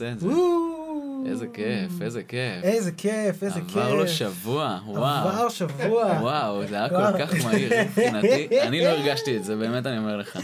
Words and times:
עושה 0.00 0.12
את 0.12 0.20
זה. 0.20 0.26
איזה 1.30 1.46
כיף, 1.52 2.02
איזה 2.02 2.22
כיף. 2.22 2.64
איזה 2.64 2.92
כיף, 2.92 3.42
איזה 3.42 3.60
כיף. 3.60 3.76
עבר 3.76 3.94
לו 3.94 4.08
שבוע, 4.08 4.80
וואו. 4.86 5.28
עבר 5.28 5.48
שבוע. 5.48 6.04
וואו, 6.20 6.66
זה 6.66 6.76
היה. 6.76 6.88
כל 6.88 7.18
כך 7.18 7.44
מהיר 7.44 7.72
מבחינתי. 7.84 8.48
אני 8.68 8.80
לא 8.84 8.88
הרגשתי 8.88 9.36
את 9.36 9.44
זה, 9.44 9.56
באמת 9.56 9.86
אני 9.86 9.98
אומר 9.98 10.16
לך. 10.16 10.38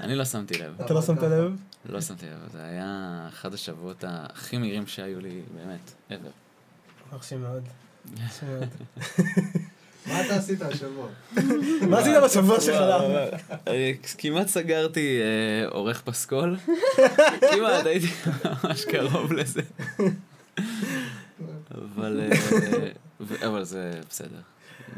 אני 0.00 0.14
לא 0.14 0.24
שמתי 0.24 0.58
לב. 0.58 0.80
אתה 0.80 0.94
לא 0.94 1.02
שמת 1.02 1.22
לב? 1.22 1.56
לא 1.88 2.00
שמתי 2.00 2.26
לב, 2.26 2.48
זה 2.52 2.64
היה 2.64 3.26
אחד 3.28 3.54
השבועות 3.54 4.04
הכי 4.08 4.58
מהירים 4.58 4.86
שהיו 4.86 5.20
לי, 5.20 5.42
באמת, 5.54 5.92
ever. 6.10 6.32
מרשים 7.12 7.42
מאוד. 7.42 7.62
מה 10.06 10.26
אתה 10.26 10.36
עשית 10.36 10.62
השבוע? 10.62 11.08
מה 11.90 11.98
עשית 11.98 12.12
בשבוע 12.24 12.60
שלך? 12.60 12.76
אה, 13.68 13.92
כמעט 14.18 14.48
סגרתי 14.48 15.18
אה, 15.20 15.68
עורך 15.68 16.00
פסקול, 16.02 16.56
כמעט 17.52 17.86
הייתי 17.86 18.06
ממש 18.64 18.84
קרוב 18.84 19.32
לזה. 19.32 19.60
אבל 21.74 22.20
אה, 22.20 22.88
אבל 23.46 23.64
זה 23.64 23.90
בסדר. 24.10 24.28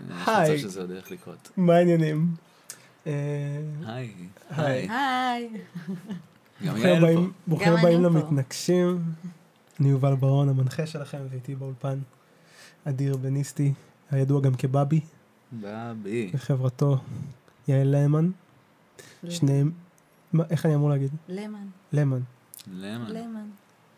אני 0.09 0.17
היי. 0.27 0.57
חושב 0.57 0.69
שזה 0.69 0.81
עוד 0.81 0.91
הולך 0.91 1.11
לקרות. 1.11 1.51
מה 1.57 1.75
העניינים? 1.77 2.27
אה, 3.07 3.13
היי. 3.87 4.11
היי. 4.51 4.89
היי. 4.91 5.49
ברוכים. 7.47 7.73
הבאים- 7.73 7.97
אני. 7.97 8.05
למתנגשים. 8.05 9.03
אני 9.81 9.89
יובל 9.89 10.15
ברון, 10.15 10.49
המנחה 10.49 10.87
שלכם, 10.87 11.19
ואיתי 11.31 11.55
באולפן 11.55 11.99
אדיר 12.85 13.17
בניסטי, 13.17 13.73
הידוע 14.11 14.41
גם 14.41 14.55
כבאבי, 14.55 15.01
בבי. 15.53 16.31
וחברתו 16.35 16.99
יעל 17.69 17.89
ליימן. 17.89 18.31
שניהם, 19.29 19.71
מה- 20.33 20.45
איך 20.51 20.67
אני 20.67 20.75
אמור 20.75 20.91
להגיד? 20.91 21.11
למן. 21.29 21.67
למן. 21.93 22.21
למה? 22.73 23.09
למן. 23.09 23.47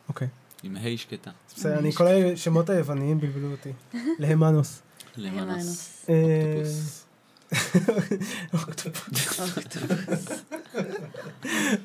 אוקיי. 0.09 0.29
עם 0.63 0.77
ה' 0.77 0.97
שקטה. 0.97 1.31
בסדר, 1.57 1.79
אני, 1.79 1.93
כל 1.93 2.07
השמות 2.07 2.71
היווניים 2.71 3.21
בלבלו 3.21 3.51
אותי. 3.51 3.73
להמנוס. 4.19 4.83
למנוס. 5.17 6.07
אה, 6.09 6.63
אוקטופוס. 8.55 9.33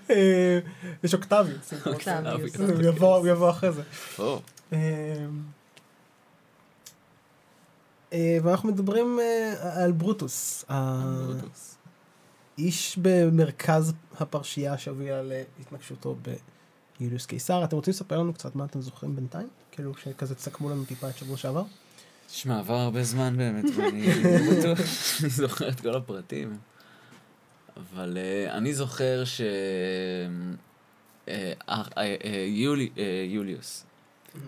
אה, 0.09 0.59
יש 1.03 1.13
אוקטביוס. 1.13 1.73
הוא 3.17 3.27
יבוא 3.27 3.49
אחרי 3.49 3.71
זה. 3.71 3.81
אה, 8.15 8.19
אה, 8.19 8.37
ואנחנו 8.43 8.69
מדברים 8.69 9.19
אה, 9.21 9.83
על 9.83 9.91
ברוטוס, 9.91 10.65
ברוטוס. 10.69 11.77
האיש 12.57 12.99
במרכז 13.01 13.93
הפרשייה 14.19 14.77
שהובילה 14.77 15.21
להתנגשותו 15.23 16.15
ביוליוס 16.99 17.25
קיסר. 17.25 17.63
אתם 17.63 17.75
רוצים 17.75 17.91
לספר 17.91 18.19
לנו 18.19 18.33
קצת 18.33 18.55
מה 18.55 18.65
אתם 18.65 18.81
זוכרים 18.81 19.15
בינתיים? 19.15 19.47
כאילו 19.71 19.91
שכזה 19.97 20.35
תסכמו 20.35 20.69
לנו 20.69 20.85
טיפה 20.85 21.09
את 21.09 21.17
שבוע 21.17 21.37
שעבר? 21.37 21.63
תשמע, 22.27 22.59
עבר 22.59 22.73
הרבה 22.73 23.03
זמן 23.03 23.37
באמת, 23.37 23.65
ואני 23.75 24.07
זוכר 25.39 25.69
את 25.69 25.79
כל 25.79 25.95
הפרטים. 25.95 26.57
אבל 27.77 28.17
אני 28.49 28.73
זוכר 28.73 29.23
ש... 29.25 29.41
יולי, 32.47 32.89
יוליוס, 33.29 33.85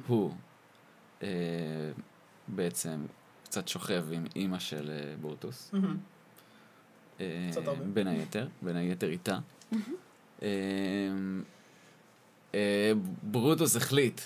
הוא 0.07 0.31
uh, 1.22 1.23
בעצם 2.47 3.06
קצת 3.50 3.68
שוכב 3.68 4.06
עם 4.12 4.25
אימא 4.35 4.59
של 4.59 4.90
uh, 4.90 5.22
בורטוס. 5.22 5.72
הרבה. 7.68 7.85
בין 7.94 8.08
היתר, 8.08 8.47
בין 8.62 8.75
היתר 8.75 9.09
איתה. 9.09 9.40
uh, 10.40 10.44
uh, 12.52 12.56
ברוטוס 13.24 13.75
החליט 13.75 14.22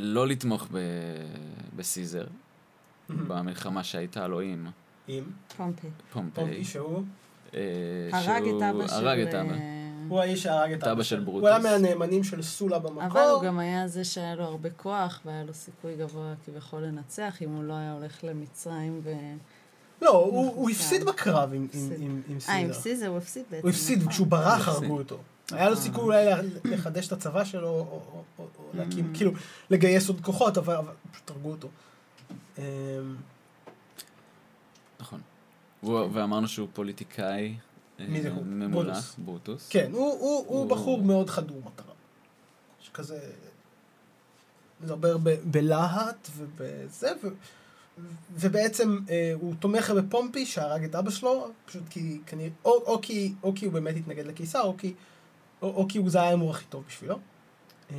לא 0.00 0.28
לתמוך 0.28 0.68
ב- 0.72 0.78
בסיזר. 1.76 2.26
במלחמה 3.08 3.84
שהייתה 3.84 4.28
לו 4.28 4.40
עם 4.40 4.66
עם 5.08 5.24
פומפי. 5.56 5.86
פומפיי. 6.12 6.44
פומפי 6.44 6.64
שהוא, 6.64 7.04
אה, 7.54 7.60
הרג 8.12 8.42
את 8.48 8.62
אבא 8.62 8.88
של... 8.88 8.94
הרג 8.94 9.18
את 9.18 9.34
אבא. 9.34 9.54
הוא 10.08 10.20
האיש 10.20 10.42
שהרג 10.42 10.72
את 10.72 10.84
אבא 10.84 11.02
של 11.02 11.24
הוא 11.24 11.48
היה 11.48 11.58
ברוטוס. 11.58 11.72
מהנאמנים 11.82 12.24
של 12.24 12.42
סולה 12.42 12.78
במקור. 12.78 13.02
אבל 13.06 13.20
הוא 13.34 13.42
גם 13.42 13.58
היה 13.58 13.88
זה 13.88 14.04
שהיה 14.04 14.34
לו 14.34 14.44
הרבה 14.44 14.70
כוח, 14.70 15.20
והיה 15.24 15.44
לו 15.44 15.54
סיכוי 15.54 15.96
גבוה 15.96 16.34
כביכול 16.46 16.82
לנצח, 16.82 17.42
אם 17.42 17.50
הוא 17.50 17.64
לא 17.64 17.72
היה 17.74 17.92
הולך 17.92 18.24
למצרים 18.24 19.00
ו... 19.04 19.12
לא, 20.02 20.10
הוא. 20.16 20.70
הפסיד 20.70 21.04
בקרב 21.04 21.52
עם- 21.52 21.60
עם- 21.60 21.64
הפסיד. 21.66 21.92
עם 22.02 22.22
עם 22.28 22.38
אה, 22.48 22.54
עם. 22.56 22.72
סיזר 22.72 23.06
הוא 23.06 23.18
הפסיד 23.18 23.44
בעצם. 23.50 23.62
הוא 23.62 23.70
הפסיד, 23.70 23.98
נכון. 23.98 24.12
כשהוא 24.12 24.26
ברח 24.26 24.68
הוא 24.68 24.76
הרגו. 24.76 24.98
אותו. 24.98 25.18
היה 25.52 25.70
לו. 25.70 25.76
סיכוי 25.76 26.04
אולי 26.04 26.24
לחדש 26.64 27.06
את 27.06 27.12
הצבא 27.12 27.44
שלו, 27.44 27.68
או- 27.68 28.00
להקים, 28.74 29.10
Mm. 29.12 29.16
כאילו, 29.16 29.32
לגייס 29.70 30.08
עוד 30.08 30.20
כוחות, 30.20 30.58
אבל 30.58 30.76
פשוט 31.12 31.30
הרגו 31.30 31.50
אותו. 31.50 31.68
אמ, 32.58 32.62
נכון. 35.00 35.20
הוא- 35.80 36.08
ואמרנו 36.12 36.48
שהוא 36.48 36.68
פוליטיקאי. 36.72 37.54
אה, 38.00 38.06
מי 38.08 38.22
זה 38.22 38.30
הוא? 38.30 38.44
ממולח, 38.46 38.86
ברוטוס. 38.96 39.14
ברוטוס. 39.18 39.68
כן, 39.68 39.90
הוא- 39.92 40.00
הוא 40.00 40.18
הוא 40.20 40.44
הוא- 40.46 40.70
בחור 40.70 41.02
מאוד 41.02 41.30
חדור 41.30 41.62
מטרה. 41.66 41.94
שכזה, 42.80 43.30
מדבר 44.80 45.18
ב- 45.18 45.28
בלהט 45.44 46.28
ובזה, 46.36 47.10
ו- 47.22 47.28
ובעצם 48.32 48.98
אה, 49.10 49.32
הוא 49.40 49.54
תומך 49.60 49.90
בפומפי 49.90 50.46
שהרג 50.46 50.84
את 50.84 50.94
אבא 50.94 51.10
שלו, 51.10 51.48
פשוט 51.66 51.82
כי 51.90 52.20
כנראה, 52.26 52.50
או, 52.64 52.70
או, 52.86 52.98
כי, 53.02 53.32
או 53.42 53.52
כי 53.54 53.64
הוא 53.66 53.72
באמת 53.74 53.96
התנגד 53.96 54.26
לקיסר, 54.26 54.62
או 54.62 54.76
כי, 54.78 54.94
או, 55.62 55.68
או 55.74 55.86
כי 55.88 55.98
הוא 55.98 56.10
זה 56.10 56.18
היה 56.18 56.26
ההימור 56.28 56.50
הכי 56.50 56.64
טוב 56.64 56.84
בשבילו. 56.88 57.18
אמ, 57.90 57.96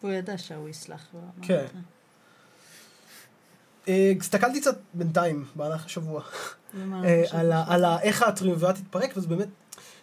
הוא 0.00 0.10
ידע 0.10 0.38
שהוא 0.38 0.68
יסלח 0.68 1.06
לו. 1.14 1.20
כן. 1.42 1.66
אה, 3.88 4.12
הסתכלתי 4.20 4.60
קצת 4.60 4.78
בינתיים, 4.94 5.44
במהלך 5.56 5.84
השבוע, 5.84 6.22
אה, 7.04 7.22
על 7.66 7.84
איך 8.02 8.22
הטריומווירט 8.22 8.78
התפרק, 8.78 9.16
וזה 9.16 9.28
באמת, 9.28 9.48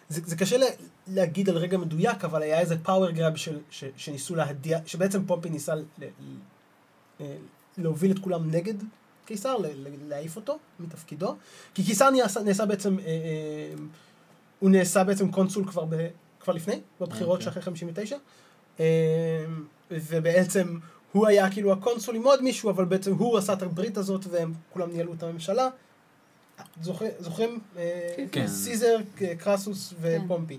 זה, 0.08 0.36
קשה 0.36 0.56
לה, 0.56 0.66
להגיד 1.06 1.48
על 1.48 1.56
רגע 1.56 1.78
מדויק, 1.78 2.24
אבל 2.24 2.42
היה 2.42 2.60
איזה 2.60 2.78
power 2.78 3.10
grab 3.10 3.36
ש, 3.36 3.48
שניסו 3.96 4.34
להדיע, 4.34 4.78
שבעצם 4.86 5.26
פומפי 5.26 5.50
ניסה 5.50 5.74
אה, 7.20 7.26
להוביל 7.78 8.10
את 8.10 8.18
כולם 8.18 8.50
נגד 8.50 8.74
קיסר, 9.26 9.56
להעיף 10.08 10.36
אותו 10.36 10.58
מתפקידו, 10.80 11.36
כי 11.74 11.84
קיסר 11.84 12.10
נעשה, 12.44 12.66
בעצם, 12.66 12.96
הוא 14.58 14.70
נעשה 14.70 15.04
בעצם 15.04 15.30
קונסול 15.30 15.64
כבר, 15.66 15.84
לפני, 16.54 16.80
בבחירות 17.00 17.38
אוקיי. 17.38 17.44
שאחרי 17.44 17.62
59, 17.62 18.16
אה, 18.80 19.44
ובעצם 19.90 20.78
הוא 21.12 21.26
היה 21.26 21.50
כאילו 21.50 21.72
הקונסול 21.72 22.16
עם 22.16 22.22
עוד 22.24 22.42
מישהו, 22.42 22.70
אבל 22.70 22.84
בעצם 22.84 23.14
הוא 23.14 23.38
עשה 23.38 23.52
את 23.52 23.62
הברית 23.62 23.96
הזאת 23.96 24.26
והם 24.30 24.52
כולם 24.72 24.92
ניהלו 24.92 25.12
את 25.14 25.22
הממשלה. 25.22 25.68
זוכר- 26.82 27.06
זוכרים? 27.18 27.60
אה, 27.76 28.14
כן. 28.32 28.46
סיזר, 28.46 28.96
ק- 29.16 29.22
קרסוס 29.38 29.94
ופומפי. 30.00 30.58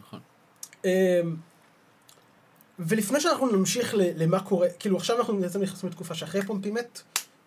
נכון. 0.00 0.20
אה, 0.84 1.20
ולפני 2.78 3.20
שאנחנו 3.20 3.56
נמשיך 3.56 3.94
ל- 3.94 4.22
למה 4.22 4.40
קורה, 4.40 4.68
כאילו 4.78 4.96
עכשיו 4.96 5.18
אנחנו 5.18 5.38
בעצם 5.40 5.62
נכנסים 5.62 5.88
לתקופה 5.88 6.14
שאחרי 6.14 6.42
פומפי 6.46 6.70
מת, 6.70 7.02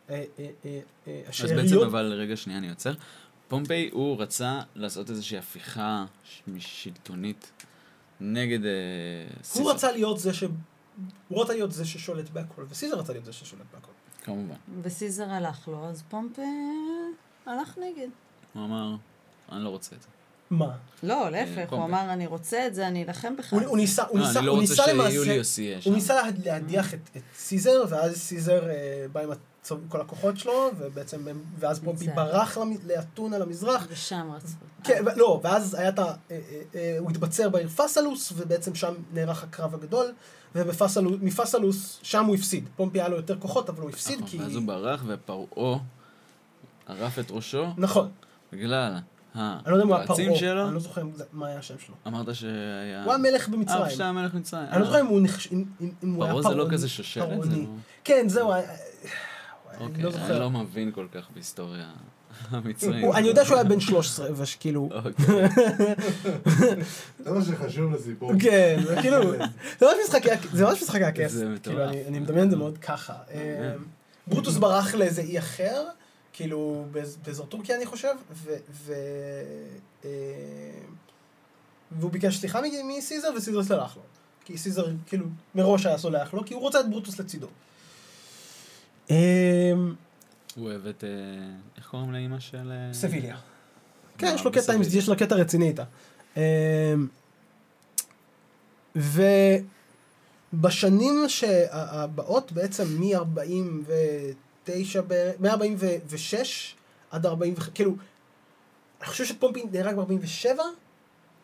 אה, 0.10 0.16
אה, 0.16 0.24
אה, 0.40 0.80
אה, 1.08 1.22
אז 1.28 1.42
בעצם, 1.42 1.56
השאריות, 1.60 1.88
אבל 1.88 2.14
רגע 2.14 2.38
שנייה, 2.38 2.60
אני 2.60 2.70
עוצר. 2.70 2.94
פומפיי, 3.48 3.90
הוא 3.94 4.22
רצה 4.22 4.60
לעשות 4.76 5.10
איזושהי 5.10 5.38
הפיכה 5.38 6.06
שלטונית 6.60 7.52
נגד 8.22 8.66
אה, 8.66 8.72
סיסר. 9.44 9.64
הוא 9.64 9.72
רצה 9.72 9.92
להיות 9.92 10.20
זה 10.20 10.34
ש... 10.34 10.44
הוא 11.28 11.44
רצה 11.44 11.54
להיות 11.54 11.72
זה 11.72 11.86
ששולט 11.86 12.30
בהכל, 12.30 12.64
וסיזר 12.70 12.96
רצה 13.00 13.14
להיות 13.14 13.26
זה 13.26 13.34
ששולט 13.34 13.66
בהכל. 13.74 13.92
כמובן. 14.24 14.56
וסיזר 14.82 15.30
הלך 15.30 15.68
לו, 15.68 15.86
אז 15.86 16.04
פומפי 16.10 16.42
הלך 17.46 17.78
נגד. 17.78 18.08
הוא 18.54 18.66
אמר, 18.66 18.96
אני 19.52 19.64
לא 19.64 19.70
רוצה 19.70 19.96
את 19.96 20.02
זה. 20.02 20.08
מה? 20.50 20.72
לא, 21.04 21.30
להפך, 21.30 21.72
הוא. 21.74 21.84
אמר, 21.86 22.14
אני 22.14 22.28
רוצה 22.28 22.68
את 22.68 22.76
זה, 22.76 22.88
אני 22.88 23.04
אלחם 23.06 23.36
בך. 23.38 23.54
הוא 23.54 23.62
הוא 23.62 23.78
ניסה, 23.78 24.04
הוא 24.04 24.20
לא, 24.20 24.28
ניסה, 24.28 24.42
לא 24.42 24.52
הוא 24.52 24.60
ניסה 24.62 24.94
למעשה... 24.94 25.42
הוא 25.86 25.94
ניסה 25.94 26.16
לה- 26.16 26.30
להדיח 26.46 26.94
את, 26.94 27.00
סיזר, 27.36 27.84
ואז 27.90 28.16
סיזר 28.18 28.70
אה, 28.70 29.06
בא 29.12 29.22
עם 29.22 29.30
כל 29.90 30.02
הכוחות 30.02 30.38
שלו, 30.38 30.72
ובעצם, 30.78 31.28
ואז 31.60 31.80
פומפי. 31.80 32.08
ברח 32.16 32.58
לאתונה 32.88 33.38
למזרח. 33.38 33.88
ושם 33.90 34.32
רצו. 34.36 34.56
כן, 34.84 35.04
לא, 35.16 35.40
ואז 35.44 35.74
היה 35.74 35.90
את 35.90 36.00
ה... 36.00 36.04
אה, 36.04 36.14
אה, 36.32 36.40
אה, 36.76 36.96
הוא 37.00 37.12
התבצר 37.12 37.50
בעיר 37.50 37.68
פסלוס, 37.70 38.34
ובעצם 38.36 38.76
שם 38.76 38.94
נערך 39.14 39.44
הקרב 39.44 39.76
הגדול, 39.76 40.06
ומפסלוס, 40.56 42.00
שם 42.04 42.26
הוא 42.26 42.36
הפסיד. 42.36 42.70
פומפי 42.76 43.00
היה 43.00 43.10
לו 43.10 43.16
יותר 43.16 43.40
כוחות, 43.40 43.70
אבל 43.70 43.82
הוא 43.82 43.90
הפסיד 43.90 44.16
נכון, 44.16 44.30
כי... 44.30 44.40
ואז 44.40 44.56
הוא 44.56 44.64
ברח 44.64 45.04
ופרעה 45.08 45.80
ערף 46.88 47.20
את 47.20 47.32
ראשו 47.32 47.66
נכון. 47.78 48.10
בגלל 48.54 48.98
אני 49.36 49.62
לא 49.66 49.76
יודע 49.76 50.06
פרעה, 50.06 50.36
שלו. 50.36 50.66
אני 50.66 50.74
לא 50.74 50.80
זוכר 50.80 51.04
מה 51.34 51.48
היה 51.48 51.60
השם 51.60 51.80
שלו. 51.80 51.96
אמרת 52.08 52.36
שהיה... 52.36 53.04
הוא 53.04 53.14
היה 53.14 53.18
מלך 53.18 53.48
אה, 53.48 53.54
במצרים. 53.54 53.90
שהיה 53.90 54.12
מלך 54.12 54.34
מצרים. 54.34 54.66
אני 54.72 54.80
לא 54.80 54.86
זוכר 54.86 55.02
אם 55.02 55.08
הוא 55.08 56.24
היה 56.24 56.34
פרעה 56.34 56.44
פרעוני. 56.44 56.50
זה 56.50 56.56
לא 56.56 56.68
כזה 56.72 56.90
שושלת? 56.90 57.46
לא... 57.46 57.56
כן, 58.04 58.30
זהו, 58.30 58.54
אני 59.80 59.88
אוקיי, 59.88 60.04
לא 60.04 60.10
אני 60.10 60.18
זוכר. 60.18 60.40
לא 60.40 60.50
מבין 60.52 60.92
כל 60.92 61.08
כך 61.12 61.28
בהיסטוריה. 61.34 61.92
המצרים. 62.50 63.06
הוא- 63.06 63.16
אני 63.16 63.28
יודע 63.28 63.46
שהוא 63.46 63.56
היה 63.56 63.64
בן 63.64 63.80
13, 63.80 64.28
וכאילו... 64.36 64.90
אוקיי. 64.92 65.48
זה 67.20 67.32
מה 67.32 67.42
שחשוב 67.46 67.94
לסיפור. 67.94 68.32
כן, 68.40 68.80
כאילו... 69.02 69.32
זה 69.80 69.86
ממש 69.86 69.96
משחקי 70.08 70.32
הכס, 70.32 70.50
זה 70.54 70.66
ממש 70.66 70.82
משחקי 70.84 71.04
הכס. 71.04 71.32
זה 71.32 71.46
מטורף. 71.50 71.64
כאילו, 71.78 71.84
אני- 71.90 72.06
אני 72.08 72.20
מדמיין 72.20 72.46
את 72.46 72.52
זה 72.52 72.58
מאוד 72.58 72.78
ככה. 72.78 73.14
אה, 73.32 73.74
ברוטוס 74.28 74.58
ברח 74.58 74.94
לאיזה 74.96 75.22
אי 75.22 75.40
אחר, 75.40 75.86
כאילו, 76.34 76.86
באז- 76.92 77.18
באזור 77.26 77.46
טורקיה 77.46 77.76
אני 77.76 77.86
חושב, 77.86 78.14
ו... 78.32 78.54
ו- 78.72 78.94
אה, 80.06 80.10
והוא 81.92 82.12
ביקש 82.12 82.38
סליחה 82.38 82.60
מסיזר, 82.98 83.28
וסיזר 83.38 83.64
סלח 83.64 83.96
לו. 83.96 84.02
כי 84.46 84.58
סיזר, 84.58 84.88
כאילו, 85.08 85.26
מראש 85.56 85.86
היה 85.86 85.98
סולח 85.98 86.34
לו, 86.34 86.46
כי 86.46 86.54
הוא 86.54 86.62
רוצה 86.62 86.80
את 86.80 86.90
ברוטוס 86.90 87.20
לצידו. 87.20 87.48
אה, 89.12 89.72
הוא 90.56 90.66
אוהב 90.66 90.88
את... 90.88 91.04
אה, 91.04 91.10
איך 91.78 91.88
קוראים 91.88 92.12
לאימא 92.14 92.40
של... 92.40 92.72
אה, 92.72 92.94
סביליה. 92.94 93.38
כן, 94.18 94.28
אה, 94.28 94.34
יש 94.34 94.44
לו 94.46 94.52
קטע, 94.52 94.74
עם- 94.74 94.80
בסביליה. 94.80 95.00
יש 95.00 95.10
לו 95.10 95.16
קטע 95.18 95.36
רציני 95.36 95.68
איתה. 95.68 95.84
אמ, 96.38 96.42
ובשנים 100.54 101.26
הבאות, 101.72 102.52
בעצם 102.52 102.84
מ-49, 103.00 104.70
מ-46 105.40 106.36
עד 107.12 107.26
40, 107.26 107.56
כאילו, 107.74 107.96
אני 109.02 109.08
חושב 109.10 109.26
שפומפי 109.26 109.64
נהרג 109.72 109.96
ב-47, 109.96 110.48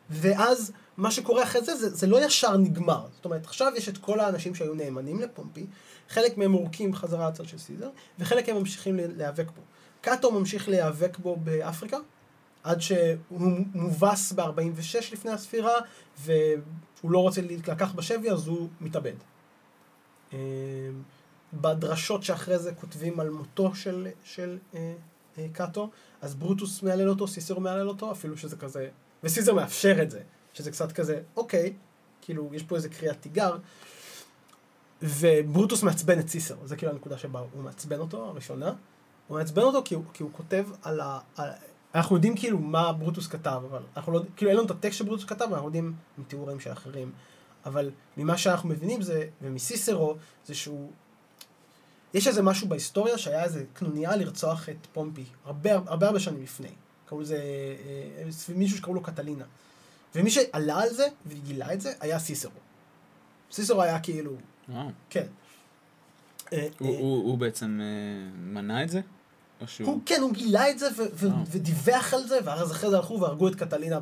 ואז 0.09 0.71
מה 0.97 1.11
שקורה 1.11 1.43
אחרי 1.43 1.61
זה, 1.61 1.75
זה, 1.75 1.89
זה 1.89 2.07
לא 2.07 2.25
ישר 2.25 2.57
נגמר. 2.57 3.05
זאת 3.15 3.25
אומרת, 3.25 3.45
עכשיו 3.45 3.71
יש 3.75 3.89
את 3.89 3.97
כל 3.97 4.19
האנשים 4.19 4.55
שהיו 4.55 4.73
נאמנים 4.73 5.19
לפומפי, 5.21 5.65
חלק 6.09 6.37
מהם 6.37 6.51
מורקים 6.51 6.95
חזרה 6.95 7.29
לצד 7.29 7.45
של 7.45 7.57
סיזר, 7.57 7.89
וחלק 8.19 8.49
מהם 8.49 8.57
ממשיכים 8.57 8.95
להיאבק 8.95 9.51
בו. 9.51 9.61
קאטו 10.01 10.31
ממשיך 10.31 10.69
להיאבק 10.69 11.17
בו 11.17 11.35
באפריקה, 11.35 11.97
עד 12.63 12.81
שהוא 12.81 13.41
מובס 13.73 14.31
ב-46 14.31 15.11
לפני 15.11 15.31
הספירה, 15.31 15.73
והוא 16.19 17.11
לא 17.11 17.19
רוצה 17.19 17.41
להילקח 17.41 17.91
בשבי, 17.91 18.31
אז 18.31 18.47
הוא 18.47 18.69
מתאבד. 18.81 19.13
אה, 20.33 20.39
בדרשות 21.53 22.23
שאחרי 22.23 22.59
זה 22.59 22.73
כותבים 22.73 23.19
על 23.19 23.29
מותו 23.29 23.75
של, 23.75 24.07
של 24.23 24.57
אה, 24.75 24.93
אה, 25.37 25.47
קאטו, 25.53 25.89
אז 26.21 26.35
ברוטוס 26.35 26.83
מהלל 26.83 27.09
אותו, 27.09 27.27
סיסר 27.27 27.59
מהלל 27.59 27.89
אותו, 27.89 28.11
אפילו 28.11 28.37
שזה 28.37 28.55
כזה, 28.55 28.89
וסיסר 29.23 29.53
מאפשר 29.53 30.01
את 30.01 30.11
זה, 30.11 30.21
שזה 30.53 30.71
קצת 30.71 30.91
כזה, 30.91 31.21
אוקיי, 31.35 31.73
כאילו, 32.21 32.49
יש 32.53 32.63
פה 32.63 32.75
איזה 32.75 32.89
קריאת 32.89 33.21
תיגר, 33.21 33.57
וברוטוס 35.01 35.83
מעצבן 35.83 36.19
את 36.19 36.29
סיסר, 36.29 36.55
זה 36.65 36.75
כאילו 36.75 36.91
הנקודה 36.91 37.17
שבה 37.17 37.39
הוא 37.39 37.63
מעצבן 37.63 37.99
אותו, 37.99 38.25
הראשונה. 38.25 38.73
הוא 39.27 39.37
מעצבן 39.37 39.61
אותו 39.61 39.81
כי 39.85 39.95
הוא, 39.95 40.03
כי 40.13 40.23
הוא 40.23 40.31
כותב 40.33 40.65
על 40.81 40.99
ה... 40.99 41.19
על... 41.37 41.49
אנחנו 41.95 42.15
יודעים 42.15 42.37
כאילו 42.37 42.59
מה 42.59 42.93
ברוטוס 42.93 43.27
כתב, 43.27 43.61
אבל 43.71 43.81
אנחנו 43.95 44.13
לא... 44.13 44.21
כאילו 44.35 44.51
אין 44.51 44.57
לנו 44.57 44.65
את 44.65 44.71
הטקסט 44.71 44.97
שברוטוס 44.97 45.25
כתב, 45.25 45.47
אנחנו 45.51 45.65
יודעים 45.65 45.93
מתיאורים 46.17 46.59
של 46.59 46.71
אחרים. 46.71 47.11
אבל 47.65 47.91
ממה 48.17 48.37
שאנחנו 48.37 48.69
מבינים 48.69 49.01
זה, 49.01 49.27
ומסיסרו, 49.41 50.15
זה 50.45 50.55
שהוא... 50.55 50.91
יש 52.13 52.27
איזה 52.27 52.41
משהו 52.41 52.67
בהיסטוריה 52.67 53.17
שהיה 53.17 53.43
איזה 53.43 53.63
קנוניה 53.73 54.15
לרצוח 54.15 54.69
את 54.69 54.87
פומפי, 54.93 55.25
הרבה 55.45 55.73
הרבה, 55.73 56.07
הרבה 56.07 56.19
שנים 56.19 56.43
לפני. 56.43 56.71
קראו 57.05 57.21
לזה... 57.21 57.37
אה, 58.25 58.31
סביב 58.31 58.57
מישהו 58.57 58.77
שקראו 58.77 58.93
לו 58.93 59.01
קטלינה. 59.01 59.45
ומי 60.15 60.31
שעלה 60.31 60.81
על 60.81 60.89
זה 60.89 61.07
וגילה 61.27 61.73
את 61.73 61.81
זה 61.81 61.93
היה 61.99 62.19
סיסרו. 62.19 62.51
סיסרו 63.51 63.81
היה 63.81 63.99
כאילו... 63.99 64.31
וואו. 64.69 64.87
כן. 65.09 65.25
אה, 66.53 66.67
הוא- 66.79 67.31
אה, 67.31 67.37
בעצם 67.37 67.79
אה, 67.83 68.31
מנע 68.39 68.83
את 68.83 68.89
זה? 68.89 69.01
הוא, 69.79 70.01
כן, 70.05 70.21
הוא 70.21 70.31
גילה 70.33 70.69
את 70.69 70.79
זה 70.79 70.87
אה. 70.87 71.29
ודיווח 71.51 72.13
על 72.13 72.27
זה, 72.27 72.39
ואז 72.43 72.71
אחרי 72.71 72.89
זה 72.89 72.95
הלכו 72.97 73.19
והרגו 73.21 73.47
את 73.47 73.55
קטלינה 73.55 73.99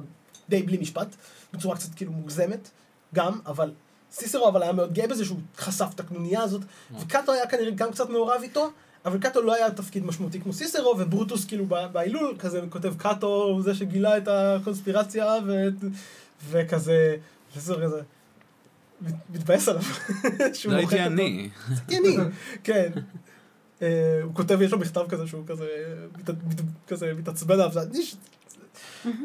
די 0.50 0.64
בלי 0.64 0.78
משפט, 0.78 1.16
בצורה 1.54 1.76
קצת 1.76 1.96
כאילו 1.96 2.12
מוגזמת, 2.12 2.70
גם, 3.16 3.40
אבל 3.46 3.74
סיסרו 4.12 4.48
אבל 4.48 4.64
היה 4.64 4.72
מאוד 4.72 4.94
גאה 4.94 5.08
בזה 5.08 5.26
שהוא 5.26 5.40
חשף 5.58 5.88
את 5.96 6.00
הקנוניה 6.00 6.42
הזאת, 6.42 6.62
אה. 6.62 7.00
וקאטו 7.02 7.32
היה 7.32 7.48
כנראה 7.48 7.72
גם 7.72 7.92
קצת 7.92 8.10
מעורב 8.10 8.42
איתו, 8.44 8.72
אבל 9.06 9.20
קאטו 9.20 9.42
לא 9.42 9.54
היה 9.56 9.72
תפקיד 9.72 10.06
משמעותי 10.06 10.42
כמו 10.42 10.54
סיסרו, 10.54 10.96
וברוטוס 11.00 11.46
כאילו 11.46 11.66
בהילול 11.92 12.36
כזה 12.40 12.62
כותב 12.70 12.94
קאטו 12.98 13.28
הוא 13.44 13.62
זה 13.62 13.76
שגילה 13.76 14.18
את 14.18 14.28
הקונספירציה, 14.28 15.36
ו- 15.48 15.68
וכזה, 16.50 17.16
סיסרו 17.54 17.76
כזה, 17.84 18.02
מת- 19.02 19.14
מתבאס 19.30 19.68
עליו. 19.70 19.84
שהוא 20.54 20.74
לא 20.74 20.78
הייתי. 20.78 21.00
אני. 21.00 21.50
ענייני, 21.90 22.18
כן. 22.64 22.92
אה, 23.82 24.20
הוא 24.24 24.36
כותב, 24.36 24.62
יש 24.62 24.72
לו 24.72 24.80
מכתב 24.80 25.06
כזה 25.10 25.28
שהוא 25.28 25.44
כזה, 25.48 25.68
מת- 26.20 26.30
מת- 26.30 26.62
כזה 26.88 27.14
מתעצבן 27.14 27.54
עליו, 27.54 27.72
זה. 27.74 27.80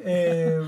אה, 0.04 0.58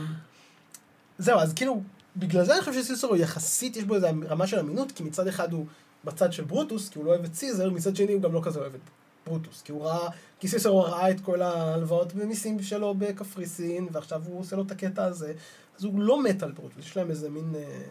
זהו, 1.18 1.38
אז 1.38 1.52
כאילו, 1.52 1.82
בגלל 2.16 2.44
זה 2.44 2.54
אני 2.54 2.60
חושב 2.60 2.82
שסיסרו 2.82 3.16
יחסית, 3.16 3.76
יש 3.76 3.84
בו 3.84 3.94
איזו 3.94 4.06
רמה 4.28 4.46
של 4.46 4.58
אמינות, 4.58 4.92
כי 4.92 5.02
מצד 5.02 5.26
אחד 5.26 5.52
הוא 5.52 5.66
בצד 6.04 6.32
של 6.32 6.44
ברוטוס, 6.44 6.88
כי 6.88 6.98
הוא 6.98 7.06
לא 7.06 7.10
אוהב 7.10 7.24
את 7.24 7.34
סיזר, 7.34 7.70
מצד 7.70 7.96
שני 7.96 8.12
הוא 8.12 8.22
גם 8.22 8.32
לא 8.32 8.40
כזה 8.44 8.60
אוהב 8.60 8.74
את 8.74 8.80
ברוטוס, 9.26 9.62
כי 9.62 9.72
הוא 9.72 9.84
ראה, 9.84 10.08
כי 10.40 10.48
סיסרו 10.48 10.82
ראה 10.82 11.10
את 11.10 11.20
כל 11.20 11.42
ההלוואות 11.42 12.12
במיסים 12.12 12.62
שלו 12.62 12.94
בקפריסין, 12.94 13.88
ועכשיו 13.92 14.22
הוא 14.26 14.40
עושה 14.40 14.56
לו 14.56 14.62
את 14.62 14.70
הקטע 14.70 15.04
הזה, 15.04 15.34
אז 15.78 15.84
הוא 15.84 16.00
לא 16.00 16.22
מת 16.22 16.42
על 16.42 16.52
ברוטוס, 16.52 16.86
יש 16.86 16.96
להם 16.96 17.10
איזה 17.10 17.30
מין 17.30 17.54
אה, 17.54 17.82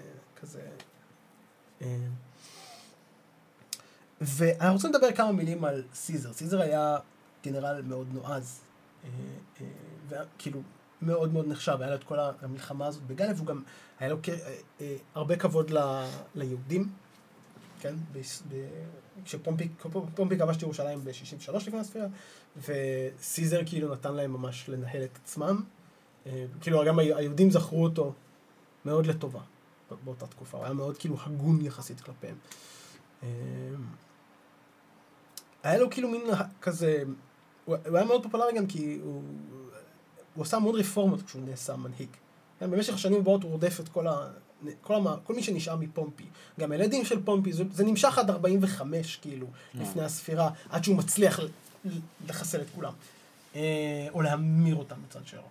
כזה... 0.41 0.61
אה, 1.81 1.97
ואני 4.21 4.73
רוצה 4.73 4.88
לדבר 4.88 5.11
כמה 5.11 5.31
מילים 5.31 5.65
על 5.65 5.83
סיזר. 5.94 6.33
סיזר 6.33 6.61
היה 6.61 6.97
גנרל 7.44 7.81
מאוד 7.81 8.07
נועז, 8.13 8.59
אה, 9.03 9.09
אה, 9.61 9.65
וכאילו 10.09 10.61
מאוד 11.01 11.33
מאוד 11.33 11.47
נחשב, 11.47 11.77
היה 11.79 11.89
לו 11.89 11.95
את 11.95 12.03
כל 12.03 12.17
המלחמה 12.41 12.88
הזאת 12.88 13.03
בגלב, 13.03 13.35
והוא 13.35 13.47
גם, 13.47 13.63
היה 14.00 14.09
לו 14.09 14.17
הרבה 15.15 15.35
כבוד 15.35 15.71
ל- 15.71 16.07
ליהודים, 16.35 16.89
כן? 17.79 17.95
כשפומפי 19.25 19.69
פומפי 20.15 20.37
כבש 20.37 20.57
את 20.57 20.61
ירושלים 20.61 21.03
ב-63 21.03 21.55
לפני 21.55 21.79
הספירה, 21.79 22.07
וסיזר 22.57 23.59
כאילו 23.65 23.94
נתן 23.94 24.13
להם 24.13 24.33
ממש 24.33 24.69
לנהל 24.69 25.04
את 25.04 25.18
עצמם. 25.23 25.63
אה, 26.25 26.45
כאילו 26.61 26.85
גם 26.85 26.99
היהודים 26.99 27.51
זכרו 27.51 27.83
אותו 27.83 28.13
מאוד 28.85 29.06
לטובה 29.06 29.39
באותה 30.04 30.27
תקופה, 30.27 30.57
הוא 30.57 30.65
היה 30.65 30.73
מאוד 30.73 30.97
כאילו 30.97 31.15
הגון 31.25 31.65
יחסית 31.65 32.01
כלפיהם. 32.01 32.35
אה, 33.23 33.27
היה 35.63 35.77
לו 35.77 35.89
כאילו 35.89 36.09
מין 36.09 36.21
כזה, 36.61 37.04
הוא 37.65 37.75
היה 37.94 38.06
מאוד 38.06 38.23
פופולרי 38.23 38.54
גם 38.57 38.68
כי 38.68 38.99
הוא, 39.04 39.23
הוא 40.35 40.44
עשה 40.44 40.57
המון 40.57 40.75
רפורמות 40.75 41.21
כשהוא 41.21 41.44
נעשה 41.45 41.75
מנהיג. 41.75 42.09
כן, 42.59 42.71
במשך 42.71 42.94
השנים 42.94 43.19
הבאות 43.19 43.44
הוא 43.44 43.51
רודף 43.51 43.80
את 43.80 43.89
כל, 43.89 44.07
ה, 44.07 44.30
כל, 44.81 44.95
המ, 44.95 45.07
כל 45.23 45.35
מי 45.35 45.44
שנשאר 45.44 45.75
מפומפי. 45.75 46.25
גם 46.59 46.71
הילדים 46.71 47.06
של 47.06 47.23
פומפי, 47.23 47.54
זה, 47.54 47.63
זה 47.71 47.83
נמשך 47.83 48.18
עד 48.18 48.30
45 48.30 49.19
כאילו, 49.21 49.47
לפני 49.73 50.04
הספירה, 50.04 50.49
עד 50.69 50.83
שהוא 50.83 50.95
מצליח 50.95 51.39
לחסל 52.28 52.61
את 52.61 52.68
כולם. 52.75 52.94
אה, 53.56 54.07
או 54.13 54.21
להמיר 54.21 54.75
אותם 54.75 54.95
בצד 55.07 55.25
שלו. 55.25 55.42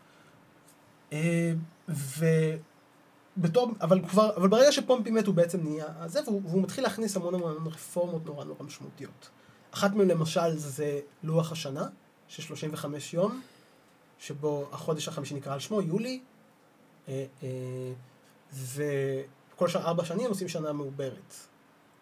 אה, 1.13 1.53
ובתור, 1.89 3.73
אבל 3.81 4.09
כבר, 4.09 4.37
אבל 4.37 4.49
ברגע 4.49 4.73
שפומפי 4.73 5.11
מת 5.11 5.27
הוא 5.27 5.35
בעצם 5.35 5.61
נהיה 5.65 5.87
זה, 6.07 6.21
והוא, 6.27 6.43
והוא 6.45 6.63
מתחיל 6.63 6.85
להכניס 6.85 7.17
המון 7.17 7.35
המון 7.35 7.67
רפורמות 7.67 8.27
נורא 8.27 8.45
נורא 8.45 8.63
משמעותיות. 8.63 9.29
אחת 9.71 9.95
מהן 9.95 10.09
למשל 10.09 10.57
זה 10.57 11.01
לוח 11.23 11.53
השנה, 11.53 11.89
של 12.29 12.43
35 12.43 13.15
יום, 13.15 13.41
שבו 14.19 14.69
החודש 14.73 15.09
החמישי 15.09 15.35
נקרא 15.35 15.53
על 15.53 15.61
שמו, 15.61 15.83
יולי, 15.83 16.21
אה, 17.09 17.25
אה, 17.43 17.49
וכל 18.55 19.69
שנה, 19.69 19.83
ארבע 19.83 20.05
שנים 20.05 20.29
עושים 20.29 20.49
שנה 20.49 20.73
מעוברת. 20.73 21.35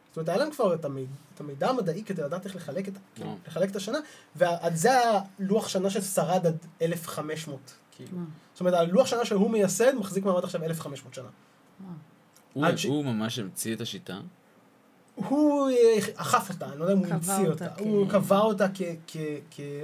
זאת 0.08 0.16
אומרת, 0.16 0.28
היה 0.28 0.38
להם 0.38 0.50
כבר 0.50 0.74
את 0.74 0.84
המידע, 0.84 1.10
את 1.34 1.40
המידע 1.40 1.68
המדעי 1.68 2.04
כדי 2.04 2.22
לדעת 2.22 2.44
איך 2.44 2.56
לחלק 2.56 2.88
את, 2.88 2.92
כאילו, 3.14 3.26
וואו. 3.28 3.38
לחלק 3.48 3.70
את 3.70 3.76
השנה, 3.76 3.98
וזה 4.36 4.90
הלוח 5.38 5.68
שנה 5.68 5.90
ששרד 5.90 6.46
עד 6.46 6.56
1500, 6.82 7.58
כאילו. 7.96 8.18
זאת 8.52 8.60
אומרת, 8.60 8.74
הלוח 8.74 9.06
שנה 9.06 9.24
שהוא 9.24 9.50
מייסד 9.50 9.94
מחזיק 9.94 10.24
מעמד 10.24 10.44
עכשיו 10.44 10.64
1500 10.64 11.14
שנה. 11.14 11.24
אה. 11.24 11.86
הוא- 12.52 12.66
עד 12.66 12.76
ש- 12.78 12.84
הוא 12.84 13.04
ממש 13.04 13.38
המציא 13.38 13.74
את 13.74 13.80
השיטה. 13.80 14.20
הוא 15.16 15.70
אה, 15.70 15.74
אכף 16.16 16.50
אותה, 16.50 16.66
אני 16.66 16.78
לא 16.78 16.84
יודע 16.84 16.94
אם 16.94 16.98
הוא 16.98 17.06
המציא 17.14 17.32
אותה 17.48 17.64
אותה. 17.64 17.74
כ- 17.76 17.80
הוא 17.80 18.10
קבע 18.10 18.38
אותה 18.38 18.66
כ- 18.74 18.82
כ- 19.06 19.16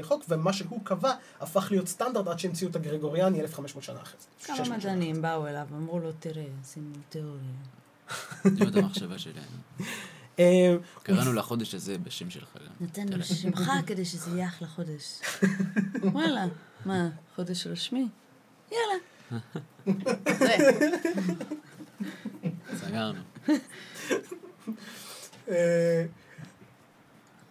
כחוק, 0.02 0.24
ומה 0.28 0.52
שהוא 0.52 0.80
קבע 0.84 1.12
הפך 1.40 1.68
להיות 1.70 1.88
סטנדרט 1.88 2.26
עד 2.26 2.38
שהמציאו 2.38 2.70
את 2.70 2.76
הגרגוריאני 2.76 3.40
1500 3.40 3.84
שנה 3.84 4.02
אחרי 4.02 4.16
זה. 4.20 4.46
כמה 4.46 4.56
600 4.56 4.80
שנה. 4.82 4.92
מדענים 4.92 5.22
באו 5.22 5.46
אליו, 5.46 5.66
אמרו 5.72 5.98
לו, 5.98 6.10
תראה, 6.20 6.44
עשינו 6.62 6.86
תיאוריה. 7.08 7.40
זאת 8.58 8.68
את 8.68 8.76
המחשבה 8.76 9.18
שלנו. 9.18 9.36
אה, 10.38 10.76
קראנו 11.02 11.32
לחודש 11.32 11.74
הזה 11.74 11.98
בשם 11.98 12.30
שלך 12.30 12.48
גם. 12.56 12.72
נתנו 12.86 13.16
לו 13.16 13.24
שמך 13.24 13.70
כדי 13.86 14.04
שזה 14.04 14.30
יהיה 14.30 14.46
אחלה 14.48 14.68
חודש. 14.68 15.20
וואלה, 16.12 16.44
מה, 16.86 17.08
חודש 17.36 17.62
של 17.62 17.74
שמי? 17.74 18.08
יאללה. 18.70 19.40
זה, 20.38 20.56
סגרנו. 22.76 23.20
אה, 25.48 26.04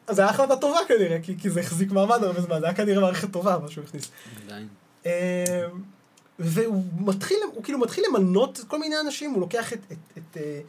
אז 0.08 0.16
זה 0.16 0.22
היה 0.22 0.32
החלטה 0.32 0.56
טובה 0.56 0.80
כנראה, 0.88 1.18
כי, 1.24 1.40
כי 1.40 1.50
זה 1.50 1.60
החזיק 1.60 1.92
מעמד 1.92 2.24
הרבה 2.24 2.42
זמן, 2.42 2.60
זה 2.60 2.66
היה 2.66 2.76
כנראה 2.76 3.02
מערכת 3.02 3.32
טובה, 3.32 3.58
מה 3.62 3.68
שהוא 3.68 3.84
הכניס. 3.84 4.12
עדיין. 4.46 4.68
אה, 5.06 5.68
והוא 6.40 6.84
מתחיל, 6.98 7.38
הוא 7.54 7.64
כאילו 7.64 7.80
מתחיל 7.80 8.04
למנות 8.10 8.60
כל 8.68 8.80
מיני 8.80 9.00
אנשים, 9.00 9.32
הוא 9.32 9.42
לוקח 9.42 9.74
את, 9.74 9.80
את, 9.92 10.18
את, 10.18 10.38
אה, 10.38 10.62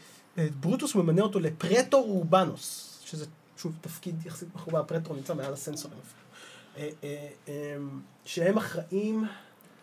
את 0.45 0.55
ברוטוס, 0.55 0.95
הוא 0.95 1.05
ממנה 1.05 1.23
אותו 1.23 1.41
לפרטור 1.41 2.07
רובנוס, 2.07 2.99
שזה 3.05 3.27
שוב 3.57 3.73
תפקיד 3.81 4.27
יחסית 4.27 4.49
מחובר, 4.55 4.79
הפרטור 4.81 5.17
נמצא 5.17 5.35
מעל 5.35 5.53
הסנסורים 5.53 5.99
שהם 8.25 8.57
אחראים, 8.57 9.25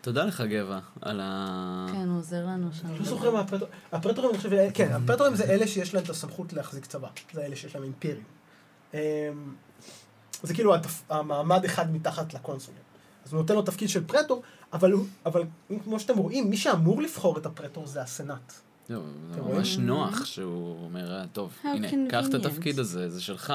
תודה 0.02 0.26
לך, 0.26 0.42
גבע, 0.42 0.80
על 1.02 1.20
ה... 1.24 1.88
כן, 1.92 2.08
הוא 2.10 2.18
עוזר 2.18 2.46
לנו 2.46 2.70
שם. 2.74 2.88
אני 2.88 3.00
לא 3.00 3.06
זוכר 3.06 3.32
מה 3.32 3.40
הפרטור, 3.40 3.68
הפרטורים, 3.92 4.30
אני 4.30 4.38
חושב, 4.38 4.70
כן, 4.74 4.92
הפרטורים 4.92 5.36
זה 5.36 5.44
אלה 5.44 5.68
שיש 5.68 5.94
להם 5.94 6.04
את 6.04 6.10
הסמכות 6.10 6.54
להחזיק 6.54 6.86
צבא, 6.86 7.08
זה 7.34 7.46
אלה 7.46 7.56
שיש 7.56 7.76
להם 7.76 7.84
אימפריום. 7.84 8.24
אה, 8.94 9.30
זה 10.44 10.54
כאילו. 10.54 10.74
המעמד 11.10 11.66
אחד 11.66 11.92
מתחת 11.94 12.34
לקונסולים. 12.34 12.82
אז 13.26 13.34
הוא 13.34 13.42
נותן 13.42 13.56
לו 13.56 13.62
תפקיד 13.62 13.90
של 13.90 14.04
פרטור, 14.04 14.44
אבל, 14.74 14.94
אבל 15.26 15.44
כמו 15.84 16.00
שאתם 16.00 16.18
רואים, 16.18 16.50
מי 16.50 16.58
שאמור 16.58 17.02
לבחור 17.02 17.38
את 17.38 17.46
הפרטור 17.46 17.88
זה 17.88 18.02
הסנאט. 18.02 18.54
זהו, 18.90 19.02
זה? 19.34 19.42
ממש 19.42 19.78
נוח 19.78 20.26
שהוא 20.26 20.86
אומר, 20.86 21.18
"אה, 21.18 21.24
טוב, 21.34 21.54
הנה, 21.64 21.88
קח 22.10 22.26
את 22.26 22.34
convenient." 22.34 22.48
התפקיד 22.48 22.80
הזה, 22.80 23.10
זה 23.10 23.22
שלך. 23.22 23.54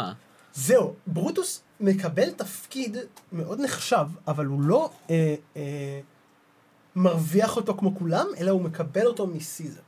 זהו, 0.55 0.95
ברוטוס 1.07 1.63
מקבל 1.81 2.31
תפקיד 2.31 2.97
מאוד 3.33 3.61
נחשב, 3.61 4.07
אבל 4.29 4.47
הוא 4.47 4.61
לא 4.61 4.91
אה, 5.11 5.35
אה, 5.57 6.01
מרוויח 6.97 7.57
אותו 7.57 7.77
כמו 7.77 7.97
כולם, 7.97 8.27
אלא 8.39 8.51
הוא 8.51 8.63
מקבל 8.63 9.07
אותו 9.07 9.27
מסיזר. 9.27 9.81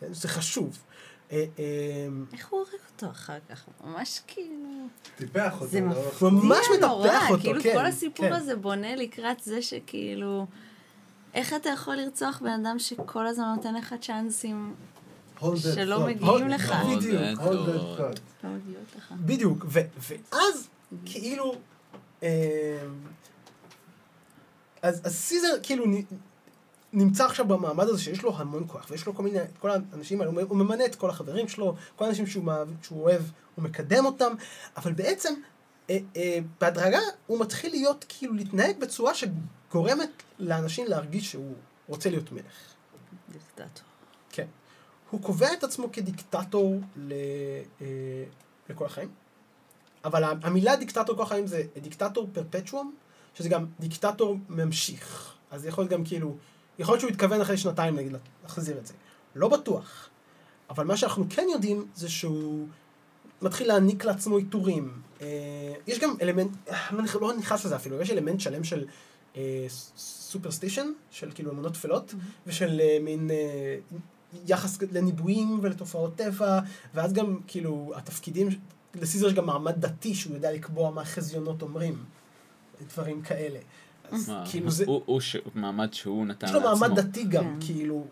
זה 0.00 0.28
חשוב. 0.28 0.78
אה, 1.32 1.44
אה, 1.58 1.64
איך 2.32 2.48
הוא 2.48 2.58
הורג 2.58 2.80
אותו 2.94 3.10
אחר 3.10 3.38
כך? 3.50 3.66
ממש 3.84 4.20
כאילו... 4.26 4.86
טיפח 5.16 5.54
אותו. 5.54 5.66
זה 5.66 5.80
לא? 5.80 5.86
מפתיע 5.86 6.28
ממש 6.28 6.66
נורא, 6.80 7.06
מטפח 7.06 7.30
אותו, 7.30 7.42
כאילו 7.42 7.62
כן, 7.62 7.74
כל 7.74 7.86
הסיפור 7.86 8.26
כן. 8.26 8.32
הזה 8.32 8.56
בונה 8.56 8.96
לקראת 8.96 9.40
זה 9.40 9.62
שכאילו... 9.62 10.46
איך 11.34 11.54
אתה 11.54 11.68
יכול 11.68 11.96
לרצוח 11.96 12.40
בן 12.44 12.66
אדם 12.66 12.78
שכל 12.78 13.26
הזמן 13.26 13.54
נותן 13.56 13.74
לך 13.74 13.94
צ'אנסים 14.00 14.74
שלא. 15.56 16.06
מגיעים 16.06 16.48
לך? 16.48 16.70
לא, 16.70 16.96
בדיוק. 16.96 17.20
לך. 18.96 19.12
בדיוק, 19.20 19.64
ו, 19.68 19.80
ואז 19.98 20.68
כאילו, 21.04 21.54
אה, 22.22 22.78
אז, 24.82 25.00
אז 25.04 25.16
סיזר 25.16 25.54
כאילו 25.62 25.84
נמצא 26.92 27.24
עכשיו 27.24 27.48
במעמד 27.48 27.84
הזה 27.84 28.02
שיש 28.02 28.22
לו 28.22 28.36
המון 28.36 28.64
כוח, 28.66 28.86
ויש 28.90 29.06
לו 29.06 29.14
כל 29.14 29.22
מיני, 29.22 29.38
כל 29.58 29.70
האנשים 29.70 30.20
האלה, 30.20 30.32
הוא, 30.48 30.56
ממנה 30.56 30.84
את 30.84 30.94
כל 30.94 31.10
החברים 31.10 31.48
שלו, 31.48 31.74
כל 31.96 32.04
האנשים 32.04 32.26
שהוא, 32.26 32.44
מאהב- 32.44 32.68
שהוא 32.82 33.02
אוהב, 33.02 33.22
הוא 33.54 33.64
מקדם 33.64 34.06
אותם, 34.06 34.34
אבל 34.76 34.92
בעצם, 34.92 35.34
אה, 35.90 35.98
אה, 36.16 36.38
בהדרגה 36.60 37.00
הוא 37.26 37.40
מתחיל 37.40 37.70
להיות, 37.70 38.04
כאילו, 38.08 38.34
להתנהג 38.34 38.80
בצורה 38.80 39.12
שגורמת 39.14 40.10
לאנשים 40.38 40.86
להרגיש 40.86 41.30
שהוא 41.30 41.54
רוצה 41.88 42.10
להיות 42.10 42.32
מלך. 42.32 42.74
דיקטטור. 43.32 43.84
כן. 44.30 44.46
הוא 45.10 45.22
קובע 45.22 45.52
את 45.52 45.64
עצמו 45.64 45.92
כדיקטטור 45.92 46.80
ל... 46.96 47.12
אה, 47.80 47.86
לכל 48.68 48.86
החיים, 48.86 49.08
אבל 50.04 50.24
המילה 50.24 50.76
דיקטטור 50.76 51.16
כל 51.16 51.22
החיים 51.22 51.46
זה 51.46 51.62
דיקטטור 51.82 52.28
פרפצ'ואם, 52.32 52.90
שזה 53.38 53.48
גם 53.48 53.66
דיקטטור 53.80 54.36
ממשיך. 54.48 55.34
אז 55.50 55.66
יכול 55.66 55.82
להיות 55.82 55.92
גם 55.92 56.04
כאילו, 56.04 56.36
יכול 56.78 56.92
להיות 56.92 57.00
שהוא 57.00 57.10
התכוון 57.10 57.40
אחרי 57.40 57.56
שנתיים 57.56 57.96
נגיד 57.96 58.12
להחזיר 58.42 58.78
את 58.78 58.86
זה. 58.86 58.94
לא 59.34 59.48
בטוח. 59.48 60.08
אבל 60.70 60.84
מה 60.84 60.96
שאנחנו 60.96 61.24
כן 61.30 61.46
יודעים 61.52 61.86
זה 61.94 62.08
שהוא 62.08 62.66
מתחיל 63.42 63.68
להעניק 63.68 64.04
לעצמו 64.04 64.36
עיטורים. 64.36 65.02
אה, 65.20 65.74
יש 65.86 65.98
גם 65.98 66.14
אלמנט, 66.22 66.50
אה, 66.68 66.88
אני 66.88 67.08
לא 67.20 67.36
נכנס 67.36 67.64
לזה 67.64 67.76
אפילו, 67.76 68.00
יש 68.00 68.10
אלמנט 68.10 68.40
שלם 68.40 68.64
של 68.64 68.84
סופרסטישן, 70.28 70.86
של 71.10 71.30
כאילו 71.34 71.52
אמונות 71.52 71.74
טפלות, 71.74 72.14
ושל 72.46 72.80
אה, 72.80 72.98
מין 73.00 73.30
אה, 73.30 73.78
יחס 74.46 74.78
לניבויים 74.92 75.58
ולתופעות 75.62 76.16
טבע, 76.16 76.60
ואז 76.94 77.12
גם 77.12 77.38
כאילו 77.46 77.92
התפקידים, 77.96 78.48
לסיזר 78.94 79.26
יש 79.26 79.34
גם 79.34 79.46
מעמד 79.46 79.80
דתי 79.80 80.14
שהוא 80.14 80.34
יודע 80.34 80.52
לקבוע 80.52 80.90
מה 80.90 81.04
חזיונות 81.04 81.62
אומרים, 81.62 82.04
דברים 82.86 83.22
כאלה. 83.22 83.58
אז 84.10 84.32
כאילו 84.50 84.70
זה, 84.70 84.84
הוא- 84.86 85.02
מעמד 85.54 85.94
שהוא 85.94 86.26
נתן 86.26 86.46
יש 86.46 86.52
לעצמו. 86.52 86.68
לו 86.70 86.76
מעמד 86.78 87.00
דתי 87.00 87.24
גם, 87.24 87.44
כן. 87.44 87.66
כאילו, 87.66 88.06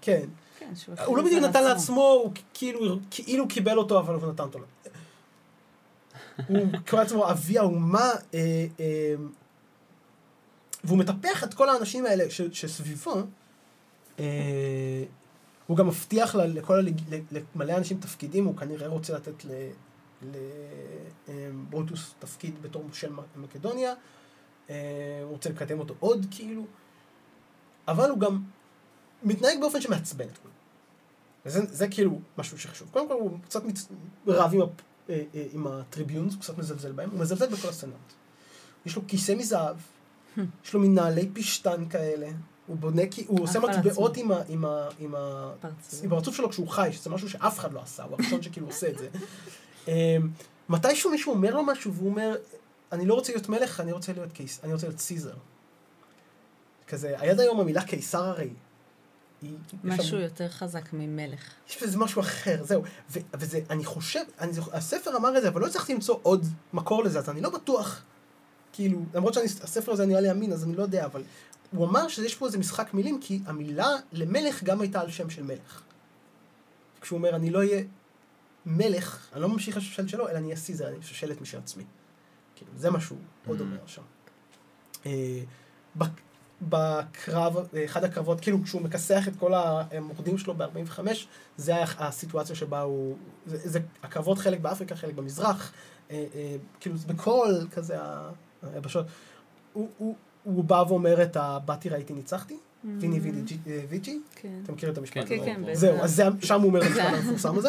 כן. 0.00 0.28
כן, 0.58 0.72
הוא 1.06 1.16
לא 1.16 1.24
בדיוק 1.24 1.42
נתן 1.42 1.48
עצמו. 1.58 1.68
לעצמו, 1.68 2.02
הוא 2.02 2.32
כאילו, 2.54 2.98
כאילו 3.10 3.48
קיבל 3.48 3.78
אותו, 3.78 4.00
אבל 4.00 4.14
הוא 4.14 4.32
נתן 4.32 4.42
אותו. 4.42 4.58
לו. 4.58 4.64
הוא 6.48 6.66
קורא 6.88 7.02
לעצמו 7.02 7.30
אבי 7.30 7.58
האומה, 7.58 8.10
אה, 8.34 8.66
אה, 8.80 9.14
והוא 10.84 10.98
מטפח 10.98 11.44
את 11.44 11.54
כל 11.54 11.68
האנשים 11.68 12.06
האלה 12.06 12.30
ש, 12.30 12.40
שסביבו. 12.52 13.14
אה, 14.20 15.04
הוא 15.66 15.76
גם 15.76 15.86
מבטיח 15.86 16.34
לכל 16.34 16.84
למלא 17.54 17.76
אנשים 17.76 17.98
תפקידים, 18.00 18.44
הוא 18.44 18.56
כנראה 18.56 18.88
רוצה 18.88 19.14
לתת 19.14 19.44
לברוטוס 21.28 22.14
תפקיד 22.18 22.62
בתור 22.62 22.84
מושל 22.84 23.12
מקדוניה. 23.36 23.94
אה, 24.70 25.20
הוא 25.22 25.30
רוצה 25.30 25.50
לקדם 25.50 25.78
אותו 25.78 25.94
עוד, 26.00 26.26
כאילו. 26.30 26.64
אבל 27.88 28.10
הוא 28.10 28.18
גם 28.18 28.42
מתנהג 29.22 29.60
באופן 29.60 29.80
שמעצבן 29.80 30.28
את 30.28 30.38
כולם. 30.38 30.54
וזה 31.46 31.60
זה 31.66 31.88
כאילו 31.88 32.20
משהו 32.38 32.58
שחשוב. 32.58 32.88
קודם 32.92 33.08
כל 33.08 33.14
הוא 33.14 33.38
קצת 33.44 33.64
מצ... 33.64 33.88
רב 34.26 34.54
עם, 34.54 34.60
הפ... 34.62 34.70
אה, 35.10 35.22
אה, 35.34 35.46
עם 35.52 35.66
הטריביונס, 35.66 36.34
הוא 36.34 36.40
קצת 36.42 36.58
מזלזל 36.58 36.92
בהם, 36.92 37.10
הוא 37.10 37.20
מזלזל 37.20 37.46
בכל 37.46 37.68
הסנאט. 37.68 37.94
יש 38.86 38.96
לו 38.96 39.02
כיסא 39.08 39.32
מזהב, 39.32 39.76
יש 40.64 40.74
לו 40.74 40.80
מין 40.80 40.94
נעלי 40.94 41.30
פשטן 41.32 41.88
כאלה, 41.88 42.28
הוא 42.66 42.76
בונה, 42.76 43.02
כי- 43.10 43.24
הוא 43.28 43.42
עושה 43.42 43.60
מטבעות. 43.60 44.16
עם, 44.16 44.32
ה... 44.32 44.42
עם, 44.48 44.64
ה... 44.64 44.88
עם, 44.98 45.14
ה... 45.14 45.52
עם 46.02 46.12
הפרצוף 46.12 46.36
שלו 46.36 46.50
כשהוא 46.50 46.68
חי, 46.68 46.88
שזה 46.92 47.10
משהו 47.10 47.30
שאף 47.30 47.58
אחד 47.58 47.72
לא 47.72 47.80
עשה, 47.80 48.02
הוא 48.04 48.16
הראשון 48.18 48.42
שכאילו 48.42 48.66
עושה 48.66 48.88
את 48.90 48.98
זה. 48.98 49.08
אמ, 49.88 49.92
מתישהו 50.68 51.10
מישהו 51.10 51.32
אומר 51.32 51.54
לו 51.54 51.62
משהו 51.62 51.94
והוא 51.94 52.10
אומר, 52.10 52.36
אני 52.92 53.06
לא 53.06 53.14
רוצה 53.14 53.32
להיות 53.32 53.48
מלך, 53.48 53.80
אני 53.80 53.92
רוצה 53.92 54.12
להיות 54.12 54.32
קיס... 54.32 54.60
אני 54.64 54.72
רוצה 54.72 54.86
להיות 54.86 55.00
סיזר. 55.00 55.34
כזה, 56.88 57.18
עד 57.18 57.40
היום 57.40 57.60
המילה 57.60 57.82
קיסר 57.82 58.24
הרי, 58.24 58.50
היא... 59.42 59.56
משהו 59.84 60.04
שם- 60.04 60.16
יותר 60.20 60.48
חזק 60.48 60.92
ממלך. 60.92 61.40
יש 61.68 61.82
בזה 61.82 61.98
משהו 61.98 62.20
אחר, 62.20 62.64
זהו. 62.64 62.82
ו- 63.10 63.18
וזה, 63.34 63.60
אני 63.70 63.84
חושב, 63.84 64.20
אני 64.40 64.52
הספר 64.72 65.16
אמר 65.16 65.36
את 65.36 65.42
זה, 65.42 65.48
אבל 65.48 65.60
לא 65.60 65.66
הצלחתי 65.66 65.94
למצוא 65.94 66.18
עוד 66.22 66.46
מקור 66.72 67.04
לזה, 67.04 67.18
אז 67.18 67.28
אני 67.30 67.40
לא 67.40 67.50
בטוח, 67.50 68.02
כאילו, 68.72 68.98
למרות 69.14 69.34
שהספר 69.34 69.92
הזה 69.92 70.06
נראה 70.06 70.20
לי 70.20 70.30
אמין, 70.30 70.52
אז 70.52 70.64
אני 70.64 70.76
לא 70.76 70.82
יודע, 70.82 71.04
אבל 71.04 71.22
הוא 71.70 71.86
אמר 71.86 72.08
שיש 72.08 72.34
פה 72.34 72.46
איזה 72.46 72.58
משחק 72.58 72.94
מילים, 72.94 73.20
כי 73.20 73.40
המילה 73.46 73.88
למלך 74.12 74.62
גם 74.62 74.80
הייתה 74.80 75.00
על 75.00 75.10
שם 75.10 75.30
של 75.30 75.42
מלך. 75.42 75.82
כשהוא 77.00 77.16
אומר, 77.16 77.36
אני 77.36 77.50
לא 77.50 77.58
אהיה 77.58 77.82
מלך, 78.66 79.28
אני 79.32 79.42
לא 79.42 79.48
ממשיך 79.48 79.76
לשושלת 79.76 80.08
שלו, 80.08 80.28
אלא 80.28 80.38
אני 80.38 80.44
אהיה 80.46 80.56
סיזר, 80.56 80.88
אני 80.88 81.02
שושלת 81.02 81.40
משל 81.40 81.58
עצמי. 81.58 81.84
כאילו, 82.56 82.70
זה 82.76 82.90
מה 82.90 83.00
שהוא 83.00 83.18
עוד 83.46 83.58
Mm. 83.58 83.62
אומר 83.62 83.76
שם. 83.86 84.02
אה, 85.06 85.40
בק- 85.96 86.20
בקרב, 86.62 87.56
אחד 87.84 88.04
הקרבות, 88.04 88.40
כאילו 88.40 88.62
כשהוא 88.64 88.82
מכסח 88.82 89.28
את 89.28 89.32
כל 89.38 89.52
המורדים 89.54 90.38
שלו 90.38 90.54
ב-45, 90.54 90.98
זה 91.56 91.74
הסיטואציה 91.98 92.56
שבה 92.56 92.80
הוא, 92.80 93.16
זה, 93.46 93.68
זה 93.68 93.80
הקרבות 94.02 94.38
חלק 94.38 94.60
באפריקה, 94.60 94.96
חלק 94.96 95.14
במזרח, 95.14 95.72
אה, 96.10 96.26
אה, 96.34 96.56
כאילו 96.80 96.96
זה 96.96 97.06
בכל 97.06 97.54
כזה 97.72 97.96
היבשות. 98.62 99.06
הוא, 99.72 99.88
הוא, 99.98 100.14
הוא 100.44 100.64
בא 100.64 100.84
ואומר 100.88 101.22
את 101.22 101.36
ה... 101.36 101.58
באתי 101.64 101.88
ראיתי 101.88 102.12
ניצחתי, 102.12 102.56
ויני 102.84 103.20
וידי 103.20 103.56
אה, 103.66 103.80
ויג'י, 103.88 104.20
כן. 104.34 104.60
אתה 104.64 104.72
מכיר 104.72 104.90
את 104.90 104.98
המשפט? 104.98 105.28
כן, 105.28 105.34
הזה? 105.40 105.46
כן, 105.46 105.62
כן, 105.66 105.74
זהו, 105.74 105.94
בטח. 105.94 106.04
אז 106.04 106.14
זה, 106.14 106.24
שם 106.42 106.60
הוא 106.60 106.68
אומר 106.68 106.80
את 106.80 106.86
המשפט 106.86 107.04
המפורסם 107.12 107.58
הזה. 107.58 107.68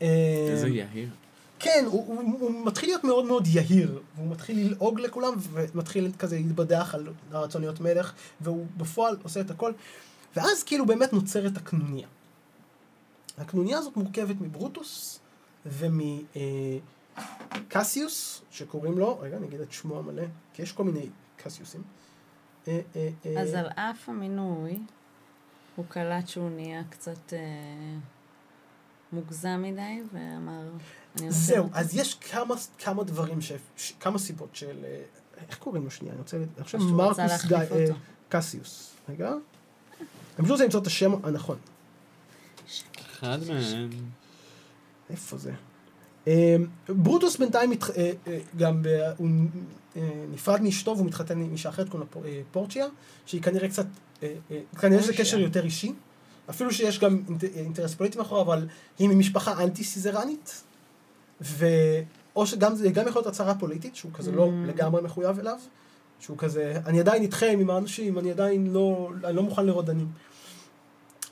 איזה 0.00 0.66
אה, 0.66 0.72
יהיר. 0.72 1.08
כן, 1.58 1.84
הוא, 1.86 2.66
מתחיל 2.66 2.88
להיות 2.88 3.04
מאוד 3.04 3.24
מאוד 3.24 3.46
יהיר, 3.46 4.00
והוא 4.16 4.30
מתחיל 4.30 4.58
ללעוג 4.58 5.00
לכולם, 5.00 5.34
ומתחיל 5.52 6.10
כזה 6.18 6.36
להתבדח 6.36 6.94
על 6.94 7.08
הרצון 7.30 7.62
להיות 7.62 7.80
מלך, 7.80 8.12
והוא 8.40 8.66
בפועל 8.76 9.16
עושה 9.22 9.40
את 9.40 9.50
הכל, 9.50 9.72
ואז 10.36 10.62
כאילו 10.62 10.86
באמת 10.86 11.12
נוצרת 11.12 11.56
הקנוניה. 11.56 12.06
הקנוניה 13.38 13.78
הזאת 13.78 13.96
מורכבת 13.96 14.36
מברוטוס 14.40 15.20
ומקסיוס, 17.66 18.42
שקוראים 18.50 18.98
לו, 18.98 19.18
רגע, 19.20 19.36
אני 19.36 19.46
אגיד 19.46 19.60
את 19.60 19.72
שמו 19.72 19.98
המלא, 19.98 20.24
כי 20.54 20.62
יש 20.62 20.72
כל 20.72 20.84
מיני 20.84 21.06
קסיוסים. 21.36 21.82
אה, 22.68 22.80
אה, 22.96 23.08
אה, 23.26 23.40
אז 23.40 23.54
על 23.54 23.66
אף 23.66 24.08
המינוי, 24.08 24.78
הוא 25.76 25.84
קלט 25.88 26.28
שהוא 26.28 26.50
נהיה 26.50 26.82
קצת 26.90 27.32
מוגזם 29.12 29.62
מדי, 29.62 30.02
ואמר, 30.12 30.70
זהו. 31.28 31.68
אז 31.72 31.96
יש 31.96 32.14
כמה, 32.14 32.54
כמה 32.78 33.04
דברים, 33.04 33.40
ש, 33.40 33.52
ש, 33.76 33.92
כמה 34.00 34.18
סיבות 34.18 34.56
של... 34.56 34.84
איך 35.48 35.58
קוראים 35.58 35.84
לו 35.84 35.90
שנייה? 35.90 36.12
אני 36.12 36.20
רוצה... 36.20 36.36
אני 36.36 36.64
חושב 36.64 36.78
מרקוס 36.78 37.44
גיא... 37.44 37.58
קסיוס. 38.28 38.94
רגע. 39.08 39.30
אני 39.30 39.38
פשוט 40.36 40.50
רוצה 40.50 40.64
למצוא 40.64 40.80
את 40.80 40.86
השם 40.86 41.24
הנכון. 41.24 41.58
אחד 43.00 43.38
מהם. 43.48 43.90
איפה 45.10 45.36
זה? 45.36 45.52
אה, 46.28 46.56
ברוטוס 46.88 47.36
בינתיים 47.36 47.72
אה, 47.72 47.76
אה, 48.26 48.38
גם, 48.56 48.82
ב- 48.82 49.10
הוא 49.16 49.28
אה, 49.96 50.02
נפרד 50.32 50.62
מאשתו 50.62 50.96
והוא 50.96 51.06
מתחתן 51.06 51.40
עם 51.40 51.52
אישה 51.52 51.68
אחרת, 51.68 51.88
קוראים 51.88 52.08
לה 52.08 52.12
פור- 52.12 52.24
פורצ'יה, 52.52 52.86
שהיא 53.26 53.42
כנראה 53.42 53.68
קצת, 53.68 53.86
אה, 54.22 54.34
אה, 54.50 54.60
כנראה 54.80 55.02
שזה. 55.02 55.12
קשר 55.12 55.38
יותר 55.38 55.64
אישי. 55.64 55.92
אפילו 56.50 56.72
שיש 56.72 56.98
גם 56.98 57.22
אינט- 57.28 57.56
אינטרס 57.56 57.94
פוליטי 57.94 58.18
מאחורה, 58.18 58.42
אבל 58.42 58.66
היא 58.98 59.08
ממשפחה 59.08 59.64
אנטי 59.64 59.84
סיזרנית, 59.84 60.62
ואו 61.40 62.46
שגם 62.46 62.74
זה 62.74 62.90
גם 62.90 63.08
יכול 63.08 63.20
להיות 63.22 63.26
הצהרה 63.34 63.54
פוליטית, 63.54 63.96
שהוא 63.96 64.12
כזה 64.14 64.32
לא 64.32 64.46
Mm. 64.46 64.68
לגמרי 64.68 65.02
מחויב 65.02 65.38
אליו, 65.38 65.58
שהוא 66.20 66.38
כזה, 66.38 66.80
אני 66.86 67.00
עדיין 67.00 67.22
איתכם 67.22 67.58
עם 67.60 67.70
האנשים, 67.70 68.18
אני 68.18 68.30
עדיין 68.30 68.66
לא, 68.72 69.10
אני 69.24 69.36
לא 69.36 69.42
מוכן 69.42 69.66
לרודנים. 69.66 70.08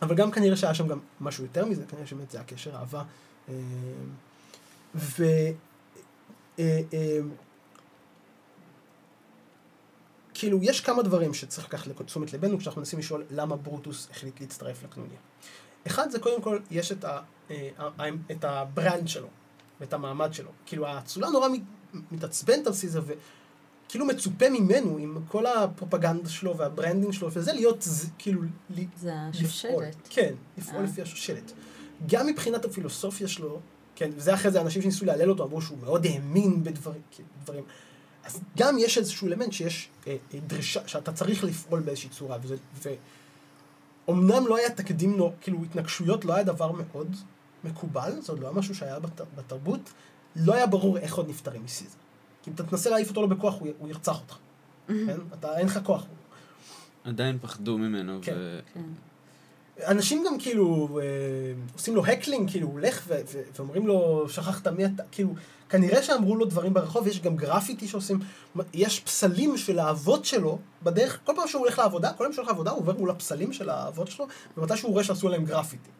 אבל 0.02 0.14
גם 0.14 0.30
כנראה 0.30 0.56
שהיה 0.56 0.75
שם 0.75 0.87
גם 0.88 0.99
משהו 1.20 1.44
יותר 1.44 1.64
מזה, 1.66 1.82
כנראה 1.88 2.06
שבאמת 2.06 2.30
זה 2.30 2.40
הקשר 2.40 2.70
אהבה. 2.76 3.02
ו... 4.94 5.25
אה, 6.59 6.80
אה, 6.92 7.18
כאילו, 10.35 10.59
יש 10.62 10.80
כמה 10.80 11.02
דברים 11.02 11.35
שצריך 11.35 11.66
לקחת 11.66 11.87
לתשומת 11.87 12.32
ליבנו 12.32 12.59
כשאנחנו 12.59 12.80
מנסים 12.80 12.99
לשאול 12.99 13.25
למה 13.30 13.56
ברוטוס 13.56 14.09
החליט 14.11 14.40
להצטרף 14.40 14.82
לקנוניה. 14.85 15.18
אחד 15.87 16.11
זה 16.11 16.18
קודם 16.18 16.42
כל, 16.42 16.59
יש 16.70 16.92
את, 16.92 17.04
ה, 17.04 17.20
אה, 17.50 17.68
את 18.30 18.44
ה 18.44 18.55
brand 18.55 19.08
שלו, 19.09 19.28
ואת 19.80 19.92
המעמד 19.92 20.35
שלו. 20.35 20.50
כאילו, 20.66 20.87
האצולה 20.87 21.28
נורא 21.30 21.49
מת- 21.49 21.61
מתעצבנת 22.12 22.66
על 22.66 22.73
סיזר, 22.73 23.02
וכאילו 23.87 24.06
מצופה 24.06 24.50
ממנו, 24.50 24.99
עם 24.99 25.18
כל 25.28 25.47
הפרופגנדה 25.47 26.28
שלו 26.28 26.56
וה 26.56 26.68
branding 26.68 27.12
שלו, 27.12 27.28
וזה 27.32 27.52
להיות, 27.52 27.82
ז- 27.82 28.11
כאילו, 28.18 28.40
זה. 28.97 29.12
השושלת. 29.14 29.97
כן, 30.11 30.35
לפעול 30.59 30.76
אה. 30.76 30.82
לפי 30.82 31.02
השושלת. 31.02 31.52
גם 32.06 32.26
מבחינת 32.26 32.64
הפילוסופיה 32.64 33.28
שלו, 33.28 33.61
כן, 34.00 34.11
וזה 34.16 34.35
אחרי 34.35 34.50
זה 34.50 34.61
אנשים 34.61 34.83
שניסו 34.83 35.04
להלל 35.04 35.30
אותו, 35.30 35.45
אמרו 35.45 35.62
שהוא 35.62 35.78
מאוד 35.78 36.07
האמין 36.07 36.64
בדברים. 36.64 37.00
כן, 37.11 37.23
דברים. 37.42 37.64
אז 38.25 38.40
גם 38.59 38.76
יש 38.78 38.99
איזשהו 38.99 39.28
אלמנט 39.28 39.52
שיש 39.52 39.88
אה, 40.07 40.16
אה, 40.35 40.38
דרישה, 40.47 40.88
שאתה 40.88 41.12
צריך 41.12 41.45
לפעול 41.45 41.80
באיזושהי 41.80 42.11
צורה, 42.11 42.38
וזה, 42.42 42.57
ואומנם 44.07 44.47
לא 44.47 44.57
היה 44.57 44.71
תקדים, 44.71 45.19
לא, 45.19 45.33
כאילו 45.40 45.64
התנגשויות 45.64 46.25
לא 46.25 46.35
היה 46.35 46.45
דבר 46.45 46.73
מאוד 46.73 47.16
מקובל, 47.64 48.12
זה 48.21 48.33
עוד 48.33 48.40
לא 48.40 48.47
היה 48.47 48.57
משהו 48.57 48.75
שהיה 48.75 48.99
בת, 48.99 49.21
בתרבות, 49.37 49.92
לא 50.37 50.54
היה 50.54 50.66
ברור 50.66 50.99
איך 50.99 51.14
עוד 51.14 51.28
נפטרים 51.28 51.64
מסיזר. 51.64 51.97
כי 52.42 52.50
אם 52.50 52.54
אתה 52.54 52.62
תנסה 52.62 52.90
להעיף 52.90 53.09
אותו 53.09 53.23
לו 53.23 53.28
בכוח, 53.28 53.61
הוא, 53.61 53.69
הוא 53.78 53.88
ירצח 53.88 54.21
אותך, 54.21 54.37
כן? 54.87 55.19
אתה, 55.33 55.59
אין 55.59 55.66
לך 55.66 55.78
כוח. 55.85 56.07
עדיין 57.04 57.38
פחדו 57.40 57.78
ממנו, 57.78 58.19
כן. 58.23 58.35
ו... 58.37 58.61
כן. 58.75 58.80
אנשים 59.87 60.25
גם 60.26 60.38
כאילו 60.38 60.99
אה, 61.02 61.04
עושים 61.75 61.94
לו 61.96 62.06
heckling, 62.06 62.50
כאילו 62.50 62.66
הוא 62.66 62.75
הולך 62.75 63.12
ואומרים 63.56 63.87
לו, 63.87 64.28
שכחת 64.28 64.68
מי 64.68 64.84
אתה, 64.84 65.02
כאילו, 65.10 65.34
כנראה 65.68 66.02
שאמרו 66.02 66.37
לו 66.37 66.44
דברים 66.44 66.75
ברחוב, 66.75 67.06
יש 67.06 67.20
גם 67.20 67.37
גרפיטי 67.37 67.88
שעושים, 67.88 68.18
יש 68.75 69.00
פסלים 69.00 69.56
של 69.56 69.78
האבות 69.78 70.25
שלו, 70.25 70.58
בדרך, 70.82 71.18
כל 71.25 71.32
פעם 71.37 71.49
שהוא 71.49 71.60
הולך 71.60 71.78
לעבודה, 71.78 72.12
כל 72.12 72.25
פעם 72.25 72.32
שהוא 72.32 72.42
הולך 72.42 72.49
לעבודה 72.49 72.70
הוא 72.70 72.80
עובר 72.80 72.92
מול 72.99 73.10
הפסלים 73.10 73.52
של 73.52 73.70
האבות 73.70 74.08
שלו, 74.08 74.26
ומתי 74.56 74.76
שהוא 74.76 74.92
רואה 74.92 75.04
שעשו 75.04 75.26
עליהם 75.26 75.44
גרפיטי. 75.44 75.90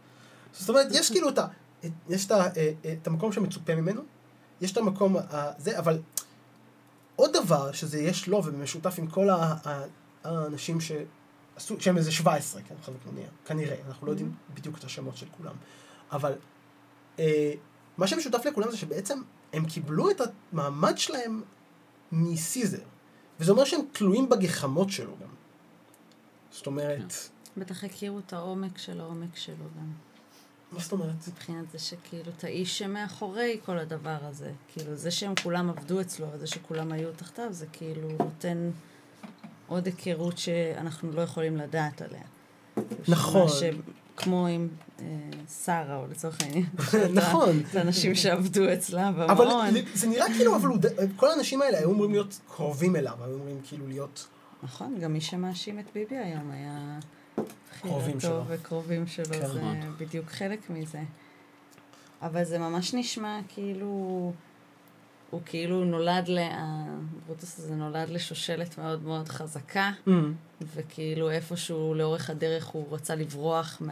זאת 0.53 0.69
אומרת, 0.69 0.87
יש 0.91 1.11
כאילו 1.11 1.29
את 1.29 1.39
ה... 1.39 1.47
יש 2.09 2.27
את, 2.27 2.31
ה, 2.31 2.41
אה, 2.41 2.71
אה, 2.85 2.95
את 3.03 3.07
המקום 3.07 3.33
שמצופה 3.33 3.75
ממנו, 3.75 4.03
יש 4.61 4.73
את 4.73 4.77
המקום 4.77 5.17
הזה, 5.31 5.79
אבל 5.79 5.99
עוד 7.17 7.37
דבר 7.37 7.73
שזה 7.73 8.01
יש 8.01 8.29
לו 8.29 8.37
ובמשותף 8.45 8.95
עם 8.99 9.07
כל 9.07 9.29
האנשים 10.25 10.81
ש... 10.81 10.93
עשו, 11.61 11.81
שהם 11.81 11.97
איזה 11.97 12.13
17, 12.13 12.63
כן, 12.63 12.75
חלק 12.83 12.97
לא 13.07 13.13
נהיה, 13.13 13.29
כנראה, 13.45 13.77
אנחנו 13.89 14.07
לא 14.07 14.13
יודעים 14.13 14.35
בדיוק 14.55 14.79
את 14.79 14.85
השמות 14.85 15.17
של 15.17 15.27
כולם. 15.37 15.55
אבל 16.13 16.33
אה, 17.19 17.53
מה 17.99 18.07
שמשותף 18.07 18.47
לכולם 18.47 18.71
זה 18.71 18.77
שבעצם 18.77 19.23
הם 19.53 19.67
קיבלו 19.67 20.11
את 20.11 20.21
המעמד 20.53 20.99
שלהם 20.99 21.43
מסיזר. 22.13 22.83
וזה 23.41 23.53
אומר 23.53 23.65
שהם 23.65 23.81
תלויים 23.93 24.29
בגחמות 24.29 24.91
שלו 24.91 25.17
גם. 25.21 25.29
זאת 26.51 26.67
אומרת, 26.67 27.13
בטח 27.57 27.85
הכירו 27.85 28.19
את 28.19 28.33
העומק 28.33 28.79
של 28.79 29.01
העומק 29.01 29.37
שלו 29.37 29.65
גם. 29.77 29.93
מה 30.73 30.81
זאת 30.81 30.93
אומרת? 30.93 31.29
מבחינת 31.29 31.71
זה 31.71 31.79
שכאילו, 31.79 32.33
את 32.37 32.45
האיש 32.45 32.79
שמאחורי 32.79 33.61
כל 33.65 33.79
הדבר 33.79 34.19
הזה. 34.23 34.53
כאילו, 34.69 34.97
זה 34.97 35.11
שהם 35.11 35.35
כולם 35.43 35.71
עבדו 35.71 36.01
אצלו, 36.01 36.27
וזה 36.33 36.47
שכולם 36.47 36.93
היו 36.93 37.13
תחתיו, 37.13 37.53
זה 37.53 37.67
כאילו 37.73 38.09
נותן 38.09 38.71
עוד 39.71 39.87
היכרות 39.87 40.39
שאנחנו 40.39 41.13
לא 41.13 41.21
יכולים 41.21 41.57
לדעת 41.57 42.03
עליה. 42.03 42.23
נכון. 43.09 43.49
ש... 43.49 43.63
כמו 44.17 44.47
עם 44.47 44.69
אה, 45.01 45.05
שרה, 45.65 45.97
או 45.97 46.07
לצורך 46.11 46.39
העניין. 46.43 46.67
נכון. 47.15 47.63
את 47.71 47.75
האנשים 47.75 48.15
שעבדו 48.15 48.73
אצלה 48.73 49.09
אבל 49.09 49.27
במעון. 49.27 49.75
זה 49.95 50.07
נראה 50.07 50.27
כאילו, 50.37 50.57
אבל 50.57 50.69
כל 51.17 51.31
האנשים 51.31 51.63
האלה 51.63 51.79
היו 51.79 51.91
אמורים 51.91 52.11
להיות 52.11 52.41
קרובים 52.49 52.97
אליו, 52.97 53.15
היו 53.21 53.35
אמורים 53.35 53.61
כאילו 53.69 53.87
להיות... 53.89 54.29
נכון, 54.63 54.99
גם 55.01 55.13
מי 55.13 55.21
שמאשים 55.21 55.79
את 55.79 55.85
ביבי 55.95 56.17
היום 56.17 56.51
היה 56.51 56.99
קרובים 57.81 58.21
שלו. 58.21 58.43
וקרובים 58.49 59.07
שלו, 59.07 59.25
כן. 59.25 59.47
זה. 59.47 59.61
בדיוק 59.99 60.27
חלק 60.27 60.71
מזה. 60.71 61.03
אבל 62.23 62.45
זה 62.45 62.59
ממש 62.59 62.95
נשמע 62.95 63.41
כאילו, 63.49 64.33
הוא 65.31 65.41
כאילו 65.47 65.85
נולד, 65.85 66.29
ל... 66.29 66.39
הברוטוס 66.53 67.59
הזה 67.59 67.75
נולד 67.75 68.09
לשושלת 68.09 68.79
מאוד 68.79 69.03
מאוד 69.03 69.29
חזקה, 69.29 69.91
וכאילו 70.75 71.31
איפשהו 71.31 71.95
לאורך 71.95 72.31
הדרך 72.31 72.67
הוא 72.67 72.87
רצה 72.91 73.15
לברוח 73.15 73.83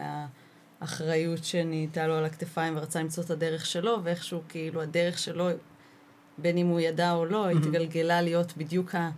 מהאחריות 0.81 1.43
שנהייתה 1.43 2.07
לו 2.07 2.13
על 2.13 2.25
הכתפיים 2.25 2.77
ורצה 2.77 2.99
למצוא 2.99 3.23
את 3.23 3.29
הדרך 3.29 3.65
שלו, 3.65 3.99
ואיכשהו 4.03 4.41
כאילו 4.49 4.81
הדרך 4.81 5.19
שלו, 5.19 5.49
בין 6.37 6.57
אם 6.57 6.67
הוא 6.67 6.79
ידע 6.79 7.11
או 7.11 7.25
לא, 7.25 7.49
התגלגלה 7.49 8.21
להיות 8.21 8.57
בדיוק 8.57 8.95
ה... 8.95 9.09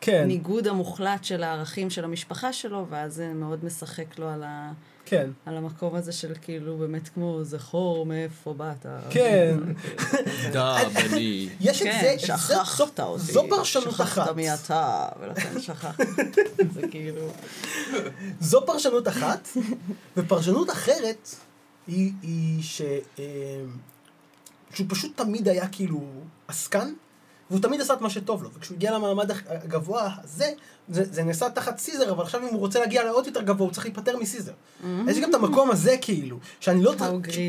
כן, 0.00 0.24
ניגוד 0.26 0.66
המוחלט 0.66 1.24
של 1.24 1.42
הערכים 1.42 1.90
של 1.90 2.04
המשפחה 2.04 2.52
שלו, 2.52 2.86
ואז 2.90 3.14
זה 3.14 3.32
מאוד 3.32 3.64
משחק 3.64 4.18
לו 4.18 4.28
על, 4.28 4.42
ה, 4.42 4.72
כן, 5.10 5.30
על 5.46 5.56
המקום 5.56 5.94
הזה 5.94 6.12
של 6.12 6.32
כאילו 6.42 6.78
באמת 6.78 7.08
כמו 7.08 7.44
זכור 7.44 8.06
מאיפה 8.06 8.54
באת. 8.54 8.86
כן. 9.10 9.56
דה, 10.52 10.78
בני. 10.94 11.48
יש 11.60 11.82
את 11.82 11.86
כן, 11.86 12.16
זה, 12.18 12.26
שכחת 12.26 13.00
אותי. 13.00 13.32
זו 13.32 13.44
פרשנות 13.50 14.00
אחת. 14.00 14.06
שכחת 14.06 14.36
מי 14.36 14.54
אתה, 14.54 15.08
ולכן 15.20 15.60
שכחת. 15.60 16.00
זה 16.74 16.80
כאילו... 16.90 17.28
זו 18.40 18.66
פרשנות 18.66 19.08
אחת, 19.08 19.48
ופרשנות 20.16 20.70
אחרת 20.70 21.28
היא. 21.86 22.12
אה, 23.18 23.24
שהוא 24.74 24.86
פשוט 24.90 25.16
תמיד 25.16 25.48
היה 25.48 25.68
כאילו 25.68 26.00
עסקן, 26.48 26.92
והוא 27.50 27.62
תמיד 27.62 27.80
עשה 27.80 27.94
את 27.94 28.00
מה 28.00 28.10
שטוב 28.10 28.42
לו, 28.42 28.50
וכשהוא 28.52 28.76
הגיע 28.76 28.92
למעמד 28.92 29.30
הגבוה 29.46 30.10
הזה, 30.24 30.52
זה, 30.88 31.04
זה 31.04 31.22
נעשה 31.22 31.50
תחת 31.50 31.78
סיזר, 31.78 32.10
אבל 32.10 32.22
עכשיו 32.22 32.40
אם 32.42 32.54
הוא 32.54 32.58
רוצה 32.58 32.80
להגיע 32.80 33.04
לעוד 33.04 33.26
יותר 33.26 33.42
גבוה, 33.42 33.66
הוא 33.66 33.72
צריך 33.74 33.86
להיפטר 33.86 34.16
מסיזר. 34.16 34.52
יש 35.08 35.18
גם 35.18 35.30
את 35.30 35.34
המקום 35.34 35.70
הזה 35.70 35.96
כאילו, 36.00 36.38
שאני 36.60 36.82
לא... 36.82 36.94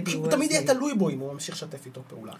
שהוא 0.08 0.28
was 0.28 0.32
תמיד 0.32 0.52
יהיה. 0.52 0.68
תלוי 0.68 0.94
בו 0.94 1.10
אם 1.10 1.20
הוא 1.20 1.34
ממשיך 1.34 1.56
לשתף 1.56 1.86
איתו 1.86 2.02
פעולה. 2.08 2.34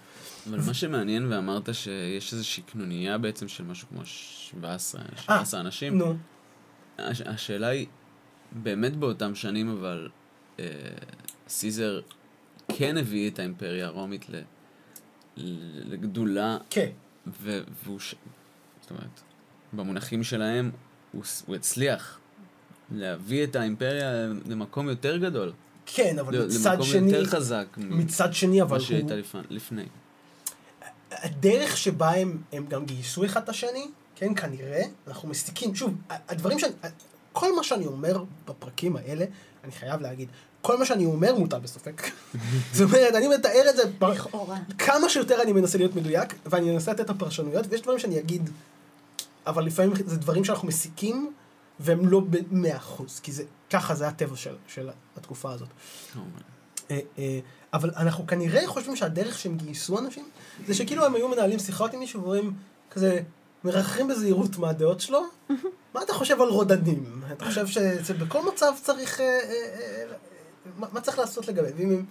אבל 0.50 0.58
מה 0.66 0.74
שמעניין, 0.74 1.32
ואמרת 1.32 1.74
שיש 1.74 2.32
איזושהי 2.32 2.62
קנוניה 2.62 3.18
בעצם 3.18 3.48
של 3.48 3.64
משהו 3.64 3.88
כמו 3.88 4.00
17, 4.06 5.00
17 5.16 5.60
אנשים. 5.60 5.98
נו, 5.98 6.14
הש- 6.98 7.20
השאלה 7.20 7.66
היא, 7.66 7.86
באמת 8.52 8.96
באותם 8.96 9.34
שנים, 9.34 9.68
אבל 9.78 10.08
אה, 10.60 10.64
סיזר 11.48 12.00
כן 12.68 12.96
הביא 12.96 13.30
את 13.30 13.38
האימפריה 13.38 13.86
הרומית 13.86 14.28
ל, 14.30 14.34
ל- 15.36 15.92
לגדולה, 15.92 16.58
כן. 16.70 16.88
ו, 17.42 17.60
והוא, 17.84 18.00
ש... 18.00 18.14
זאת 18.80 18.90
אומרת, 18.90 19.20
במונחים 19.72 20.22
שלהם, 20.24 20.70
הוא, 21.12 21.22
הוא 21.46 21.56
הצליח 21.56 22.18
להביא 22.92 23.44
את 23.44 23.56
האימפריה 23.56 24.10
למקום 24.46 24.88
יותר 24.88 25.16
גדול. 25.16 25.52
כן, 25.86 26.18
אבל 26.18 26.36
ל- 26.38 26.46
מצד 26.46 26.70
למקום 26.72 26.86
שני, 26.86 27.12
יותר 27.12 27.30
חזק 27.30 27.66
מצד 27.76 28.34
שני, 28.34 28.62
אבל 28.62 28.76
הוא... 28.78 28.86
שהייתה 28.86 29.14
לפני- 29.14 29.40
לפני. 29.50 29.84
הדרך 31.10 31.76
שבה 31.76 32.10
הם, 32.10 32.42
הם 32.52 32.66
גם 32.66 32.84
גייסו 32.86 33.24
אחד 33.24 33.42
את 33.42 33.48
השני, 33.48 33.86
כן, 34.16 34.34
כנראה, 34.34 34.82
אנחנו 35.08 35.28
מסיקים, 35.28 35.74
שוב, 35.74 35.94
הדברים 36.10 36.58
שאני, 36.58 36.72
כל 37.32 37.56
מה 37.56 37.64
שאני 37.64 37.86
אומר 37.86 38.24
בפרקים 38.48 38.96
האלה, 38.96 39.24
אני 39.64 39.72
חייב 39.72 40.00
להגיד, 40.00 40.28
כל 40.62 40.78
מה 40.78 40.84
שאני 40.84 41.04
אומר 41.04 41.34
מוטל 41.34 41.58
בספק. 41.58 42.02
זאת 42.72 42.88
אומרת, 42.88 43.14
אני 43.14 43.28
מתאר 43.28 43.70
את 43.70 43.76
זה, 43.76 43.82
לכאורה. 44.12 44.58
כמה 44.78 45.08
שיותר 45.08 45.42
אני 45.42 45.52
מנסה 45.52 45.78
להיות 45.78 45.94
מדויק, 45.94 46.34
ואני 46.46 46.70
מנסה 46.70 46.92
לתת 46.92 47.00
את 47.00 47.10
הפרשנויות, 47.10 47.66
ויש 47.68 47.82
דברים 47.82 47.98
שאני 47.98 48.18
אגיד, 48.18 48.50
אבל 49.46 49.64
לפעמים 49.64 49.92
זה 50.06 50.16
דברים 50.16 50.44
שאנחנו 50.44 50.68
מסיקים, 50.68 51.32
והם 51.80 52.08
לא 52.08 52.20
במאה 52.20 52.76
אחוז, 52.76 53.20
כי 53.20 53.32
זה, 53.32 53.42
ככה 53.70 53.94
זה 53.94 54.08
הטבע 54.08 54.36
של, 54.36 54.56
של 54.66 54.90
התקופה 55.16 55.52
הזאת. 55.52 55.68
כמובן. 56.12 56.40
אה, 56.90 56.98
אה, 57.18 57.38
אבל 57.72 57.90
אנחנו 57.96 58.26
כנראה 58.26 58.66
חושבים 58.66 58.96
שהדרך 58.96 59.38
שהם 59.38 59.56
גייסו 59.56 59.98
אנשים, 59.98 60.28
זה 60.66 60.74
שכאילו 60.74 61.04
הם 61.04 61.14
היו 61.14 61.28
מנהלים 61.28 61.58
שיחות 61.58 61.94
עם 61.94 62.00
מישהו 62.00 62.20
ואומרים 62.20 62.52
כזה, 62.90 63.20
מרחכים 63.64 64.08
בזהירות 64.08 64.58
מהדעות 64.58 65.00
שלו, 65.00 65.22
מה 65.94 66.02
אתה 66.02 66.12
חושב 66.12 66.40
על 66.40 66.48
רודנים? 66.48 67.22
אתה 67.32 67.44
חושב 67.44 67.66
שבכל 68.04 68.40
מצב 68.52 68.72
צריך, 68.82 69.20
אה, 69.20 69.26
אה, 69.26 69.50
אה, 69.80 70.04
מה 70.78 70.86
מה 70.92 71.00
צריך 71.00 71.18
לעשות 71.18 71.48
לגבי? 71.48 71.68
ואם 71.76 71.90
הם 71.90 72.04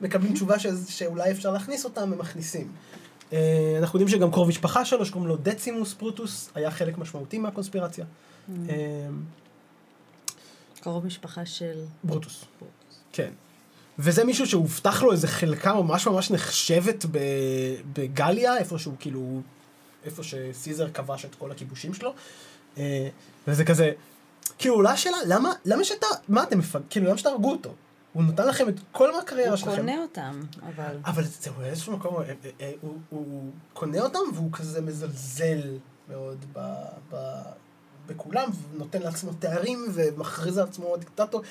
מקבלים 0.00 0.32
תשובה 0.32 0.58
ש- 0.58 0.66
שאולי 0.88 1.30
אפשר 1.30 1.50
להכניס 1.50 1.84
אותם, 1.84 2.12
הם 2.12 2.18
מכניסים. 2.18 2.72
אה, 3.32 3.76
אנחנו 3.78 3.98
יודעים 4.00 4.18
שגם 4.18 4.30
קרוב 4.30 4.48
משפחה 4.48 4.84
שלו, 4.84 5.06
שקוראים 5.06 5.28
לו 5.28 5.36
דצימוס 5.36 5.94
פרוטוס, 5.94 6.50
היה 6.54 6.70
חלק 6.70 6.98
משמעותי 6.98 7.38
מהקונספירציה. 7.38 8.04
אה, 8.68 8.74
קרוב 10.80 11.06
משפחה 11.06 11.46
של... 11.46 11.84
ברוטוס. 12.04 12.44
כן. 13.12 13.30
וזה 13.98 14.24
מישהו 14.24 14.46
שהובטח 14.46 15.02
לו 15.02 15.12
איזה 15.12 15.28
חלקה 15.28 15.74
ממש 15.74 16.06
ממש 16.06 16.30
נחשבת 16.30 17.04
בגליה, 17.92 18.56
איפה 18.56 18.78
שהוא 18.78 18.94
כאילו, 19.00 19.40
איפה 20.04 20.22
שסיזר 20.22 20.90
כבש 20.90 21.24
את 21.24 21.34
כל 21.34 21.50
הכיבושים 21.50 21.94
שלו. 21.94 22.14
אה, 22.78 23.08
וזה 23.48 23.64
כזה, 23.64 23.92
כאילו 24.58 24.74
עולה 24.74 24.90
השאלה, 24.90 25.16
למה, 25.26 25.52
למה 25.64 25.84
שאתה, 25.84 26.06
מה 26.28 26.42
אתם 26.42 26.58
מפג... 26.58 26.80
כאילו 26.90 27.06
למה 27.06 27.18
שתהרגו 27.18 27.50
אותו? 27.50 27.74
הוא 28.14 28.22
נתן 28.22 28.48
לכם 28.48 28.68
את 28.68 28.74
כל 28.92 29.18
הקריירה 29.18 29.50
הוא 29.50 29.56
שלכם. 29.56 29.76
קונה 29.76 30.02
אותם, 30.02 30.42
אבל... 30.62 30.96
אבל 31.04 31.24
זה 31.24 31.50
הוא 31.50 31.58
באיזשהו 31.58 31.92
מקום, 31.92 32.16
אה, 32.16 32.22
אה, 32.22 32.50
אה, 32.60 32.72
הוא, 32.80 32.98
הוא 33.10 33.50
קונה 33.72 34.00
אותם 34.00 34.18
והוא 34.34 34.52
כזה 34.52 34.80
מזלזל 34.80 35.78
מאוד 36.08 36.44
ב, 36.52 36.58
ב, 37.10 37.16
בכולם, 38.06 38.50
ונותן 38.72 39.02
לעצמו 39.02 39.32
תארים 39.32 39.86
ומכריז 39.94 40.58
על 40.58 40.64
עצמו 40.64 40.96
דיקטטור, 40.96 41.42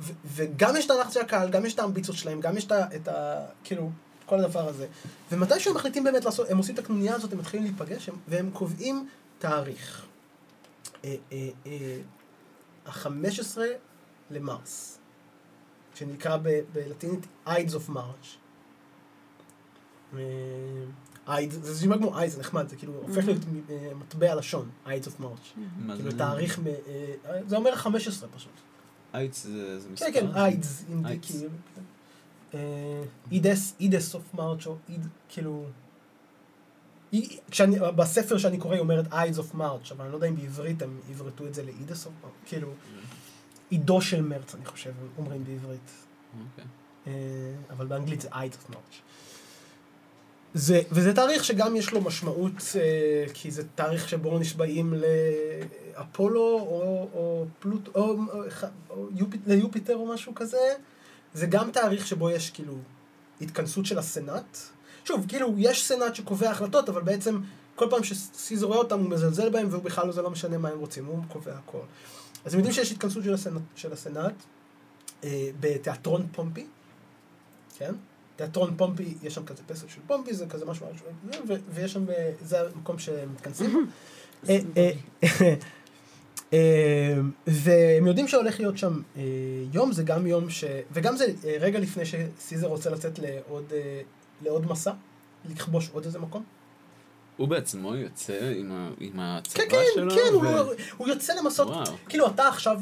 ו, 0.00 0.12
וגם 0.24 0.76
יש 0.76 0.86
את 0.86 0.90
הלחץ 0.90 1.14
של 1.14 1.20
הקהל, 1.20 1.50
גם 1.50 1.66
יש 1.66 1.74
את 1.74 1.78
האמביציות 1.78 2.16
שלהם, 2.16 2.40
גם 2.40 2.56
יש 2.56 2.64
את 2.64 2.72
ה... 2.72 2.96
את 2.96 3.08
ה 3.08 3.46
כאילו, 3.64 3.90
כל 4.26 4.38
הדבר 4.38 4.68
הזה. 4.68 4.86
ומתי 5.32 5.60
שהם 5.60 5.74
מחליטים 5.74 6.04
באמת 6.04 6.24
לעשות, 6.24 6.50
הם 6.50 6.58
עושים 6.58 6.74
את 6.74 6.78
הקנוניה 6.78 7.14
הזאת, 7.14 7.32
הם 7.32 7.38
מתחילים 7.38 7.64
להיפגש, 7.64 8.08
הם, 8.08 8.14
והם 8.28 8.50
קובעים 8.52 9.08
תאריך. 9.38 10.06
אה, 11.04 11.14
אה, 11.32 11.48
אה, 11.66 11.98
ה-15 12.86 13.58
למרס, 14.30 14.98
שנקרא 16.00 16.36
ב- 16.42 16.60
בלטינית 16.72 17.26
Ides 17.46 17.70
of 17.72 17.90
March. 17.96 18.26
אייד, 21.28 21.50
זה 21.50 21.72
נשמע 21.72 21.98
כמו 21.98 22.18
אייד, 22.18 22.30
זה 22.30 22.40
נחמד, 22.40 22.68
זה 22.68 22.76
כאילו 22.76 22.92
הופך 22.94 23.24
להיות 23.24 23.40
אה, 23.70 23.90
מטבע 23.94 24.34
לשון, 24.34 24.68
of 24.86 25.22
March. 25.22 25.58
מה 25.78 25.96
כאילו 25.96 26.10
זה? 26.10 26.18
תאריך, 26.18 26.58
מ- 26.58 26.66
אה, 26.66 27.40
זה 27.46 27.56
אומר 27.56 27.74
15 27.76 28.28
פשוט. 28.36 28.50
איידס 29.14 29.42
זה 29.46 29.80
זה 29.80 29.88
מספר? 29.90 30.06
כן, 30.12 30.20
כן, 30.32 30.36
איידס, 30.36 30.82
די 30.88 30.94
איידס. 31.08 31.30
כאילו. 31.30 31.50
אה, 32.54 33.02
אידס, 33.32 33.74
אידס 33.80 34.14
of 34.14 34.36
March, 34.36 34.66
או 34.66 34.76
איד, 34.88 35.06
כאילו... 35.28 35.64
כשאני, 37.50 37.76
בספר 37.96 38.38
שאני 38.38 38.58
קורא 38.58 38.72
היא 38.74 38.80
אומרת 38.80 39.06
Ides 39.12 39.38
of 39.38 39.54
March, 39.56 39.92
אבל 39.92 40.04
אני 40.04 40.10
לא 40.12 40.16
יודע 40.16 40.28
אם 40.28 40.36
בעברית 40.36 40.82
הם 40.82 41.00
יברטו 41.10 41.46
את 41.46 41.54
זה 41.54 41.62
לאידס 41.62 42.06
of 42.06 42.24
March, 42.24 42.46
כאילו, 42.48 42.72
עידו 43.70 44.00
של 44.00 44.22
מרץ, 44.22 44.54
אני 44.54 44.64
חושב, 44.64 44.92
אומרים 45.18 45.44
בעברית. 45.44 45.90
אוקיי. 46.32 46.64
אה, 47.06 47.12
אבל 47.70 47.86
באנגלית 47.86 48.20
זה 48.20 48.28
Ides 48.28 48.68
of 48.68 48.72
March. 48.72 48.96
זה, 50.54 50.82
וזה 50.90 51.14
תאריך 51.14 51.44
שגם 51.44 51.76
יש 51.76 51.92
לו 51.92 52.00
משמעות, 52.00 52.52
אה, 52.80 53.24
כי 53.34 53.50
זה 53.50 53.62
תאריך 53.74 54.08
שבו 54.08 54.38
נשבעים 54.38 54.94
לאפולו 55.96 56.42
או, 56.42 57.08
או 57.14 57.46
פלוט, 57.58 57.88
או, 57.94 58.02
או, 58.02 58.42
או 58.90 59.08
יופיט, 59.14 59.40
ליופיטר 59.46 59.96
או 59.96 60.06
משהו 60.06 60.34
כזה. 60.34 60.74
זה 61.34 61.46
גם 61.46 61.70
תאריך 61.70 62.06
שבו 62.06 62.30
יש 62.30 62.50
כאילו 62.50 62.74
התכנסות 63.40 63.86
של 63.86 63.98
הסנאט. 63.98 64.58
שוב, 65.04 65.24
כאילו, 65.28 65.54
יש 65.58 65.86
סנאט 65.86 66.14
שקובע 66.14 66.50
החלטות, 66.50 66.88
אבל 66.88 67.02
בעצם 67.02 67.40
כל 67.74 67.86
פעם 67.90 68.04
שסיזר 68.04 68.66
רואה 68.66 68.78
אותם 68.78 68.98
הוא 68.98 69.10
מזלזל 69.10 69.50
בהם 69.50 69.66
והוא 69.70 69.82
בכלל 69.82 70.06
לא, 70.06 70.12
זה 70.12 70.22
לא 70.22 70.30
משנה 70.30 70.58
מה 70.58 70.68
הם 70.68 70.78
רוצים, 70.78 71.06
הוא 71.06 71.18
קובע 71.28 71.54
הכל. 71.54 71.78
אז 72.44 72.54
הם 72.54 72.58
יודעים 72.60 72.74
שיש 72.74 72.92
התכנסות 72.92 73.24
של 73.24 73.34
הסנאט, 73.34 73.62
של 73.76 73.92
הסנאט 73.92 74.34
אה, 75.24 75.50
בתיאטרון 75.60 76.26
פומפי, 76.32 76.66
כן? 77.78 77.94
תיאטרון 78.36 78.74
פומפי, 78.76 79.14
יש 79.22 79.34
שם 79.34 79.44
כזה 79.44 79.62
פסל 79.66 79.88
של 79.88 80.00
פומפי, 80.06 80.34
זה 80.34 80.46
כזה 80.46 80.66
משהו, 80.66 80.86
משהו 80.94 81.06
ו- 81.48 81.54
ויש 81.70 81.92
שם, 81.92 82.10
אה, 82.10 82.32
זה 82.40 82.60
המקום 82.60 82.98
שהם 82.98 83.32
מתכנסים. 83.32 83.86
אה, 84.48 84.58
אה, 86.52 87.18
והם 87.46 88.06
יודעים 88.06 88.28
שהולך 88.28 88.60
להיות 88.60 88.78
שם 88.78 89.02
יום, 89.72 89.92
זה 89.92 90.02
גם 90.02 90.26
יום 90.26 90.50
ש... 90.50 90.64
וגם 90.92 91.16
זה 91.16 91.26
רגע 91.60 91.78
לפני 91.78 92.02
שסיזר 92.04 92.66
רוצה 92.66 92.90
לצאת 92.90 93.18
לעוד, 93.18 93.72
לעוד 94.42 94.66
מסע, 94.66 94.92
לכבוש 95.44 95.90
עוד 95.92 96.04
איזה 96.04 96.18
מקום. 96.18 96.44
הוא 97.40 97.48
בעצמו 97.48 97.94
יוצא 97.96 98.52
עם 98.56 98.72
ה- 98.72 98.90
עם 99.00 99.20
הצבא 99.20 99.54
כן, 99.62 99.70
כן, 99.70 99.84
שלו? 99.94 100.10
כן, 100.14 100.32
הוא 100.32 100.40
ו- 100.42 100.44
לא- 100.44 100.72
הוא 100.96 101.08
יוצא 101.08 101.34
למסעות, 101.34 101.68
וואו. 101.68 101.96
כאילו 102.08 102.26
אתה 102.26 102.48
עכשיו, 102.48 102.80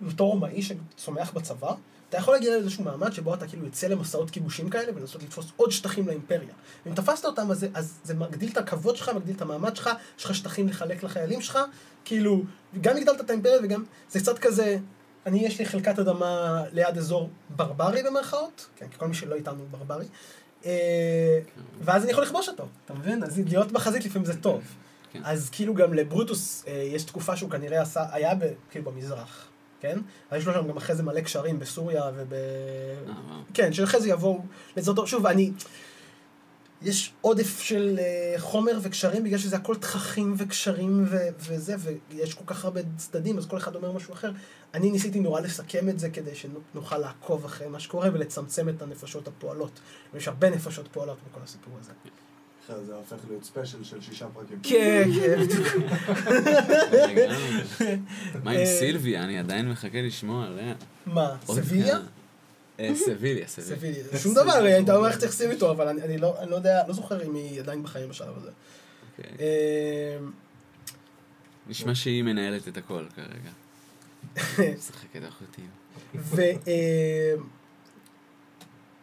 בתור 0.00 0.32
רומאי 0.32 0.62
שצומח 0.62 1.30
בצבא, 1.32 1.72
אתה 2.08 2.18
יכול 2.18 2.34
להגיע 2.34 2.50
לאיזשהו 2.52 2.84
מעמד 2.84 3.12
שבו 3.12 3.34
אתה 3.34 3.46
כאילו 3.46 3.64
יוצא 3.64 3.86
למסעות 3.86 4.30
כיבושים 4.30 4.70
כאלה 4.70 4.92
ולנסות 4.96 5.22
לתפוס 5.22 5.46
עוד 5.56 5.70
שטחים 5.70 6.06
לאימפריה. 6.06 6.54
אם 6.86 6.94
תפסת 6.94 7.24
אותם, 7.24 7.50
אז 7.50 7.66
אז 7.74 7.98
זה 8.04 8.14
מגדיל 8.14 8.50
את 8.52 8.56
הכבוד 8.56 8.96
שלך, 8.96 9.08
מגדיל 9.08 9.36
את 9.36 9.42
המעמד 9.42 9.76
שלך, 9.76 9.90
יש 10.18 10.24
לך 10.24 10.34
שטחים 10.34 10.68
לחלק 10.68 11.02
לחיילים 11.02 11.40
שלך, 11.40 11.58
כאילו, 12.04 12.42
גם 12.80 12.96
הגדלת 12.96 13.20
את 13.20 13.30
האימפריה 13.30 13.58
וגם, 13.62 13.84
זה 14.10 14.20
קצת 14.20 14.38
כזה, 14.38 14.78
אני, 15.26 15.46
יש 15.46 15.58
לי 15.58 15.66
חלקת 15.66 15.98
אדמה 15.98 16.62
ליד 16.72 16.98
אזור 16.98 17.30
ברברי 17.56 18.02
במרכאות, 18.02 18.66
כן, 18.76 18.86
כי 18.88 18.98
כל 18.98 19.06
מי 19.08 19.14
שלא 19.14 19.34
איתנו 19.34 19.58
הוא 19.58 19.68
ברברי, 19.70 20.06
ואז 21.80 22.02
אני 22.02 22.12
יכול 22.12 22.24
לכבוש 22.24 22.48
אותו, 22.48 22.66
אתה 22.84 22.94
מבין? 22.94 23.22
אז 23.22 23.40
להיות 23.46 23.72
בחזית 23.72 24.04
לפעמים 24.04 24.26
זה 24.26 24.40
טוב. 24.40 24.62
כן. 25.12 25.20
אז 25.24 25.50
כאילו 25.50 25.74
גם 25.74 25.94
לברוטוס 25.94 26.64
אה, 26.68 26.72
יש 26.72 27.04
תקופה 27.04 27.36
שהוא 27.36 27.50
כנראה 27.50 27.82
עשה, 27.82 28.04
היה 28.12 28.32
כאילו 28.70 28.84
במזרח, 28.84 29.46
כן? 29.80 29.98
אז 30.30 30.40
יש 30.40 30.46
לו 30.46 30.52
שם 30.52 30.68
גם 30.68 30.76
אחרי 30.76 30.96
זה 30.96 31.02
מלא 31.02 31.20
קשרים 31.20 31.58
בסוריה 31.58 32.02
וב... 32.16 32.32
אה. 32.32 33.14
כן, 33.54 33.72
שאחרי 33.72 34.00
זה 34.00 34.08
יבואו 34.08 34.42
לזאת, 34.76 35.06
שוב, 35.06 35.26
אני... 35.26 35.52
יש 36.84 37.12
עודף 37.20 37.60
של 37.60 37.98
אה, 37.98 38.34
חומר 38.38 38.78
וקשרים, 38.82 39.24
בגלל 39.24 39.38
שזה 39.38 39.56
הכל 39.56 39.76
תככים 39.76 40.34
וקשרים 40.38 41.04
ו- 41.08 41.28
וזה, 41.38 41.74
ויש 41.78 42.34
כל 42.34 42.44
כך 42.46 42.64
הרבה 42.64 42.80
צדדים, 42.96 43.38
אז 43.38 43.46
כל 43.46 43.56
אחד 43.56 43.74
אומר 43.74 43.92
משהו 43.92 44.14
אחר. 44.14 44.30
אני 44.74 44.90
ניסיתי 44.90 45.20
נורא 45.20 45.40
לסכם 45.40 45.88
את 45.88 45.98
זה 45.98 46.10
כדי 46.10 46.30
שנוכל 46.34 46.98
לעקוב 46.98 47.44
אחרי 47.44 47.68
מה 47.68 47.80
שקורה 47.80 48.08
ולצמצם 48.12 48.68
את 48.68 48.82
הנפשות 48.82 49.28
הפועלות. 49.28 49.80
ויש 50.14 50.28
הרבה 50.28 50.50
נפשות 50.50 50.88
פועלות 50.88 51.18
בכל 51.30 51.40
הסיפור 51.44 51.74
הזה. 51.80 51.92
זה 52.86 52.94
הופך 52.94 53.16
להיות 53.28 53.44
ספיישל 53.44 53.84
של 53.84 54.00
שישה 54.00 54.26
פרקים. 54.34 54.58
כן, 54.62 55.08
כן, 55.20 55.40
בדיוק. 55.42 55.66
מה 58.44 58.50
עם 58.50 58.56
אה, 58.60 58.66
סילביה? 58.66 59.24
אני 59.24 59.38
עדיין 59.38 59.68
מחכה 59.68 60.02
לשמוע 60.02 60.46
עליה. 60.46 60.74
מה, 61.06 61.36
עוד 61.46 61.58
סביליה? 62.76 62.90
אה, 62.90 62.94
סביליה, 62.96 63.48
סביליה. 63.48 64.04
שום 64.22 64.34
דבר, 64.34 64.52
הייתה 64.52 64.96
אומר 64.96 65.08
איך 65.08 65.18
תייחסים 65.18 65.50
איתו, 65.50 65.70
אבל 65.70 65.88
אני- 65.88 66.18
לא 66.18 66.34
אני 66.40 66.50
לא 66.50 66.56
יודע, 66.56 66.82
לא 66.88 66.94
זוכר 66.94 67.22
אם 67.22 67.34
היא 67.34 67.60
עדיין 67.60 67.82
בחיים 67.82 68.08
בשלב 68.08 68.36
הזה. 68.36 68.50
אוקיי. 69.18 69.32
אה, 69.40 70.18
נשמע 71.66 71.94
שהיא 71.94 72.22
מנהלת 72.22 72.68
את 72.68 72.76
הכל 72.76 73.04
כרגע. 73.16 73.50
משחקת 74.78 75.20
אחותי. 75.28 75.62
ו... 76.14 76.42
אה, 76.68 77.34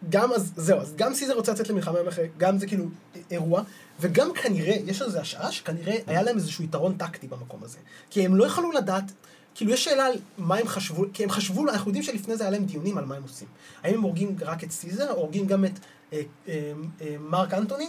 גם 0.09 0.33
אז, 0.33 0.53
זהו, 0.55 0.79
אז 0.79 0.95
גם 0.95 1.13
סיזר 1.13 1.33
רוצה 1.33 1.51
לצאת 1.51 1.69
למלחמה 1.69 1.99
עם 1.99 2.07
אחרי, 2.07 2.27
גם 2.37 2.57
זה 2.57 2.67
כאילו 2.67 2.85
אירוע, 3.31 3.61
וגם 3.99 4.33
כנראה, 4.33 4.75
יש 4.85 5.01
איזו 5.01 5.19
השערה 5.19 5.51
שכנראה 5.51 5.95
היה 6.07 6.21
להם 6.21 6.35
איזשהו 6.37 6.63
יתרון 6.63 6.97
טקטי 6.97 7.27
במקום 7.27 7.63
הזה. 7.63 7.77
כי 8.09 8.25
הם 8.25 8.35
לא 8.35 8.45
יכלו 8.45 8.71
לדעת, 8.71 9.11
כאילו 9.55 9.71
יש 9.71 9.83
שאלה 9.83 10.05
על 10.05 10.13
מה 10.37 10.55
הם 10.55 10.67
חשבו, 10.67 11.05
כי 11.13 11.23
הם 11.23 11.29
חשבו, 11.29 11.69
אנחנו 11.69 11.89
יודעים 11.89 12.03
שלפני 12.03 12.37
זה 12.37 12.43
היה 12.43 12.51
להם 12.51 12.65
דיונים 12.65 12.97
על 12.97 13.05
מה 13.05 13.15
הם 13.15 13.23
עושים. 13.23 13.47
האם 13.83 13.93
הם 13.93 14.01
הורגים 14.01 14.35
רק 14.41 14.63
את 14.63 14.71
סיזר, 14.71 15.11
או 15.11 15.17
הורגים 15.17 15.47
גם 15.47 15.65
את 15.65 15.79
אה, 16.13 16.21
אה, 16.47 16.71
אה, 17.01 17.15
מרק 17.19 17.53
אנטוני? 17.53 17.87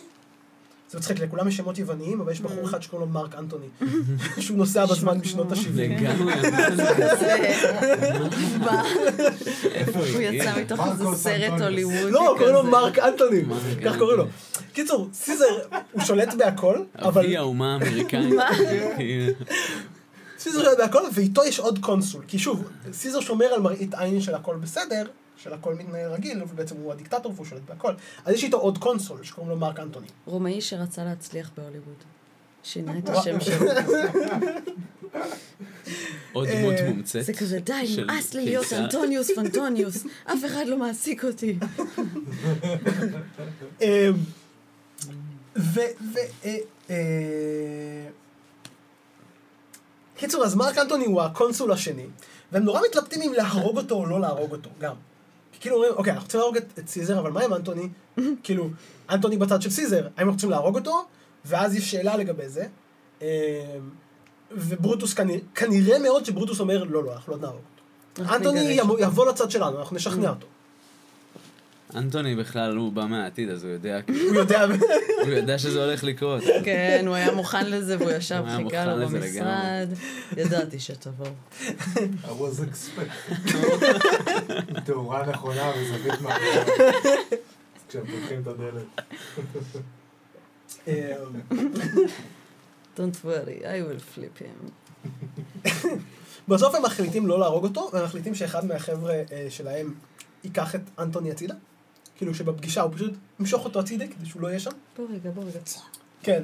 זה 0.93 0.99
מצחיק, 0.99 1.21
לכולם 1.21 1.49
יש 1.49 1.57
שמות 1.57 1.79
יווניים, 1.79 2.21
אבל 2.21 2.33
יש 2.33 2.41
בחור 2.41 2.65
אחד 2.65 2.83
שקוראים 2.83 3.09
לו 3.09 3.15
מרק 3.15 3.35
אנטוני, 3.35 3.67
שהוא 4.41 4.59
נוסע 4.59 4.87
בזמן 4.87 5.21
בשנות 5.21 5.53
ה-70. 5.53 5.59
לגמרי. 5.75 6.35
הוא 9.95 10.21
יצא? 10.21 10.61
מתוך 10.61 10.81
איזה 10.93 11.05
סרט. 11.15 11.61
הוליוודי 11.61 12.11
לא, 12.11 12.35
קוראים 12.39 12.55
לו 12.55 12.61
כזה. 12.61 12.71
מרק 12.71 12.99
אנטוני, 12.99 13.43
כך 13.85 13.99
קוראים 13.99 14.19
לו. 14.19 14.27
קיצור, 14.73 15.09
סיזר, 15.13 15.59
הוא 15.93 16.03
שולט 16.03 16.35
בהכל, 16.35 16.77
אבל 16.99 17.25
אבי 17.25 17.37
האומה 17.37 17.73
האמריקאית. 17.73 18.35
סיזר 20.43 20.63
שולט 20.63 20.79
בהכל, 20.79 21.03
ואיתו 21.15 21.45
יש 21.45 21.59
עוד 21.59 21.79
קונסול. 21.79 22.25
כי 22.29 22.39
שוב, 22.39 22.65
סיזר 22.93 23.21
שומר 23.21 23.47
על 23.47 23.61
מראית 23.61 23.95
עין 23.95 24.21
של 24.21 24.35
הכל 24.35 24.57
בסדר, 24.57 25.05
של 25.37 25.53
הכל 25.53 25.75
מתנהל 25.75 26.13
רגיל, 26.13 26.43
ובעצם 26.43 26.77
הוא 26.77 26.93
הדיקטטור 26.93 27.33
והוא 27.35 27.47
שולט 27.47 27.63
בהכל. 27.69 27.93
אז 28.25 28.35
יש 28.35 28.45
איתו 28.45 28.57
עוד 28.57 28.79
קונסול 28.79 29.25
שקוראים 29.25 29.51
לו 29.51 29.59
מרק 29.59 29.81
אנטוני. 29.81 30.07
רומאי 30.25 30.61
שרצה 30.61 31.05
להצליח 31.05 31.51
בהוליווד. 31.57 31.95
שינה 32.63 32.99
את. 32.99 33.09
השם 33.09 33.41
שלו. 33.41 33.67
עוד 36.33 36.49
דמות 36.49 36.75
אה, 36.75 36.91
מומצאת. 36.91 37.25
זה 37.25 37.33
כזה, 37.33 37.59
די, 37.59 37.97
נמאס 37.99 38.35
לי 38.35 38.45
להיות. 38.45 38.73
אנטוניוס 38.73 39.31
פנטוניוס. 39.37 40.05
אף 40.25 40.45
אחד 40.47 40.65
לא 40.67 40.79
מעסיק 40.79 41.25
אותי. 41.25 41.59
קיצור, 50.23 50.45
אז 50.45 50.55
מרק 50.55 50.79
אנטוני 50.79 51.05
הוא 51.05 51.23
הקונסול 51.23 51.73
השני, 51.73 52.07
והם 52.53 52.63
נורא 52.63 52.81
מתלבטים 52.89 53.23
אם 53.23 53.33
להרוג 53.33 53.77
אותו 53.77 53.95
או 53.95 54.07
לא 54.07 54.21
להרוג 54.21 54.53
אותו, 54.53 54.71
גם. 54.81 54.95
כי 55.53 55.61
כאילו 55.61 55.77
אומרים, 55.77 55.93
אוקיי, 55.97 56.13
אנחנו 56.13 56.25
רוצים 56.25 56.41
להרוג 56.41 56.57
את, 56.57 56.79
את 56.79 56.89
סיזר, 56.89 57.19
אבל 57.19 57.31
מה 57.31 57.43
עם 57.43 57.55
אנטוני? 57.55 57.89
כאילו, 58.45 58.69
אנטוני 59.11 59.37
בצד 59.37 59.63
של 59.63 59.71
סיזר, 59.71 59.97
האם 60.03 60.11
אנחנו 60.17 60.33
רוצים 60.33 60.51
להרוג 60.51 60.75
אותו? 60.79 61.05
ואז 61.45 61.75
יש 61.75 61.91
שאלה 61.91 62.17
לגבי 62.17 62.49
זה. 62.49 62.67
אה, 63.23 63.29
וברוטוס 64.51 65.15
כנראה, 65.15 65.41
כנראה 65.55 65.99
מאוד 65.99 66.25
שברוטוס 66.25 66.61
אומר, 66.61 66.85
לא, 66.85 67.05
לא, 67.05 67.13
אנחנו 67.13 67.33
לא 67.33 67.39
נהרוג 67.39 67.61
אותו. 68.19 68.35
אנטוני 68.35 68.61
נגרש 68.65 68.77
יבוא- 68.79 68.91
אותו." 68.95 69.03
יבוא 69.05 69.27
לצד 69.27 69.51
שלנו, 69.51 69.79
אנחנו 69.79 69.97
נשכנע 69.97 70.31
אותו. 70.35 70.47
אנטוני 71.97 72.35
בכלל, 72.35 72.77
הוא 72.77 72.93
בא 72.93 73.07
מהעתיד, 73.07 73.51
אז 73.51 73.65
הוא 73.65 73.73
יודע, 73.73 74.01
הוא 74.09 74.35
יודע, 74.35 74.65
הוא 75.25 75.31
יודע 75.31 75.59
שזה 75.59 75.85
הולך 75.85 76.05
לקרות. 76.05 76.43
כן, 76.65 77.05
הוא 77.07 77.15
היה 77.15 77.33
מוכן 77.33 77.71
לזה 77.71 77.99
והוא 77.99 78.11
ישב, 78.11 78.43
חיכה 78.57 78.85
לו 78.85 79.09
במשרד. 79.09 79.89
ידעתי 80.37 80.81
שתבוא. 80.81 81.27
I 81.95 82.27
was 82.27 82.61
expecting. 82.61 83.53
תאורה 84.85 85.27
נכונה 85.27 85.73
וזווית 85.79 86.21
מעניינת. 86.21 86.67
כשהם 87.89 88.05
פותחים 88.07 88.43
את 88.43 88.47
הדלת. 88.47 89.01
אה, 90.89 91.15
Don't 92.97 93.25
worry, 93.25 93.63
I 93.63 93.81
will 93.83 94.19
flip 94.19 94.43
him. 94.43 94.71
בסוף 96.49 96.75
הם 96.75 96.83
מחליטים 96.83 97.27
לא 97.27 97.41
להרוג 97.41 97.65
אותו, 97.65 97.91
והם 97.93 98.05
מחליטים 98.05 98.35
שאחד 98.35 98.65
מהחבר'ה 98.65 99.15
אה, 99.33 99.47
שלהם 99.51 99.95
ייקח 100.45 100.75
את 100.75 100.81
אנטוני 100.99 101.31
הצידה. 101.31 101.55
כאילו 102.17 102.35
שבפגישה 102.35 102.83
הוא 102.83 102.93
פשוט 102.95 103.13
ימשוך 103.41 103.65
אותו 103.65 103.81
הצידה 103.81 104.07
כדי 104.07 104.27
שהוא 104.27 104.43
לא 104.43 104.49
יהיה 104.49 104.61
שם. 104.61 104.71
בוא 104.97 105.07
רגע, 105.11 105.31
בוא 105.31 105.45
רגע. 105.45 105.61
כן. 106.23 106.43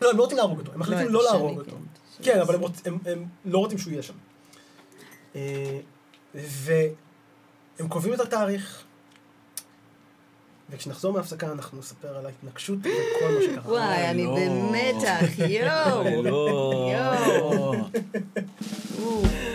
לא, 0.00 0.10
הם 0.10 0.16
לא 0.16 0.22
רוצים 0.22 0.38
להרוג 0.38 0.58
אותו, 0.58 0.72
הם 0.72 0.80
מחליטים 0.80 1.08
לא 1.08 1.20
השני, 1.20 1.38
להרוג 1.38 1.58
אותו. 1.58 1.70
כן. 1.70 2.24
כן, 2.24 2.40
אבל 2.40 2.54
הם 2.84 3.26
לא 3.44 3.58
רוצים 3.58 3.78
שהוא 3.78 3.92
יהיה 3.92 4.02
שם. 4.02 4.14
אה, 5.36 5.80
והם 6.34 7.88
קובעים 7.88 8.14
את 8.14 8.20
התאריך, 8.20 8.84
וכשנחזור 10.70 11.12
מההפסקה 11.12 11.52
אנחנו 11.52 11.78
נספר 11.78 12.16
על 12.16 12.26
ההתנגשות 12.26 12.78
וכל 12.78 13.34
מה 13.34 13.42
שקרה. 13.42 13.70
וואי, 13.72 14.10
אני 14.10 14.24
לא. 14.24 14.36
במתח, 14.36 15.38
יואו. 15.38 16.22
לא. 16.22 16.92
יואו. 16.92 17.74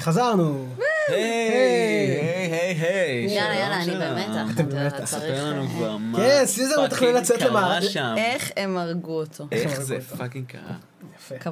וחזרנו. 0.00 0.66
היי, 1.08 1.16
היי, 1.18 2.72
היי. 2.72 3.26
יאללה, 3.36 3.54
יאללה, 3.54 3.82
אני. 3.82 3.92
במתח. 3.94 4.54
אתם 4.54 4.68
אתה 4.68 4.90
במתח. 4.90 5.04
ספר 5.04 5.44
לנו 5.44 5.62
אה, 5.62 5.68
כבר 5.68 5.96
מה 5.96 6.18
כן, 6.18 6.42
סיזר 6.46 6.84
מתכנן 6.84 7.14
לצאת. 7.14 7.40
שם. 7.82 8.14
איך 8.18 8.50
הם 8.56 8.76
הרגו 8.76 9.20
אותו? 9.20 9.46
איך 9.52 9.80
זה 9.80 10.00
fucking 10.00 10.46
קרה. 10.46 10.76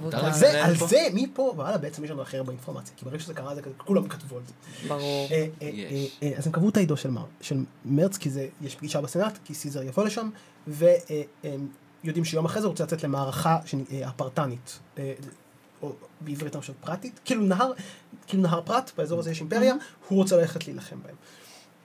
אתה 0.08 0.26
על 0.26 0.32
זה, 0.32 0.64
על 0.64 0.74
פה? 0.74 0.86
זה, 0.86 1.06
מפה 1.14 1.54
והלאה 1.56 1.78
בעצם 1.78 2.04
יש 2.04 2.10
לנו 2.10 2.22
הכי 2.22 2.36
הרבה 2.36 2.52
אינפורמציה. 2.52 2.94
כי 2.96 3.04
ברגע 3.04 3.18
שזה 3.18 3.34
קרה, 3.34 3.54
זה 3.54 3.60
כולם 3.76 4.08
כתבו 4.08 4.36
על 4.36 4.42
זה. 4.46 4.52
ברור. 4.88 5.28
אה, 5.30 5.46
אה, 6.22 6.30
אז 6.38 6.46
הם 6.46 6.52
קבעו 6.52 6.68
את 6.68 6.76
האידוס 6.76 6.96
של 6.96 7.10
מר- 7.10 7.24
של 7.40 7.56
מרץ, 7.84 8.16
כי 8.16 8.30
זה, 8.30 8.46
יש 8.62 8.74
פגישה 8.76 9.00
בסנאט, 9.00 9.38
כי 9.44 9.54
סיזר 9.54 9.82
יבוא 9.82 10.04
לשם, 10.04 10.30
והם 10.66 11.66
יודעים 12.04 12.24
שיום 12.24 12.44
אחרי 12.44 12.60
זה 12.60 12.66
הוא 12.66 12.70
רוצה 12.70 12.84
לצאת 12.84 13.02
למערכה 13.04 13.58
הפרתית, 14.04 14.78
או 15.82 15.92
בעברית 16.20 16.54
אני 16.54 16.60
חושב 16.60 16.72
פרטית, 16.80 17.20
כאילו 17.24 17.42
נהר, 17.42 17.72
כאילו 18.26 18.42
נהר 18.42 18.62
פרת, 18.62 18.90
באזור 18.96 19.20
הזה 19.20 19.30
יש 19.30 19.40
אימפריה, 19.40 19.74
הוא 20.08 20.18
רוצה 20.18 20.36
ללכת 20.36 20.66
להילחם 20.66 20.96
בהם. 21.02 21.14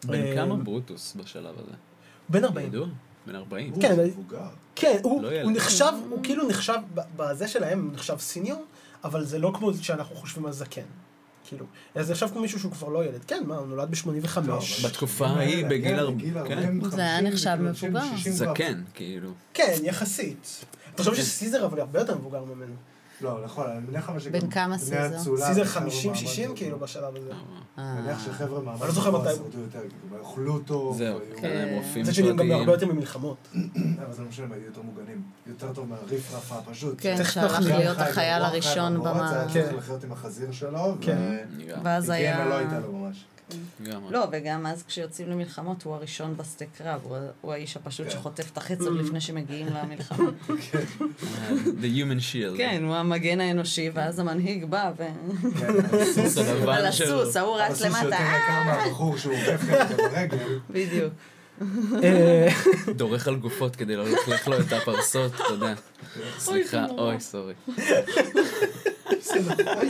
בן 0.06 0.14
אה, 0.26 0.36
כמה 0.36 0.56
ברוטוס 0.56 1.14
בשלב 1.16 1.60
הזה? 1.60 1.72
בן 2.30 2.44
40. 2.44 2.68
ידוע? 2.68 2.88
בן 3.28 3.36
40. 3.36 3.74
הוא 3.74 3.82
כן. 3.82 3.96
כן, 4.76 4.98
הוא, 5.04 5.24
לא 5.24 5.52
נחשב, 5.52 5.92
הוא 6.10 6.20
כאילו 6.24 6.48
נחשב, 6.48 6.76
ב- 6.94 7.02
בזה 7.16 7.48
שלהם 7.48 7.86
הוא 7.86 7.94
נחשב 7.94 8.18
סיניור, 8.20 8.66
אבל 9.04 9.26
זה 9.26 9.40
לא 9.40 9.52
כמו 9.56 9.74
שאנחנו 9.74 10.16
חושבים 10.16 10.46
על 10.46 10.52
זקן. 10.52 10.82
כאילו, 11.48 11.66
זה 12.00 12.12
נחשב 12.12 12.28
כמו 12.28 12.42
מישהו 12.42 12.60
שהוא 12.60 12.72
כבר 12.72 12.88
לא 12.90 13.06
ילד. 13.06 13.24
כן, 13.28 13.44
מה, 13.46 13.56
הוא 13.56 13.68
נולד 13.68 13.92
ב-85. 13.92 14.40
לא, 14.48 14.60
בתקופה 14.86 15.28
ההיא, 15.28 15.66
בגיל 15.66 16.00
ארבע- 16.00 16.12
בגיל 16.12 16.34
כן. 16.34 16.58
40, 16.58 16.90
זה 16.90 17.02
היה 17.02 17.18
50, 17.18 17.28
נחשב 17.32 17.50
כאילו, 17.80 18.00
מבוגר. 18.00 18.18
60 18.18 18.34
כבר. 18.34 18.54
זקן, 18.54 18.84
כאילו. 18.94 19.32
כן, 19.54 19.74
יחסית. 19.84 20.66
אתה 20.96 21.04
חושב 21.04 21.16
שסיזר 21.24 21.66
אבל 21.66 21.80
הרבה 21.80 22.00
יותר 22.00 22.18
מבוגר 22.18 22.44
ממנו. 22.44 22.74
לא, 23.24 23.40
נכון, 23.44 23.68
אני 23.70 23.80
מניח 23.88 24.10
אבל 24.10 24.20
שגם... 24.20 24.40
בן 24.40 24.50
כמה 24.50 24.78
סיזר? 24.78 25.20
סיזר 25.20 25.62
וחבר'ה 25.62 25.88
50-60 25.88 25.90
מעמד 26.08 26.56
כאילו. 26.58 26.80
בשלב 26.80 27.16
הזה. 27.16 27.30
אה, 27.78 27.92
אני 27.94 28.02
מניח 28.02 28.18
אה. 28.18 28.34
שחבר'ה 28.34 28.62
מעמד 28.62 28.80
אני 28.82 28.88
לא 28.88 28.94
זוכר 28.94 29.10
גבוה 29.10 29.22
מתי- 29.22 29.36
שרדו 29.36 29.60
יותר, 29.60 29.80
כאילו, 29.80 30.24
אכלו 30.34 30.60
טוב. 30.60 30.98
זהו, 30.98 31.20
כן, 31.38 31.68
הם 31.70 31.76
רופאים 31.78 32.04
מצד 32.04 32.14
שני 32.14 32.30
הם 32.30 32.38
גם. 32.38 32.52
הרבה 32.52 32.72
יותר 32.72 32.86
ממלחמות. 32.86 33.38
אבל 33.54 34.14
זה 34.14 34.22
לא 34.22 34.28
משנה, 34.28 34.46
הם 34.46 34.52
היו 34.52 34.66
יותר 34.66 34.82
מוגנים. 34.82 35.22
יותר 35.48 35.74
טוב 35.74 35.90
מהריפרף 35.90 36.52
הפשוט. 36.52 36.96
כן, 36.98 37.16
תכף 37.18 37.34
שהלך 37.34 37.60
להיות 37.62 37.98
חי 37.98 38.04
החייל 38.04 38.44
הראשון 38.44 39.00
במה... 39.00 39.46
כן. 39.54 39.76
לחיות 39.78 40.04
עם 40.04 40.12
החזיר 40.12 40.52
שלו, 40.52 40.96
כן. 41.02 41.38
ואז 41.84 42.10
היגיינה 42.10 42.38
היה... 42.38 42.50
לא 42.50 42.56
הייתה 42.58 42.80
לו 42.80 42.92
ממש. 42.92 43.26
גם. 43.84 44.02
לא, 44.10 44.28
וגם 44.32 44.66
אז 44.66 44.84
כשיוצאים 44.88 45.30
למלחמות 45.30 45.84
הוא 45.84 45.96
הראשון 45.96 46.38
בשדה 46.38 46.66
קרב, 46.78 47.00
הוא- 47.04 47.18
הוא 47.42 47.54
האיש 47.54 47.78
הפשוט 47.78 48.06
כן. 48.08 48.12
שחוטף 48.12 48.52
את 48.52 48.58
החץ 48.58 48.82
עוד 48.82 48.98
לפני 49.00 49.22
שמגיעים 49.22 49.68
למלחמה. 49.68 50.30
אה, 50.50 50.56
The 51.82 51.98
human 51.98 52.20
shield. 52.34 52.58
כן, 52.58 52.84
הוא 52.86 52.96
המגן 52.96 53.42
האנושי, 53.42 53.90
ואז 53.94 54.20
המנהיג 54.20 54.66
בא 54.66 54.92
ו... 54.98 55.04
כן, 55.60 55.68
הסוס 56.02 56.38
על. 56.68 56.86
הסוס, 56.86 57.36
ההוא 57.38 57.58
רץ 57.58 57.82
למטה. 57.82 58.08
יקר 58.08 58.64
מהבחור 58.66 59.18
שהוא 59.18 59.34
עוקף 59.36 59.62
כזה 59.62 59.96
ברגל. 59.98 60.60
בדיוק. 60.70 61.14
אה, 62.04 62.48
דורך 62.96 63.28
על 63.28 63.36
גופות 63.36 63.76
כדי 63.76 63.96
לא 63.96 64.06
ללכלך 64.10 64.48
לו 64.48 64.60
את 64.60 64.74
הפרסות, 64.74 65.32
אתה 65.36 65.44
יודע. 65.54 65.74
סליחה. 66.40 66.86
אוי, 66.98 67.20
sorry. 67.20 67.54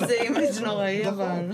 זה 0.07 0.13
image 0.21 0.59
נוראי, 0.63 1.09
אבל... 1.09 1.45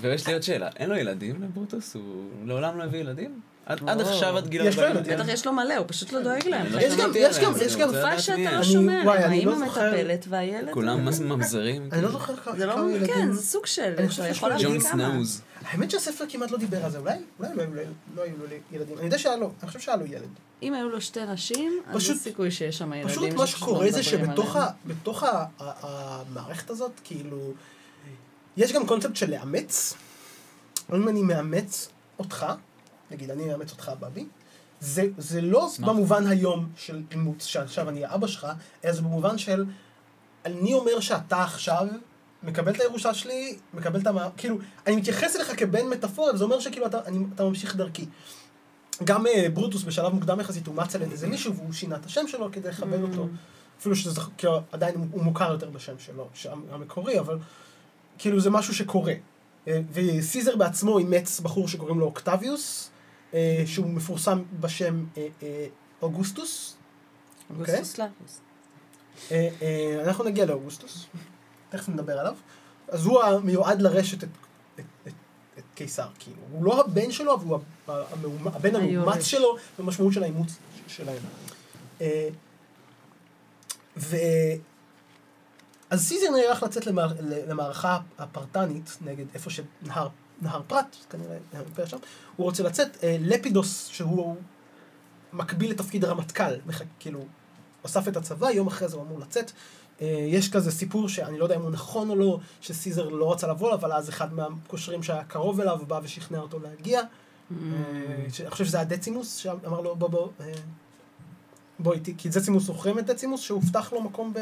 ויש 0.00 0.26
לי 0.26 0.32
עוד 0.32 0.42
שאלה, 0.42 0.68
אין 0.76 0.90
לו 0.90 0.96
ילדים 0.96 1.42
לברוטוס? 1.42 1.94
הוא 1.94 2.02
לעולם 2.44 2.78
לא 2.78 2.84
הביא 2.84 3.00
ילדים? 3.00 3.40
עד 3.66 3.80
עד 3.86 4.00
לא. 4.00 4.06
עכשיו, 4.06 4.36
עד 4.36 4.48
גיל 4.48 4.66
יש 4.66 4.76
לו 4.76 4.82
40? 4.82 4.96
ילדים. 4.96 5.18
בטח 5.18 5.28
יש 5.28 5.46
לו 5.46 5.52
מלא, 5.52 5.76
הוא 5.76 5.84
פשוט 5.88 6.12
לא 6.12 6.20
דואג 6.22 6.48
להם. 6.48 6.66
לא 6.72 6.80
יש 6.80 6.94
גם- 6.96 7.10
יש 7.16 7.38
גם- 7.38 7.52
יש 7.60 7.76
גם- 7.76 7.88
תקופה 7.92 8.18
שאתה 8.18 8.52
לא 8.56 8.62
שומע 8.62 9.04
לא 9.04 9.12
האמא 9.12 9.54
זוכר- 9.66 9.90
מטפלת 9.92 10.26
והילד... 10.28 10.70
כולם 10.70 11.04
ממזרים? 11.24 11.82
אני 11.82 12.02
לא 12.02 12.08
כאילו? 12.08 12.12
זוכר 12.12 12.36
כמה 12.36 12.56
זה 12.56 12.66
לא, 12.66 12.72
כמה 12.72 12.92
ילדים. 12.92 13.14
כן, 13.14 13.32
זה 13.32 13.42
סוג 13.42 13.66
של... 13.66 13.94
ג'ון 14.62 14.80
כמה. 14.80 15.12
האמת 15.64 15.90
שהספר 15.90 16.24
כמעט 16.28 16.50
לא 16.50 16.58
דיבר 16.58 16.84
על 16.84 16.90
זה, 16.90 16.98
אולי 16.98 17.14
אולי 17.40 17.54
לא 17.56 17.64
לו- 17.64 17.82
לא 18.14 18.22
היו 18.22 18.36
לו 18.38 18.44
ילדים. 18.72 18.96
אני 18.98 19.04
יודע 19.04 19.18
שהיה 19.18 19.36
לו, 19.36 19.50
אני 19.62 19.66
חושב 19.68 19.80
שהיה 19.80 19.96
לו 19.96 20.06
ילד. 20.06 20.28
אם 20.62 20.74
היו 20.74 20.88
לו 20.88 21.00
שתי 21.00 21.24
נשים, 21.26 21.72
אז 21.86 21.96
פשוט- 21.96 22.16
יש 22.16 22.22
סיכוי 22.22 22.50
שיש 22.50 22.78
שם 22.78 22.92
ילדים. 22.92 23.08
פשוט 23.08 23.30
מה 23.32 23.46
שקורה 23.46 23.84
לא 23.86 23.90
זה 23.90 24.02
שבתוך. 24.02 24.56
ה- 24.56 24.70
ה- 25.28 25.44
המערכת 25.60 26.70
הזאת, 26.70 26.92
כאילו, 27.04 27.52
יש 28.56 28.72
גם 28.72 28.86
קונספט 28.86 29.16
של 29.16 29.30
לאמץ. 29.30 29.94
אם 30.94 31.08
אני 31.08 31.22
מאמץ 31.22 31.88
אותך, 32.18 32.46
נגיד 33.10 33.30
אני 33.30 33.44
מאמץ 33.46 33.70
אותך 33.72 33.92
בבי, 34.00 34.26
זה, 34.80 35.02
זה 35.18 35.40
לא 35.40 35.68
אשמח. 35.68 35.88
במובן 35.88 36.26
היום 36.26 36.68
של 36.76 37.02
אימוץ, 37.10 37.44
שעכשיו 37.44 37.88
אני 37.88 38.04
האבא 38.04 38.26
שלך, 38.26 38.46
אלא 38.84 38.92
זה 38.92 39.02
במובן 39.02 39.38
של, 39.38 39.64
אני 40.46 40.74
אומר 40.74 41.00
שאתה 41.00 41.42
עכשיו 41.42 41.86
מקבל 42.42 42.72
את 42.74 42.80
הירושה 42.80 43.14
שלי, 43.14 43.56
מקבל 43.74 44.00
את 44.00 44.06
המ... 44.06 44.16
כאילו, 44.36 44.58
אני 44.86 44.96
מתייחס 44.96 45.36
אליך 45.36 45.52
כבן 45.58 45.86
מטאפורה, 45.86 46.34
וזה 46.34 46.44
אומר 46.44 46.60
שכאילו 46.60 46.86
אתה, 46.86 46.98
אני, 47.06 47.24
אתה 47.34 47.44
ממשיך 47.44 47.76
דרכי. 47.76 48.06
גם 49.04 49.26
אה, 49.26 49.46
ברוטוס 49.54 49.82
בשלב 49.82 50.12
מוקדם 50.12 50.40
יחסית 50.40 50.66
אומץ 50.66 50.94
על 50.94 51.02
ידי 51.02 51.12
איזה 51.12 51.26
מישהו 51.26 51.54
והוא 51.56 51.72
שינה 51.72 51.96
את 51.96 52.06
השם 52.06 52.28
שלו 52.28 52.48
כדי 52.52 52.68
לכבד 52.68 53.02
אותו. 53.02 53.28
אפילו 53.80 53.96
שזה 53.96 54.20
כאילו, 54.38 54.60
עדיין 54.72 54.94
הוא- 55.12 55.22
מוכר 55.22 55.52
יותר 55.52 55.70
בשם 55.70 55.94
שלו, 55.98 56.28
המקורי, 56.70 57.18
אבל 57.20 57.38
כאילו 58.18 58.40
זה 58.40 58.50
משהו 58.50 58.74
שקורה. 58.74 59.12
אה, 59.68 59.80
וסיזר 59.92 60.56
בעצמו 60.56 60.98
אימץ 60.98 61.40
בחור 61.40 61.68
שקוראים 61.68 62.00
לו 62.00 62.06
אוקטביוס, 62.06 62.90
אה, 63.34 63.62
שהוא 63.66 63.86
מפורסם 63.90 64.42
בשם 64.60 65.04
אוגוסטוס. 66.02 66.76
אוקיי. 67.50 67.74
אוגוסטוס 67.74 67.98
לאפוס. 67.98 68.40
אה, 69.30 69.48
אה, 69.62 70.02
אנחנו 70.04 70.24
נגיע 70.24 70.46
לאוגוסטוס, 70.46 71.06
תכף 71.72 71.88
נדבר 71.88 72.18
עליו. 72.18 72.34
אז 72.88 73.06
הוא 73.06 73.22
המיועד 73.22 73.82
לרשת 73.82 74.24
את, 74.24 74.28
את, 74.74 74.80
את, 75.06 75.12
את 75.58 75.62
קיסר, 75.74 76.06
כאילו. 76.18 76.36
הוא 76.52 76.64
לא 76.64 76.80
הבן 76.80 77.10
שלו, 77.12 77.34
אבל 77.34 77.44
הוא 77.46 77.58
המאומ- 77.88 78.48
הבן 78.56 78.76
המאומץ. 78.76 79.24
שלו, 79.24 79.56
במשמעות 79.78 80.12
של 80.12 80.22
האימוץ 80.22 80.52
שלהם. 80.88 81.22
אה, 82.00 82.28
ו... 83.96 84.16
אז 85.90 86.04
סיזר 86.08 86.26
נערך 86.30 86.62
לצאת 86.62 86.86
למער, 86.86 87.12
למערכה 87.48 87.98
הפרטנית 88.18 88.98
נגד 89.00 89.24
איפה 89.34 89.50
שנהר 89.50 90.08
נהר 90.42 90.62
פרת, 90.66 90.96
כנראה, 91.10 91.36
האימפריה 91.52 91.88
שם, 91.88 91.96
הוא 92.36 92.44
רוצה 92.44 92.62
לצאת, 92.62 93.04
אה, 93.04 93.16
לפידוס, 93.20 93.86
שהוא 93.86 94.36
מקביל 95.32 95.70
לתפקיד 95.70 96.04
הרמטכ"ל, 96.04 96.54
מח- 96.66 96.82
כאילו, 96.98 97.24
אסף 97.86 98.08
את 98.08 98.16
הצבא, 98.16 98.50
יום 98.50 98.66
אחרי 98.66 98.88
זה 98.88 98.96
הוא 98.96 99.04
אמור 99.04 99.18
לצאת. 99.20 99.52
אה, 100.02 100.06
יש 100.28 100.50
כזה 100.50 100.70
סיפור 100.72 101.08
שאני 101.08 101.38
לא 101.38 101.44
יודע 101.44 101.56
אם 101.56 101.62
הוא 101.62 101.70
נכון 101.70 102.10
או 102.10 102.16
לא, 102.16 102.38
שסיזר 102.60 103.08
לא 103.08 103.32
רצה 103.32 103.46
לבוא, 103.46 103.74
אבל 103.74 103.92
אז 103.92 104.08
אחד 104.08 104.34
מהקושרים 104.34 105.02
שהיה 105.02 105.24
קרוב 105.24 105.60
אליו 105.60 105.80
בא 105.86 106.00
ושכנע 106.02 106.38
אותו 106.38 106.58
להגיע. 106.58 107.00
Mm. 107.00 107.54
אה, 107.54 108.26
ש- 108.32 108.40
אני 108.40 108.50
חושב 108.50 108.64
שזה 108.64 108.76
היה 108.76 108.84
דצימוס, 108.86 109.36
שאמר 109.36 109.80
לו 109.80 109.96
בוא 109.96 110.08
בוא, 110.08 110.28
אה, 110.40 110.52
בוא 111.78 111.92
איתי, 111.94 112.14
כי 112.18 112.28
דצימוס 112.28 112.64
זוכרים 112.64 112.98
את 112.98 113.06
דצימוס, 113.06 113.40
שהובטח 113.40 113.92
לו 113.92 114.02
מקום 114.02 114.32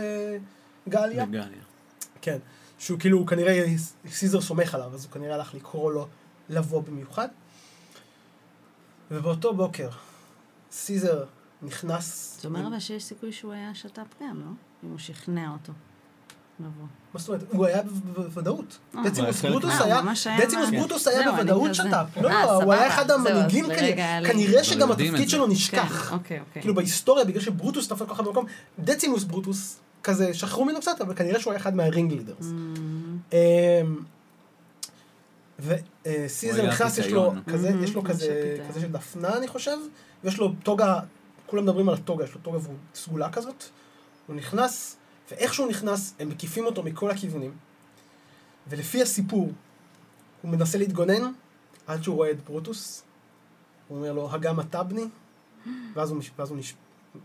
בגליה. 0.86 1.26
בגליה. 1.26 1.62
כן. 2.20 2.38
שהוא 2.78 2.98
כאילו, 2.98 3.26
כנראה 3.26 3.64
סיזר 4.08 4.40
סומך 4.40 4.74
עליו, 4.74 4.94
אז 4.94 5.04
הוא 5.04 5.12
כנראה 5.12 5.34
הלך 5.34 5.54
לקרוא 5.54 5.92
לו 5.92 6.06
לבוא 6.48 6.82
במיוחד. 6.82 7.28
ובאותו 9.10 9.54
בוקר, 9.54 9.88
סיזר 10.72 11.24
נכנס... 11.62 12.38
זה 12.42 12.48
אומר 12.48 12.66
אבל 12.66 12.80
שיש 12.80 13.04
סיכוי 13.04 13.32
שהוא 13.32 13.52
היה 13.52 13.74
שת"פ 13.74 14.20
גם, 14.20 14.40
לא? 14.40 14.69
אם 14.84 14.90
הוא 14.90 14.98
שכנע 14.98 15.50
אותו 15.50 15.72
לבוא. 16.60 16.86
מה 17.14 17.20
זאת 17.20 17.28
אומרת? 17.28 17.42
הוא 17.52 17.66
היה 17.66 17.82
בוודאות. 18.14 18.78
אה. 18.96 19.02
דצימוס 19.04 19.42
ברוטוס 19.42 19.80
היה, 19.80 20.02
דצימוס 20.38 20.70
ברוטוס 20.70 21.06
היה 21.06 21.32
בוודאות 21.32 21.74
שת"פ. 21.74 22.16
אה, 22.16 22.22
לא, 22.22 22.62
הוא. 22.62 22.72
היה 22.72 22.88
אחד 22.88 23.10
המנהיגים 23.10 23.66
כנראה. 23.66 24.20
כנראה 24.26 24.64
שגם 24.64 24.92
התפקיד. 24.92 25.30
שלו 25.30 25.46
כן, 25.46 25.52
נשכח. 25.52 26.12
אוקיי, 26.12 26.40
אוקיי. 26.40 26.62
כאילו 26.62 26.74
בהיסטוריה, 26.74 27.24
בגלל 27.24 27.40
שברוטוס 27.42 27.88
תפס 27.88 27.98
כל 27.98 28.14
כך 28.14 28.18
הרבה 28.18 28.30
מקום, 28.30 28.44
דצימוס 28.78 29.24
ברוטוס, 29.24 29.76
כזה 30.02 30.34
שכחו 30.34 30.64
ממנו 30.64 30.80
קצת, 30.80 31.00
אבל 31.00 31.14
כנראה 31.14 31.40
שהוא 31.40 31.52
היה 31.52 31.60
אחד 31.60 31.76
מהרינג 31.76 32.12
לידרס. 32.12 32.52
Mm, 33.30 33.34
וסיזר 35.60 36.66
נכנס, 36.66 36.98
יש 36.98 37.06
לו 37.06 37.30
פיתיון. 37.30 37.42
כזה, 37.46 37.68
Mhm, 37.70 37.84
יש 37.84 37.94
לו 37.94 38.02
ממש 38.02 38.10
כזה, 38.10 38.24
הפיתיון. 38.24 38.68
כזה 38.68 38.80
של 38.80 38.92
דפנה 38.92 39.36
אני 39.36 39.48
חושב, 39.48 39.76
ויש 40.24 40.38
לו 40.38 40.52
טוגה, 40.62 41.00
כולם 41.46 41.62
מדברים 41.62 41.88
על 41.88 41.94
הטוגה, 41.94 42.24
יש 42.24 42.34
לו 42.34 42.40
טוגה 42.40 42.58
והוא 42.58 42.74
סגולה 42.94 43.30
כזאת, 43.30 43.64
הוא 44.26 44.36
נכנס, 44.36 44.96
ואיך 45.30 45.54
שהוא 45.54 45.68
נכנס, 45.68 46.14
הם 46.18 46.28
מקיפים 46.28 46.66
אותו 46.66 46.82
מכל 46.82 47.10
הכיוונים, 47.10 47.52
ולפי 48.68 49.02
הסיפור, 49.02 49.52
הוא 50.42 50.50
מנסה 50.50 50.78
להתגונן, 50.78 51.32
עד 51.86 52.02
שהוא 52.02 52.16
רואה 52.16 52.30
את 52.30 52.44
ברוטוס, 52.44 53.02
הוא 53.88 53.98
אומר 53.98 54.12
לו, 54.12 54.30
הגם 54.32 54.60
אתה 54.60 54.82
בני, 54.82 55.04
ואז 55.94 56.10
הוא, 56.10 56.18
מש- 56.18 56.30
ואז 56.38 56.50
הוא 56.50 56.58
נש... 56.58 56.74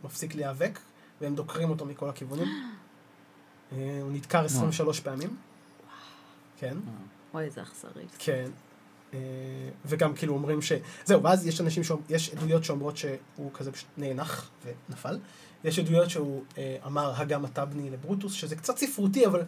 מפסיק 0.03 0.35
להיאבק, 0.35 0.79
והם 1.21 1.35
דוקרים 1.35 1.69
אותו 1.69 1.85
מכל 1.85 2.09
הכיוונים. 2.09 2.47
אה, 3.71 3.99
הוא 4.01 4.11
נדקר 4.11 4.45
23 4.45 4.99
פעמים. 4.99 5.35
כן. 6.57 6.77
וואי, 7.33 7.45
איזה 7.45 7.61
אכזרי. 7.61 8.03
כן. 8.19 8.49
אה, 9.13 9.19
וגם 9.85 10.13
כאילו 10.15 10.33
אומרים 10.33 10.61
ש... 10.61 10.71
זהו, 11.05 11.23
ואז 11.23 11.47
יש 11.47 11.61
אנשים, 11.61 11.83
יש 12.09 12.29
עדויות 12.29 12.63
שאומרות 12.63 12.97
שהוא 12.97 13.51
כזה 13.53 13.71
פשוט 13.71 13.87
נאנח 13.97 14.49
ונפל. 14.89 15.19
יש 15.65 15.79
עדויות 15.79 16.09
שהוא 16.09 16.43
אה, 16.57 16.77
אמר, 16.85 17.13
הגם 17.15 17.45
אתה 17.45 17.65
בני 17.65 17.89
לברוטוס, 17.89 18.33
שזה 18.33 18.55
קצת 18.55 18.77
ספרותי, 18.77 19.25
אבל 19.25 19.41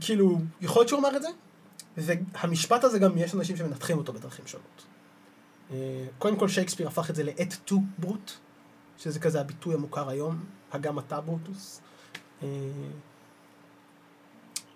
כאילו, 0.00 0.38
יכול 0.60 0.80
להיות 0.80 0.88
שהוא 0.88 1.00
אמר 1.00 1.16
את 1.16 1.22
זה. 1.22 1.28
והמשפט 1.96 2.84
הזה 2.84 2.98
גם, 2.98 3.18
יש 3.18 3.34
אנשים 3.34 3.56
שמנתחים 3.56 3.98
אותו 3.98 4.12
בדרכים 4.12 4.46
שונות. 4.46 4.84
אה, 5.70 6.06
קודם 6.18 6.36
כל 6.36 6.48
שייקספיר 6.48 6.88
הפך 6.88 7.10
את 7.10 7.14
זה 7.14 7.22
לאת 7.22 7.54
טו 7.64 7.76
ברוט, 7.98 8.32
שזה 8.98 9.20
כזה 9.20 9.40
הביטוי 9.40 9.74
המוכר 9.74 10.08
היום, 10.08 10.44
הגם 10.72 10.98
אתה 10.98 11.20
ברוטוס. 11.20 11.80
אה, 12.42 12.48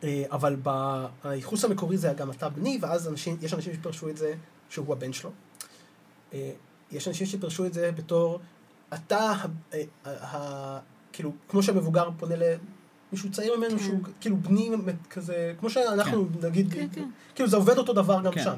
אה, 0.05 0.25
אבל 0.31 0.57
ב- 0.63 1.07
הייחוס 1.25 1.65
המקורי 1.65 1.97
זה 1.97 2.13
גם 2.17 2.31
אתה 2.31 2.49
בני, 2.49 2.79
ואז 2.83 3.09
אנשים, 3.09 3.37
יש 3.43 3.55
אנשים 3.55 3.75
שפרשו 3.75 4.09
את 4.09 4.17
זה 4.17 4.35
שהוא 4.69 4.93
הבן 4.93 5.13
שלו. 5.13 5.31
אה, 6.33 6.53
יש 6.93 7.09
אנשים 7.09 7.27
שפרשו 7.27 7.67
את 7.67 7.75
זה 7.75 7.93
בתור 7.93 8.41
אתה, 8.95 9.19
ה- 9.19 9.47
אה, 9.75 9.83
ה- 10.07 10.79
כאילו, 11.13 11.33
כמו 11.49 11.63
שהמבוגר 11.63 12.09
פונה 12.19 12.35
למישהו 12.37 13.31
צעיר 13.31 13.57
ממנו, 13.59 13.79
כן. 13.79 13.85
שהוא 13.85 13.99
כאילו 14.21 14.37
בני 14.37 14.71
כזה, 15.11 15.55
כמו 15.61 15.71
שאנחנו 15.71 16.27
נגיד, 16.43 16.73
כן, 16.73 16.87
כן. 16.93 17.05
כאילו 17.35 17.49
זה 17.49 17.57
עובד 17.57 17.79
אותו 17.79 17.93
דבר 17.93 18.23
גם 18.23 18.33
כן, 18.33 18.45
שם. 18.45 18.55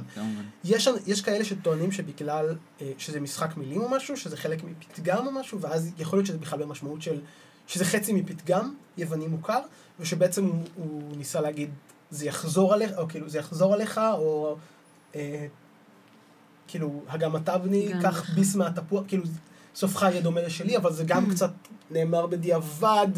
יש, 0.64 0.88
יש 1.06 1.22
כאלה 1.22 1.44
שטוענים 1.44 1.92
שבגלל 1.92 2.56
אה, 2.80 2.92
שזה 2.98 3.20
משחק 3.20 3.56
מילים 3.56 3.80
או 3.80 3.88
משהו, 3.88 4.16
שזה 4.16 4.36
חלק 4.36 4.58
מפתגם 4.64 5.26
או 5.26 5.32
משהו, 5.32 5.60
ואז 5.60 5.90
יכול 5.98 6.18
להיות 6.18 6.26
שזה 6.26 6.38
בכלל 6.38 6.62
במשמעות 6.62 7.02
של, 7.02 7.20
שזה 7.66 7.84
חצי 7.84 8.12
מפתגם 8.12 8.74
יווני 8.98 9.26
מוכר, 9.26 9.60
ושבעצם 10.00 10.44
הוא, 10.44 10.62
הוא 10.74 11.16
ניסה 11.16 11.40
להגיד, 11.40 11.70
זה 12.10 12.26
יחזור 12.26 12.74
עליך, 12.74 12.90
או 12.98 13.08
כאילו, 13.08 13.28
זה 13.28 13.38
יחזור 13.38 13.74
עליך, 13.74 14.00
או 14.18 14.56
אה, 15.14 15.46
כאילו, 16.68 17.02
הגם 17.08 17.36
אתה 17.36 17.58
בני, 17.58 17.92
קח 18.02 18.20
לך. 18.22 18.30
ביס 18.34 18.54
מהתפוח, 18.56 19.04
כאילו, 19.08 19.24
סופך 19.74 20.02
יהיה 20.02 20.20
דומה 20.20 20.42
לשלי, 20.42 20.76
אבל 20.76 20.92
זה 20.92 21.04
גם 21.04 21.30
קצת 21.30 21.50
נאמר 21.90 22.26
בדיעבד, 22.26 23.08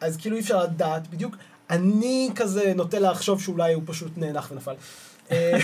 אז 0.00 0.16
כאילו 0.16 0.36
אי 0.36 0.40
אפשר 0.40 0.62
לדעת 0.62 1.08
בדיוק. 1.10 1.36
אני 1.70 2.30
כזה 2.34 2.72
נוטה 2.76 2.98
לחשוב 2.98 3.42
שאולי 3.42 3.74
הוא 3.74 3.82
פשוט 3.86 4.12
נאנח 4.16 4.48
ונפל. 4.52 4.74
אה, 5.30 5.58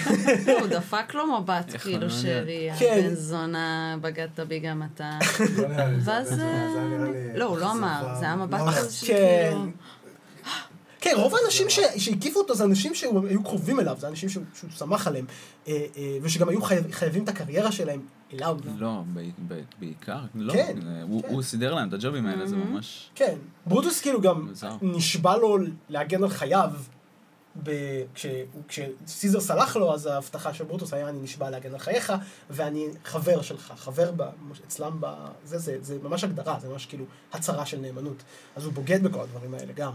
לא, 0.46 0.58
הוא 0.60 0.66
דפק 0.66 1.14
לו 1.14 1.40
מבט, 1.40 1.76
כאילו, 1.82 2.00
לא 2.00 2.08
שרי, 2.08 2.68
כן. 2.78 3.00
הבן 3.04 3.14
זונה, 3.14 3.96
בגדת 4.00 4.40
בי 4.40 4.58
גם 4.58 4.82
אתה. 4.94 5.18
לא 5.58 5.66
ואז... 6.04 6.40
לא, 7.34 7.44
הוא 7.44 7.58
לא. 7.58 7.72
אמר, 7.72 8.14
זה 8.20 8.24
היה 8.24 8.36
מבט 8.36 8.60
לא, 8.60 8.72
כזה 8.72 9.06
כן. 9.06 9.50
שכאילו... 9.50 9.64
כן, 11.00 11.12
רוב 11.16 11.34
האנשים 11.34 11.66
שהקיפו 11.96 12.40
אותו 12.40 12.54
זה 12.54 12.64
אנשים 12.64 12.94
שהיו 12.94 13.42
קרובים 13.44 13.80
אליו, 13.80 13.96
זה 14.00 14.08
אנשים 14.08 14.28
שהוא 14.28 14.44
סמך 14.76 15.06
עליהם, 15.06 15.26
אה, 15.68 15.86
אה, 15.96 16.18
ושגם 16.22 16.48
היו 16.48 16.62
חייב- 16.62 16.92
חייבים 16.92 17.24
את 17.24 17.28
הקריירה 17.28 17.72
שלהם 17.72 18.00
אליו. 18.32 18.58
לא, 18.76 19.02
ב- 19.14 19.30
ב- 19.48 19.60
בעיקר, 19.80 20.18
לא. 20.34 20.52
כן, 20.52 20.76
הוא- 21.02 21.22
כן. 21.22 21.28
הוא 21.28 21.42
סידר 21.42 21.74
להם 21.74 21.88
את 21.88 21.92
הג'ובים 21.94 22.26
האלה, 22.26 22.46
זה. 22.46 22.56
ממש... 22.56 23.10
כן, 23.14 23.34
ברוטוס 23.66 24.00
כאילו 24.00 24.20
גם. 24.20 24.48
נשבע 24.82 25.36
לו 25.36 25.58
להגן 25.88 26.22
על 26.22 26.28
חייו, 26.30 26.70
ב... 27.62 27.70
כשהוא- 28.14 28.32
כשסיזר 28.68 29.40
סלח 29.40 29.76
לו, 29.76 29.94
אז 29.94 30.06
ההבטחה 30.06 30.54
של 30.54 30.64
ברוטוס 30.64 30.92
היה 30.92 31.08
אני 31.08 31.18
נשבע 31.22 31.50
להגן 31.50 31.72
על 31.72 31.78
חייך, 31.78 32.12
ואני 32.50 32.86
חבר 33.04 33.42
שלך, 33.42 33.72
חבר 33.76 34.10
ב... 34.16 34.22
אצלם 34.66 34.96
ב... 35.00 35.06
זה, 35.44 35.58
זה, 35.58 35.76
זה 35.80 35.98
ממש 36.02 36.24
הגדרה, 36.24 36.58
זה 36.60 36.68
ממש 36.68 36.86
כאילו 36.86 37.04
הצהרה 37.32 37.66
של 37.66 37.78
נאמנות. 37.80 38.22
אז 38.56 38.64
הוא 38.64 38.72
בוגד 38.72 39.02
בכל 39.02 39.20
הדברים 39.20 39.54
האלה 39.54 39.72
גם. 39.72 39.92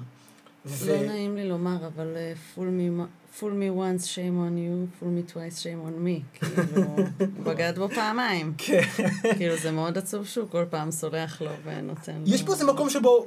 ו... 0.66 0.96
לא 0.96 1.08
נעים 1.08 1.36
לי 1.36 1.50
לומר, 1.50 1.88
אבל 1.88 2.14
אה, 2.16 2.34
fool 2.56 2.60
me- 2.60 3.40
fool 3.40 3.44
me 3.44 3.78
once, 3.78 4.06
shame 4.06 4.38
on 4.38 4.56
you, 4.58 5.00
fool 5.00 5.06
me 5.08 5.34
twice, 5.34 5.60
shame 5.60 5.88
on 5.88 6.06
me. 6.06 6.24
כאילו, 6.36 6.96
בגד 7.44 7.74
בו 7.80 7.90
פעמיים. 7.90 8.54
כן. 8.58 8.82
כאילו, 9.38 9.58
זה 9.58 9.72
מאוד 9.72 9.98
עצוב 9.98 10.26
שהוא 10.26 10.50
כל 10.50 10.66
פעם 10.70 10.92
סולח 10.92 11.42
לו 11.42 11.52
ונותן 11.64 12.16
לו... 12.26 12.34
יש 12.34 12.44
פה 12.44 12.54
איזה 12.54 12.66
מקום 12.66 12.90
שבו 12.90 13.26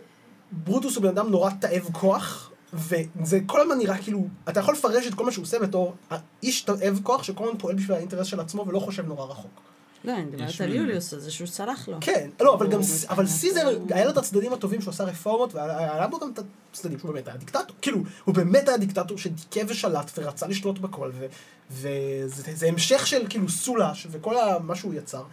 ברוטוס 0.52 0.96
הוא 0.96 1.02
בן 1.02 1.08
אדם 1.08 1.30
נורא 1.30 1.50
תאב 1.60 1.88
כוח, 1.92 2.50
וזה 2.72 3.40
כל 3.46 3.60
הזמן 3.60 3.78
נראה 3.78 3.98
כאילו, 3.98 4.26
אתה 4.48 4.60
יכול 4.60 4.74
לפרש 4.74 5.06
את 5.06 5.14
כל 5.14 5.24
מה 5.24 5.32
שהוא 5.32 5.42
עושה 5.42 5.58
בתור 5.58 5.94
איש 6.42 6.60
תאב 6.60 7.00
כוח 7.02 7.22
שכל 7.22 7.44
הזמן 7.44 7.58
פועל 7.58 7.74
בשביל 7.74 7.96
האינטרס 7.96 8.26
של 8.26 8.40
עצמו 8.40 8.66
ולא 8.68 8.78
חושב 8.78 9.06
נורא 9.06 9.24
רחוק. 9.24 9.60
לא, 10.06 10.12
אני 10.12 10.24
מדברת 10.24 10.60
על 10.60 10.74
יוליוס, 10.74 11.14
על 11.14 11.20
זה 11.20 11.30
שהוא 11.30 11.46
סלח 11.46 11.88
לו. 11.88 11.96
כן, 12.00 12.30
לא, 12.40 12.54
אבל 12.54 12.68
גם, 12.68 12.80
אבל 13.08 13.26
סיזר, 13.26 13.68
היה 13.90 14.04
לו 14.04 14.10
את 14.10 14.16
הצדדים 14.16 14.52
הטובים 14.52 14.80
שהוא 14.80 14.90
עשה 14.90 15.04
רפורמות, 15.04 15.54
והיה 15.54 16.06
בו 16.06 16.18
גם 16.18 16.30
את 16.34 16.38
הצדדים 16.72 16.98
שהוא 16.98 17.12
באמת 17.12 17.28
היה 17.28 17.36
דיקטטור. 17.36 17.76
כאילו, 17.82 17.98
הוא 18.24 18.34
באמת 18.34 18.68
היה 18.68 18.78
דיקטטור 18.78 19.18
שדיכא 19.18 19.62
ושלט 19.68 20.10
ורצה 20.18 20.46
לשלוט 20.46 20.78
בכל, 20.78 21.10
ו- 21.14 21.26
וזה 21.70 22.54
זה 22.54 22.66
המשך 22.66 23.06
של 23.06 23.26
כאילו 23.28 23.48
סולה, 23.48 23.92
וכל 24.10 24.34
מה 24.60 24.76
שהוא 24.76 24.94
יצר. 24.94 25.24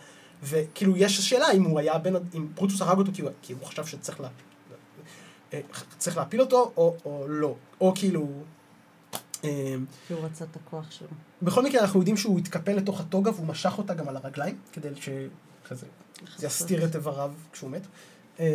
וכאילו, 0.44 0.98
יש 0.98 1.22
שאלה 1.22 1.52
אם 1.52 1.64
הוא 1.64 1.80
היה 1.80 1.98
בן, 1.98 2.14
אם 2.36 2.48
ברוטוס 2.56 2.82
הרג 2.82 2.98
אותו 2.98 3.12
כי 3.14 3.22
הוא, 3.22 3.30
כי 3.42 3.54
הוא 3.54 3.66
חשב 3.66 3.86
שצריך 3.86 4.20
לה, 4.20 4.28
אה, 5.54 5.60
צריך 5.98 6.18
להפיל 6.18 6.42
אותו, 6.42 6.72
או, 6.78 6.96
או 7.06 7.26
לא. 7.28 7.56
או 7.82 7.94
כאילו... 7.96 8.28
כי 9.42 10.14
הוא 10.14 10.26
רצה 10.26 10.46
את 10.52 10.56
הכוח 10.56 10.92
שלו. 10.92 11.08
בכל 11.44 11.64
מקרה, 11.64 11.82
אנחנו 11.82 12.00
יודעים 12.00 12.18
שהוא 12.18 12.40
התקפל 12.40 12.74
לתוך 12.74 13.00
הטוגה 13.00 13.32
והוא 13.32 13.48
משך 13.48 13.74
אותה 13.78 13.94
גם 13.94 14.10
על 14.10 14.18
הרגליים, 14.18 14.56
כדי 14.74 14.90
שכזה, 14.96 15.86
זה 16.38 16.48
יסתיר 16.48 16.86
את 16.86 16.96
איבריו 16.96 17.32
כשהוא 17.52 17.70
מת. 17.70 17.82
אה? 18.40 18.46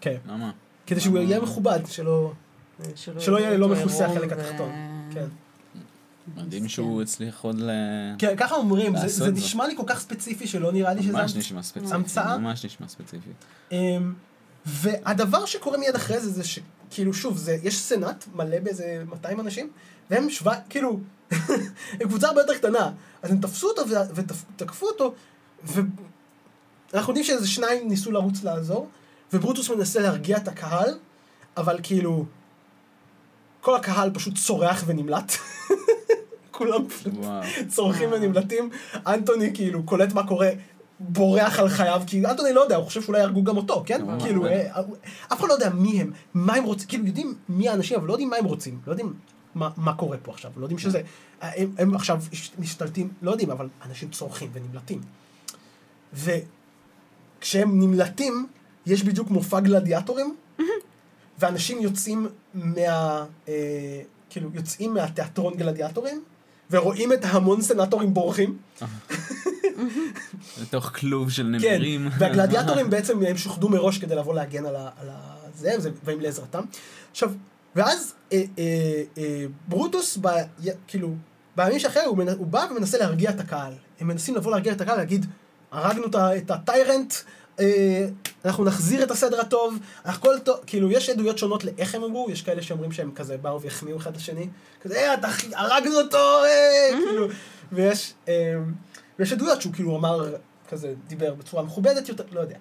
כן. 0.00 0.16
למה? 0.26 0.50
כדי 0.86 1.00
שהוא. 1.00 1.18
יהיה 1.18 1.40
מכובד, 1.40 1.80
שלא... 1.86 2.32
שלא 3.18 3.40
יהיה 3.40 3.56
לא 3.58 3.68
מכוסה 3.68 4.06
החלק 4.06 4.32
התחתון. 4.32 4.70
כן. 5.14 5.26
מדהים 6.36 6.68
שהוא 6.68 7.02
הצליח 7.02 7.40
עוד 7.44 7.60
ל... 7.60 7.70
כן, 8.18 8.34
ככה 8.36 8.54
אומרים, 8.54 8.92
זה-. 9.06 9.30
נשמע 9.30 9.66
לי 9.66 9.76
כל 9.76 9.82
כך 9.86 10.00
ספציפי 10.00 10.46
שלא 10.46 10.72
נראה 10.72 10.94
לי 10.94 11.02
שזה... 11.02 11.12
ממש 11.12 11.36
נשמע 11.36 11.62
ספציפי. 11.62 11.94
המצאה? 11.94 12.38
ממש 12.38 12.64
נשמע 12.64 12.88
ספציפי. 12.88 13.30
אמ, 13.72 14.14
והדבר 14.66 15.46
שקורה 15.46 15.78
מיד 15.78 15.94
אחרי 15.94 16.20
זה, 16.20 16.30
זה 16.30 16.42
שכאילו, 16.44 17.14
שוב, 17.14 17.36
זה, 17.36 17.58
יש 17.62 17.78
סנאט 17.78 18.24
מלא 18.34 18.58
באיזה 18.58 19.02
200 19.08 19.40
אנשים, 19.40 19.70
והם 20.10 20.30
שבע, 20.30 20.54
כאילו, 20.68 21.00
הם 22.00 22.08
קבוצה 22.08 22.28
הרבה 22.28 22.40
יותר 22.40 22.54
קטנה. 22.54 22.92
אז 23.22 23.30
הם 23.30 23.40
תפסו 23.40 23.68
אותו 23.68 23.82
ותקפו 24.14 24.86
אותו, 24.86 25.14
ואנחנו 25.64 27.10
יודעים 27.10 27.24
שאיזה 27.24 27.48
שניים 27.48 27.88
ניסו 27.88 28.10
לרוץ 28.10 28.42
לעזור, 28.42 28.88
וברוטוס 29.32 29.70
מנסה 29.70 30.00
להרגיע 30.00 30.36
את 30.36 30.48
הקהל, 30.48 30.98
אבל 31.56 31.78
כאילו, 31.82 32.24
כל 33.60 33.74
הקהל 33.74 34.10
פשוט 34.14 34.34
צורח 34.38 34.84
ונמלט. 34.86 35.32
כולם 36.56 36.88
פשוט 36.88 37.12
וואו. 37.16 37.42
צורכים 37.68 38.08
ונמלטים. 38.12 38.70
אנטוני 39.06 39.50
כאילו 39.54 39.82
קולט 39.82 40.12
מה 40.12 40.26
קורה, 40.26 40.50
בורח 41.00 41.58
על 41.58 41.68
חייו, 41.68 42.02
כי 42.06 42.26
אנטוני 42.26 42.52
לא 42.52 42.60
יודע, 42.60 42.76
הוא 42.76 42.84
חושב 42.84 43.02
שאולי 43.02 43.18
יהרגו 43.18 43.44
גם 43.44 43.56
אותו, 43.56 43.82
כן? 43.86 44.20
כאילו, 44.20 44.46
אה, 44.46 44.80
אף 45.32 45.40
אחד 45.40 45.48
לא 45.48 45.52
יודע 45.52 45.70
מי 45.70 46.00
הם, 46.00 46.12
מה 46.34 46.54
הם 46.54 46.64
רוצים, 46.64 46.88
כאילו, 46.88 47.06
יודעים 47.06 47.34
מי 47.48 47.68
האנשים, 47.68 47.98
אבל 47.98 48.06
לא 48.08 48.12
יודעים 48.12 48.30
מה 48.30 48.36
הם 48.36 48.44
רוצים, 48.44 48.80
לא 48.86 48.92
יודעים 48.92 49.14
מה, 49.56 49.70
מה 49.76 49.94
קורה 49.94 50.16
פה 50.22 50.32
עכשיו, 50.32 50.50
לא 50.56 50.64
יודעים 50.64 50.78
שזה, 50.78 51.00
הם, 51.40 51.74
הם 51.78 51.94
עכשיו 51.94 52.22
משתלטים, 52.58 53.08
לא 53.22 53.30
יודעים, 53.30 53.50
אבל 53.50 53.68
אנשים 53.86 54.10
צורכים 54.10 54.50
ונמלטים. 54.52 55.00
וכשהם 56.14 57.80
נמלטים, 57.80 58.46
יש 58.86 59.02
בדיוק 59.02 59.30
מופע 59.30 59.60
גלדיאטורים, 59.60 60.36
ואנשים 61.38 61.82
יוצאים 61.82 62.28
מה... 62.54 63.24
אה, 63.48 64.02
כאילו, 64.30 64.50
יוצאים 64.54 64.94
מהתיאטרון 64.94 65.54
גלדיאטורים, 65.54 66.22
ורואים 66.70 67.12
את 67.12 67.24
המון 67.24 67.62
סנטורים 67.62 68.14
בורחים. 68.14 68.58
לתוך 70.62 70.84
כלוב 70.84 71.30
של 71.30 71.56
כן, 71.60 71.74
נמרים. 71.74 72.08
והגלדיאטורים 72.18 72.90
בעצם 72.92 73.22
הם 73.22 73.36
שוחדו 73.36 73.68
מראש 73.68 73.98
כדי 73.98 74.14
לבוא 74.14 74.34
להגן 74.34 74.66
על 74.66 74.76
ה... 74.76 74.90
על 75.00 75.08
ה 75.08 75.36
זה, 75.56 75.74
זה, 75.78 75.90
והם 76.04 76.20
לעזרתם. 76.20 76.64
עכשיו, 77.10 77.32
ואז 77.76 78.14
אה, 78.32 78.42
אה, 78.58 79.02
אה, 79.18 79.44
ברוטוס, 79.68 80.18
ב, 80.20 80.28
כאילו, 80.86 81.14
בימים 81.56 81.78
שאחרי 81.78 82.04
הוא, 82.04 82.16
מנ- 82.16 82.38
הוא 82.38 82.46
בא 82.46 82.66
ומנסה 82.70 82.98
להרגיע 82.98 83.30
את 83.30 83.40
הקהל. 83.40 83.72
הם 84.00 84.08
מנסים 84.08 84.34
לבוא 84.34 84.50
להרגיע 84.50 84.72
את 84.72 84.80
הקהל, 84.80 84.96
להגיד, 84.96 85.26
הרגנו 85.72 86.06
את 86.06 86.14
את 86.14 86.50
הטיירנט, 86.50 87.14
אה, 87.60 88.06
אנחנו 88.44 88.64
נחזיר 88.64 89.02
את 89.02 89.10
הסדר 89.10 89.40
הטוב, 89.40 89.78
הכל 90.04 90.38
טוב, 90.38 90.56
כאילו, 90.66 90.90
יש 90.90 91.10
עדויות 91.10 91.38
שונות 91.38 91.64
לאיך 91.64 91.94
הם 91.94 92.04
אמרו, 92.04 92.26
יש 92.30 92.42
כאלה 92.42 92.62
שאומרים 92.62 92.92
שהם 92.92 93.10
כזה 93.14 93.36
באו 93.36 93.60
והחמיאו 93.60 93.96
אחד 93.96 94.16
לשני, 94.16 94.48
כזה, 94.82 94.94
אה, 94.94 95.14
אתה, 95.14 95.28
הרגנו 95.54 96.00
אותו, 96.00 96.44
אה, 96.44 96.88
כאילו, 97.08 97.26
ויש, 97.72 98.14
אה, 98.28 98.54
ויש 99.18 99.32
עדויות 99.32 99.62
שהוא 99.62 99.72
כאילו 99.72 99.96
אמר, 99.96 100.34
כזה, 100.68 100.94
דיבר 101.06 101.34
בצורה 101.34 101.62
מכובדת 101.62 102.08
יותר, 102.08 102.24
לא 102.32 102.40
יודע. 102.40 102.56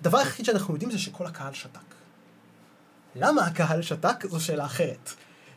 הדבר 0.00 0.18
היחיד 0.18 0.44
שאנחנו 0.44 0.74
יודעים 0.74 0.90
זה 0.90 0.98
שכל 0.98 1.26
הקהל 1.26 1.54
שתק. 1.54 1.87
למה 3.18 3.46
הקהל 3.46 3.82
שתק? 3.82 4.26
זו 4.26 4.40
שאלה 4.40 4.64
אחרת. 4.66 5.10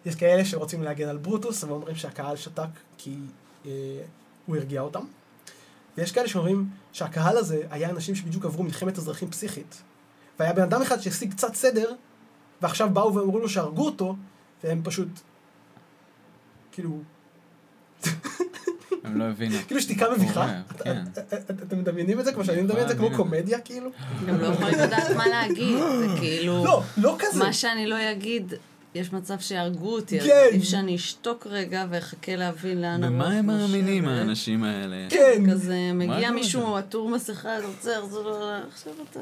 יש 0.06 0.16
כאלה 0.16 0.46
שרוצים 0.46 0.84
להגן 0.84 1.08
על 1.08 1.18
ברוטוס, 1.18 1.64
ואומרים 1.64 1.96
שהקהל 1.96 2.36
שתק 2.36 2.70
כי 2.98 3.16
אה, 3.66 3.72
הוא 4.46 4.56
הרגיע 4.56 4.82
אותם. 4.82 5.06
ויש 5.98 6.12
כאלה 6.12 6.28
שאומרים 6.28 6.70
שהקהל 6.94 7.38
הזה 7.38 7.64
היה 7.70 7.90
אנשים 7.90 8.16
שבדיוק 8.16 8.46
עברו 8.46 8.64
מלחמת 8.64 8.98
אזרחים 8.98 9.32
פסיכית, 9.32 9.82
והיה 10.40 10.54
בן 10.54 10.62
אדם 10.62 10.82
אחד 10.82 11.00
שהשיג 11.00 11.32
קצת 11.32 11.56
סדר, 11.56 11.94
ועכשיו 12.62 12.90
באו 12.90 13.16
ואמרו 13.16 13.40
לו 13.40 13.50
שהרגו 13.50 13.86
אותו, 13.86 14.16
והם 14.64 14.82
פשוט, 14.84 15.08
כאילו, 16.72 17.00
הם 19.04 19.18
לא 19.18 19.24
הבינו. 19.24 19.56
כאילו 19.68 19.82
שתיקה 19.82 20.06
מביכה. 20.18 20.48
כן. 20.84 21.02
את- 21.34 21.52
אתם 21.68 21.78
מדמיינים 21.80 22.20
את 22.20 22.26
זה 22.26 22.34
כמו 22.34 22.46
שאני 22.46 22.62
מדמיין 22.62 22.84
את 22.84 22.90
זה, 22.90 22.96
כמו 22.96 23.08
אני- 23.08 23.16
קומדיה 23.18 23.60
כאילו? 23.60 23.90
גם 24.28 24.42
לא 24.42 24.48
יכולים 24.48 24.80
לדעת 24.80 25.10
מה 25.18 25.28
להגיד, 25.28 25.78
זה 25.78 26.08
כאילו... 26.20 26.66
לא, 26.66 26.84
לא 26.98 27.16
כזה. 27.20 27.40
מה 27.40 27.54
שאני 27.54 27.88
לא 27.88 28.12
אגיד, 28.12 28.54
יש 28.96 29.14
מצב 29.14 29.40
שיהרגו 29.40 29.96
אותי, 29.96 30.20
אז 30.20 30.26
כן. 30.26 30.32
עדיף 30.50 30.64
שאני 30.64 30.96
אשתוק 30.96 31.48
רגע 31.50 31.86
ואחכה 31.90 32.36
להבין 32.36 32.82
לאן 32.82 33.02
במה 33.06 33.28
הם. 33.28 33.46
מאמינים 33.46 34.08
האנשים 34.08 34.64
האלה? 34.64 34.96
כן. 35.10 35.52
כזה, 35.52 35.78
מגיע 35.94 36.32
מישהו? 36.32 36.78
עטור 36.78 37.10
מסכה, 37.10 37.50
רוצה 37.68 38.00
לחזור, 38.00 38.44
עכשיו 38.72 38.94
אתה... 39.12 39.20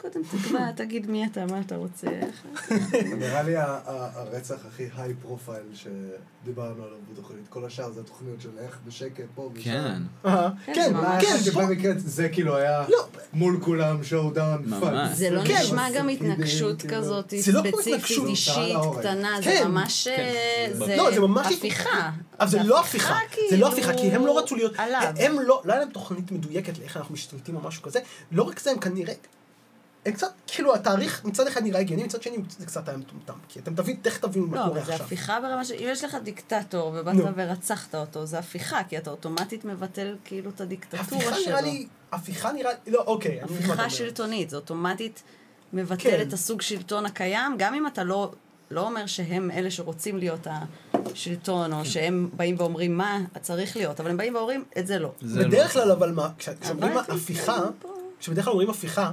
קודם 0.00 0.20
תקבע, 0.22 0.72
תגיד 0.72 1.10
מי 1.10 1.26
אתה, 1.26 1.46
מה 1.46 1.60
אתה 1.60 1.76
רוצה. 1.76 2.06
נראה 3.18 3.42
לי 3.42 3.54
הרצח 3.56 4.66
הכי 4.68 4.88
היי 4.96 5.14
פרופייל 5.22 5.62
שדיברנו 5.74 6.84
עליו 6.84 6.96
בתוכנית. 7.12 7.48
כל 7.48 7.64
השאר 7.64 7.92
זה 7.92 8.02
תוכניות 8.04 8.40
של 8.40 8.48
איך 8.58 8.78
בשקט 8.86 9.24
פה 9.34 9.50
ושם. 9.54 9.64
כן. 9.64 10.02
אה, 10.26 10.48
כן, 10.66 10.72
כן, 10.74 11.20
כן, 11.20 11.38
שבמקרה 11.44 11.92
זה 11.96 12.28
כאילו 12.28 12.56
היה 12.56 12.84
לא. 12.88 13.06
מול 13.32 13.58
כולם 13.62 14.04
שואו 14.04 14.30
דאון 14.30 14.62
ממש. 14.66 15.10
זה 15.12 15.30
לא 15.30 15.40
כן. 15.44 15.58
נשמע 15.62 15.88
גם 15.94 16.08
התנגשות 16.08 16.82
כאילו. 16.82 16.94
כזאת 16.96 17.32
לא 17.52 17.60
ספציפית. 17.70 18.26
אישית. 18.26 18.76
קטנה, 18.98 19.36
זה 19.38 19.44
כן. 19.44 19.68
ממש... 19.68 20.08
אה. 20.08 20.66
זה 20.72 20.96
לא, 20.96 21.10
זה 21.14 21.20
ממש- 21.20 21.54
הפיכה. 21.56 22.10
אבל 22.40 22.48
זה 22.48 22.62
לא 22.62 22.80
הפיכה, 22.80 23.14
זה 23.50 23.56
לא 23.56 23.68
הפיכה, 23.68 23.94
כי 23.94 24.10
הם 24.10 24.26
לא 24.26 24.38
רצו 24.38 24.56
להיות. 24.56 24.72
הם 25.18 25.34
לא, 25.40 25.62
לא 25.64 25.72
היה 25.72 25.80
להם 25.80 25.90
תוכנית 25.90 26.32
מדויקת 26.32 26.78
לאיך 26.78 26.96
אנחנו 26.96 27.14
משתלטים 27.14 27.56
או 27.56 27.60
משהו 27.60 27.82
כזה, 27.82 28.00
לא 28.32 28.42
רק 28.42 28.60
זה, 28.60 28.70
הם 28.70 28.78
כנראה, 28.78 29.14
קצת, 30.04 30.32
כאילו 30.46 30.74
התאריך 30.74 31.24
מצד 31.24 31.46
אחד 31.46 31.62
נראה 31.62 31.80
הגיוני, 31.80 32.04
מצד 32.04 32.22
שני 32.22 32.36
זה 32.58 32.66
קצת 32.66 32.88
היה 32.88 32.98
מטומטם, 32.98 33.32
כי 33.48 33.58
אתם 33.58 33.74
תבין, 33.74 33.96
תכף 34.02 34.20
תבינו 34.20 34.46
מה 34.46 34.56
לא, 34.56 34.62
קורה 34.62 34.76
אבל 34.78 34.86
זה 34.86 34.92
עכשיו. 34.92 35.06
הפיכה 35.06 35.40
ברמה 35.40 35.64
ש... 35.64 35.70
אם 35.70 35.86
יש 35.90 36.04
לך 36.04 36.16
דיקטטור 36.22 36.92
ובאת 36.96 37.14
נו. 37.14 37.24
ורצחת 37.36 37.94
אותו, 37.94 38.26
זה 38.26 38.38
הפיכה, 38.38 38.80
כי 38.88 38.98
אתה 38.98 39.10
אוטומטית 39.10 39.64
מבטל 39.64 40.16
כאילו 40.24 40.50
את 40.50 40.60
הדיקטטורה 40.60 41.02
הפיכה 41.02 41.34
שלו. 41.34 41.44
נראה 41.46 41.60
לי, 41.60 41.86
הפיכה 42.12 42.52
נראה 42.52 42.70
לי, 42.86 42.92
לא, 42.92 43.04
אוקיי, 43.06 43.42
הפיכה 43.42 43.72
אומר. 43.72 43.88
שלטונית, 43.88 44.50
זה 44.50 44.56
אוטומטית 44.56 45.22
מבטל 45.72 45.96
כן. 46.02 46.22
את 46.28 46.32
הסוג 46.32 46.62
שלטון 46.62 47.06
הקיים, 47.06 47.54
גם 47.58 47.74
אם 47.74 47.86
אתה 47.86 48.04
לא, 48.04 48.32
לא 48.70 48.80
אומר 48.80 49.06
שהם 49.06 49.50
אלה 49.50 49.70
שרוצים 49.70 50.18
להיות 50.18 50.46
השלטון, 50.94 51.70
כן. 51.70 51.76
או 51.76 51.84
שהם 51.84 52.30
באים 52.36 52.56
ואומרים 52.58 52.98
מה 52.98 53.18
צריך 53.40 53.76
להיות, 53.76 54.00
אבל 54.00 54.10
הם 54.10 54.16
באים 54.16 54.34
ואומרים, 54.34 54.64
את 54.78 54.86
זה 54.86 54.98
לא. 54.98 55.12
זה 55.20 55.44
בדרך 55.44 55.76
לא. 55.76 55.82
כלל 55.82 55.92
אבל 55.92 56.12
מה, 56.12 56.28
כש- 56.38 56.48
כשאומרים 56.60 56.98
הפיכה, 56.98 57.58
כשבדרך 58.20 58.44
כלל 58.44 58.52
אומרים 58.52 58.70
הפיכה, 58.70 59.12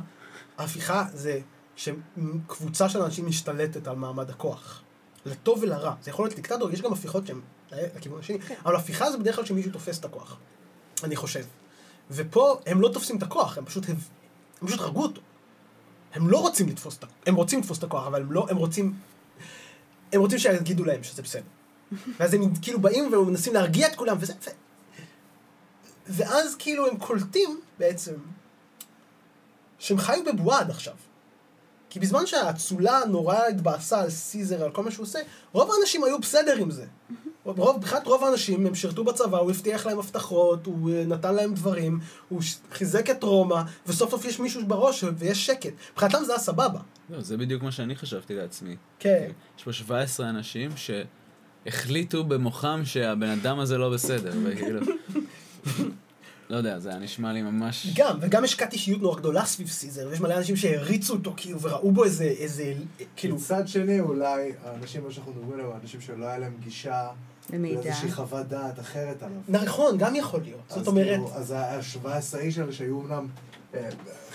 ההפיכה 0.57 1.05
זה 1.13 1.39
שקבוצה 1.75 2.89
של 2.89 3.01
אנשים 3.01 3.27
משתלטת 3.27 3.87
על 3.87 3.95
מעמד 3.95 4.29
הכוח. 4.29 4.81
לטוב 5.25 5.59
ולרע. 5.63 5.93
זה 6.01 6.11
יכול 6.11 6.25
להיות 6.25 6.35
דיקטטור, 6.35 6.71
יש 6.71 6.81
גם 6.81 6.93
הפיכות 6.93 7.27
שהן 7.27 7.41
לכיוון 7.71 8.19
השני, 8.19 8.39
כן. 8.39 8.55
אבל 8.65 8.75
הפיכה 8.75 9.11
זה 9.11 9.17
בדרך 9.17 9.35
כלל 9.35 9.45
שמישהו 9.45 9.71
תופס 9.71 9.99
את 9.99 10.05
הכוח. 10.05 10.37
אני 11.03 11.15
חושב. 11.15 11.45
ופה 12.11 12.57
הם 12.65 12.81
לא 12.81 12.89
תופסים 12.93 13.17
את 13.17 13.23
הכוח, 13.23 13.57
הם 13.57 13.65
פשוט, 13.65 13.89
הם 13.89 13.95
פשוט 14.67 14.79
הרגו 14.79 15.03
אותו. 15.03 15.21
הם 16.13 16.29
לא 16.29 16.37
רוצים 16.37 16.69
לתפוס 16.69 16.97
את 16.97 17.03
הכוח, 17.03 17.17
הם 17.25 17.35
רוצים 17.35 17.59
לתפוס 17.59 17.77
את 17.77 17.83
הכוח, 17.83 18.07
אבל 18.07 18.21
הם 18.21 18.31
לא, 18.31 18.47
הם 18.49 18.57
רוצים, 18.57 18.93
הם 20.13 20.21
רוצים 20.21 20.39
שיגידו 20.39 20.85
להם 20.85 21.03
שזה 21.03 21.21
בסדר. 21.21 21.43
ואז 22.19 22.33
הם 22.33 22.55
כאילו 22.61 22.79
באים 22.79 23.13
ומנסים 23.13 23.53
להרגיע 23.53 23.87
את 23.87 23.95
כולם, 23.95 24.17
וזה, 24.19 24.33
ו... 24.33 24.49
ואז 26.07 26.55
כאילו 26.55 26.87
הם 26.87 26.97
קולטים 26.97 27.59
בעצם 27.79 28.13
שהם 29.79 29.97
חיו 29.97 30.23
בבועה 30.25 30.59
עד 30.59 30.69
עכשיו. 30.69 30.93
כי 31.89 31.99
בזמן 31.99 32.25
שהאצולה 32.25 32.99
נורא 33.09 33.37
התבאסה 33.49 34.01
על 34.01 34.09
סיזר, 34.09 34.63
על 34.63 34.71
כל 34.71 34.83
מה 34.83 34.91
שהוא 34.91 35.03
עושה, 35.03 35.19
רוב 35.51 35.71
האנשים 35.71 36.03
היו 36.03 36.19
בסדר 36.19 36.55
עם 36.57 36.71
זה. 36.71 36.85
רוב, 37.45 37.77
מבחינת 37.77 38.07
רוב 38.07 38.23
האנשים, 38.23 38.65
הם 38.65 38.75
שירתו 38.75 39.03
בצבא, 39.03 39.37
הוא 39.37 39.51
הבטיח 39.51 39.85
להם 39.85 39.99
הבטחות, 39.99 40.65
הוא 40.65 40.91
אה, 40.91 41.05
נתן 41.05 41.35
להם 41.35 41.53
דברים, 41.53 41.99
הוא 42.29 42.41
חיזק 42.71 43.09
את 43.09 43.23
רומא, 43.23 43.61
וסוף 43.87 44.11
סוף 44.11 44.25
יש 44.25 44.39
מישהו 44.39 44.65
בראש 44.65 45.03
ויש 45.17 45.45
שקט. 45.45 45.73
מבחינתם 45.91 46.17
זה 46.25 46.31
היה 46.31 46.39
סבבה. 46.39 46.79
לא, 47.09 47.21
זה 47.21 47.37
בדיוק 47.37 47.63
מה 47.63 47.71
שאני 47.71 47.95
חשבתי 47.95 48.35
לעצמי. 48.35 48.75
כן. 48.99 49.31
יש 49.57 49.63
פה 49.63 49.73
17 49.73 50.29
אנשים 50.29 50.71
שהחליטו 51.65 52.23
במוחם 52.23 52.81
שהבן 52.85 53.29
אדם 53.29 53.59
הזה 53.59 53.77
לא 53.77 53.89
בסדר, 53.89 54.31
וכאילו... 54.43 54.79
לא 56.49 56.57
יודע, 56.57 56.79
זה 56.79 56.89
היה 56.89 56.99
נשמע 56.99 57.33
לי 57.33 57.41
ממש... 57.41 57.87
גם, 57.95 58.17
וגם 58.21 58.43
יש 58.43 58.55
כת 58.55 58.73
אישיות 58.73 59.01
נורא 59.01 59.17
גדולה 59.17 59.45
סביב 59.45 59.67
סיזר, 59.67 60.07
ויש 60.09 60.21
מלא 60.21 60.37
אנשים 60.37 60.55
שהריצו 60.55 61.13
אותו, 61.13 61.33
כאילו, 61.37 61.61
וראו 61.61 61.91
בו 61.91 62.03
איזה, 62.03 62.23
איזה, 62.23 62.73
כאילו, 63.15 63.35
מצד 63.35 63.67
שני, 63.67 63.99
אולי 63.99 64.51
האנשים, 64.65 65.03
מה 65.03 65.11
שאנחנו 65.11 65.31
מדברים 65.31 65.53
עליהם, 65.53 65.71
האנשים 65.71 66.01
שלא 66.01 66.25
היה 66.25 66.37
להם 66.37 66.53
גישה 66.59 67.07
למידע. 67.49 67.81
לאיזושהי 67.81 68.11
חוות 68.11 68.47
דעת 68.47 68.79
אחרת 68.79 69.23
עליו. 69.23 69.37
נכון, 69.49 69.97
גם 69.97 70.15
יכול 70.15 70.41
להיות. 70.41 70.61
זאת 70.69 70.77
אז 70.77 70.87
אומרת, 70.87 71.05
כאילו, 71.05 71.33
אז 71.33 71.51
ה-17 71.51 72.37
איש 72.37 72.57
האלה 72.57 72.71
שהיו 72.71 73.01
אמנם 73.01 73.27
אה, 73.73 73.89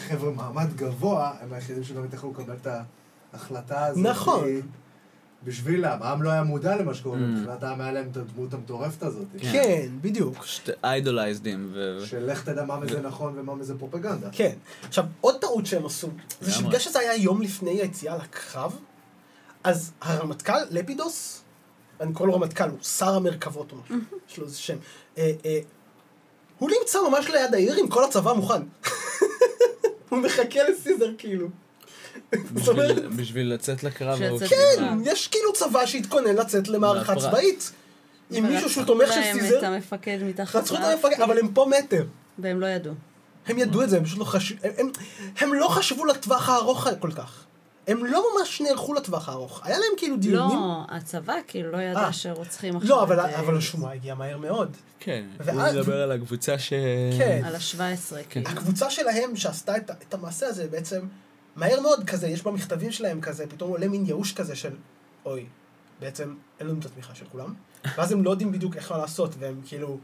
חבר'ה 0.09 0.31
מעמד 0.31 0.77
גבוה, 0.77 1.33
הם 1.41 1.53
היחידים 1.53 1.85
שגם 1.85 2.03
יכלו 2.13 2.31
לקבל 2.31 2.55
את 2.63 2.69
ההחלטה 3.33 3.87
הזאת. 3.87 4.05
נכון. 4.05 4.49
בשבילם, 5.45 5.99
העם 6.01 6.23
לא 6.23 6.31
היה 6.31 6.43
מודע 6.43 6.77
למה 6.77 6.95
שקורה, 6.95 7.17
Mm. 7.17 7.21
מבחינת 7.21 7.63
העם 7.63 7.81
היה 7.81 7.93
להם 7.93 8.09
את 8.11 8.17
הדמות 8.17 8.55
המטורפת 8.55 9.03
הזאת. 9.03 9.27
כן. 9.39 9.53
כן, 9.53 9.89
בדיוק. 10.01 10.45
איידולייזדים, 10.85 11.71
ו... 11.73 12.03
של 12.07 12.31
לך 12.31 12.45
תדע 12.45 12.65
מה 12.65 12.81
מזה 12.81 13.01
נכון 13.01 13.39
ומה 13.39 13.55
מזה 13.55 13.79
פרופגנדה. 13.79 14.29
כן. 14.33 14.55
עכשיו, 14.89 15.05
עוד 15.21 15.41
טעות 15.41 15.67
שהם 15.67 15.87
עשו, 15.87 16.09
זה. 16.41 16.51
שבגלל 16.53 16.79
שזה 16.79 16.99
היה 16.99 17.17
יום 17.17 17.43
לפני 17.43 17.71
היציאה 17.71 18.17
לקרב, 18.17 18.79
אז 19.65 19.93
הרמטכ"ל, 20.01 20.59
לפידוס, 20.71 21.43
אני 22.01 22.13
קורא 22.15 22.29
לו 22.29 22.35
רמטכ"ל, 22.35 22.69
הוא 22.69 22.83
שר 22.83 23.15
המרכבות 23.15 23.73
או 23.73 23.77
משהו, 23.85 23.97
יש 24.31 24.39
לו 24.39 24.45
איזה 24.45 24.59
שם, 24.59 24.77
אה, 25.19 25.33
אה, 25.45 25.59
הוא 26.59 26.71
נמצא 26.81 26.99
ממש 27.11 27.31
ליד 27.31 27.55
העיר 27.55 27.75
עם 27.75 27.89
כל 27.89 28.05
הצבא 28.05 28.33
מוכן. 28.33 28.63
הוא 30.09 30.19
מחכה 30.19 30.61
לסיזר 30.71 31.11
כאילו. 31.19 31.49
בשביל- 32.53 33.09
בשביל 33.17 33.55
לצאת 33.55 33.85
לקרב. 33.85 34.23
ההוא. 34.23 34.37
לצאת 34.37 34.49
כן, 34.49 34.57
לקרב. 34.85 34.99
יש 35.05 35.29
כאילו 35.29 35.53
צבא 35.53 35.87
שהתכונן 35.87 36.35
לצאת 36.35 36.69
למערכה. 36.69 37.17
צבאית. 37.17 37.73
עם 38.31 38.47
מישהו 38.47 38.71
שהוא 38.71 38.85
תומך 38.85 39.13
של 39.13 39.21
סיזר, 39.33 39.59
את 39.59 39.65
המפקד 39.65 40.19
מתחת 40.23 40.57
רצחו 40.57 40.75
את 40.77 40.81
המפקד, 40.81 41.21
אבל 41.21 41.39
הם 41.39 41.49
פה 41.55 41.67
מטר. 41.79 42.05
והם 42.39 42.61
לא 42.61 42.67
ידעו. 42.67 42.93
הם 43.47 43.59
ידעו 43.59 43.83
את 43.83 43.91
זה, 43.91 43.97
הם 43.97 44.05
פשוט 44.05 44.19
לא 44.19 44.25
חשבו, 44.25 44.59
הם, 45.41 45.55
לא 45.55 45.69
חשבו 45.69 46.05
לטווח 46.05 46.49
הארוך 46.49 46.87
כל 46.99 47.13
כך. 47.13 47.45
הם 47.89 48.05
לא 48.05 48.25
ממש 48.39 48.61
נערכו 48.61 48.95
לטווח 48.95 49.29
הארוך. 49.29 49.61
היה 49.65 49.79
להם 49.79 49.89
כאילו 49.97 50.17
דיונים... 50.17 50.59
לא, 50.59 50.83
הצבא 50.89 51.35
כאילו 51.49 51.71
לא 51.73 51.77
אה. 51.77 51.83
ידע 51.83 52.09
שרוצחים 52.13 52.77
עכשיו. 52.77 52.89
לא, 52.91 53.03
אבל, 53.03 53.21
את, 53.21 53.25
אה, 53.25 53.41
אבל 53.41 53.57
השמועה 53.59 53.95
הגיעה 53.95 54.17
מהר 54.17 54.39
מאוד. 54.39 54.77
כן, 55.01 55.25
ואז- 55.39 55.75
הוא 55.75 55.83
מדבר 55.83 56.03
על 56.03 56.13
הקבוצה 56.13 56.59
ש... 56.59 56.73
כן. 57.19 57.43
על 57.45 57.55
ה-17, 57.55 57.79
כאילו. 58.31 58.49
הקבוצה 58.51 58.91
שלהם 58.91 59.37
שעשתה 59.37 59.77
את 59.77 60.15
המעשה 60.15 60.47
הזה 60.47 60.67
בעצם, 60.71 61.01
מהר 61.57 61.81
מאוד 61.81 62.05
כזה, 62.07 62.29
יש 62.29 62.43
במכתבים 62.43 62.93
שלהם 62.93 63.21
כזה, 63.21 63.47
פתאום 63.47 63.71
עולה 63.71 63.89
מין 63.89 64.07
ייאוש 64.07 64.33
כזה 64.33 64.57
של, 64.57 64.77
אוי, 65.25 65.47
בעצם 66.01 66.35
אין 66.61 66.67
לנו 66.67 66.81
את 66.81 66.85
התמיכה 66.85 67.15
של 67.15 67.25
כולם. 67.33 67.55
ואז 67.97 68.13
הם 68.13 68.25
לא 68.25 68.31
יודעים 68.31 68.53
בדיוק 68.53 68.77
איך 68.77 68.93
מה 68.93 68.99
לעשות, 68.99 69.35
והם 69.39 69.61
כאילו, 69.67 69.99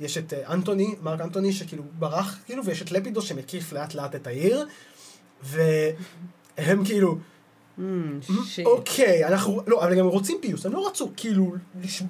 יש 0.00 0.18
את 0.18 0.32
אה, 0.32 0.52
אנטוני, 0.52 0.94
מרק 1.02 1.20
אנטוני, 1.20 1.52
שכאילו 1.52 1.82
ברח, 1.98 2.38
כאילו, 2.46 2.64
ויש 2.64 2.82
את 2.82 2.92
לפידוס 2.92 3.24
שמקיף 3.24 3.72
לאט 3.72 3.94
לאט 3.94 4.14
את 4.14 4.26
העיר, 4.26 4.66
והם 5.42 6.84
כאילו, 6.84 7.18
Mm, 7.78 7.82
שיט. 8.44 8.66
אוקיי, 8.66 9.26
אנחנו, 9.26 9.62
לא, 9.66 9.84
אבל 9.84 9.98
הם 9.98 10.06
רוצים 10.06 10.38
פיוס, 10.42 10.66
הם 10.66 10.72
לא 10.72 10.86
רצו, 10.88 11.10
כאילו, 11.16 11.54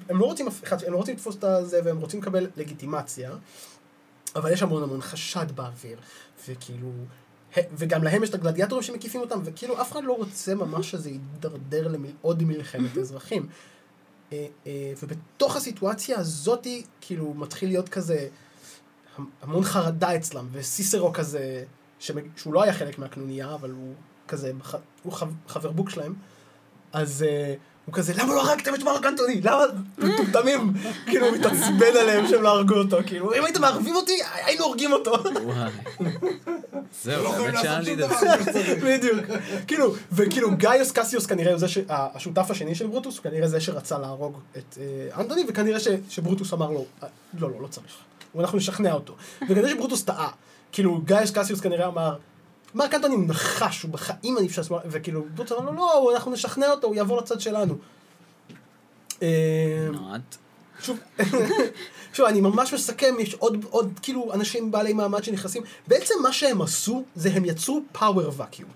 הם 0.09 0.19
לא 0.19 0.25
רוצים 0.25 0.47
הם 0.87 0.93
לא 0.93 0.97
רוצים 0.97 1.15
לתפוס 1.15 1.35
את 1.35 1.43
הזה, 1.43 1.79
והם 1.85 1.97
רוצים 1.97 2.21
לקבל 2.21 2.47
לגיטימציה, 2.57 3.31
אבל 4.35 4.51
יש 4.51 4.63
המון 4.63 4.83
המון 4.83 5.01
חשד 5.01 5.51
באוויר, 5.55 5.97
וכאילו, 6.47 6.91
וגם 7.77 8.03
להם 8.03 8.23
יש 8.23 8.29
את 8.29 8.35
הגלדיאטורים 8.35 8.83
שמקיפים 8.83 9.21
אותם, 9.21 9.39
וכאילו 9.43 9.81
אף 9.81 9.91
אחד 9.91 10.03
לא 10.03 10.13
רוצה 10.13 10.55
ממש 10.55 10.91
שזה 10.91 11.09
יידרדר 11.09 11.87
לעוד 11.87 12.43
מלחמת 12.43 12.97
אזרחים. 12.97 13.47
אה, 14.33 14.47
אה, 14.67 14.93
ובתוך 15.03 15.55
הסיטואציה 15.55 16.19
הזאתי, 16.19 16.83
כאילו, 17.01 17.33
מתחיל 17.33 17.69
להיות 17.69 17.89
כזה 17.89 18.27
המון 19.41 19.63
חרדה 19.63 20.15
אצלם, 20.15 20.47
וסיסרו 20.51 21.13
כזה, 21.13 21.63
שהוא 21.99 22.53
לא 22.53 22.63
היה 22.63 22.73
חלק 22.73 22.99
מהקנוניה, 22.99 23.53
אבל 23.53 23.71
הוא 23.71 23.93
כזה, 24.27 24.51
הוא 25.03 25.13
חב- 25.13 25.33
חבר 25.47 25.71
בוק 25.71 25.89
שלהם, 25.89 26.13
אז 26.93 27.23
אה, 27.23 27.55
הוא 27.85 27.93
כזה, 27.93 28.13
למה 28.17 28.33
לא 28.33 28.41
הרגתם 28.41 28.75
את 28.75 28.83
מרק 28.83 29.05
אנטוני? 29.05 29.41
למה? 29.43 29.63
מטומטמים, 29.97 30.73
כאילו, 31.05 31.27
הוא 31.27 31.35
מתעצבן 31.37 31.97
עליהם 31.99 32.27
שהם 32.27 32.41
לא 32.41 32.49
הרגו 32.49 32.75
אותו, 32.75 32.97
כאילו, 33.05 33.33
אם 33.33 33.45
הייתם 33.45 33.61
מערבים 33.61 33.95
אותי, 33.95 34.17
היינו 34.45 34.63
הורגים 34.63 34.91
אותו. 34.93 35.13
וואי. 35.43 35.71
זהו, 37.03 37.31
באמת 37.31 37.59
שאלתי 37.61 37.93
את 37.93 37.97
זה. 37.97 38.75
בדיוק. 38.83 39.19
כאילו, 39.67 39.93
וכאילו 40.11 40.57
גאיוס 40.57 40.91
קסיוס 40.91 41.25
כנראה 41.25 41.51
הוא 41.51 41.59
זה, 41.59 41.67
השותף 41.89 42.51
השני 42.51 42.75
של 42.75 42.87
ברוטוס, 42.87 43.17
הוא 43.17 43.23
כנראה 43.23 43.47
זה 43.47 43.61
שרצה 43.61 43.97
להרוג 43.99 44.37
את 44.57 44.77
אה, 44.81 45.21
אנטוני, 45.21 45.41
וכנראה 45.47 45.79
שברוטוס 46.09 46.53
אמר 46.53 46.71
לו, 46.71 46.85
"אה, 47.03 47.07
לא, 47.39 47.49
לא, 47.51 47.61
לא 47.61 47.67
צריך. 47.67 47.93
אנחנו 48.39 48.57
נשכנע 48.57 48.93
אותו. 48.93 49.15
וכנראה 49.41 49.69
שברוטוס 49.69 50.03
טעה. 50.03 50.29
כאילו, 50.71 51.01
גאיוס 51.05 51.31
קסיוס 51.31 51.59
כנראה 51.61 51.87
אמר, 51.87 52.17
מרק 52.75 52.93
אנטוני 52.93 53.17
נחש, 53.17 53.81
הוא 53.81 53.91
בחיים 53.91 54.37
אני 54.37 54.47
אפשר... 54.47 54.61
וכאילו, 54.85 55.25
ברוטוס 55.35 55.57
אמר 55.59 55.71
לו, 55.71 55.77
לא, 55.77 56.11
אנחנו 56.15 56.31
נשכנע 56.31 56.71
אותו, 56.71 56.87
הוא 56.87 56.95
יעבור 56.95 57.17
לצד 57.17 57.41
שלנו. 57.41 57.77
אה. 59.21 59.87
שוב, 60.81 60.99
שוב, 62.13 62.25
אני 62.25 62.41
ממש 62.41 62.73
מסכם, 62.73 63.15
יש 63.19 63.33
עוד, 63.33 63.65
עוד 63.69 63.99
כאילו 64.01 64.33
אנשים 64.33 64.71
בעלי 64.71 64.93
מעמד 64.93 65.23
שנכנסים. 65.23 65.63
בעצם 65.87 66.13
מה 66.23 66.33
שהם 66.33 66.61
עשו, 66.61 67.03
זה 67.15 67.29
הם 67.33 67.45
יצרו 67.45 67.81
power 67.95 68.39
vacuum. 68.39 68.71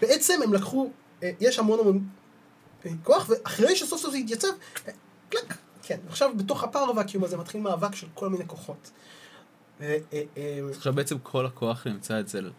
בעצם 0.00 0.40
הם 0.44 0.54
לקחו, 0.54 0.90
אה, 1.22 1.30
יש 1.40 1.58
המון 1.58 1.80
המון 1.80 2.06
אה, 2.86 2.90
כוח, 3.02 3.30
ואחרי 3.30 3.76
שסוף 3.76 4.00
סוף 4.00 4.10
זה 4.10 4.16
התייצב, 4.16 4.48
קלק, 5.28 5.54
כן, 5.82 5.98
עכשיו 6.08 6.30
בתוך 6.36 6.64
ה 6.64 6.70
power 6.70 7.00
vacuum 7.00 7.24
הזה 7.24 7.36
מתחיל 7.36 7.60
מאבק 7.60 7.94
של 7.94 8.06
כל 8.14 8.28
מיני 8.28 8.44
כוחות. 8.46 8.90
עכשיו 10.70 10.92
בעצם 10.92 11.18
כל 11.22 11.46
הכוח 11.46 11.86
נמצא 11.86 12.20
אצל 12.20 12.50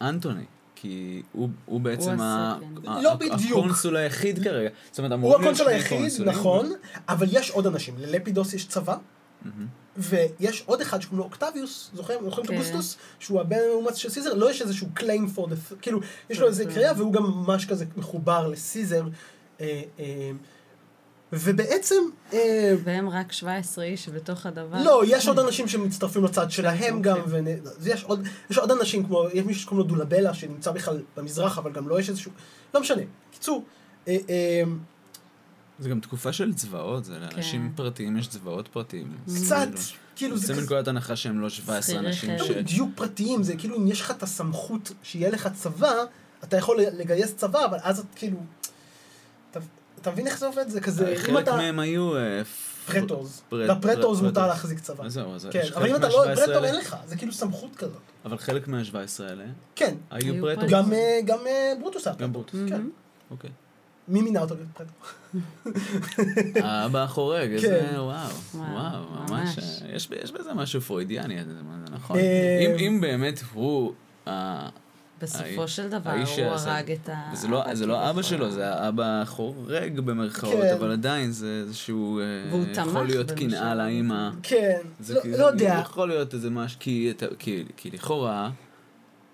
אנטוני. 0.00 0.44
כי 0.74 1.22
הוא, 1.32 1.48
הוא 1.66 1.80
בעצם 1.80 2.10
הוא 2.10 2.22
ה- 2.24 2.56
ה 2.56 2.60
second. 2.60 2.88
ה- 2.88 3.02
לא 3.02 3.14
בדיוק. 3.14 3.58
הקונסול 3.58 3.96
היחיד 3.96 4.44
כרגע. 4.44 4.68
זאת 4.90 4.98
אומרת, 4.98 5.10
הוא 5.12 5.18
אמורים 5.18 5.40
להיות 5.40 5.54
הקונסול 5.60 5.66
שני 5.66 5.74
היחיד, 5.74 5.98
קונסולים. 5.98 6.32
נכון, 6.32 6.72
אבל 7.08 7.26
יש 7.30 7.50
עוד 7.50 7.66
אנשים. 7.66 7.94
ללפידוס 7.98 8.54
יש 8.54 8.66
צבא. 8.66 8.96
ויש 9.96 10.62
עוד 10.66 10.80
אחד 10.80 11.00
שקוראים 11.02 11.18
לו 11.18 11.24
אוקטביוס, 11.24 11.90
זוכרים? 11.94 12.18
זוכרים 12.24 12.44
את 12.44 12.50
כן. 12.50 12.56
אוגוסטוס? 12.56 12.96
שהוא 13.18 13.40
הבן 13.40 13.56
המאומץ 13.68 13.96
של 13.96 14.08
סיזר? 14.10 14.34
לא 14.34 14.50
יש 14.50 14.62
איזשהו 14.62 14.88
claim 14.98 15.36
for 15.38 15.40
the... 15.40 15.74
כאילו, 15.82 16.00
יש 16.30 16.38
לו 16.40 16.46
איזה 16.46 16.64
כן. 16.64 16.70
קריאה, 16.74 16.92
והוא 16.96 17.12
גם 17.12 17.22
ממש 17.22 17.66
כזה 17.66 17.84
מחובר 17.96 18.48
לסיזר. 18.48 19.02
ובעצם, 21.32 22.02
אה, 22.32 22.74
והם 22.84 23.08
רק 23.08 23.32
17 23.32 23.84
איש 23.84 24.08
בתוך 24.08 24.46
הדבר. 24.46 24.82
לא, 24.84 25.02
יש 25.06 25.28
עוד 25.28 25.38
אנשים 25.38 25.68
שמצטרפים 25.68 26.24
לצד 26.24 26.50
שלהם 26.50 27.02
גם, 27.02 27.16
אוקיי. 27.20 27.40
ונ- 27.40 27.66
אז 27.78 27.86
יש 27.86 28.04
עוד, 28.04 28.26
יש 28.50 28.58
עוד 28.58 28.70
אנשים 28.70 29.06
כמו, 29.06 29.24
יש 29.34 29.44
מישהו 29.44 29.62
שקוראים 29.62 29.88
לו 29.88 29.94
דולבלה, 29.96 30.34
שנמצא 30.34 30.70
בכלל 30.70 31.02
במזרח, 31.16 31.58
אבל 31.58 31.72
גם 31.72 31.88
לא 31.88 32.00
יש 32.00 32.08
איזשהו, 32.08 32.32
לא 32.74 32.80
משנה. 32.80 33.02
קיצור, 33.30 33.64
אה, 34.08 34.16
אה, 34.28 34.62
זה 35.78 35.88
גם 35.88 36.00
תקופה 36.00 36.32
של 36.32 36.54
צבאות, 36.54 37.04
זה 37.04 37.18
לאנשים 37.18 37.68
כן. 37.68 37.76
פרטיים 37.76 38.16
יש 38.16 38.28
צבאות 38.28 38.68
פרטיים. 38.68 39.16
קצת, 39.44 39.68
כאילו 40.16 40.36
זה 40.36 40.42
יוצא 40.42 40.52
כזה... 40.52 40.62
מנקודת 40.62 40.88
הנחה 40.88 41.16
שהם 41.16 41.40
לא 41.40 41.48
17 41.48 41.82
שכירי 41.82 42.06
אנשים. 42.06 42.38
ש... 42.38 42.50
לא 42.50 42.56
בדיוק 42.56 42.90
פרטיים, 42.94 43.42
זה 43.42 43.56
כאילו 43.56 43.76
אם 43.76 43.86
יש 43.86 44.00
לך 44.00 44.10
את 44.10 44.22
הסמכות 44.22 44.92
שיהיה 45.02 45.30
לך 45.30 45.48
צבא, 45.54 45.92
אתה 46.44 46.56
יכול 46.56 46.80
לגייס 46.80 47.34
צבא, 47.34 47.64
אבל 47.64 47.78
אז 47.82 47.98
את 47.98 48.04
כאילו... 48.14 48.38
אתה, 50.02 50.10
מבין 50.10 50.26
איך 50.26 50.38
זה 50.38 50.46
עובד? 50.46 50.68
זה 50.68 50.80
כזה, 50.80 51.12
אם 51.12 51.16
חלק 51.18 51.42
אתה... 51.42 51.56
מהם 51.56 51.78
היו... 51.78 52.16
אה, 52.16 52.42
פרטורס. 52.86 53.42
פרט- 53.48 53.70
לפרטורס 53.70 54.18
פרט- 54.18 54.24
מותר 54.26 54.46
להחזיק 54.46 54.78
צבא. 54.80 55.04
אז 55.04 55.12
זהו, 55.12 55.34
אז 55.34 55.48
כן, 55.50 55.58
יש 55.62 55.70
אבל 55.72 55.80
חלק 55.82 55.90
אם 55.90 55.96
אתה 55.96 56.08
לא 56.08 56.24
מה-17 56.26 56.36
פרטור 56.36 56.64
אין 56.64 56.74
לך, 56.76 56.96
זה 57.06 57.16
כאילו 57.16 57.32
סמכות 57.32 57.76
כזאת. 57.76 58.00
אבל 58.24 58.38
חלק 58.38 58.68
מה-17 58.68 58.94
האלה 59.28 59.44
כן, 59.76 59.94
היו 60.10 60.32
היו 60.34 60.44
פרטור. 60.44 60.68
גם, 60.68 60.92
אה, 60.92 61.18
גם 61.24 61.38
אה, 61.46 61.72
ברוטוס 61.80 62.06
היה 62.06 62.16
גם. 62.16 62.32
ברוטוס. 62.32 62.60
כן. 62.68 62.82
אוקיי. 63.30 63.50
מי 64.08 64.22
מינה 64.22 64.40
אותו 64.40 64.54
להיות 64.54 64.68
פרטור? 64.74 64.94
האבא 66.68 67.02
החורג, 67.02 67.48
כן. 67.48 67.54
איזה 67.54 67.90
וואו, 68.02 68.28
וואו, 68.54 68.66
וואו, 68.74 69.02
ממש. 69.28 69.58
אה, 69.58 69.94
יש 70.24 70.32
בזה 70.32 70.54
משהו 70.54 70.80
פרוידיאני, 70.80 71.44
זה 71.44 71.52
זה 71.54 71.60
נכון. 71.94 72.16
אה, 72.18 72.66
אם- 72.66 72.78
אם 72.78 73.00
באמת 73.00 73.40
הוא, 73.52 73.92
בסופו 75.22 75.68
של 75.68 75.88
דבר 75.88 76.10
הוא 76.10 76.44
הרג 76.54 76.90
את 76.92 77.08
ה... 77.08 77.30
זה 77.34 77.48
לא- 77.48 77.74
זה 77.74 77.86
לא 77.86 78.10
אבא. 78.10 78.22
שלו, 78.22 78.50
זה 78.50 78.74
האבא 78.74 79.20
החורג 79.22 80.00
במרכאות, 80.00 80.52
כן. 80.62 80.74
אבל 80.78 80.92
עדיין 80.92 81.30
זה 81.32 81.62
איזשהו, 81.66 82.20
אה, 82.20 82.24
והוא 82.50 82.64
תמך 82.74 82.86
יכול 82.86 83.06
להיות. 83.06 83.30
קנאה 83.30 83.74
לאימא. 83.74 84.30
כן, 84.42 84.78
זה 85.00 85.14
לא- 85.14 85.20
לא 85.38 85.44
יודע. 85.46 85.78
יכול 85.82 86.08
להיות 86.08 86.34
איזה 86.34 86.50
משהו, 86.50 86.80
כי, 86.80 87.12
אתה- 87.16 87.26
כי, 87.38 87.64
כי 87.76 87.90
לכאורה, 87.90 88.50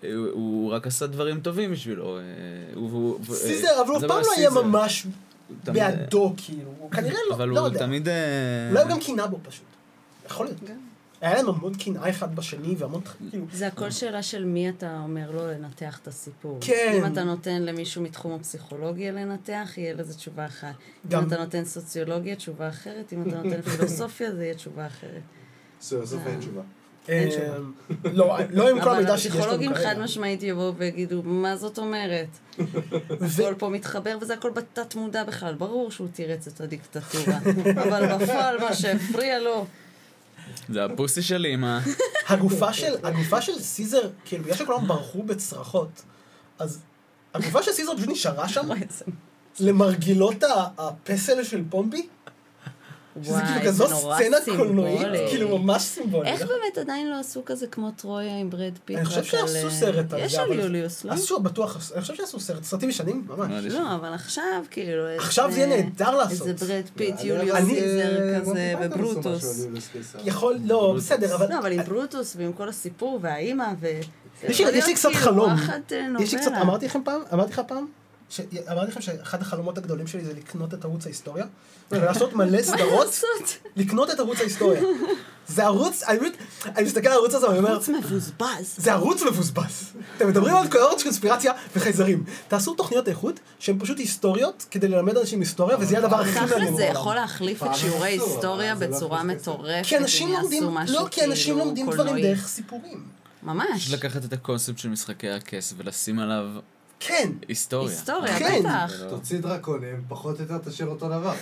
אה, 0.03 0.13
הוא, 0.15 0.27
הוא 0.31 0.71
רק 0.71 0.87
עשה 0.87 1.07
דברים 1.07 1.39
טובים 1.39 1.71
בשבילו. 1.71 2.17
אה, 2.17 2.21
הוא, 2.75 2.89
הוא, 2.91 3.19
הוא- 3.27 3.35
סיזר, 3.35 3.81
אבל 3.85 3.89
הוא 3.93 3.99
פעם 3.99 4.09
לא 4.09 4.31
היה 4.37 4.49
סיזר. 4.49 4.61
ממש 4.63 5.03
הוא 5.03 5.55
תמיד- 5.63 5.83
בעדו, 5.83 6.33
כאילו. 6.37 6.71
הוא 6.79 6.91
כנראה 6.91 7.19
לא, 7.29 7.35
אבל 7.35 7.47
לא 7.49 7.59
הוא 7.59 7.67
יודע. 7.67 7.79
תמיד... 7.79 8.07
אה, 8.07 8.13
אולי 8.71 8.81
הוא 8.83 8.89
גם 8.91 8.99
קינה 8.99 9.27
בו 9.27 9.39
פשוט. 9.49 9.63
יכול 10.25 10.45
להיות. 10.45 10.59
היה 11.21 11.35
להם 11.35 11.49
המון 11.49 11.73
קנאה 11.73 12.09
אחד 12.09 12.35
בשני, 12.35 12.75
והמון, 12.77 13.01
כאילו... 13.31 13.45
זה 13.53 13.67
הכל 13.67 13.91
שאלה 13.91 14.23
של 14.23 14.45
מי 14.45 14.69
אתה 14.69 14.99
אומר 15.03 15.31
לו 15.31 15.47
לנתח 15.47 15.99
את 16.01 16.07
הסיפור. 16.07 16.57
כן. 16.61 16.93
אם 16.97 17.13
אתה 17.13 17.23
נותן 17.23 17.61
למישהו 17.61 18.01
מתחום 18.01 18.31
הפסיכולוגיה 18.33 19.11
לנתח, 19.11 19.69
יהיה 19.77 19.93
לזה 19.93 20.13
תשובה 20.13 20.45
אחת. 20.45 20.73
גם- 21.09 21.21
אם 21.21 21.27
אתה 21.27 21.37
נותן 21.37 21.65
סוציולוגיה, 21.65 22.35
תשובה 22.35 22.69
אחרת. 22.69 23.13
אם 23.13 23.27
אתה 23.27 23.41
נותן 23.41 23.61
פילוסופיה, 23.61 24.35
זה 24.35 24.43
יהיה 24.43 24.53
תשובה 24.53 24.87
אחרת. 24.87 25.21
סוף 25.81 26.27
אין 26.27 26.39
תשובה. 26.39 26.61
אין 27.07 27.29
אה, 27.31 27.57
לא, 28.13 28.37
לא 28.49 28.69
עם 28.69 28.81
כל 28.81 28.89
אבל 28.89 28.97
המידע 28.97 29.17
שיש 29.17 29.31
לנו 29.31 29.39
הפסיכולוגים 29.39 29.73
כרגע. 29.73 29.89
חד 29.89 29.99
משמעית 29.99 30.43
יבואו 30.43 30.75
ויגידו, 30.75 31.23
מה 31.23 31.57
זאת 31.57 31.77
אומרת? 31.79 32.27
הכל 33.39 33.53
פה 33.57 33.69
מתחבר 33.69 34.17
וזה 34.21 34.33
הכל 34.33 34.51
בתת 34.51 34.95
מודע 34.95 35.23
בכלל. 35.23 35.55
ברור 35.55 35.91
שהוא 35.91 36.07
תירץ 36.13 36.47
את 36.47 36.61
הדיקטטורה. 36.61 37.37
אבל 37.83 38.15
בפועל 38.17 38.59
מה 38.59 38.73
שהפריע 38.73 39.39
לו, 39.39 39.65
זה 40.69 40.85
ה 40.85 40.91
pussy 40.91 41.21
של 41.21 41.45
אימא. 41.45 41.79
הגופה 42.27 42.73
של, 42.73 42.93
הגופה 43.03 43.41
של 43.41 43.59
סיזר, 43.59 44.09
כאילו, 44.25 44.43
בגלל 44.43 44.55
שכולם 44.55 44.87
ברחו 44.87 45.23
בצרחות, 45.23 46.01
אז 46.59 46.81
הגופה 47.33 47.63
של 47.63 47.71
סיזר 47.71 47.95
פשוט 47.97 48.09
נשארה 48.09 48.49
שם 48.49 48.69
למרגלות 49.59 50.43
הפסל 50.77 51.43
של 51.43 51.63
פומפי, 51.69 52.07
שזה 53.23 53.33
כאילו 53.41 53.59
זה 53.61 53.67
כזו 53.67 53.87
סצנה 53.87 54.57
קולנועית. 54.57 55.07
כאילו 55.29 55.57
ממש 55.57 55.81
סימבולי. 55.83 56.29
איך 56.29 56.41
באמת 56.41 56.77
עדיין 56.77 57.09
לא 57.09 57.19
עשו 57.19 57.45
כזה 57.45 57.67
כמו 57.67 57.91
טרויה 57.91 58.37
עם 58.37 58.49
ברד 58.49 58.73
פיט? 58.85 58.97
אני 58.97 59.05
חושב 59.05 59.23
שעשו 59.23 59.65
אה, 59.65 59.71
סרט 59.71 60.13
על 60.13 60.19
יש 60.19 60.35
על 60.35 60.47
אבל- 60.51 60.59
יוליוס, 60.59 61.03
לא? 61.03 61.11
עשו, 61.13 61.39
בטוח, 61.39 61.91
אני 61.93 62.01
חושב 62.01 62.15
שעשו 62.15 62.39
סרט, 62.39 62.63
סרטים 62.63 62.89
ישנים, 62.89 63.27
ממש. 63.37 63.65
לא, 63.65 63.95
אבל 63.95 64.13
עכשיו 64.13 64.63
כאילו... 64.71 65.03
עכשיו 65.17 65.51
זה 65.51 65.57
יהיה 65.59 65.67
נהדר 65.83 66.15
לעשות. 66.17 66.47
איזה 66.47 66.65
ברד 66.65 66.83
פיט, 66.95 67.23
יוליוס 67.23 67.57
סיזר 67.59 68.33
אה, 68.33 68.39
כזה, 68.41 68.73
וברוטוס. 68.81 69.65
יכול, 70.25 70.57
לא. 70.65 70.93
בסדר, 70.97 71.35
אבל... 71.35 71.49
לא, 71.49 71.59
אבל 71.59 71.71
עם 71.71 71.81
ברוטוס 71.83 72.35
ועם 72.39 72.53
כל 72.53 72.69
הסיפור 72.69 73.19
והאימא 73.21 73.65
ו... 73.79 73.87
יש 74.43 74.61
לי- 74.61 74.95
קצת 74.95 75.09
חלום. 75.13 75.53
יש 76.19 76.33
לי 76.33 76.39
קצת. 76.39 76.51
אמרתי 76.61 76.85
לכם 76.85 77.01
פעם, 77.05 77.21
אמרתי 77.33 77.51
לך 77.51 77.61
פעם, 77.67 77.85
ש- 78.29 78.39
אמרתי 78.71 78.91
לכם 78.91 79.01
שאחד 79.01 79.41
החלומות 79.41 79.77
הגדולים 79.77 80.07
שלי 80.07 80.25
זה 80.25 80.33
לקנות 80.33 80.73
את 80.73 80.85
ערוץ 80.85 81.05
ההיסטוריה, 81.05 81.45
ולעשות 81.91 82.33
מלא 82.33 82.61
סדרות? 82.61 83.19
לקנות 83.75 84.09
את 84.11 84.19
ערוץ 84.19 84.39
ההיסטוריה. 84.39 84.81
זה 85.47 85.65
ערוץ, 85.65 86.03
אני 86.03 86.85
מסתכל 86.85 87.07
על 87.07 87.13
הערוץ 87.13 87.33
הזה 87.35 87.47
ואני 87.47 87.59
אומר, 87.59 87.71
ערוץ 87.71 87.89
מבוזבז. 87.89 88.75
זה 88.77 88.93
ערוץ 88.93 89.21
מבוזבז. 89.23 89.91
אתם 90.17 90.27
מדברים 90.27 90.55
על 90.55 90.67
תיאוריות 90.67 91.03
קונספירציה 91.03 91.53
וחייזרים. 91.75 92.23
תעשו 92.47 92.73
תוכניות 92.73 93.07
איכות 93.07 93.39
שהן 93.59 93.79
פשוט 93.79 93.97
היסטוריות 93.99 94.65
כדי 94.71 94.87
ללמד 94.87 95.17
אנשים 95.17 95.39
היסטוריה, 95.39 95.77
וזה 95.79 95.93
יהיה 95.93 96.05
הדבר 96.05 96.19
הכי 96.21 96.39
מעניין 96.39 96.75
זה. 96.75 96.83
יכול 96.83 97.15
להחליף 97.15 97.63
את 97.63 97.75
שיעורי 97.75 98.09
היסטוריה 98.09 98.73
לא 98.73 98.79
בצורה. 98.87 99.23
מטורפת, 99.23 99.85
כי 99.87 99.97
אנשים 99.97 100.29
לומדים, 100.29 100.63
לא, 100.87 101.07
כי 101.11 101.25
אנשים 101.25 101.53
כאילו 101.53 101.65
לומדים 101.65 101.89
דברים. 101.91 102.23
דרך 102.25 102.47
סיפורים. 102.47 103.03
ממש. 103.43 103.93
לקחת 103.93 104.25
את 104.25 104.33
הקונספט 104.33 104.77
של 104.77 104.89
משחקי 104.89 105.29
הכס 105.29 105.73
ולשים 105.77 106.19
עליו 106.19 106.45
כן, 106.99 107.31
היסטוריה. 107.47 107.89
היסטוריה, 107.89 108.39
כן. 108.39 108.59
בטח. 108.59 108.91
תוציא 109.09 109.39
דרקונים, 109.39 110.01
פחות 110.07 110.35
או 110.37 110.41
יותר 110.41 110.57
תשאיר 110.57 110.87
אותו 110.89 111.07
דבר. 111.09 111.33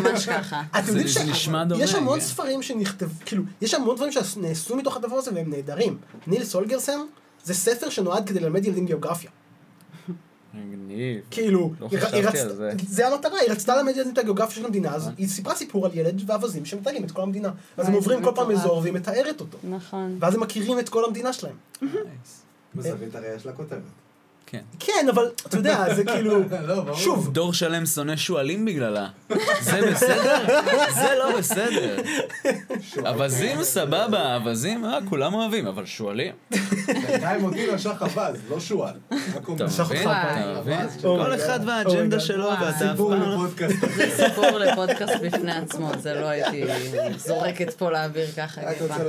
ממש 0.00 0.28
ככה. 0.28 0.62
אתם 0.78 0.88
יודעים 0.88 1.06
זה 1.08 1.24
נשמע 1.24 1.64
דומה, 1.64 1.82
יש 1.84 1.94
המון 1.94 2.20
כן. 2.20 2.24
ספרים 2.26 2.62
שנכתב, 2.62 3.08
כאילו, 3.26 3.42
יש 3.60 3.74
המון 3.74 3.96
דברים 3.96 4.12
שנעשו 4.12 4.76
מתוך 4.76 4.96
הדבר 4.96 5.16
הזה 5.16 5.30
והם 5.34 5.50
נהדרים. 5.50 5.98
ניל 6.26 6.44
סולגרסן 6.44 6.98
זה 7.44 7.54
ספר 7.54 7.90
שנועד 7.90 8.28
כדי 8.28 8.40
ללמד 8.40 8.64
ילדים 8.64 8.86
גיאוגרפיה. 8.86 9.30
מגניב. 10.54 11.20
כאילו, 11.30 11.72
לא 11.80 11.88
היא- 11.90 12.00
חשבתי 12.00 12.40
על 12.40 12.54
זה. 12.56 12.70
זה 12.88 13.08
המטרה, 13.08 13.38
היא 13.38 13.50
רצתה 13.50 13.76
ללמד 13.76 13.96
ילדים 13.96 14.12
את 14.12 14.18
הגיאוגרפיה 14.18 14.54
של 14.56 14.64
המדינה, 14.64 14.94
אז 14.94 15.10
היא 15.18 15.28
סיפרה 15.28 15.54
סיפור 15.54 15.86
על 15.86 15.92
ילד 15.94 16.22
ואווזים 16.30 16.64
שמטיילים 16.64 17.04
את 17.04 17.10
כל 17.10 17.22
המדינה. 17.22 17.50
אז 17.76 17.88
הם 17.88 17.94
עוברים 17.94 18.22
כל 18.24 18.32
פעם. 18.34 18.50
אזור 18.50 18.78
והיא 18.78 18.92
מתארת 18.92 19.40
אותו. 19.40 19.58
נכון. 19.70 20.16
ואז 20.20 20.34
הם 20.34 20.40
מכירים 20.40 20.78
את 20.78 20.88
כל 20.88 21.04
המדינה 21.04 21.32
שלהם. 21.32 21.54
בזווית 22.74 23.14
הראייה 23.14 23.38
של 23.38 23.48
הכותבת. 23.48 23.78
כן. 24.52 24.60
כן, 24.80 25.06
אבל 25.10 25.22
אתה 25.46 25.56
יודע, 25.56 25.94
זה 25.94 26.04
כאילו... 26.04 26.38
לא. 26.68 26.94
שוב, 26.94 27.32
דור 27.32 27.52
שלם 27.54 27.86
שונא 27.86 28.16
שועלים 28.16 28.64
בגללה. 28.64 29.08
זה 29.60 29.80
בסדר? 29.92 30.62
זה 30.94 31.08
לא 31.18 31.38
בסדר. 31.38 31.96
אווזים 33.06 33.62
סבבה, 33.62 34.36
אווזים, 34.36 34.84
אה, 34.84 34.98
כולם 35.08 35.34
אוהבים, 35.34 35.66
אבל 35.66 35.86
שועלים? 35.86 36.32
בינתיים 36.86 37.44
אותי 37.44 37.74
נשך 37.74 38.02
אבז, 38.02 38.36
לא 38.50 38.60
שועל. 38.60 38.94
רק 39.34 39.48
אומר. 39.48 39.66
אתה 39.66 39.82
מבין? 39.84 40.08
אתה 40.08 40.60
מבין? 40.60 40.78
כל 41.02 41.34
אחד. 41.34 41.60
והאג'נדה. 41.66 42.20
שלו, 42.20 42.44
ואתה 42.48 42.68
אף 42.70 42.78
סיפור 42.78 43.10
פעם 43.10 43.20
לא... 43.22 43.46
זה 43.96 44.26
סיפור 44.26 44.58
לפודקאסט 44.58 45.12
בפני 45.22 45.52
עצמו, 45.52 45.90
זה 45.98 46.14
לא 46.14 46.26
הייתי 46.26 46.64
זורקת 47.16 47.72
פה 47.74 47.90
לאוויר 47.90 48.26
ככה. 48.36 48.60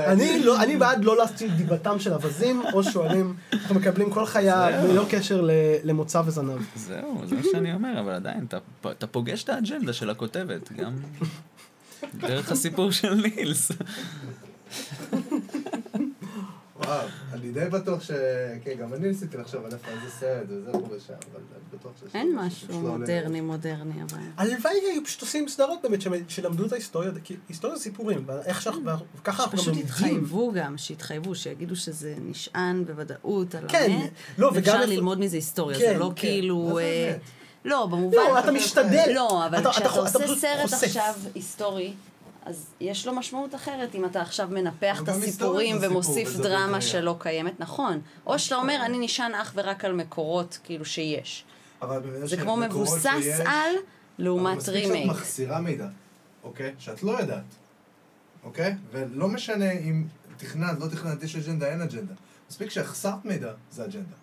אני 0.05 0.43
לא- 0.43 0.61
אני 0.61 0.77
בעד 0.77 1.03
לא 1.05 1.17
להציל 1.17 1.51
דיבתם 1.51 1.99
של 1.99 2.13
אווזים 2.13 2.63
או 2.73 2.83
שועלים. 2.83 3.35
אנחנו 3.53 3.75
מקבלים 3.75 4.09
כל 4.09 4.25
חיה. 4.25 4.69
ללא 4.83 5.05
קשר 5.09 5.32
ל- 5.41 5.51
למוצא 5.83 6.21
וזנב. 6.25 6.61
זהו, 6.75 7.21
זה 7.25 7.35
מה 7.35 7.41
שאני 7.51 7.73
אומר, 7.73 7.99
אבל 7.99 8.11
עדיין, 8.13 8.45
אתה, 8.45 8.57
אתה 8.91 9.07
פוגש 9.07 9.43
את 9.43 9.49
האג'נדה 9.49 9.93
של 9.93 10.09
הכותבת, 10.09 10.71
גם 10.71 10.93
דרך 12.27 12.51
הסיפור 12.51 12.91
של 12.91 13.13
נילס. 13.13 13.71
וואו, 16.85 17.07
אני 17.33 17.51
די 17.51 17.65
בטוח 17.71 18.03
ש... 18.03 18.11
כן, 18.63 18.73
גם 18.79 18.93
אני 18.93 19.07
ניסיתי 19.07 19.37
לחשוב 19.37 19.65
על 19.65 19.71
איפה 19.73 19.87
איזה 19.91 20.09
סרט 20.19 20.45
וזה 20.47 20.71
פה 20.71 20.77
ושם, 20.77 21.13
אבל 21.31 21.41
אני 21.51 21.79
בטוח 21.79 21.91
שיש... 21.99 22.15
אין 22.15 22.35
משהו. 22.35 22.79
מודרני 22.79 23.41
מודרני, 23.41 24.03
אבל... 24.03 24.19
הלוואי 24.37 24.73
היו 24.91 25.03
פשוט 25.05 25.21
עושים 25.21 25.47
סדרות 25.47 25.79
באמת 25.83 25.99
שלמדו 26.29 26.65
את 26.65 26.71
ההיסטוריה, 26.71 27.11
כי 27.23 27.35
היסטוריה 27.49 27.77
זה 27.77 27.83
סיפורים, 27.83 28.23
ואיך 28.25 28.61
שאנחנו, 28.61 28.81
וככה 29.21 29.43
אנחנו 29.43 29.51
גם 29.51 29.57
פשוט 29.57 29.67
לומדים. 29.67 29.85
יתחייבו 29.85 30.51
גם, 30.55 30.77
שיתחייבו, 30.77 31.35
שיגידו 31.35 31.75
שזה 31.75 32.15
נשען 32.21 32.85
בוודאות 32.85 33.55
על 33.55 33.65
כן, 33.67 33.87
האמת. 33.91 34.11
לא, 34.37 34.47
וגם 34.47 34.55
ואפשר 34.57 34.73
איפה- 34.73 34.85
ללמוד 34.85 35.19
מזה 35.19 35.37
היסטוריה, 35.37 35.79
כן, 35.79 35.93
זה 35.93 35.99
לא 35.99 36.11
כן. 36.15 36.21
כאילו... 36.21 36.71
זה 36.75 36.81
אה? 36.81 37.17
לא, 37.65 37.85
במובן... 37.85 38.17
לא, 38.17 38.39
אתה 38.39 38.51
משתדל. 38.51 39.11
לא, 39.15 39.45
אבל 39.47 39.59
אתה- 39.59 39.69
כשאתה 39.71 39.85
אתה- 39.85 39.93
אתה 39.95 39.99
עושה 40.01 40.19
פשוט 40.23 40.37
סרט. 40.39 40.73
עכשיו 40.73 41.13
היסטורי, 41.35 41.93
אז 42.45 42.65
יש 42.79 43.07
לו 43.07 43.13
משמעות 43.15 43.55
אחרת 43.55 43.95
אם 43.95 44.05
אתה 44.05 44.21
עכשיו 44.21 44.47
מנפח 44.51 45.01
את 45.03 45.09
הסיפורים 45.09 45.75
סיפור, 45.75 45.91
ומוסיף 45.91 46.35
דרמה. 46.35 46.81
שלא 46.81 47.15
קיימת, 47.19 47.59
נכון. 47.59 48.01
או 48.25 48.39
שאתה 48.39 48.55
אומר, 48.55 48.81
אני 48.85 48.97
נשען 49.05 49.35
אך 49.35 49.51
ורק 49.55 49.85
על 49.85 49.93
מקורות, 49.93 50.57
כאילו 50.63 50.85
שיש. 50.85 51.45
אבל 51.81 52.01
זה 52.27 52.37
כמו 52.37 52.57
מבוסס 52.57 53.03
שיש- 53.03 53.39
על, 53.39 53.45
אבל 53.47 53.69
לעומת 54.17 54.57
מספיק 54.57 54.73
שאת 54.75 54.83
רימייק. 54.83 55.07
מחסירה 55.09 55.61
מידע, 55.61 55.87
אוקיי? 56.43 56.73
שאת 56.79 57.03
לא 57.03 57.11
יודעת, 57.11 57.43
אוקיי? 58.43 58.75
ולא 58.91 59.27
משנה 59.27 59.71
אם 59.71 60.03
תכננת, 60.37 60.79
לא 60.79 60.87
תכננת, 60.87 61.23
יש 61.23 61.35
אג'נדה, 61.35 61.67
אין 61.67 61.81
אג'נדה. 61.81 62.13
מספיק 62.49 62.69
שהחסרת 62.69 63.25
מידע, 63.25 63.51
זה 63.71 63.85
אג'נדה. 63.85 64.15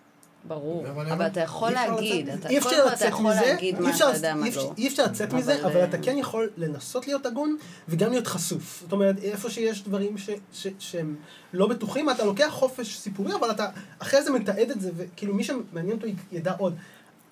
ברור. 0.47 0.87
אבל 0.89 1.09
אבל 1.11 1.27
אתה 1.27 1.39
יכול 1.39 1.71
להגיד, 1.71 2.27
לצאת 2.27 2.39
אתה 2.39 2.49
אי 2.49 2.59
קודם 2.61 2.73
אפשר 2.75 2.85
לצאת 2.85 3.09
יכול 3.09 3.25
מזה, 3.31 3.41
להגיד 3.41 3.75
אי 3.75 3.81
מה 3.81 3.89
אפשר- 3.89 4.09
אתה 4.09 4.17
יודע, 4.17 4.35
מה 4.35 4.45
אי 4.45 4.49
אפשר- 4.49 4.61
לא. 4.63 4.73
אי 4.77 4.87
אפשר 4.87 5.03
לצאת 5.05 5.33
מזה, 5.33 5.65
אבל 5.65 5.83
אתה 5.83 5.97
כן 5.97 6.17
יכול 6.17 6.49
לנסות 6.57 7.07
להיות 7.07 7.25
הגון 7.25 7.57
וגם 7.89 8.09
להיות 8.11 8.27
חשוף. 8.27 8.79
זאת 8.81 8.91
אומרת, 8.91 9.15
איפה 9.23 9.49
שיש 9.49 9.83
דברים 9.83 10.17
ש- 10.17 10.29
ש- 10.53 10.67
שהם 10.79 11.15
לא 11.53 11.67
בטוחים, 11.67 12.09
אתה 12.09 12.25
לוקח 12.25 12.47
חופש 12.51 12.97
סיפורי, 12.97 13.35
אבל 13.35 13.51
אתה 13.51 13.67
אחרי 13.99 14.23
זה 14.23 14.31
מתעד 14.31 14.69
את 14.71 14.81
זה, 14.81 14.91
וכאילו 14.97 15.33
מי 15.35 15.43
שמעניין 15.43 15.95
אותו 15.97 16.07
ידע 16.31 16.53
עוד. 16.57 16.75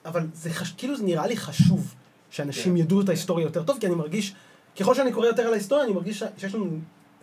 אבל 0.05 0.27
זה 0.33 0.49
חש... 0.49 0.71
כאילו 0.77 0.97
זה 0.97 1.03
נראה 1.03 1.27
לי 1.27 1.37
חשוב 1.37 1.93
שאנשים 2.29 2.73
כן. 2.73 2.77
ידעו 2.77 3.01
את 3.01 3.09
ההיסטוריה 3.09 3.43
יותר 3.45 3.63
טוב, 3.63 3.77
כי 3.79 3.87
אני 3.87 3.95
מרגיש, 3.95 4.33
ככל 4.79 4.95
שאני 4.95 5.11
קורא 5.11 5.27
יותר 5.27 5.43
על 5.47 5.53
ההיסטוריה, 5.53 5.85
אני 5.85 5.93
מרגיש 5.93 6.23
שיש 6.37 6.55
לנו... 6.55 6.65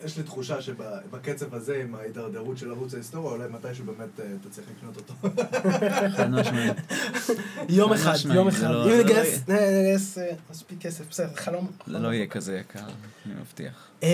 יש 0.05 0.17
לי 0.17 0.23
תחושה 0.23 0.63
שבקצב 0.63 1.55
הזה, 1.55 1.81
עם 1.85 1.95
ההידרדרות 1.95 2.59
של 2.59 2.71
ערוץ 2.71 2.95
ההיסטוריה, 2.95 3.33
אולי 3.33 3.49
מתישהו 3.49 3.85
באמת 3.85 4.21
אה, 4.21 4.25
תצליח 4.51 4.67
לקנות 4.77 4.97
אותו. 4.97 5.15
חד 6.17 6.31
משמעית. 6.31 6.77
יום 7.69 7.97
חד 7.97 8.15
אחד, 8.15 8.31
יום 8.35 8.49
אחד. 8.49 8.63
לא- 8.71 8.85
אם 8.85 8.91
לא 8.91 9.05
נגייס 9.05 9.41
נגייס, 9.49 10.19
אה, 10.19 10.31
מספיק 10.51 10.81
כסף, 10.81 11.09
בסדר, 11.11 11.35
חלום. 11.35 11.71
זה 11.87 11.99
לא 11.99 12.13
יהיה 12.13 12.27
כזה 12.27 12.57
יקר, 12.59 12.85
אני 13.27 13.35
מבטיח. 13.41 13.89
אה, 14.03 14.09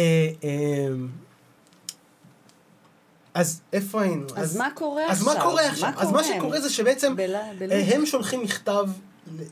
אז 3.34 3.60
איפה 3.72 4.02
היינו? 4.02 4.26
אז 4.36 4.56
מה 4.56 4.68
קורה 4.74 5.02
אז 5.10 5.18
עכשיו? 5.20 5.34
מה 5.34 5.42
קורה 5.42 5.66
עכשיו? 5.68 5.92
אז 5.96 6.10
מה 6.12 6.24
שקורה 6.24 6.60
זה 6.60 6.70
שבעצם 6.70 7.14
אה. 7.70 7.94
הם 7.94 8.06
שולחים 8.06 8.42
מכתב 8.42 8.88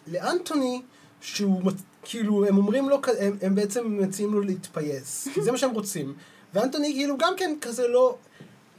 לאנטוני, 0.06 0.82
שהוא 1.20 1.62
כאילו, 2.02 2.46
הם 2.46 2.56
אומרים 2.56 2.88
לו, 2.88 3.00
הם, 3.20 3.36
הם 3.42 3.54
בעצם 3.54 3.98
מציעים 4.00 4.32
לו 4.32 4.40
להתפייס, 4.40 5.28
כי 5.34 5.42
זה 5.42 5.52
מה 5.52 5.58
שהם 5.58 5.70
רוצים. 5.70 6.14
ואנטוני 6.54 6.92
כאילו 6.92 7.18
גם 7.18 7.32
כן 7.36 7.56
כזה 7.60 7.88
לא, 7.88 8.16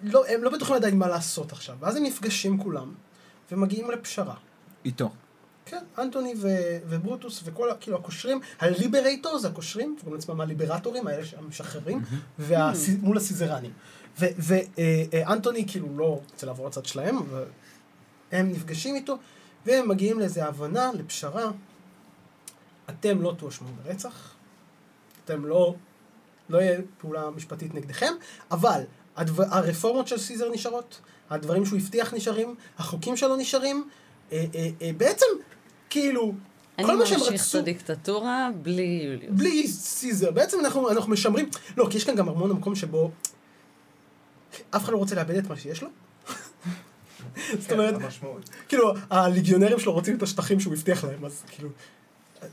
לא, 0.03 0.27
הם 0.27 0.43
לא 0.43 0.49
בטוחים 0.49 0.75
עדיין 0.75 0.97
מה 0.97 1.07
לעשות 1.07 1.51
עכשיו. 1.51 1.75
ואז 1.79 1.95
הם 1.95 2.03
נפגשים 2.03 2.57
כולם, 2.57 2.93
ומגיעים 3.51 3.91
לפשרה. 3.91 4.35
איתו. 4.85 5.09
כן, 5.65 5.83
אנטוני 5.97 6.33
ו- 6.37 6.77
וברוטוס 6.89 7.41
וכל 7.45 7.69
כאילו 7.79 7.97
הקושרים, 7.97 8.39
הליברייטור 8.59 9.37
זה 9.37 9.47
הקושרים, 9.47 9.95
שקוראים 9.97 10.15
לעצמם 10.15 10.41
הליברטורים, 10.41 11.07
האלה 11.07 11.23
המשחררים, 11.37 12.01
מול 13.01 13.17
הסיזרנים. 13.17 13.71
ואנטוני 14.17 15.67
כאילו 15.67 15.97
לא 15.97 16.21
רוצה 16.31 16.45
לעבור 16.45 16.67
לצד 16.67 16.85
שלהם, 16.85 17.17
והם 18.31 18.49
נפגשים 18.49 18.95
איתו, 18.95 19.17
והם 19.65 19.89
מגיעים 19.89 20.19
לאיזו 20.19 20.41
הבנה, 20.41 20.91
לפשרה. 20.93 21.51
אתם 22.99 23.21
לא 23.21 23.33
תואשמו 23.37 23.67
ברצח, 23.83 24.33
אתם 25.25 25.45
לא, 25.45 25.75
לא 26.49 26.57
יהיה 26.57 26.79
פעולה 26.97 27.29
משפטית 27.29 27.73
נגדכם, 27.73 28.13
אבל 28.51 28.81
הדבר, 29.17 29.43
הרפורמות 29.49 30.07
של 30.07 30.17
סיזר 30.17 30.49
נשארות, 30.49 31.01
הדברים 31.29 31.65
שהוא 31.65 31.79
הבטיח 31.79 32.13
נשארים, 32.13 32.55
החוקים 32.77 33.17
שלו 33.17 33.35
נשארים, 33.35 33.89
אה, 34.31 34.45
אה, 34.55 34.69
אה, 34.81 34.91
בעצם, 34.97 35.25
כאילו, 35.89 36.33
אני 36.77 36.87
כל 36.87 36.97
מה 36.97 37.05
שהם 37.05 37.19
ממשיך 37.19 37.33
את 37.33 37.39
רצו, 37.39 37.57
הדיקטטורה 37.57 38.49
בלי 38.61 39.01
יוליוס. 39.05 39.35
בלי 39.37 39.67
סיזר, 39.67 40.31
בעצם 40.31 40.59
אנחנו, 40.59 40.89
אנחנו 40.89 41.11
משמרים, 41.11 41.49
לא, 41.77 41.87
כי 41.89 41.97
יש 41.97 42.03
כאן 42.03 42.15
גם 42.15 42.29
המון 42.29 42.51
המקום 42.51 42.75
שבו 42.75 43.11
אף 44.71 44.83
אחד 44.83 44.93
לא 44.93 44.97
רוצה 44.97 45.15
לאבד 45.15 45.35
את 45.35 45.49
מה 45.49 45.57
שיש 45.57 45.83
לו. 45.83 45.89
זאת 47.59 47.71
אומרת, 47.71 47.97
כן, 47.97 48.03
המשמעות. 48.03 48.49
כאילו, 48.67 48.93
הליגיונרים 49.09 49.79
שלו 49.79 49.93
רוצים 49.93 50.17
את 50.17 50.23
השטחים 50.23 50.59
שהוא 50.59 50.73
הבטיח 50.73 51.03
להם, 51.03 51.25
אז 51.25 51.43
כאילו, 51.47 51.69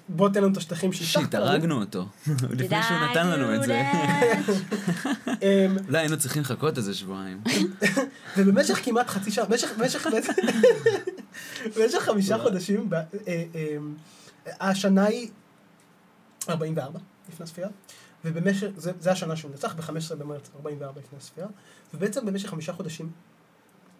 בוא 0.08 0.28
תן 0.28 0.42
לנו 0.42 0.52
את 0.52 0.56
השטחים 0.56 0.92
שהבטחת. 0.92 1.22
שיט, 1.22 1.34
הרגנו 1.34 1.80
אותו. 1.80 2.06
לפני 2.58 2.82
שהוא 2.82 2.98
נתן 3.10 3.26
לנו 3.26 3.54
את 3.54 3.62
זה. 3.62 3.82
אמ, 5.28 5.76
אולי 5.88 5.98
היינו 5.98 6.18
צריכים 6.18 6.42
לחכות 6.42 6.78
איזה 6.78 6.94
שבועיים. 6.94 7.42
ובמשך 8.36 8.80
כמעט 8.84 9.08
חצי 9.08 9.30
שעה, 9.30 9.44
במשך, 9.46 9.68
חמישה 11.98 12.38
חודשים, 12.38 12.90
אה, 12.92 13.02
אמ, 13.54 13.94
השנה 14.60 15.04
היא 15.04 15.30
44 16.48 16.98
לפני 17.28 17.44
הספירה, 17.44 17.68
ובמשך, 18.24 18.66
זה, 18.76 19.10
השנה 19.12 19.36
שהוא 19.36 19.50
נרצח, 19.50 19.74
ב-15 19.74 20.14
במרץ 20.14 20.50
44 20.56 21.00
לפני 21.00 21.18
הספירה, 21.18 21.48
ובעצם 21.94 22.26
במשך 22.26 22.48
חמישה 22.48 22.72
חודשים, 22.72 23.10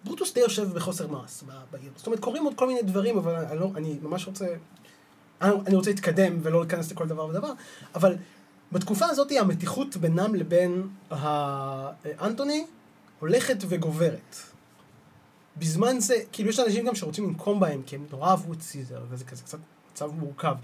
ברוטוס 0.03 0.33
די 0.33 0.39
יושב 0.39 0.73
בחוסר 0.73 1.07
מעש 1.07 1.43
בעיר. 1.71 1.91
זאת 1.95 2.07
אומרת, 2.07 2.19
קורים 2.19 2.43
עוד 2.43 2.53
כל 2.55 2.67
מיני 2.67 2.81
דברים, 2.81 3.17
אבל 3.17 3.35
אני, 3.35 3.59
לא, 3.59 3.71
אני 3.75 3.99
ממש 4.01 4.27
רוצה, 4.27 4.45
אני, 5.41 5.53
אני 5.67 5.75
רוצה 5.75 5.89
להתקדם 5.89 6.39
ולא 6.43 6.59
להיכנס 6.59 6.91
לכל 6.91 7.07
דבר 7.07 7.25
ודבר, 7.25 7.51
אבל 7.95 8.15
בתקופה 8.71 9.05
הזאת 9.05 9.31
המתיחות 9.39 9.97
בינם 9.97 10.35
לבין 10.35 10.87
האנטוני 11.09 12.65
הולכת 13.19 13.57
וגוברת. 13.67 14.35
בזמן 15.57 15.99
זה, 15.99 16.15
כאילו 16.31 16.49
יש 16.49 16.59
אנשים 16.59 16.85
גם 16.85 16.95
שרוצים 16.95 17.27
לנקום 17.27 17.59
בהם, 17.59 17.81
כי 17.85 17.95
הם 17.95 18.05
נורא 18.11 18.29
אהבו 18.29 18.53
את 18.53 18.61
סיזר, 18.61 19.01
וזה 19.09 19.25
כזה 19.25 19.43
קצת 19.43 19.57
מצב 19.91 20.11
מורכב. 20.11 20.55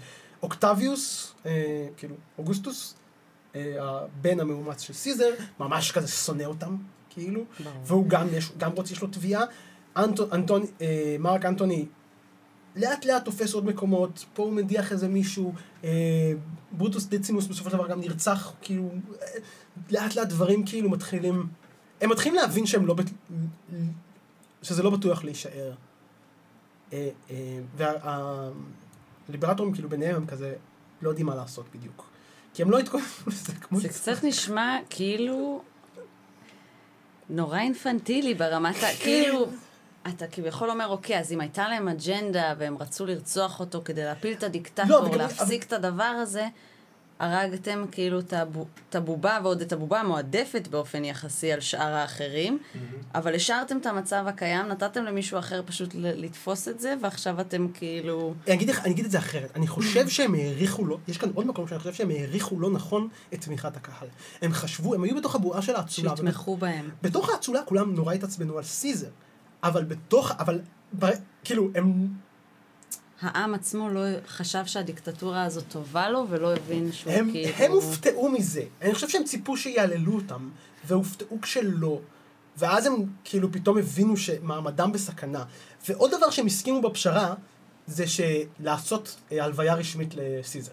אוקטביוס, 0.42 1.34
אה, 1.46 1.88
כאילו, 1.96 2.14
אוגוסטוס, 2.38 2.94
אה, 3.54 3.74
הבן 3.78 4.40
המאומץ 4.40 4.80
של 4.80 4.92
סיזר, 4.92 5.30
ממש 5.60 5.92
כזה 5.92 6.08
שונא 6.08 6.42
אותם, 6.42 6.76
כאילו, 7.10 7.44
ברור. 7.64 7.76
והוא 7.84 8.08
גם, 8.08 8.26
יש, 8.32 8.52
גם 8.58 8.72
רוצה, 8.72 8.92
יש 8.92 9.02
לו 9.02 9.08
תביעה. 9.08 9.44
אנטו, 9.96 10.26
אנטון, 10.32 10.62
אה, 10.80 11.16
מרק 11.18 11.44
אנטוני 11.44 11.86
לאט 12.76 13.04
לאט 13.04 13.24
תופס 13.24 13.54
עוד 13.54 13.64
מקומות, 13.64 14.24
פה 14.34 14.42
הוא 14.42 14.52
מדיח 14.52 14.92
איזה 14.92 15.08
מישהו, 15.08 15.54
אה, 15.84 16.32
ברוטוס 16.72 17.06
דיצימוס 17.06 17.46
בסופו 17.46 17.70
של 17.70 17.76
דבר 17.76 17.88
גם 17.88 18.00
נרצח, 18.00 18.52
כאילו, 18.60 18.90
אה, 19.22 19.26
לאט 19.90 20.16
לאט 20.16 20.28
דברים 20.28 20.66
כאילו 20.66 20.90
מתחילים, 20.90 21.46
הם 22.00 22.10
מתחילים 22.10 22.34
להבין 22.34 22.66
שהם 22.66 22.86
לא, 22.86 22.94
בט... 22.94 23.10
שזה 24.62 24.82
לא 24.82 24.90
בטוח 24.90 25.24
להישאר. 25.24 25.72
אה, 26.92 27.08
אה, 27.30 27.90
והליברטורים 29.28 29.72
כאילו 29.72 29.88
ביניהם 29.88 30.16
הם 30.16 30.26
כזה 30.26 30.54
לא 31.02 31.08
יודעים 31.08 31.26
מה 31.26 31.34
לעשות 31.34 31.66
בדיוק. 31.74 32.08
כי 32.54 32.62
הם 32.62 32.70
לא 32.70 32.78
התכוננו 32.78 33.06
לזה 33.26 33.52
כמו... 33.62 33.80
זה 33.80 33.88
קצת 33.88 34.24
נשמע 34.24 34.78
כאילו 34.90 35.62
נורא 37.30 37.58
אינפנטילי 37.58 38.34
ברמת 38.34 38.76
ה... 38.76 38.86
כאילו, 39.02 39.46
אתה 40.08 40.26
כביכול 40.26 40.70
אומר, 40.70 40.86
אוקיי, 40.88 41.18
אז 41.20 41.32
אם 41.32 41.40
הייתה 41.40 41.68
להם 41.68 41.88
אג'נדה 41.88 42.54
והם 42.58 42.78
רצו 42.78 43.06
לרצוח 43.06 43.60
אותו 43.60 43.82
כדי 43.84 44.04
להפיל 44.04 44.32
את 44.32 44.42
לא, 44.42 44.46
הדיקטטור, 44.46 45.04
וגם- 45.04 45.18
להפסיק 45.18 45.62
את 45.62 45.72
הדבר 45.72 46.02
הזה, 46.04 46.46
הרגתם 47.18 47.84
כאילו 47.92 48.20
את 48.20 48.32
הבו- 48.32 48.66
את 48.90 48.94
הבובה, 48.94 49.38
ועוד 49.42 49.60
את 49.60 49.72
הבובה 49.72 50.00
המועדפת 50.00 50.68
באופן 50.68 51.04
יחסי 51.04 51.52
על 51.52 51.60
שאר 51.60 51.94
האחרים, 51.94 52.58
אבל 53.14 53.34
השארתם 53.34 53.78
את 53.78 53.86
המצב 53.86 54.24
הקיים, 54.28 54.66
נתתם 54.68 55.04
למישהו 55.04 55.38
אחר 55.38 55.62
פשוט 55.66 55.90
לתפוס 55.94 56.68
את 56.68 56.80
זה, 56.80 56.94
ועכשיו 57.02 57.40
אתם 57.40 57.68
כאילו... 57.74 58.34
אני 58.46 58.54
אגיד, 58.54 58.70
אני 58.70 58.90
אגיד 58.92 59.04
את 59.04 59.10
זה 59.10 59.18
אחרת, 59.18 59.50
אני 59.56 59.66
חושב 59.66 60.08
שהם 60.08 60.34
העריכו 60.34 60.84
לו, 60.84 60.98
יש 61.08 61.18
כאן 61.18 61.30
עוד 61.34 61.46
מקום 61.46 61.68
שאני 61.68 61.78
חושב 61.78 61.92
שהם 61.94 62.10
העריכו 62.10 62.60
לא 62.60 62.70
נכון 62.70 63.08
את 63.34 63.40
תמיכת 63.40 63.76
הקהל. 63.76 64.08
הם 64.42 64.52
חשבו, 64.52 64.94
הם 64.94 65.02
היו 65.04 65.16
בתוך 65.16 65.34
הבועה 65.34 65.62
של 65.62 65.74
האצולה. 65.76 66.16
שיתמכו 66.16 66.56
בהם. 66.56 66.90
בתוך 67.02 67.28
האצולה 67.30 67.62
כולם 67.62 67.94
נורא 67.94 68.12
התעצבנו 68.14 68.58
על 68.58 68.64
סיזר, 68.64 69.08
אבל 69.66 69.84
בתוך, 69.84 70.30
אבל 70.30 70.60
כאילו, 71.44 71.70
הם, 71.74 72.08
העם 73.20 73.54
עצמו 73.54 73.88
לא 73.88 74.00
חשב 74.28 74.66
שהדיקטטורה 74.66 75.42
הזאת 75.42 75.64
טובה 75.68 76.10
לו, 76.10 76.26
ולא 76.28 76.54
הבין 76.54 76.92
שהוא 76.92 77.12
הם, 77.12 77.30
כאילו... 77.32 77.52
הם 77.58 77.72
הופתעו 77.72 78.28
מזה. 78.28 78.62
אני 78.82 78.94
חושב 78.94 79.08
שהם 79.08 79.24
ציפו 79.24 79.56
שיעללו 79.56 80.14
אותם, 80.14 80.50
והופתעו 80.84 81.40
כשלא. 81.40 82.00
ואז 82.58 82.86
הם 82.86 82.92
כאילו 83.24 83.52
פתאום 83.52 83.78
הבינו 83.78 84.16
שמעמדם 84.16 84.92
בסכנה. 84.92 85.44
ועוד 85.88 86.10
דבר 86.10 86.30
שהם 86.30 86.46
הסכימו 86.46 86.82
בפשרה, 86.82 87.34
זה 87.86 88.04
שלעשות 88.06 89.16
אה, 89.32 89.44
הלוויה 89.44 89.74
רשמית 89.74 90.14
לסיזר. 90.14 90.72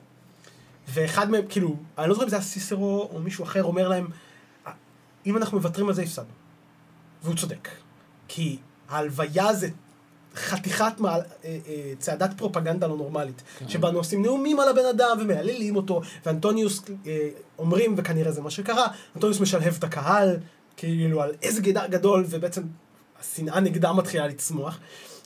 ואחד 0.87 1.31
מהם, 1.31 1.43
כאילו, 1.49 1.75
אני 1.97 2.09
לא 2.09 2.13
זוכר 2.13 2.25
אם 2.25 2.29
זה 2.29 2.35
היה 2.35 2.43
סיסרו 2.43 3.09
או 3.13 3.19
מישהו 3.19 3.43
אחר, 3.43 3.63
אומר 3.63 3.87
להם, 3.87 4.07
אם 5.25 5.37
אנחנו 5.37 5.57
מוותרים 5.57 5.87
על 5.87 5.93
זה, 5.93 6.01
הפסדנו. 6.01 6.33
והוא 7.23 7.35
צודק. 7.35 7.69
כי 8.27 8.57
ההלוויה 8.89 9.53
זה 9.53 9.69
חתיכת 10.35 10.93
מעל, 10.99 11.21
אה, 11.21 11.57
אה, 11.67 11.93
צעדת 11.99 12.29
פרופגנדה 12.37 12.87
לא 12.87 12.97
נורמלית, 12.97 13.41
כן. 13.59 13.69
שבה 13.69 13.89
עושים 13.89 14.21
נאומים 14.21 14.59
על 14.59 14.69
הבן 14.69 14.85
אדם 14.85 15.17
ומהללים 15.19 15.75
אותו, 15.75 16.01
ואנטוניוס 16.25 16.81
אה, 17.07 17.29
אומרים, 17.59 17.95
וכנראה 17.97 18.31
זה 18.31 18.41
מה 18.41 18.49
שקרה, 18.49 18.87
אנטוניוס 19.15 19.39
משלהב 19.39 19.73
את 19.77 19.83
הקהל, 19.83 20.37
כאילו 20.77 21.21
על 21.21 21.31
איזה 21.41 21.61
גדר 21.61 21.87
גדול, 21.87 22.25
ובעצם 22.29 22.61
השנאה 23.19 23.59
נגדם 23.59 23.97
מתחילה 23.97 24.27
לצמוח. 24.27 24.79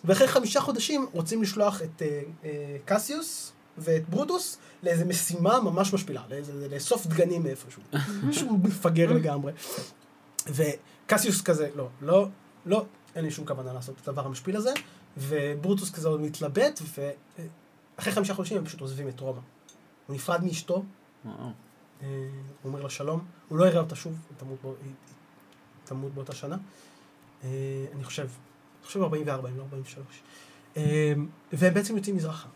ואחרי 0.06 0.28
חמישה 0.28 0.62
חודשים 0.62 1.08
רוצים 1.12 1.42
לשלוח 1.42 1.82
את 1.82 2.02
אה, 2.02 2.22
אה, 2.46 2.78
קסיוס 2.86 3.52
ואת 3.78 4.10
ברוטוס 4.10 4.58
לאיזה 4.84 5.06
משימה 5.06 5.62
ממש 5.62 5.94
משפילה, 5.94 6.22
לאיזה, 6.30 6.68
לאסוף 6.72 7.06
דגנים 7.06 7.44
מאיפשהו. 7.44 7.82
משהו 8.30 8.58
מפגר 8.58 9.14
לגמרי. 9.14 9.52
וקסיוס 10.48 11.42
כזה, 11.42 11.70
לא, 11.76 11.88
לא, 12.02 12.28
לא, 12.66 12.86
אין 13.16 13.26
לי 13.26 13.32
שום 13.32 13.46
כוונה 13.46 13.74
לעשות 13.74 13.96
את 14.02 14.08
הדבר 14.08 14.26
המשפיל 14.26 14.56
הזה, 14.56 14.72
וברוטוס 15.18 15.92
כזה 15.92 16.08
עוד 16.08 16.22
מתלבט, 16.22 16.80
ואחרי 16.98 18.14
חמישה 18.14 18.34
חודשים 18.34 18.58
הם 18.58 18.66
פשוט 18.66 18.82
עוזבים 18.82 19.08
את 19.08 19.20
רומא. 19.20 19.40
הוא 20.08 20.16
נפרד 20.16 20.44
מאשתו, 20.44 20.84
וואו. 21.26 21.38
אה, 22.02 22.08
הוא 22.62 22.72
אומר 22.72 22.82
לה 22.82 22.90
שלום, 22.90 23.26
הוא 23.48 23.58
לא 23.58 23.66
יראה 23.66 23.80
אותה 23.80 23.96
שוב, 23.96 24.14
היא 24.30 24.38
תמות, 24.38 24.62
בו, 24.62 24.70
היא, 24.70 24.86
היא 24.86 24.94
תמות 25.84 26.14
באותה 26.14 26.36
שנה. 26.36 26.58
אה, 27.44 27.86
אני 27.96 28.04
חושב, 28.04 28.28
אני 28.80 28.86
חושב 28.86 29.02
44, 29.02 29.50
אם 29.50 29.58
לא 29.58 29.62
43. 29.62 30.06
אה, 30.78 31.14
והם 31.54 31.74
בעצם 31.74 31.98
יוצאים 31.98 32.16
מזרחה. 32.16 32.48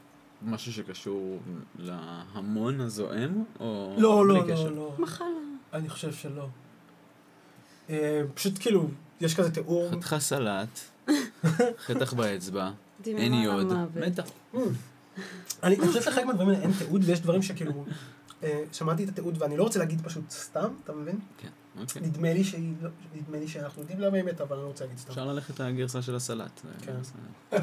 משהו 0.42 0.74
שקשור 0.74 1.40
להמון 1.80 2.82
הזועם, 2.82 3.44
או 3.60 3.96
לא, 3.98 4.28
לא? 4.28 4.48
לא, 4.48 4.72
לא. 4.76 4.94
מחלה. 5.00 5.28
אני 5.74 5.90
חושב 5.90 6.14
שלא. 6.14 6.48
אה, 7.90 8.22
פשוט 8.34 8.54
כאילו, 8.60 8.88
יש 9.22 9.36
כזה 9.36 9.52
תיאור. 9.52 9.92
חתיכה 9.92 10.20
סלט, 10.20 10.80
חתך 11.86 12.14
באצבע, 12.14 12.72
אין 13.06 13.34
יוד. 13.34 13.74
מתה. 13.96 14.22
אני 15.64 15.76
חושב 15.88 16.02
שחלק 16.02 16.26
מהדברים 16.26 16.50
האלה 16.50 16.62
אין 16.62 16.72
תיעוד, 16.78 17.02
ויש 17.06 17.20
דברים 17.22 17.42
שכאילו, 17.42 17.86
אה, 18.44 18.64
שמעתי 18.74 19.04
את 19.04 19.10
התיעוד 19.10 19.42
ואני 19.42 19.58
לא 19.58 19.64
רוצה 19.64 19.80
להגיד 19.80 20.02
פשוט 20.02 20.30
סתם, 20.32 20.68
אתה 20.84 20.94
מבין? 20.94 21.20
כן, 21.38 21.48
אוקיי. 21.82 22.02
נדמה 22.02 22.34
לי 22.34 22.44
שהיא, 22.44 22.74
לא- 22.82 22.90
נדמה 23.16 23.38
לי 23.38 23.48
שאנחנו 23.48 23.82
יודעים 23.82 24.00
למה 24.00 24.18
האמת, 24.18 24.42
אבל 24.42 24.56
אני 24.56 24.64
לא 24.64 24.68
רוצה 24.68 24.84
להגיד 24.84 25.00
סתם. 25.00 25.10
אפשר 25.10 25.26
ללכת 25.26 25.60
לגרסה 25.60 26.02
של 26.02 26.16
הסלט. 26.16 26.62
כן. 26.82 26.92
גרסה- 26.94 27.58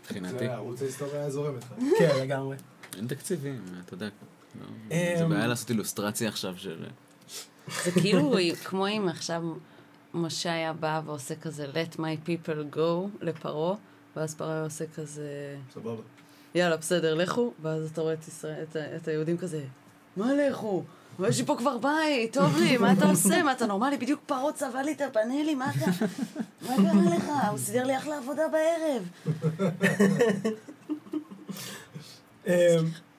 מבחינתי. 0.00 0.38
זה 0.38 0.52
ערוץ 0.54 0.82
ההיסטוריה 0.82 1.30
זורם 1.30 1.54
איתך. 1.56 1.66
כן, 1.98 2.10
לגמרי. 2.22 2.56
אין 2.96 3.06
תקציבים, 3.06 3.62
אתה 3.84 3.94
יודע. 3.94 4.08
לא, 4.60 4.66
אמ, 4.90 5.18
זה 5.18 5.24
בעיה 5.26 5.46
לעשות 5.46 5.70
אילוסטרציה 5.70 6.28
עכשיו 6.28 6.54
של... 6.56 6.84
זה 7.84 7.90
כאילו 7.92 8.34
כמו 8.64 8.88
אם 8.88 9.08
עכשיו 9.08 9.42
משה 10.14 10.52
היה 10.52 10.72
בא 10.72 11.00
ועושה 11.04 11.34
כזה 11.34 11.66
let 11.72 11.96
my 11.96 12.28
people 12.28 12.76
go 12.76 13.08
לפרעה, 13.20 13.74
ואז 14.16 14.34
פרעה 14.34 14.64
עושה 14.64 14.84
כזה, 14.94 15.56
סבבה. 15.74 16.02
יאללה, 16.54 16.76
בסדר, 16.76 17.14
לכו, 17.14 17.52
ואז 17.62 17.90
אתה 17.92 18.00
רואה 18.00 18.12
את, 18.14 18.28
ישראל, 18.28 18.62
את, 18.62 18.76
את 18.76 19.08
היהודים 19.08 19.38
כזה, 19.38 19.64
מה 20.16 20.34
לכו? 20.34 20.82
יש 21.28 21.38
לי 21.38 21.46
פה 21.46 21.56
כבר 21.58 21.78
בית, 21.78 22.32
טוב 22.32 22.56
לי, 22.56 22.76
מה 22.76 22.92
אתה 22.92 23.08
עושה? 23.08 23.42
מה 23.42 23.52
אתה 23.52 23.66
נורמלי? 23.66 23.96
בדיוק 23.96 24.20
פרעה 24.26 24.52
צבע 24.52 24.82
לי 24.82 24.92
את 24.92 25.00
הפאנלים, 25.00 25.58
מה 25.58 25.70
אתה? 25.70 25.90
מה 26.62 26.76
קרה 26.76 27.16
לך? 27.16 27.24
הוא 27.50 27.58
סידר 27.58 27.84
לי 27.84 27.98
אחלה 27.98 28.18
עבודה 28.18 28.42
בערב. 28.48 29.08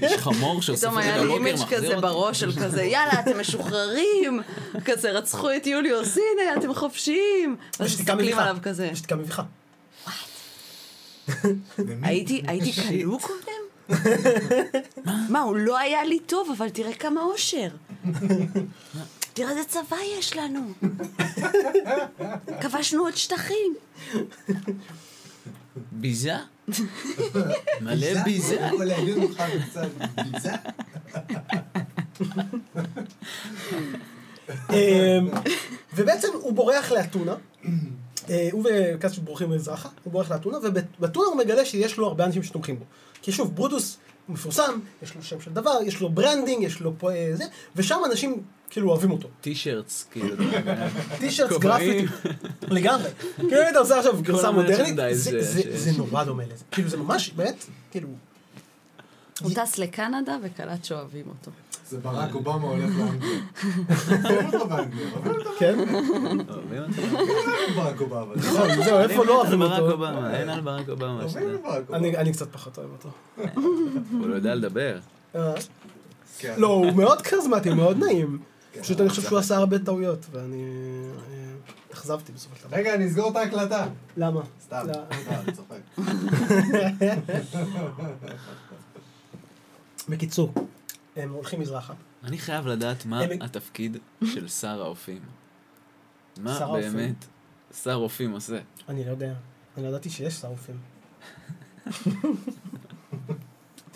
יש 0.00 0.12
חמור 0.16 0.62
שעושה 0.62 0.86
פתאום 0.86 0.98
את 0.98 1.04
היה 1.04 1.18
זה 1.18 1.24
לי 1.24 1.28
בבוקר, 1.28 1.46
אימג' 1.46 1.62
מחזיר 1.62 1.78
כזה 1.78 1.88
אותי. 1.88 2.00
בראש 2.00 2.40
של 2.40 2.52
כזה, 2.52 2.82
יאללה, 2.82 3.20
אתם 3.20 3.40
משוחררים, 3.40 4.40
כזה, 4.84 5.10
רצחו 5.10 5.50
את 5.56 5.66
יוליוס, 5.66 6.16
הנה, 6.16 6.60
אתם 6.60 6.74
חופשיים. 6.74 7.56
ואז 7.80 8.00
מסתכלים. 8.00 8.38
עליו 8.38 8.56
כזה. 8.62 8.90
שתיקה 8.94 9.16
מביכה. 9.16 9.42
הייתי, 12.02 12.42
הייתי 12.46 12.72
כלוא 12.72 13.20
קודם? 13.20 13.66
מה, 15.32 15.40
הוא 15.40 15.56
לא 15.56 15.78
היה 15.78 16.04
לי 16.04 16.18
טוב, 16.18 16.50
אבל 16.56 16.70
תראה 16.70 16.92
כמה 16.94 17.22
אושר. 17.22 17.68
תראה 19.34 19.50
איזה 19.50 19.64
צבא 19.64 19.96
יש 20.18 20.36
לנו. 20.36 20.72
כבשנו 22.62 23.02
עוד 23.02 23.16
שטחים. 23.16 23.74
ביזה? 25.92 26.34
מלא 27.80 28.22
ביזה? 28.24 28.54
יכול 28.54 28.84
להגיד 28.84 29.16
אותך 29.16 29.42
קצת 29.70 29.88
ביזה? 30.24 30.52
אה, 34.70 35.18
ובעצם 35.94 36.28
הוא 36.32 36.52
בורח 36.52 36.92
לאתונה. 36.92 37.34
אה, 38.30 38.48
הוא 38.52 38.64
וקסיוס 38.64 39.18
בורחים 39.18 39.50
מזרחה, 39.50 39.88
הוא 40.04 40.12
בורח 40.12 40.30
לאתונה, 40.30 40.58
ובאתונה 40.62 41.26
הוא 41.26 41.36
מגלה 41.36 41.64
שיש 41.64 41.98
לו 41.98 42.06
הרבה 42.06 42.24
אנשים 42.24 42.42
שתומכים 42.42 42.78
בו. 42.78 42.84
כי 43.22 43.32
שוב, 43.32 43.54
ברוטוס 43.54 43.98
מפורסם, 44.28 44.80
יש 45.02 45.14
לו 45.14 45.22
שם 45.22 45.40
של 45.40 45.52
דבר, 45.52 45.78
יש 45.84 46.00
לו 46.00 46.08
branding, 46.08 46.62
יש 46.62 46.80
לו 46.80 46.92
פה 46.98 47.12
אה, 47.12 47.30
זה, 47.32 47.44
ושם 47.76 47.98
אנשים 48.06 48.42
כאילו 48.70 48.90
אוהבים 48.90 49.10
אותו. 49.10 49.28
טי-שירטס, 49.40 50.06
כאילו. 50.10 50.44
טישרטס. 51.18 51.56
גרפיטי, 51.58 52.06
לגמרי. 52.68 53.08
כאילו 53.36 53.62
אם 53.62 53.68
אתה 53.70 53.78
עושה 53.78 53.98
עכשיו 53.98 54.22
גרסה 54.22 54.50
מודרנית, 54.50 54.96
זה- 55.12 55.90
נורא 55.98 56.24
דומה 56.24 56.42
לזה. 56.44 56.64
כאילו 56.70 56.88
זה 56.88 56.96
ממש, 56.96 57.30
באמת, 57.30 57.64
כאילו, 57.90 58.08
הוא 59.42 59.50
טס 59.54 59.78
לקנדה 59.78 60.36
וקלט 60.42 60.84
שאוהבים 60.84 61.24
אותו. 61.28 61.50
זה 61.88 61.98
ברק 61.98 62.34
אובמה 62.34 62.52
הולך 62.68 62.90
לאנגליה. 62.98 63.40
אוהבים 64.24 64.54
אותו 64.54 64.66
באנגליה, 64.68 65.06
אוהבים 65.12 65.32
אותו 65.32 65.50
כן? 65.58 65.78
אוהבים 66.48 66.82
אותו? 66.82 67.02
ברק 67.76 68.00
אובמה. 68.00 68.34
נכון, 68.36 68.82
זהו, 68.84 68.98
איפה 68.98 69.24
לא 69.24 69.40
אוהבים 69.40 69.62
אותו? 69.62 70.06
אין 70.32 70.48
על 70.48 70.60
ברק 70.60 70.88
אובמה. 70.88 71.22
אני 71.92 72.16
אני 72.16 72.32
קצת 72.32 72.52
פחות 72.52 72.78
אוהב 72.78 72.90
אותו. 72.90 73.08
הוא 74.12 74.26
לא 74.28 74.34
יודע 74.34 74.54
לדבר. 74.54 74.98
אה, 75.34 75.52
כן. 76.38 76.54
לא, 76.58 76.66
הוא 76.66 76.92
מאוד 76.92 77.22
כריזמטי, 77.22 77.68
הוא 77.68 77.76
מאוד 77.76 77.98
נעים. 77.98 78.38
כן, 78.76 78.82
פשוט 78.82 79.00
אני 79.00 79.08
חושב 79.08 79.22
שהוא 79.22 79.38
עשה 79.38 79.56
הרבה 79.56 79.78
טעויות, 79.78 80.26
ואני 80.30 80.64
אה, 81.30 81.52
אכזבתי 81.92 82.32
בסופו 82.32 82.56
של 82.56 82.68
דבר. 82.68 82.76
רגע, 82.76 82.94
אני 82.94 83.06
אסגור 83.06 83.30
את 83.30 83.36
ההקלטה. 83.36 83.86
למה? 84.16 84.40
סתם, 84.62 84.86
לא. 84.86 84.92
לא, 84.92 85.02
אני 85.30 85.52
צוחק. 85.52 85.80
בקיצור. 90.08 90.52
הם 91.16 91.32
הולכים 91.32 91.60
מזרחה. 91.60 91.94
אני 92.24 92.38
חייב 92.38 92.66
לדעת 92.66 93.06
מה 93.06 93.20
התפקיד 93.40 93.96
של 94.24 94.48
שר 94.48 94.82
האופים. 94.82 95.20
מה 96.40 96.58
שר? 96.58 96.72
באמת 96.72 97.24
שר 97.82 97.94
אופים 97.94 98.32
עושה? 98.32 98.58
אני 98.88 99.04
לא 99.04 99.10
יודע. 99.10 99.34
אני 99.76 99.84
לא 99.84 99.88
ידעתי 99.88 100.10
שיש 100.10 100.34
שרופים. 100.34 100.76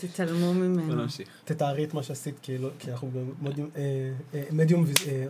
תתעלמו 0.01 0.55
ממנו. 0.55 1.05
תתארי 1.44 1.84
את 1.84 1.94
מה 1.94 2.03
שעשית, 2.03 2.34
כי 2.42 2.59
לא- 2.59 2.68
כי 2.78 2.90
אנחנו 2.92 3.11
במדיום, 3.40 3.70
אה, 3.76 3.80
אה, 4.34 4.42
מדיום 4.53 4.84
ויז- 4.86 5.09
אה, 5.09 5.26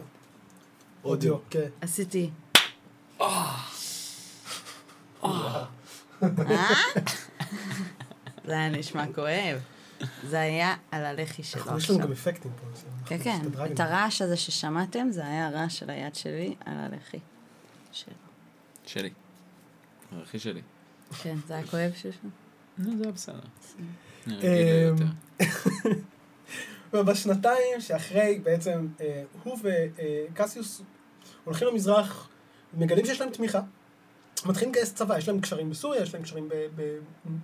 אודיו. 1.05 1.37
כן. 1.51 1.69
עשיתי. 1.81 2.31
זה 8.45 8.53
היה 8.59 8.69
נשמע 8.69 9.05
כואב. 9.15 9.59
זה 10.29 10.41
היה 10.41 10.75
על 10.91 11.05
הלחי 11.05 11.43
שלו 11.43 11.63
אנחנו- 11.63 11.79
יש 11.79 11.91
לנו 11.91 11.99
עכשיו. 11.99 12.07
גם 12.09 12.13
אפקטים 12.13 12.51
פה. 12.61 12.67
כן, 13.07 13.19
כן. 13.23 13.41
את 13.73 13.81
הרעש 13.81 14.23
הזה 14.23 14.37
ששמעתם, 14.37 15.09
זה 15.11 15.27
היה 15.27 15.47
הרעש 15.47 15.79
של 15.79 15.91
היד 15.91 16.15
שלי 16.15 16.55
על 16.65 16.75
הלחי 16.79 17.19
שלו. 17.93 18.15
שלי. 18.87 19.11
הערכי 20.13 20.39
שלי. 20.39 20.63
כן, 21.23 21.37
זה 21.47 21.55
היה 21.55 21.67
כואב 21.67 21.91
שלו. 21.97 22.13
נו, 22.79 22.97
זה 22.99 23.03
היה 23.05 23.13
בסדר. 23.13 23.41
אמ. 24.29 24.35
ובשנתיים 26.93 27.81
שאחרי 27.87 28.41
בעצם 28.43 28.87
אה, 29.01 29.23
הוא 29.45 29.59
וקסיוס 30.33 30.83
הולכים 31.45 31.69
למזרח, 31.69 32.29
מגלים 32.75 33.07
שיש 33.07 33.21
להם 33.21 33.31
תמיכה. 33.31 33.61
מתחילים 34.47 34.73
לגייס 34.75 34.95
צבא, 34.95 35.19
יש 35.19 35.29
להם 35.29 35.41
קשרים 35.41 35.71
בסוריה, 35.71 36.03
יש 36.03 36.15
להם 36.15 36.23
קשרים 36.23 36.49
ב- 36.49 36.67
ב- 36.77 36.99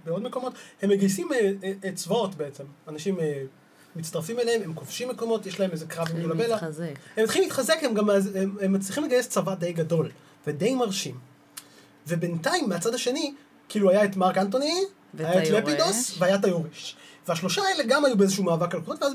בעוד 0.05 0.23
מקומות. 0.23 0.53
הם 0.83 0.91
מגייסים 0.91 1.33
אה, 1.33 1.53
אה, 1.85 1.93
צבאות 1.93 2.35
בעצם. 2.35 2.65
אנשים 2.89 3.19
מצטרפים 3.97 4.41
אליהם, 4.41 4.63
הם 4.63 4.75
כובשים 4.75 5.09
מקומות, 5.09 5.47
יש 5.47 5.61
להם 5.61 5.71
איזה 5.71 5.87
קרב 5.87 6.09
עם 6.15 6.23
דולבלה. 6.23 6.47
להתחזק. 6.49 6.93
הם 7.17 7.25
מתחילים 7.25 7.49
להתחזק, 7.49 7.77
הם 7.83 7.95
גם 7.95 8.11
הם, 8.11 8.57
הם 8.61 8.73
מצליחים 8.73 9.05
לגייס 9.05 9.29
צבא 9.29 9.55
די 9.55 9.73
גדול 9.73 10.11
ודי 10.47 10.75
מרשים. 10.75 11.19
ובינתיים, 12.07 12.69
מהצד 12.69 12.95
השני, 12.95 13.35
כאילו 13.69 13.91
היה 13.91 14.05
את 14.05 14.17
מרק 14.17 14.39
אנטוני, 14.39 14.75
היה 15.19 15.43
את. 15.43 15.49
לפידוס 15.49 16.17
והיה 16.19 16.35
את 16.35 16.45
היורש. 16.45 16.97
והשלושה 17.29 17.63
האלה 17.63 17.85
גם 17.89 18.05
היו 18.05 18.17
באיזשהו 18.17 18.45
מאבק 18.45 18.75
על 18.75 18.81
כוחות, 18.81 19.03
ואז 19.03 19.13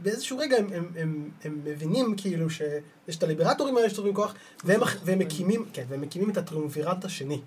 באיזשהו 0.00 0.38
רגע 0.38 0.56
הם, 0.56 0.66
הם, 0.74 0.88
הם, 0.96 1.30
הם 1.44 1.60
מבינים 1.64 2.14
כאילו 2.16 2.50
שיש 2.50 3.16
את 3.18 3.22
הליברטורים 3.22 3.76
האלה 3.76 3.90
שצריכים 3.90 4.14
כוח, 4.14 4.34
והם, 4.64 4.80
והם 5.04 5.18
מקימים, 5.18 5.64
כן, 5.72 5.84
והם 5.88 6.00
מקימים 6.00 6.30
את 6.30 6.36
הטריומווירט 6.36 7.04
השני, 7.04 7.40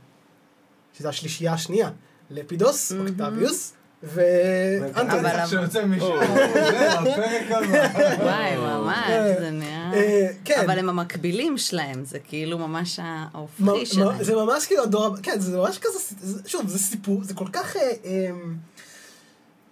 שזה 0.98 1.10
השלישייה 1.10 1.54
השנייה, 1.54 1.90
לפידוס. 2.30 2.92
אוקטביוס, 2.92 3.74
אבל- 4.04 4.22
ואנטוני. 4.82 5.20
אבל- 5.20 5.48
שיוצא 5.48 5.86
מישהו, 5.86 6.14
זה 6.54 6.92
הפרק 6.94 7.52
הבא. 7.52 8.24
וואי, 8.24 8.58
ממש, 8.58 9.08
זה 9.40 9.50
נראה... 9.52 9.92
אה, 9.94 10.28
כן. 10.46 10.62
אבל 10.66 10.80
הם 10.80 10.90
המקבילים 10.90 11.58
שלהם, 11.58 12.06
זה 12.06 12.20
כאילו 12.20 12.58
ממש 12.58 13.00
ההופכי 13.04 13.64
מ- 13.64 13.86
שלהם. 13.86 14.24
זה 14.24 14.36
ממש 14.36 14.66
כאילו 14.66 14.84
הדור 14.84 15.06
הבא, 15.06 15.16
כן, 15.24 15.40
זה 15.40 15.58
ממש 15.58 15.78
כזה, 15.82 16.00
זה- 16.22 16.50
שוב, 16.50 16.68
זה 16.68 16.80
סיפור, 16.80 17.24
זה 17.24 17.34
כל 17.34 17.48
כך... 17.54 17.76
אה, 17.76 17.92
אה, 18.06 18.30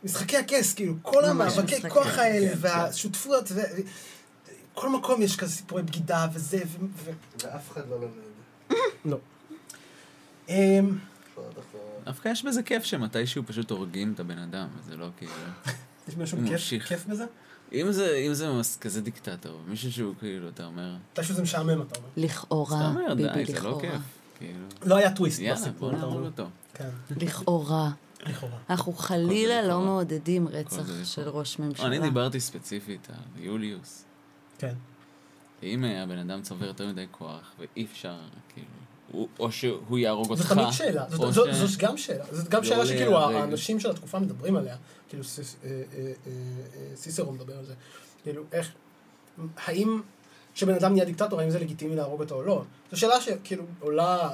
משחקי 0.03 0.37
הכס, 0.37 0.73
כאילו, 0.73 0.93
כל 1.01 1.25
המאבקי 1.25 1.89
כוח 1.89 2.17
האלה, 2.17 2.47
כן. 2.49 2.55
והשותפויות, 2.61 3.51
ו... 3.51 3.61
כל 4.73 4.89
מקום 4.89 5.21
יש 5.21 5.35
כזה 5.35 5.55
סיפורי 5.55 5.83
בגידה 5.83 6.27
וזה. 6.33 6.57
ואף 7.43 7.71
אחד 7.71 7.81
לא 7.89 7.95
לומד. 8.01 8.79
לא. 9.05 9.17
דווקא 12.05 12.29
יש 12.29 12.45
בזה 12.45 12.63
כיף 12.63 12.83
שמתישהו 12.83 13.43
פשוט 13.45 13.71
הורגים 13.71 14.13
את 14.13 14.19
הבן 14.19 14.37
אדם, 14.37 14.67
זה 14.85 14.97
לא 14.97 15.07
כאילו... 15.17 15.31
יש 16.07 16.17
משהו 16.17 16.37
כיף. 16.47 16.83
כיף 16.87 17.05
בזה? 17.05 17.25
אם 17.73 17.91
זה, 17.91 18.15
אם 18.27 18.33
זה 18.33 18.53
מס- 18.53 18.77
כזה 18.77 19.01
דיקטטור, 19.01 19.61
מישהו 19.67 19.91
שהוא 19.91 20.13
כאילו, 20.19 20.49
אתה 20.49 20.65
אומר, 20.65 20.95
מתישהו 21.11 21.35
זה 21.35 21.41
משעמם, 21.41 21.81
אתה 21.81 21.99
אומר. 21.99 22.09
לכאורה, 22.17 22.93
ביבי 23.15 23.23
די, 23.33 23.45
זה 23.45 23.53
לא 23.53 23.59
לכאורה. 23.59 23.81
כיף. 23.81 24.01
כאילו, 24.37 24.59
לא 24.85 24.95
היה 24.95 25.11
טוויסט 25.15 25.39
יאללה, 25.39 25.55
בסיפור, 25.61 25.89
בוא 25.89 25.97
אתה 25.97 25.97
נהרוג. 26.07 26.25
אותו. 26.25 26.47
כן, 26.73 26.89
לכאורה. 27.21 27.91
לכאורה. 28.25 28.57
אנחנו 28.69 28.93
חלילה 28.93 29.61
לכאורה. 29.61 29.73
לא 29.79 29.85
מעודדים 29.85 30.47
רצח 30.47 30.87
של 31.03 31.21
לכאורה. 31.21 31.39
ראש 31.39 31.59
ממשלה. 31.59 31.87
אני 31.87 31.99
דיברתי 31.99 32.39
ספציפית 32.39 33.07
על 33.09 33.43
יוליוס. 33.43 34.03
כן. 34.57 34.73
אם 35.63 35.83
אה, 35.85 36.03
הבן 36.03 36.17
אדם 36.17 36.41
צובר 36.41 36.65
יותר 36.65 36.87
מדי 36.87 37.05
כוח, 37.11 37.51
ואי 37.59 37.85
אפשר, 37.85 38.15
כאילו, 38.53 38.67
או 39.39 39.51
שהוא 39.51 39.97
יהרוג 39.97 40.29
אותך, 40.29 40.41
זו 40.41 40.55
תמיד 40.55 40.71
שאלה, 40.71 41.05
זאת- 41.09 41.33
זאת 41.33 41.47
זאת 41.53 41.79
גם 41.79 41.97
שאלה, 41.97 42.25
זאת 42.31 42.49
גם 42.49 42.61
לא 42.61 42.67
שאלה 42.67 42.85
שכאילו 42.85 43.11
להיהרג. 43.11 43.35
האנשים 43.35 43.79
של 43.79 43.89
התקופה 43.91 44.19
מדברים 44.19 44.55
עליה, 44.55 44.75
כאילו 45.09 45.23
סיס- 45.23 45.55
אה, 45.63 45.69
אה, 45.69 46.11
אה, 46.27 46.31
סיסרו 46.95 47.31
מדבר 47.31 47.57
על 47.57 47.65
זה, 47.65 47.73
כאילו 48.23 48.43
איך, 48.51 48.71
האם 49.65 50.01
כשבן 50.53 50.73
אדם 50.73 50.93
נהיה 50.93 51.05
דיקטטור, 51.05 51.39
האם 51.41 51.49
זה 51.49 51.59
לגיטימי 51.59 51.95
להרוג 51.95 52.21
אותו 52.21 52.35
או 52.35 52.41
לא? 52.43 52.63
זו 52.91 52.99
שאלה 52.99 53.21
שכאילו 53.21 53.63
עולה 53.79 54.29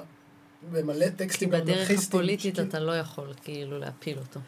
במלא 0.71 1.05
כי 1.05 1.11
טקסטים 1.15 1.49
בדרך 1.49 1.91
הפוליטית 1.91 2.55
שכאילו- 2.55 2.69
אתה 2.69 2.79
לא 2.79 2.91
יכול 2.91 3.33
כאילו 3.43 3.79
להפיל 3.79 4.17
אותו. 4.19 4.39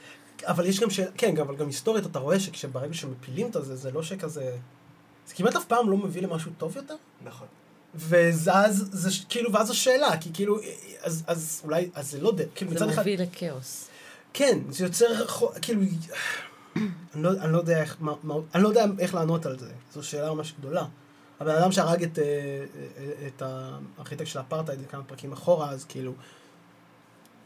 אבל 0.46 0.66
יש 0.66 0.80
גם 0.80 0.90
שאלה, 0.90 1.12
כן, 1.18 1.38
אבל 1.38 1.56
גם 1.56 1.68
היסטורית 1.68 2.06
אתה 2.06 2.20
רואה 2.20 2.40
שכשברגע 2.40 2.94
שמפילים 2.94 3.48
את 3.48 3.66
זה, 3.66 3.76
זה 3.76 3.92
לא 3.92 4.04
שכזה, 4.04 4.58
זה 5.28 5.34
כמעט 5.36 5.56
אף 5.56 5.66
פעם 5.66 5.90
לא 5.90 5.98
מביא 5.98 6.22
למשהו 6.22 6.52
טוב 6.58 6.76
יותר. 6.78 6.96
נכון. 7.26 7.48
ואז 7.96 8.90
זה 8.92 9.10
כאילו, 9.30 9.54
ואז 9.54 9.70
השאלה, 9.70 10.18
כי 10.18 10.30
כאילו, 10.34 10.58
אז, 11.02 11.24
אז 11.28 11.62
אולי, 11.64 11.90
אז 11.96 12.12
זה 12.12 12.22
לא 12.22 12.32
ד... 12.32 12.42
כאילו 12.56 12.72
זה 12.72 12.76
מצד 12.76 12.90
אחד, 12.90 12.98
מוביל 12.98 13.22
לכאוס. 13.22 13.90
כן, 14.34 14.60
זה 14.70 14.84
יוצר, 14.84 15.26
כאילו, 15.62 15.82
אני 16.76 17.24
לא, 17.24 17.30
אני 17.32 17.54
לא 17.54 17.58
יודע 17.58 17.82
איך, 17.82 17.98
מה, 18.00 18.14
מה, 18.24 18.36
אני 18.56 18.64
לא 18.64 18.68
יודע 18.68 18.86
איך 19.00 19.16
לענות 19.16 19.46
על 19.46 19.60
זה, 19.60 19.72
זו 19.94 20.04
שאלה 20.04 20.34
ממש 20.34 20.54
גדולה. 20.60 20.86
הבן 21.40 21.56
אדם 21.56 21.72
שהרג 21.72 22.04
את, 22.04 22.20
אה, 22.20 22.24
אה, 22.98 23.28
את 23.28 23.42
הארכיטקט 23.42 24.28
של 24.28 24.40
האפרטהייד 24.40 24.80
כמה 24.90 25.04
פרקים 25.04 25.34
אחורה, 25.34 25.70
אז 25.70 25.86
כאילו, 25.86 26.14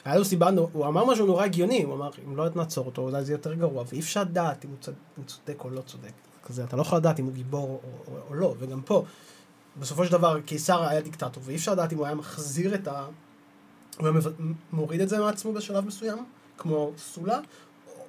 היה 0.05 0.17
לו 0.17 0.25
סיבה, 0.25 0.49
הוא 0.73 0.87
אמר 0.87 1.05
משהו 1.05 1.25
נורא 1.25 1.43
הגיוני, 1.43 1.83
הוא 1.83 1.95
אמר, 1.95 2.09
אם 2.27 2.37
לא 2.37 2.45
נעצור 2.55 2.85
אותו, 2.85 3.01
אולי 3.01 3.25
זה 3.25 3.31
יותר 3.31 3.53
גרוע, 3.53 3.83
ואי 3.87 3.99
אפשר 3.99 4.21
לדעת 4.21 4.65
אם 4.65 4.69
הוא 5.15 5.25
צודק 5.25 5.63
או 5.63 5.69
לא 5.69 5.81
צודק. 5.81 6.11
כזה, 6.45 6.63
אתה 6.63 6.75
לא 6.75 6.81
יכול 6.81 6.97
לדעת 6.97 7.19
אם 7.19 7.25
הוא 7.25 7.33
גיבור 7.33 7.81
או, 7.83 7.89
או, 8.07 8.19
או 8.29 8.33
לא, 8.33 8.55
וגם 8.59 8.81
פה, 8.81 9.05
בסופו 9.79 10.05
של 10.05 10.11
דבר, 10.11 10.41
קיסר 10.41 10.83
היה 10.83 11.01
דיקטטור, 11.01 11.43
ואי 11.45 11.55
אפשר 11.55 11.71
לדעת 11.71 11.93
אם 11.93 11.97
הוא 11.97 12.05
היה 12.05 12.15
מחזיר 12.15 12.75
את 12.75 12.87
ה... 12.87 13.05
הוא 13.97 14.07
היה 14.07 14.11
מב- 14.11 14.33
מוריד 14.71 15.01
את 15.01 15.09
זה 15.09 15.19
מעצמו 15.19 15.53
בשלב 15.53 15.85
מסוים, 15.85 16.25
כמו 16.57 16.91
סולה, 16.97 17.37
או- 17.87 18.05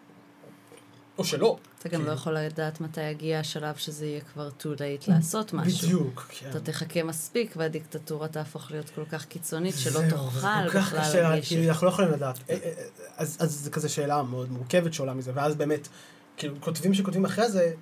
או 1.19 1.25
שלא. 1.25 1.59
אתה 1.79 1.89
גם 1.89 2.01
כן. 2.01 2.07
לא 2.07 2.13
יכול 2.13 2.33
לדעת 2.39 2.81
מתי 2.81 3.03
יגיע 3.03 3.39
השלב 3.41 3.77
שזה 3.77 4.07
יהיה 4.07 4.21
כבר 4.21 4.49
too 4.61 4.79
late 4.79 5.11
לעשות 5.11 5.53
משהו. 5.53 5.79
בדיוק, 5.89 6.27
כן. 6.29 6.51
אתה 6.51 6.61
תחכה 6.61 7.03
מספיק 7.03 7.55
והדיקטטורה 7.57 8.29
תהפוך 8.29 8.71
להיות 8.71 8.91
כל 8.91 9.05
כך 9.05 9.25
קיצונית 9.25 9.75
שלא 9.79 10.01
תוכל 10.11 10.41
זה 10.41 10.47
כל 10.65 10.71
כך 10.71 10.87
בכלל 10.93 11.01
קשה, 11.01 11.31
לגשת. 11.31 11.49
כאילו, 11.49 11.69
אנחנו 11.69 11.87
לא 11.87 11.93
יכולים 11.93 12.11
לדעת. 12.13 12.39
אה, 12.51 12.55
אה, 12.55 12.73
אה, 12.79 12.85
אז 13.17 13.37
אז 13.41 13.53
זה 13.53 13.71
כזה 13.71 13.89
שאלה 13.89 14.23
מאוד 14.23 14.53
מורכבת 14.53 14.95
שעולה 14.95 15.15
מזה, 15.15 15.31
ואז 15.35 15.55
באמת, 15.57 15.89
כאילו, 16.37 16.55
כותבים 16.61 16.95
שכותבים 16.95 17.25
אחרי 17.25 17.51
זה, 17.51 17.73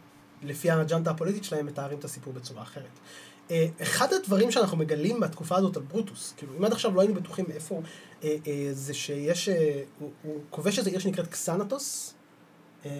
לפי 0.42 0.70
האג'נדה 0.70 1.10
הפוליטית 1.10 1.44
שלהם, 1.44 1.66
מתארים 1.66 1.98
את 1.98 2.04
הסיפור 2.04 2.32
בצורה 2.32 2.62
אחרת. 2.62 2.98
אה, 3.50 3.66
אחד 3.82 4.12
הדברים 4.12 4.50
שאנחנו 4.50 4.76
מגלים 4.76 5.20
בתקופה 5.20 5.56
הזאת 5.56 5.76
על 5.76 5.82
ברוטוס, 5.82 6.34
כאילו, 6.36 6.52
אם 6.58 6.64
עד 6.64 6.72
עכשיו 6.72 6.94
לא 6.94 7.00
היינו 7.00 7.14
בטוחים 7.14 7.44
איפה 7.50 7.74
הוא, 7.74 7.82
אה, 8.24 8.36
אה, 8.46 8.68
זה 8.72 8.94
שיש, 8.94 9.48
אה, 9.48 9.82
הוא- 9.98 10.10
הוא 10.22 10.40
כובש 10.50 10.78
איזו 10.78 10.90
עיר 10.90 10.98
שנקראת 10.98 11.26
קסנטוס, 11.26 12.14
וה- 12.84 12.90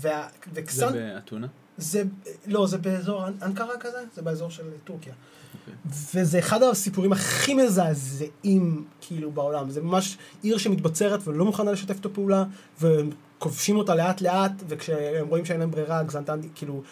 זה 0.00 0.28
וקסנ... 0.52 0.92
באתונה? 0.92 1.46
זה, 1.76 2.02
לא, 2.46 2.66
זה 2.66 2.78
באזור 2.78 3.26
אנ- 3.28 3.42
אנקרה 3.42 3.78
כזה, 3.80 3.98
זה 4.14 4.22
באזור 4.22 4.50
של 4.50 4.62
טורקיה. 4.84 5.12
אוקיי. 5.60 5.74
וזה 6.14 6.38
אחד 6.38 6.62
הסיפורים 6.62 7.12
הכי 7.12 7.54
מזעזעים, 7.54 8.84
כאילו, 9.00 9.30
בעולם. 9.32 9.70
זה 9.70 9.80
ממש 9.82 10.18
עיר 10.42 10.58
שמתבצרת 10.58 11.20
ולא 11.28 11.44
מוכנה 11.44 11.72
לשתף 11.72 11.94
איתו 11.94 12.10
פעולה, 12.14 12.44
וכובשים 12.80 13.76
אותה 13.76 13.94
לאט 13.94 14.20
לאט, 14.20 14.52
וכשהם 14.68 15.28
רואים 15.28 15.44
שאין 15.44 15.60
להם 15.60 15.70
ברירה, 15.70 16.02
גזנטן, 16.02 16.40
כאילו, 16.54 16.82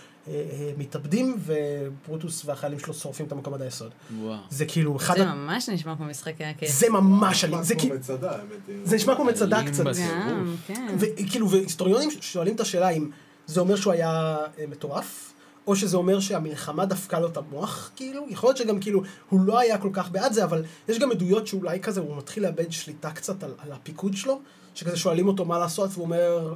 מתאבדים, 0.78 1.36
וברוטוס 1.38 2.44
והחיילים 2.44 2.78
שלו 2.78 2.94
שורפים 2.94 3.26
את 3.26 3.32
המקום 3.32 3.54
עד 3.54 3.62
היסוד. 3.62 3.90
וואו. 4.20 4.38
זה 4.50 4.64
כאילו, 4.66 4.96
אחד 4.96 5.16
זה. 5.18 5.24
ממש 5.24 5.68
נשמע 5.68 5.96
כמו 5.96 6.06
משחקי 6.06 6.44
הכיף. 6.44 6.70
זה 6.70 6.90
ממש 6.90 7.44
אלים, 7.44 7.62
זה 7.62 7.74
כמו 7.74 7.80
כאילו, 7.80 7.94
מצדה, 7.94 8.30
האמת. 8.30 8.84
זה 8.84 8.96
נשמע 8.96 9.14
כמו 9.14 9.24
מצדה 9.24 9.66
קצת. 9.66 9.84
גם, 9.84 10.54
כן. 10.66 10.96
וכאילו, 10.98 11.50
והיסטוריונים 11.50 12.10
שואלים 12.20 12.54
את 12.54 12.60
השאלה 12.60 12.88
אם 12.88 13.10
זה 13.46 13.60
אומר 13.60 13.76
שהוא 13.76 13.92
היה 13.92 14.36
אה, 14.58 14.64
מטורף, 14.68 15.32
או 15.66 15.76
שזה 15.76 15.96
אומר 15.96 16.20
שהמלחמה 16.20 16.86
דפקה 16.86 17.20
לו 17.20 17.26
את 17.26 17.36
המוח, 17.36 17.90
כאילו, 17.96 18.26
יכול 18.28 18.48
להיות 18.48 18.56
שגם 18.56 18.80
כאילו, 18.80 19.02
הוא 19.28 19.40
לא 19.40 19.58
היה 19.58 19.78
כל 19.78 19.90
כך 19.92 20.10
בעד 20.10 20.32
זה, 20.32 20.44
אבל 20.44 20.64
יש 20.88 20.98
גם 20.98 21.10
עדויות 21.10 21.46
שאולי 21.46 21.80
כזה, 21.80 22.00
הוא 22.00 22.16
מתחיל 22.16 22.42
לאבד 22.42 22.72
שליטה 22.72 23.10
קצת 23.10 23.42
על, 23.42 23.54
על 23.58 23.72
הפיקוד 23.72 24.14
שלו, 24.16 24.40
שכזה 24.74 24.96
שואלים 24.96 25.28
אותו 25.28 25.44
מה 25.44 25.58
לעשות, 25.58 25.90
והוא 25.92 26.04
אומר, 26.04 26.54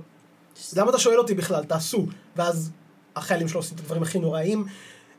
למה 0.77 0.91
אתה 0.91 0.99
שואל 0.99 1.19
אותי 1.19 1.35
בכלל, 1.35 1.65
תעשו, 1.65 2.07
ואז 2.37 2.71
החיילים 3.17 3.49
שלו 3.49 3.61
עושים 3.61 3.75
את 3.75 3.81
הדברים 3.81 4.03
הכי 4.03 4.19
נוראים. 4.19 4.65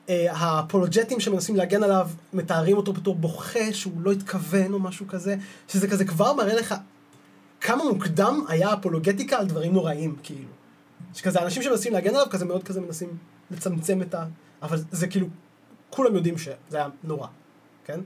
אה, 0.10 0.28
האפולוג'טים 0.30 1.20
שמנסים 1.20 1.56
להגן 1.56 1.84
עליו, 1.84 2.10
מתארים 2.34 2.78
אותו 2.78 2.94
בתור 2.94 3.16
בוכה, 3.16 3.74
שהוא 3.74 4.02
לא 4.02 4.12
התכוון 4.12 4.74
או 4.74 4.80
משהו 4.80 5.08
כזה, 5.08 5.36
שזה 5.68 5.88
כזה 5.88 6.06
כבר 6.06 6.34
מראה 6.34 6.56
לך 6.56 6.76
כמה 7.62 7.84
מוקדם 7.84 8.46
היה 8.48 8.74
אפולוגטיקה 8.74 9.38
על 9.38 9.46
דברים 9.46 9.74
נוראים, 9.74 10.16
כאילו. 10.24 10.50
שכזה 11.14 11.42
אנשים 11.42 11.64
שמנסים 11.64 11.94
להגן 11.94 12.10
עליו, 12.10 12.28
כזה 12.30 12.46
מאוד 12.46 12.64
כזה 12.64 12.82
מנסים 12.82 13.18
לצמצם 13.52 14.02
את 14.02 14.14
ה... 14.14 14.26
אבל 14.62 14.78
זה 14.92 15.08
כאילו, 15.08 15.28
כולם 15.89 16.16
יודעים 16.16 16.38
שזה 16.38 16.54
היה 16.72 16.88
נורא, 17.04 17.28
כן? 17.86 18.00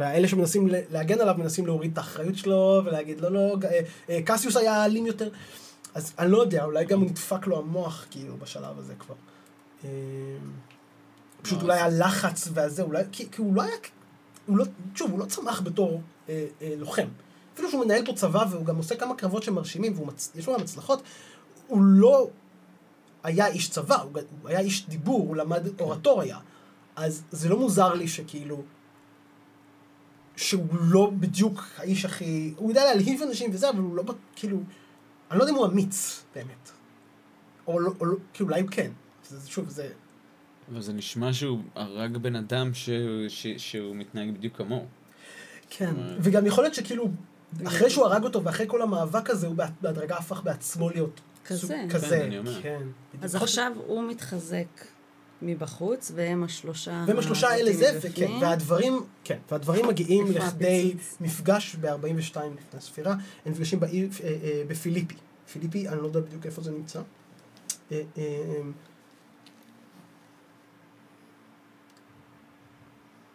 והאלה 0.00 0.28
שמנסים 0.28 0.68
להגן 0.90 1.20
עליו 1.20 1.34
מנסים 1.38 1.66
להוריד 1.66 1.92
את 1.92 1.98
האחריות 1.98 2.36
שלו 2.36 2.82
ולהגיד 2.84 3.20
לא 3.20 3.32
לא, 3.32 3.56
אה, 3.64 3.80
אה, 4.10 4.20
קסיוס 4.24 4.56
היה 4.56 4.84
אלים 4.84 5.06
יותר. 5.06 5.28
אז 5.94 6.12
אני 6.18 6.30
לא 6.30 6.38
יודע, 6.38 6.64
אולי 6.64 6.84
גם 6.84 7.02
נדפק 7.02 7.46
לו 7.46 7.58
המוח 7.58 8.06
כאילו 8.10 8.36
בשלב 8.36 8.78
הזה 8.78 8.94
כבר. 8.98 9.14
אה, 9.84 9.90
פשוט 11.42 11.62
אולי 11.62 11.78
הלחץ 11.78 12.48
והזה, 12.54 12.82
אולי, 12.82 13.02
כי, 13.12 13.30
כי 13.30 13.42
הוא 13.42 13.54
לא 13.54 13.62
היה, 13.62 13.74
הוא 14.46 14.56
לא, 14.58 14.64
שוב, 14.94 15.10
הוא 15.10 15.18
לא 15.18 15.24
צמח 15.24 15.60
בתור 15.60 16.02
אה, 16.28 16.46
אה, 16.62 16.74
לוחם. 16.78 17.06
אפילו 17.54 17.70
שהוא 17.70 17.84
מנהל 17.84 18.06
פה 18.06 18.12
צבא 18.12 18.44
והוא 18.50 18.64
גם 18.64 18.76
עושה 18.76 18.96
כמה 18.96 19.14
קרבות 19.14 19.42
שמרשימים 19.42 19.94
ויש 20.34 20.46
לו 20.46 20.54
גם 20.54 20.60
הצלחות, 20.60 21.02
הוא 21.66 21.82
לא 21.82 22.28
היה 23.22 23.46
איש 23.46 23.70
צבא, 23.70 24.02
הוא, 24.02 24.12
היה 24.44 24.60
איש 24.60 24.88
דיבור, 24.88 25.20
הוא 25.20 25.36
למד 25.36 25.80
אורטוריה. 25.80 26.38
אז 26.96 27.22
זה 27.30 27.48
לא 27.48 27.58
מוזר 27.58 27.94
לי 27.94 28.08
שכאילו, 28.08 28.62
שהוא 30.36 30.66
לא 30.80 31.10
בדיוק 31.20 31.62
האיש 31.76 32.04
הכי, 32.04 32.54
הוא 32.56 32.70
יודע 32.70 32.84
להלהיב 32.84 33.22
אנשים 33.22 33.50
וזה, 33.52 33.70
אבל 33.70 33.78
הוא 33.78 33.96
לא, 33.96 34.02
כאילו, 34.36 34.58
אני 35.30 35.38
לא 35.38 35.44
יודע 35.44 35.52
אם 35.52 35.58
הוא 35.58 35.66
אמיץ, 35.66 36.24
באמת. 36.34 36.70
או 37.66 37.80
לא, 37.80 37.92
או 38.00 38.06
לא 38.06 38.16
כאילו 38.34 38.48
אולי 38.50 38.60
הוא 38.60 38.70
כן. 38.70 38.90
זה, 39.28 39.50
שוב, 39.50 39.68
זה... 39.68 39.88
אבל 40.72 40.80
זה 40.82 40.92
נשמע 40.92 41.32
שהוא 41.32 41.60
הרג 41.74 42.16
בן 42.16 42.36
אדם 42.36 42.74
ש... 42.74 42.90
ש... 43.28 43.46
שהוא 43.56 43.96
מתנהג 43.96 44.30
בדיוק 44.34 44.56
כמוהו. 44.56 44.84
כן, 45.70 45.86
אומרת- 45.96 46.16
וגם 46.20 46.46
יכול 46.46 46.64
להיות 46.64 46.74
שכאילו, 46.74 47.08
אחרי 47.66 47.90
שהוא 47.90 48.04
הרג 48.04 48.24
אותו 48.24 48.44
ואחרי 48.44 48.66
כל 48.68 48.82
המאבק 48.82 49.30
הזה, 49.30 49.46
הוא 49.46 49.54
בהד- 49.56 49.72
בהדרגה 49.80 50.16
הפך 50.16 50.42
בעצמו 50.42 50.90
להיות 50.90 51.20
כזה. 51.44 51.60
סוג 51.60 51.70
כן, 51.70 51.88
כזה, 51.90 52.24
אני 52.24 52.38
אומר. 52.38 52.62
כן. 52.62 52.82
אז. 53.22 53.34
עכשיו 53.34 53.72
הוא 53.86 54.08
מתחזק 54.10 54.66
מבחוץ, 55.42 56.12
והם 56.14 56.44
השלושה... 56.44 57.04
והם 57.06 57.18
השלושה 57.18 57.48
האלה 57.48 57.72
זה, 57.72 57.98
וכן. 58.02 58.32
והדברים, 58.40 59.00
כן, 59.24 59.38
והדברים 59.50 59.88
מגיעים 59.88 60.32
לכדי? 60.32 60.94
מפגש 61.20 61.76
ב-42 61.80 62.36
לפני 62.36 62.78
הספירה, 62.78 63.12
הם 63.46 63.52
נפגשים 63.52 63.80
בעיר, 63.80 64.08
אה, 64.24 64.28
אה, 64.28 64.62
בפיליפי. 64.68 65.14
פיליפי, 65.52 65.88
אני 65.88 65.96
לא 65.96 66.06
יודע 66.06 66.20
בדיוק 66.20 66.46
איפה 66.46 66.62
זה 66.62 66.70
נמצא. 66.70 67.00
אה, 67.92 68.02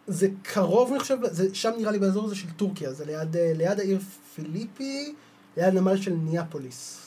זה 0.06 0.28
קרוב, 0.42 0.90
אני 0.90 1.00
חושב, 1.00 1.16
זה, 1.30 1.54
שם 1.54 1.72
נראה 1.78 1.92
לי 1.92 1.98
באזור 1.98 2.24
הזה 2.24 2.34
של 2.34 2.50
טורקיה, 2.50 2.92
זה 2.92 3.04
ליד, 3.04 3.36
ליד 3.36 3.80
העיר 3.80 3.98
פיליפי, 4.34 5.14
ליד 5.56 5.74
נמל 5.74 5.96
של 5.96 6.12
ניאפוליס. 6.12 7.06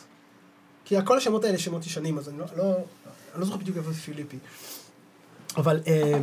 כי 0.86 0.96
כל 1.06 1.18
השמות 1.18 1.44
האלה 1.44 1.58
שמות 1.58 1.86
ישנים, 1.86 2.18
אז 2.18 2.30
אני 2.30 2.38
לא, 2.38 2.46
לא, 2.58 2.76
אני 3.34 3.40
לא 3.40 3.46
זוכר 3.46 3.58
בדיוק 3.58 3.78
איפה 3.78 3.92
זה 3.92 4.00
פיליפי. 4.00 4.38
אבל 5.58 5.80
אה, 5.88 6.20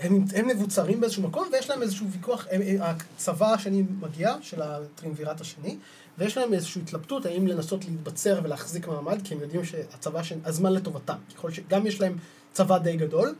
הם, 0.00 0.24
הם 0.34 0.48
מבוצרים 0.48 1.00
באיזשהו 1.00 1.22
מקום, 1.22 1.48
ויש 1.52 1.70
להם 1.70 1.82
איזשהו 1.82 2.06
ויכוח, 2.10 2.46
הם, 2.50 2.60
הם, 2.62 2.76
הצבא 2.80 3.52
השני 3.52 3.84
מגיע, 4.00 4.34
של 4.40 4.62
הטרימווירט 4.62 5.40
השני, 5.40 5.76
ויש 6.18 6.36
להם 6.36 6.54
איזושהי 6.54 6.82
התלבטות 6.82 7.26
האם 7.26 7.46
לנסות 7.46 7.84
להתבצר 7.84 8.40
ולהחזיק 8.42 8.88
מעמד, 8.88 9.18
כי 9.24 9.34
הם 9.34 9.40
יודעים 9.40 9.64
שהצבא, 9.64 10.22
ש... 10.22 10.32
הזמן 10.44 10.72
לטובתם. 10.72 11.16
ככל 11.36 11.50
שגם 11.50 11.86
יש 11.86 12.00
להם 12.00 12.16
צבא 12.52 12.78
די 12.78 12.96
גדול, 12.96 13.34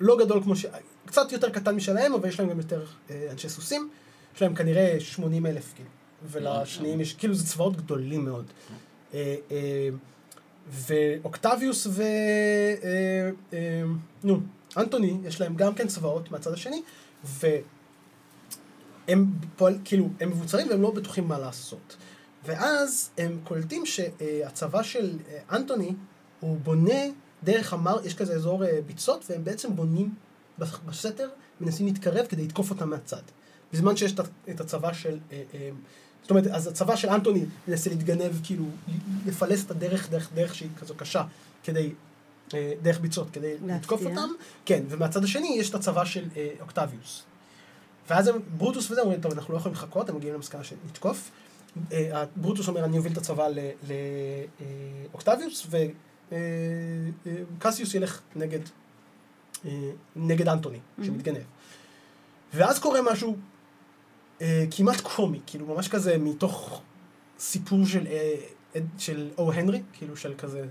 לא 0.00 0.18
גדול 0.18 0.42
כמו 0.42 0.56
ש... 0.56 0.66
קצת 1.06 1.32
יותר 1.32 1.50
קטן 1.50 1.74
משלהם, 1.74 2.14
אבל 2.14 2.28
יש 2.28 2.40
להם 2.40 2.50
גם 2.50 2.58
יותר 2.58 2.84
אה, 3.10 3.28
אנשי 3.30 3.48
סוסים. 3.48 3.90
יש 4.36 4.42
להם 4.42 4.54
כנראה 4.54 5.00
80 5.00 5.46
אלף, 5.46 5.72
כאילו. 5.74 5.88
ולשניים 6.30 7.00
יש, 7.00 7.14
כאילו 7.14 7.34
זה 7.34 7.46
צבאות 7.46 7.76
גדולים 7.76 8.24
מאוד. 8.24 8.44
ואוקטביוס 10.68 11.86
ו... 11.86 12.02
אה, 12.02 13.30
אה, 13.52 13.82
נו, 14.24 14.40
אנטוני, 14.76 15.18
יש 15.24 15.40
להם 15.40 15.56
גם 15.56 15.74
כן 15.74 15.86
צבאות 15.86 16.30
מהצד 16.30 16.52
השני, 16.52 16.82
והם 17.24 19.32
פועל, 19.56 19.78
כאילו, 19.84 20.08
הם 20.20 20.30
מבוצרים 20.30 20.68
והם 20.68 20.82
לא 20.82 20.90
בטוחים 20.90 21.28
מה 21.28 21.38
לעשות. 21.38 21.96
ואז 22.44 23.10
הם 23.18 23.38
קולטים 23.44 23.86
שהצבא 23.86 24.82
של 24.82 25.18
אה, 25.28 25.56
אנטוני, 25.56 25.94
הוא 26.40 26.56
בונה 26.56 27.00
דרך 27.42 27.72
המר, 27.72 27.96
יש 28.04 28.14
כזה 28.14 28.34
אזור 28.34 28.62
ביצות, 28.86 29.24
והם 29.30 29.44
בעצם 29.44 29.76
בונים 29.76 30.14
בס- 30.58 30.78
בסתר, 30.86 31.28
מנסים 31.60 31.86
להתקרב 31.86 32.26
כדי 32.26 32.44
לתקוף 32.44 32.70
אותם 32.70 32.90
מהצד. 32.90 33.22
בזמן 33.72 33.96
שיש 33.96 34.14
את 34.50 34.60
הצבא 34.60 34.92
של... 34.92 35.18
אה, 36.30 36.36
אה, 36.36 36.42
זאת 36.42 36.46
אומרת, 36.46 36.46
אז 36.46 36.66
הצבא 36.66 36.96
של 36.96 37.08
אנטוני 37.08 37.44
מנסה 37.68 37.90
להתגנב, 37.90 38.32
כאילו, 38.42 38.64
לפלס 39.26 39.64
את 39.64 39.70
הדרך, 39.70 40.10
דרך, 40.10 40.32
דרך 40.34 40.54
שהיא 40.54 40.68
כזו 40.80 40.94
קשה, 40.94 41.24
כדי, 41.64 41.92
אה, 42.54 42.72
דרך 42.82 43.00
ביצות, 43.00 43.30
כדי 43.32 43.52
להפתיע. 43.52 43.76
לתקוף 43.76 44.02
אותם. 44.04 44.28
כן, 44.64 44.82
ומהצד 44.88 45.24
השני 45.24 45.56
יש 45.58 45.70
את 45.70 45.74
הצבא 45.74 46.04
של 46.04 46.24
אה, 46.36 46.48
אוקטביוס. 46.60 47.22
ואז 48.10 48.28
הם, 48.28 48.36
ברוטוס 48.56 48.90
וזה 48.90 49.00
אומרים, 49.00 49.20
טוב, 49.20 49.32
אנחנו 49.32 49.54
לא 49.54 49.58
יכולים 49.58 49.74
לחכות, 49.74 50.08
הם 50.08 50.16
מגיעים 50.16 50.34
למסקנה 50.34 50.64
שנתקוף. 50.64 51.30
אה, 51.92 52.24
ברוטוס 52.36 52.68
אומר, 52.68 52.84
אני 52.84 52.98
אוביל 52.98 53.12
את 53.12 53.18
הצבא 53.18 53.48
לאוקטביוס, 55.12 55.66
וקסיוס 57.58 57.94
ילך 57.94 58.20
נגד, 58.36 58.60
אה, 59.64 59.70
נגד 60.16 60.48
אנטוני, 60.48 60.78
שמתגנב. 61.02 61.42
ואז 62.54 62.78
קורה 62.78 63.00
משהו 63.12 63.36
אה, 64.42 64.64
כמעט 64.70 65.00
קומי, 65.00 65.40
כאילו 65.46 65.66
ממש 65.66 65.88
כזה 65.88 66.18
מתוך 66.18 66.80
סיפור 67.38 67.86
של, 67.86 68.06
אה, 68.06 68.34
של 68.98 69.30
או 69.38 69.52
הנרי, 69.52 69.82
כאילו 69.92 70.16
של 70.16 70.34
כזה 70.38 70.64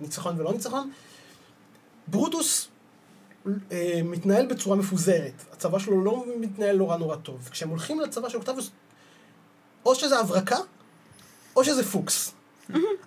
ניצחון 0.00 0.40
ולא 0.40 0.52
ניצחון. 0.52 0.90
ברוטוס 2.06 2.68
אה, 3.72 4.00
מתנהל 4.04 4.46
בצורה 4.46 4.76
מפוזרת, 4.76 5.32
הצבא 5.52 5.78
שלו 5.78 6.04
לא 6.04 6.24
מתנהל 6.40 6.76
נורא 6.76 6.96
נורא 6.96 7.16
טוב. 7.16 7.48
כשהם 7.50 7.68
הולכים 7.68 8.00
לצבא 8.00 8.28
של 8.28 8.36
אוקטביוס, 8.36 8.70
או 9.86 9.94
שזה 9.94 10.18
הברקה, 10.18 10.58
או 11.56 11.64
שזה 11.64 11.84
פוקס. 11.84 12.32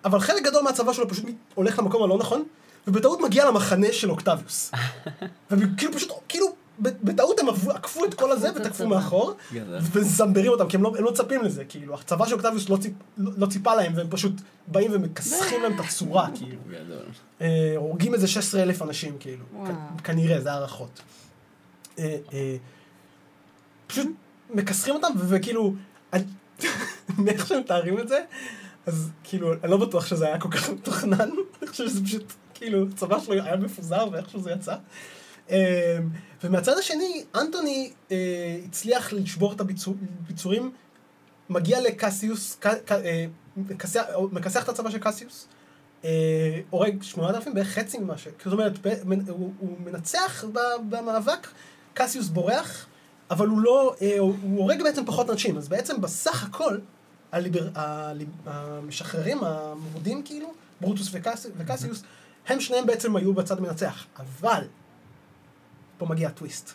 אבל 0.06 0.20
חלק 0.20 0.44
גדול 0.44 0.64
מהצבא 0.64 0.94
שלו 0.94 1.10
פשוט 1.10 1.26
הולך 1.56 1.80
למקום 1.80 2.04
הלא 2.04 2.18
נכון, 2.18 2.44
ובטעות 2.88 3.22
מגיע 3.22 3.46
למחנה 3.46 3.88
של 3.92 4.12
אוקטביוס. 4.12 4.72
וכאילו 5.52 5.94
פשוט, 5.94 6.12
כאילו, 6.28 6.56
בטעות 6.80 7.40
הם 7.40 7.46
עקפו- 7.50 8.06
את 8.06 8.14
כל 8.14 8.32
הזה 8.32 8.50
ותקפו. 8.56 8.88
מאחור, 8.88 9.34
גדול. 9.54 9.80
ומזמברים 9.92 10.52
אותם, 10.52 10.68
כי 10.68 10.78
הם 10.78 10.84
לא, 10.84 10.94
הם 10.98 11.04
לא 11.04 11.12
מצפים 11.12 11.44
לזה, 11.44 11.66
כאילו, 11.66 11.94
הצבא 11.96 12.26
של 12.26 12.34
אוקטביוס 12.34 12.70
לא, 12.70 12.78
לא, 13.18 13.32
לא 13.38 13.46
ציפה 13.48 13.76
להם, 13.76 13.94
והם 13.96 14.08
פשוט 14.10 14.32
באים 14.68 14.92
ומכסחים 14.94 15.64
להם 15.64 15.76
את 15.76 15.86
הצורה, 15.86 16.28
כאילו. 16.36 16.62
אה, 17.42 17.74
הורגים 17.78 18.14
איזה 18.14 18.28
16 18.28 18.64
אלף 18.64 18.82
אנשים, 18.82 19.16
כאילו. 19.20 19.46
כנראה, 20.04 20.42
זה 20.42 20.52
הערכות. 20.52 21.02
אה, 22.00 22.18
אה, 22.34 22.56
פשוט 23.88 24.08
מכסחים 24.54 24.96
אותם, 24.96 25.08
וכאילו, 25.18 25.74
אני- 26.14 26.24
מאיך 27.24 27.48
שהם 27.48 27.60
מתארים 27.60 28.00
את 28.00 28.08
זה, 28.08 28.24
אז 28.86 29.10
כאילו, 29.24 29.54
אני 29.64 29.72
לא 29.72 29.78
בטוח 29.78 30.06
שזה 30.06 30.26
היה 30.28 30.40
כל 30.40 30.50
כך 30.52 30.70
מתוכנן, 30.70 31.30
אני 31.62 31.68
חושב 31.68 31.88
שזה 31.88 32.04
פשוט, 32.04 32.24
כאילו, 32.54 32.86
הצבא 32.94 33.20
שלו 33.20 33.34
היה 33.34 33.56
מפוזר 33.56 34.08
ואיכשהו 34.12 34.42
זה 34.42 34.52
יצא. 34.52 34.76
אה, 35.52 35.98
ומהצד 36.44 36.78
השני, 36.78 37.24
אנטוני 37.36 37.92
אה, 38.12 38.58
הצליח 38.66 39.14
לשבור 39.14 39.54
את 39.54 39.62
הביצורים, 39.62 40.72
מגיע 41.50 41.82
לקסיוס, 41.82 42.60
אה, 42.92 43.26
מכסח 44.32 44.64
את 44.64 44.70
הצבא 44.70 44.90
של 44.90 44.98
קסיוס, 44.98 45.48
אה, 46.06 46.60
הורג 46.70 47.04
8,000, 47.04 47.54
בערך 47.54 47.68
חצי 47.68 47.98
ממה 47.98 48.18
ש... 48.18 48.28
זאת 48.44 48.54
אומרת, 48.54 48.74
הוא, 49.28 49.52
מנצח 49.86 50.44
במאבק, 50.90 51.48
קסיוס 51.94 52.28
בורח, 52.28 52.86
אבל 53.32 53.48
הוא 53.48 53.62
לא... 53.62 53.96
הוא 54.20 54.58
הורג 54.58 54.84
בעצם 54.84 55.06
פחות 55.06 55.30
אנשים, 55.30 55.58
אז 55.58 55.68
בעצם 55.68 56.02
בסך 56.02 56.44
הכל, 56.44 56.78
הליבר, 57.32 57.68
הליב, 57.76 58.30
המשחררים, 58.46 59.44
המורדים 59.44 60.24
כאילו, 60.24 60.54
ברוטוס 60.82 61.10
וקס, 61.12 61.48
וקסיוס, 61.58 62.04
הם 62.48 62.60
שניהם 62.60 62.86
בעצם 62.86 63.16
היו 63.16 63.34
בצד 63.34 63.58
המנצח. 63.58 64.06
אבל, 64.18 64.64
פה 65.98 66.06
מגיע 66.06 66.28
הטוויסט. 66.28 66.74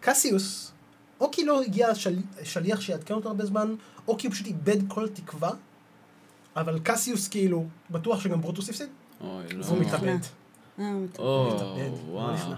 קסיוס, 0.00 0.72
או 1.20 1.30
כי 1.30 1.44
לא 1.44 1.62
הגיע 1.62 1.94
של, 1.94 2.18
שליח 2.42 2.80
שיעדכן 2.80 3.14
אותו 3.14 3.28
הרבה 3.28 3.46
זמן, 3.46 3.74
או 4.08 4.18
כי 4.18 4.26
הוא 4.26 4.34
פשוט 4.34 4.46
איבד 4.46 4.76
כל 4.88 5.08
תקווה, 5.08 5.50
אבל 6.56 6.78
קסיוס 6.82 7.28
כאילו, 7.28 7.66
בטוח 7.90 8.20
שגם 8.20 8.40
ברוטוס 8.40 8.68
הפסיד, 8.68 8.88
לא. 9.20 9.40
והוא 9.64 9.78
מתאבד. 9.78 10.18
אה, 10.78 10.92
הוא 10.92 11.04
מתאבד. 11.04 11.20
הוא 11.26 12.14
לא 12.14 12.20
וואו. 12.20 12.34
נכנע. 12.34 12.56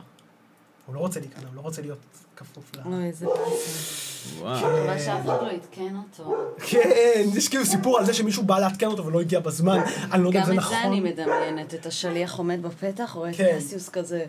הוא 0.86 0.94
לא 0.94 1.00
רוצה 1.00 1.20
להיכנע, 1.20 1.48
הוא 1.48 1.56
לא 1.56 1.60
רוצה 1.60 1.82
להיות 1.82 1.98
כפוף 2.36 2.72
ל... 2.76 2.80
אוי, 2.84 3.04
איזה 3.04 3.26
באסה. 3.26 4.38
וואו. 4.38 4.98
שאף 4.98 5.24
אחד 5.24 5.42
לא 5.42 5.50
עדכן 5.50 5.96
אותו. 5.96 6.36
כן, 6.66 7.24
יש 7.34 7.48
כאילו 7.48 7.64
סיפור 7.64 7.98
על 7.98 8.04
זה 8.04 8.14
שמישהו 8.14 8.42
בא 8.42 8.58
לעדכן 8.58 8.86
אותו 8.86 9.06
ולא 9.06 9.20
הגיע 9.20 9.40
בזמן, 9.40 9.80
אני 10.12 10.22
לא 10.22 10.28
יודע 10.28 10.40
אם 10.40 10.44
גם 10.44 10.50
זה 10.50 10.52
את 10.52 10.58
נכון. 10.58 10.76
זה 10.76 10.82
אני 10.82 11.00
מדמיינת, 11.00 11.74
את 11.74 11.86
השליח 11.86 12.38
עומד 12.38 12.62
בפתח, 12.62 13.12
רואה 13.14 13.30
את 13.30 13.36
כן. 13.36 13.56
קסיוס 13.58 13.88
כזה, 13.88 14.26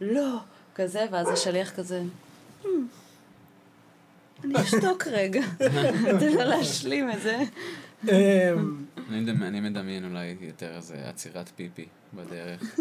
לא, 0.00 0.36
כזה, 0.78 1.04
ואז 1.12 1.28
השליח 1.28 1.70
כזה, 1.70 2.02
"Hmm, 2.64 2.66
אני 4.44 4.54
אשתוק 4.62 5.06
רגע, 5.06 5.42
תן 6.20 6.32
לו 6.32 6.44
להשלים 6.44 7.10
את 7.10 7.20
זה. 7.22 7.38
אמ, 8.08 8.12
אני 9.10 9.24
מדמ- 9.24 9.42
אני 9.42 9.60
מדמיין 9.60 10.04
אולי 10.04 10.36
יותר 10.40 10.76
איזה 10.76 10.94
עצירת 11.04 11.50
פיפי 11.56 11.86
בדרך. 12.14 12.60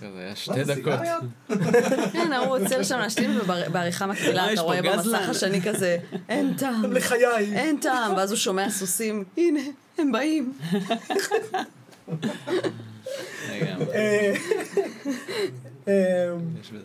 כזה 0.00 0.18
היה 0.18 0.36
שתי 0.36 0.64
דקות. 0.64 1.00
כן, 2.12 2.32
הוא 2.32 2.58
עוצר 2.58 2.82
שם 2.82 2.98
להשלים, 2.98 3.30
ובעריכה 3.40 4.06
מקבילה 4.06 4.44
אה, 4.48 4.52
אתה 4.52 4.60
רואה. 4.60 4.82
במסך 4.82 5.28
השני 5.28 5.62
כזה, 5.62 5.98
אין 6.28 6.54
טעם, 6.56 6.92
לחיי. 6.92 7.54
אין 7.56 7.76
טעם, 7.80 8.16
ואז 8.16 8.30
הוא 8.30 8.38
שומע 8.38 8.70
סוסים, 8.70 9.24
הנה, 9.36 9.60
הם 9.98 10.12
באים. 10.12 10.52
אה, 15.88 16.32
אמ, 16.32 16.38
יש 16.60 16.70
בזה... 16.70 16.84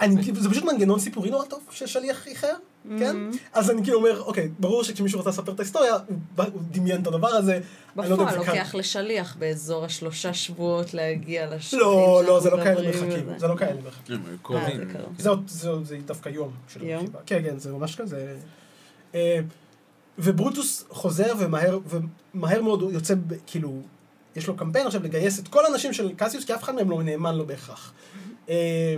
אני, 0.00 0.22
כאילו, 0.22 0.40
זה 0.40 0.50
פשוט 0.50 0.64
מנגנון 0.64 0.98
סיפורי 0.98 1.30
נורא 1.30 1.44
טוב 1.44 1.60
של 1.70 1.86
שליח 1.86 2.26
איחר, 2.26 2.54
כן? 2.98 3.16
Mm-hmm. 3.16 3.36
אז 3.52 3.70
אני 3.70 3.82
כאילו 3.82 3.98
אומר, 3.98 4.22
אוקיי, 4.22 4.48
ברור 4.58 4.84
שכשמישהו 4.84 5.20
רצה 5.20 5.30
לספר 5.30 5.52
את 5.52 5.60
ההיסטוריה, 5.60 5.94
הוא 6.36 6.62
דמיין 6.70 7.02
את 7.02 7.06
הדבר 7.06 7.28
הזה. 7.28 7.60
לא 7.96 8.02
בפועל 8.02 8.30
זה. 8.30 8.36
לוקח 8.36 8.74
לשליח 8.74 9.36
באזור 9.38 9.84
השלושה 9.84 10.34
שבועות 10.34 10.94
להגיע 10.94 11.54
לשטחים 11.54 11.80
לא, 11.80 12.22
לא, 12.26 12.40
זה 12.40 12.50
לא 12.50 12.56
כאלה 12.56 12.88
מרחקים. 12.88 13.38
זה 13.38 13.46
לא 13.46 13.56
כאלה 13.56 13.80
מרחקים. 13.84 14.14
הם 14.14 14.22
היו 14.28 14.38
קרובים. 14.42 14.76
זה 14.76 14.84
קרוב. 14.92 15.14
זה 15.18 15.30
זה 15.46 15.84
זה 15.84 15.98
דווקא 16.06 16.28
יום 16.28 16.50
יום? 16.80 17.06
כן, 17.26 17.42
כן, 17.44 17.58
זה 17.58 17.72
ממש 17.72 17.96
כזה. 17.96 18.36
אה, 19.14 19.40
וברוטוס 20.18 20.84
חוזר 20.88 21.32
ומהר, 21.38 21.78
מאוד 22.34 22.82
הוא 22.82 22.92
יוצא, 22.92 23.14
כאילו, 23.46 23.82
יש 24.36 24.46
לו 24.46 24.56
קמפיין 24.56 24.86
עכשיו 24.86 25.02
לגייס 25.02 25.38
את 25.38 25.48
כל 25.48 25.66
האנשים 25.66 25.92
של 25.92 26.12
קסיוס, 26.16 26.44
כי 26.44 26.54
אף 26.54 26.62
אחד 26.62 26.74
מהם 26.74 26.90
לא 26.90 27.02
נאמן 27.02 27.34
לו 27.34 27.46
בהכרח. 27.46 27.92
אה, 28.48 28.96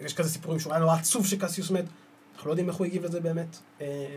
יש 0.00 0.14
כזה 0.14 0.30
סיפורים 0.30 0.60
שהוא 0.60 0.72
היה 0.72 0.80
נורא 0.80 0.94
עצוב 0.94 1.26
שקסיוס 1.26 1.70
מת, 1.70 1.84
אנחנו 2.34 2.48
לא 2.48 2.52
יודעים 2.52 2.68
איך 2.68 2.76
הוא 2.76 2.86
הגיב 2.86 3.04
לזה 3.04 3.20
באמת. 3.20 3.56
אה, 3.80 4.16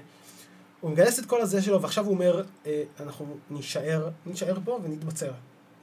הוא 0.82 0.92
מגייס 0.92 1.20
את 1.20 1.26
כל 1.26 1.42
הזה 1.42 1.62
שלו, 1.62 1.82
ועכשיו 1.82 2.06
הוא 2.06 2.14
אומר, 2.14 2.44
אה, 2.66 2.84
אנחנו 3.00 3.38
נישאר, 3.50 4.10
נישאר 4.26 4.58
פה 4.66 4.80
ונתבצר. 4.84 5.32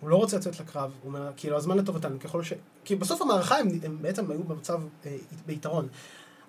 הוא 0.01 0.11
לא 0.11 0.17
רוצה 0.17 0.37
לצאת 0.37 0.61
לקרב, 0.61 0.91
הוא 1.03 1.09
אומר, 1.09 1.31
כאילו, 1.37 1.57
הזמן 1.57 1.79
לטובתנו, 1.79 2.21
ככל 2.21 2.43
ש... 2.43 2.53
כי 2.85 2.97
בסוף 2.97 3.23
המערכה 3.23 3.59
הם, 3.59 3.69
הם 3.83 3.99
בעצם 4.01 4.31
היו 4.31 4.45
במצב 4.45 4.81
אה, 5.07 5.17
ביתרון. 5.47 5.89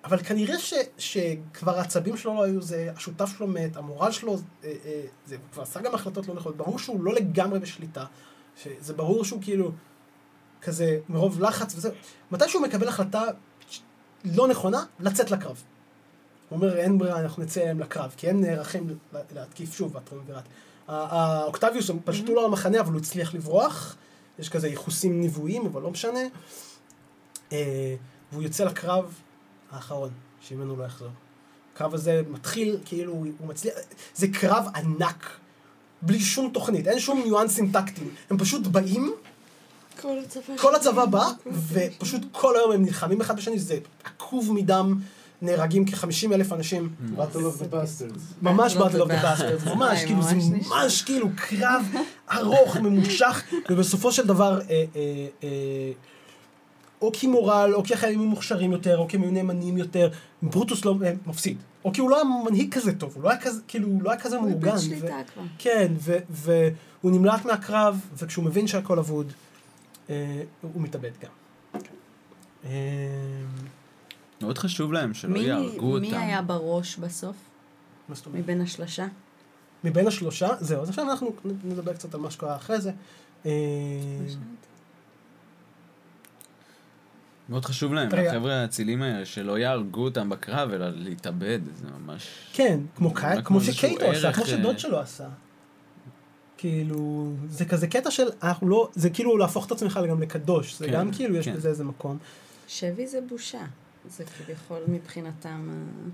אבל 0.06 0.18
כנראה 0.24 0.60
ש, 0.60 0.74
שכבר 0.98 1.78
העצבים 1.80 2.18
שלו 2.18 2.36
לא 2.36 2.44
היו 2.44 2.62
זה, 2.62 2.92
השותף 2.96 3.30
שלו 3.38 3.48
מת, 3.48 3.78
המורל 3.78 4.12
שלו, 4.12 4.34
אה, 4.64 4.74
אה, 4.86 5.02
זה, 5.26 5.38
כבר 5.52 5.64
עשה 5.64 5.82
גם 5.82 5.96
החלטות 5.96 6.28
לא 6.28 6.36
נכונות, 6.36 6.58
ברור 6.58 6.80
שהוא 6.80 7.04
לא 7.04 7.14
לגמרי 7.14 7.60
בשליטה. 7.60 8.06
שזה 8.64 8.94
ברור 8.94 9.26
שהוא 9.26 9.42
כאילו, 9.42 9.72
כזה, 10.62 11.00
מרוב 11.10 11.42
לחץ 11.42 11.76
וזה, 11.76 11.90
מתי 12.32 12.50
שהוא 12.50 12.64
מקבל 12.64 12.88
החלטה 12.88 13.22
לא 14.26 14.48
נכונה, 14.48 14.86
לצאת 15.00 15.32
לקרב. 15.32 15.64
הוא 16.50 16.58
אומר, 16.58 16.78
אין 16.78 16.98
ברירה, 16.98 17.20
אנחנו 17.20 17.44
נצא 17.44 17.62
אליהם 17.62 17.80
לקרב, 17.80 18.14
כי 18.18 18.30
הם 18.30 18.42
נערכים 18.42 18.88
לה- 19.14 19.20
להתקיף 19.36 19.74
שוב, 19.74 19.98
הטרומווירט. 19.98 20.44
האוקטביוס, 20.88 21.90
הם 21.90 22.00
פשטו 22.06 22.34
לו 22.34 22.40
על 22.40 22.46
המחנה, 22.46 22.80
אבל 22.80 22.92
הוא 22.92 23.02
הצליח 23.02 23.34
לברוח. 23.34 23.96
יש 24.40 24.50
כזה 24.50 24.68
ייחוסים 24.68 25.22
נבואיים, 25.22 25.66
אבל 25.66 25.82
לא 25.82 25.92
משנה. 25.92 26.20
אה, 27.52 27.96
והוא 28.32 28.44
יוצא 28.44 28.64
לקרב 28.64 29.14
האחרון, 29.76 30.10
שממנו 30.42 30.76
לא 30.76 30.84
יחזור. 30.84 31.10
הקרב 31.74 31.94
הזה 31.94 32.22
מתחיל, 32.30 32.78
כאילו, 32.86 33.12
הוא 33.14 33.48
מצליח... 33.48 33.74
זה 34.16 34.28
קרב 34.28 34.68
ענק, 34.76 35.30
בלי 36.02 36.20
שום 36.20 36.50
תוכנית, 36.54 36.88
אין 36.88 37.00
שום 37.00 37.22
ניואנסים 37.24 37.72
טקטיים. 37.72 38.10
הם 38.30 38.38
פשוט 38.38 38.68
באים, 38.68 39.14
כל 40.02 40.20
הצבא 40.20 40.58
כל 40.58 40.76
הצבא 40.76 41.06
בא, 41.06 41.28
ופשוט 41.72 42.22
כל 42.32 42.56
היום 42.56 42.72
הם 42.72 42.84
נלחמים 42.86 43.22
אחד 43.22 43.38
בשני, 43.38 43.60
זה 43.60 43.78
עקוב 44.04 44.52
מדם, 44.54 45.00
נהרגים 45.42 45.86
כ-50 45.86 46.34
אלף 46.34 46.54
אנשים. 46.54 46.90
Battle 47.18 47.20
of 47.36 47.62
the 47.62 47.74
Bastards. 47.74 48.20
ממש 48.42 48.74
Battle 48.74 48.78
of 48.78 48.80
באטל 48.80 48.98
the 48.98 49.02
אוף 49.02 49.10
דה 49.10 49.36
Bastards. 49.36 49.70
ממש, 49.70 50.04
כאילו 50.04 50.22
זה. 50.22 50.36
ממש 50.36 51.02
כאילו 51.02 51.28
קרב 51.36 51.86
ארוך, 52.32 52.78
ממושך, 52.78 53.44
ובסופו 53.70 54.12
של 54.12 54.28
דבר, 54.28 54.60
אה, 54.62 54.66
אה, 54.70 54.86
אה, 55.44 55.50
או 57.06 57.12
כי 57.14 57.28
מורל, 57.28 57.72
או 57.74 57.84
כי 57.84 57.94
החיילים 57.94 58.20
היו 58.20 58.30
מוכשרים 58.30 58.72
יותר, 58.72 58.98
או 58.98 59.08
כי 59.08 59.18
הם 59.18 59.24
היו 59.24 59.32
נאמנים 59.32 59.78
יותר, 59.78 60.10
ברוטוס 60.42 60.86
לא 60.86 60.96
אה, 61.06 61.14
מפסיד. 61.26 61.58
או 61.86 61.94
כי 61.94 62.02
הוא 62.02 62.10
לא 62.10 62.16
היה 62.16 62.26
מנהיג 62.50 62.74
כזה 62.74 63.00
טוב, 63.00 63.14
הוא 63.16 63.24
לא 63.24 63.30
היה 63.30 63.40
כזה, 63.42 63.62
כאילו, 63.68 63.88
הוא 63.88 64.04
לא 64.04 64.12
היה 64.12 64.20
כזה 64.20 64.38
הוא 64.38 64.50
מאורגן. 64.50 64.68
איבד 64.68 64.78
ו- 64.78 64.82
שליטה 64.82 65.16
כבר. 65.34 65.44
כן, 65.58 65.94
ו- 66.00 66.18
והוא 66.30 67.12
נמלט 67.12 67.46
מהקרב, 67.46 68.00
וכשהוא 68.18 68.46
מבין 68.46 68.68
שהכל 68.68 69.00
אבוד, 69.00 69.34
אה, 70.10 70.42
הוא 70.62 70.82
מתאבד 70.82 71.12
גם. 71.24 71.30
אה, 72.66 72.70
מאוד 74.42 74.58
חשוב 74.58 74.94
להם 74.94 75.14
שלא 75.14 75.34
מי- 75.34 75.40
יהרגו 75.40 75.92
אותם. 75.94 76.02
מי 76.02 76.18
היה 76.18 76.42
בראש 76.42 76.98
בסוף, 76.98 77.36
מה 78.10 78.16
זאת 78.16 78.26
אומרת? 78.26 78.42
מבין 78.44 78.62
השלושה? 78.62 79.06
מבין 79.84 80.08
השלושה, 80.08 80.50
זהו, 80.60 80.82
אז 80.82 80.90
עכשיו 80.90 81.12
אנחנו 81.12 81.32
נדבר 81.64 81.94
קצת 81.94 82.14
על 82.14 82.20
מה 82.20 82.32
שקרה 82.32 82.56
אחרי 82.56 82.82
זה. 82.82 82.92
אה, 83.46 83.52
מאוד 87.50 87.66
חשוב 87.66 87.94
להם. 87.94 88.10
החבר'ה 88.28 88.54
האצילים 88.54 89.02
האלה, 89.02 89.26
שלא 89.26 89.60
יהרגו 89.60 90.04
אותם 90.04 90.30
בקרב, 90.30 90.72
אלא 90.72 90.90
להתאבד, 90.90 91.60
זה 91.76 91.88
ממש... 92.00 92.28
כן, 92.54 92.80
כמו, 92.96 93.10
נראה 93.10 93.36
כמו 93.36 93.44
כמו 93.44 93.62
שקייטו 93.62 94.06
עשה, 94.06 94.34
כמו 94.34 94.44
אה, 94.44 94.50
שדוד 94.50 94.80
שלו 94.80 95.00
עשה. 95.00 95.28
כאילו, 96.58 97.32
זה 97.50 97.66
כזה 97.66 97.88
קטע 97.88 98.12
של, 98.12 98.28
אנחנו 98.44 98.70
לא, 98.70 98.90
זה 98.94 99.10
כאילו 99.10 99.38
להפוך 99.38 99.66
את 99.68 99.72
עצמך 99.72 100.00
גם 100.10 100.22
לקדוש, 100.22 100.80
זה 100.80 100.86
כן, 100.86 100.94
גם 100.94 101.12
כאילו, 101.12 101.36
יש 101.36 101.46
כן. 101.46 101.54
בזה 101.54 101.70
איזה 101.70 101.84
מקום. 101.84 102.18
שבי 102.68 103.08
זה 103.08 103.20
בושה. 103.30 103.62
זה 104.10 104.24
כביכול 104.26 104.82
מבחינתם, 104.88 105.70
אה, 105.70 106.10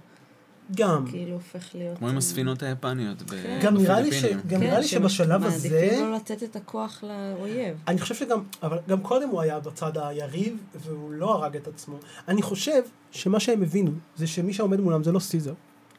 גם, 0.76 1.06
כאילו 1.08 1.34
הופך 1.34 1.76
להיות... 1.76 1.98
כמו 1.98 2.08
עם 2.08 2.14
אה, 2.14 2.18
הספינות 2.18 2.64
היפניות 2.64 3.22
כן. 3.22 3.60
גם 3.64 3.78
נראה 3.78 4.00
לי 4.02 4.12
ש- 4.12 4.16
בפיליפינים. 4.16 4.44
גם 4.48 4.60
נראה 4.60 4.80
לי 4.80 4.88
שהם 4.88 5.02
שבשלב 5.02 5.44
הזה, 5.46 5.70
מעדיפים 5.70 6.06
לא 6.12 6.16
לתת 6.16 6.44
את 6.44 6.56
הכוח 6.56 7.04
לאויב. 7.04 7.78
אני 7.88 8.00
חושב 8.00 8.16
שגם, 8.16 8.44
אבל 8.64 8.78
גם 8.90 9.02
קודם 9.02 9.30
הוא 9.30 9.42
היה 9.42 9.60
בצד 9.60 9.92
היריב, 9.96 10.58
והוא 10.76 11.12
לא 11.12 11.34
הרג 11.36 11.56
את 11.56 11.68
עצמו. 11.68 11.96
אני 12.28 12.42
חושב 12.42 12.82
שמה 13.12 13.40
שהם 13.40 13.64
הבינו, 13.64 13.92
זה 14.16 14.28
שמי 14.28 14.54
שעומד 14.54 14.80
מולם 14.80 15.04
זה 15.04 15.12
לא 15.12 15.20
סיזר, 15.20 15.54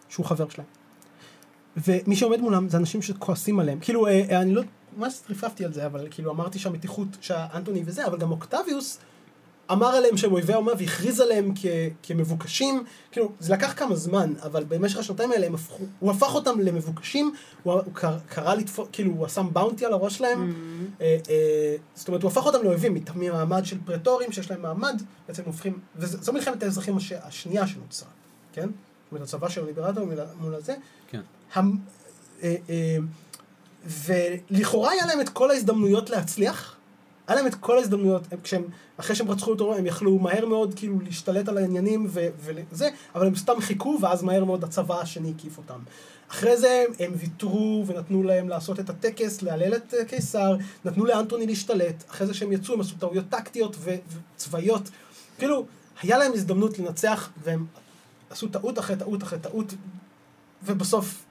שהוא 0.09 0.27
חבר 0.27 0.49
שלהם. 0.49 0.67
ומי 1.77 2.17
שעומד 2.17 2.41
מולם 2.41 2.69
זה 2.69 2.77
אנשים 2.77 3.03
שכועסים 3.03 3.61
עליהם. 3.61 3.79
כאילו, 3.81 4.07
אה, 4.07 4.23
אה, 4.31 4.41
אני 4.41 4.55
לא, 4.55 4.63
ממש 4.97 5.21
רפרפתי 5.31 5.65
על 5.65 5.73
זה, 5.73 5.87
אבל 5.87 6.07
כאילו 6.11 6.31
אמרתי 6.31 6.59
שהמתיחות 6.59 7.09
שהאנטוני 7.21 7.83
וזה, 7.87 8.07
אבל 8.07 8.19
גם 8.19 8.31
אוקטביוס 8.31 8.99
אמר 9.71 9.87
עליהם 9.87 10.17
שהם 10.17 10.33
אויבי 10.33 10.53
האומה 10.53 10.73
והכריז 10.79 11.21
עליהם 11.21 11.53
כ, 11.55 11.67
כמבוקשים. 12.03 12.85
כאילו, 13.13 13.33
זה 13.41 13.53
לקח 13.53 13.73
כמה 13.77 13.97
זמן, 13.97 14.33
אבל 14.43 14.65
במשך 14.65 14.99
השנתיים 14.99 15.33
האלה 15.33 15.47
הם 15.47 15.55
הפכו, 15.55 15.85
הוא 15.99 16.11
הפך 16.11 16.35
אותם 16.35 16.61
למבוקשים, 16.61 17.35
הוא, 17.63 17.73
הוא 17.73 17.95
קרא, 17.95 18.19
קרא 18.29 18.55
לתפוס, 18.55 18.89
כאילו, 18.93 19.13
הוא 19.13 19.29
שם 19.29 19.49
באונטי 19.53 19.87
על 19.87 19.93
הראש 19.93 20.19
שלהם. 20.19 20.55
אה, 21.01 21.19
אה, 21.31 21.77
זאת 21.95 22.09
אומרת, 22.09 22.23
הוא 22.23 22.31
הפך 22.31 22.47
אותם 22.47 22.65
לאויבים 22.65 23.05
ממעמד 23.15 23.65
של 23.65 23.79
פרטורים 23.85 24.33
שיש 24.33 24.51
להם 24.51 24.63
מעמד, 24.63 25.03
בעצם 25.29 25.43
הופכים, 25.47 25.79
וזו 25.97 26.33
מלחמת 26.33 26.63
האזרחים 26.63 26.97
הש, 26.97 27.13
השנייה 27.13 27.67
שנוצרה, 27.67 28.09
כן? 28.53 28.67
זאת 28.67 29.13
אומרת, 29.13 29.29
הצבא 29.29 29.49
של 29.49 29.63
הליברטור 29.63 30.05
מול, 30.05 30.19
מול 30.41 30.55
הזה. 30.55 30.75
כן. 31.09 31.21
המ, 31.55 31.77
אה, 32.43 32.55
אה, 32.71 32.97
ולכאורה 33.87 34.91
היה 34.91 35.07
להם 35.07 35.21
את 35.21 35.29
כל 35.29 35.51
ההזדמנויות 35.51 36.11
להצליח, 36.11 36.77
היה 37.33 37.43
להם 37.43 37.47
את 37.47 37.55
כל 37.55 37.79
ההזדמנויות, 37.79 38.23
הם, 38.31 38.39
כשהם, 38.43 38.65
אחרי 38.97 39.17
שהם 39.17 39.31
רצחו 39.31 39.51
אותו, 39.51 39.75
הם 39.75 39.87
יכלו 39.87 40.19
מהר 40.19 40.47
מאוד 40.47 40.75
כאילו 40.75 41.01
להשתלט 41.01 41.49
על 41.49 41.59
העניינים 41.59 42.07
ו- 42.09 42.29
וזה, 42.71 42.89
אבל 43.15 43.27
הם 43.27 43.37
סתם 43.37 43.61
חיכו, 43.61 43.99
ואז 44.01 44.23
מהר 44.23 44.45
מאוד 44.45 44.65
הצבא 44.65 45.01
השני 45.01 45.33
הקיף 45.37 45.59
אותם. 45.59 45.79
אחרי 46.31 46.57
זה 46.57 46.85
הם 46.99 47.13
ויתרו 47.17 47.85
ונתנו 47.87 48.23
להם 48.23 48.49
לעשות 48.49 48.81
את 48.81 48.91
הטקס, 48.91 49.43
להלל 49.43 49.75
את 49.75 49.95
אה, 49.95 50.05
קיסר, 50.05 50.57
נתנו 50.85 51.05
לאנטוני 51.05 51.47
להשתלט, 51.47 52.05
אחרי 52.11 52.27
זה 52.27 52.35
שהם 52.35 52.53
יצאו 52.53 52.75
הם 52.75 52.81
עשו 52.81 52.95
טעויות 52.99 53.25
טקטיות 53.29 53.77
ו- 53.79 53.97
וצבאיות. 54.37 54.91
כאילו, 55.39 55.67
היה 56.03 56.19
להם 56.19 56.33
הזדמנות 56.33 56.79
לנצח, 56.79 57.31
והם 57.45 57.67
עשו 58.31 58.49
טעות 58.49 58.79
אחרי 58.79 58.97
טעות 58.97 59.23
אחרי 59.23 59.39
טעות, 59.39 59.75
ובסוף, 60.65 61.25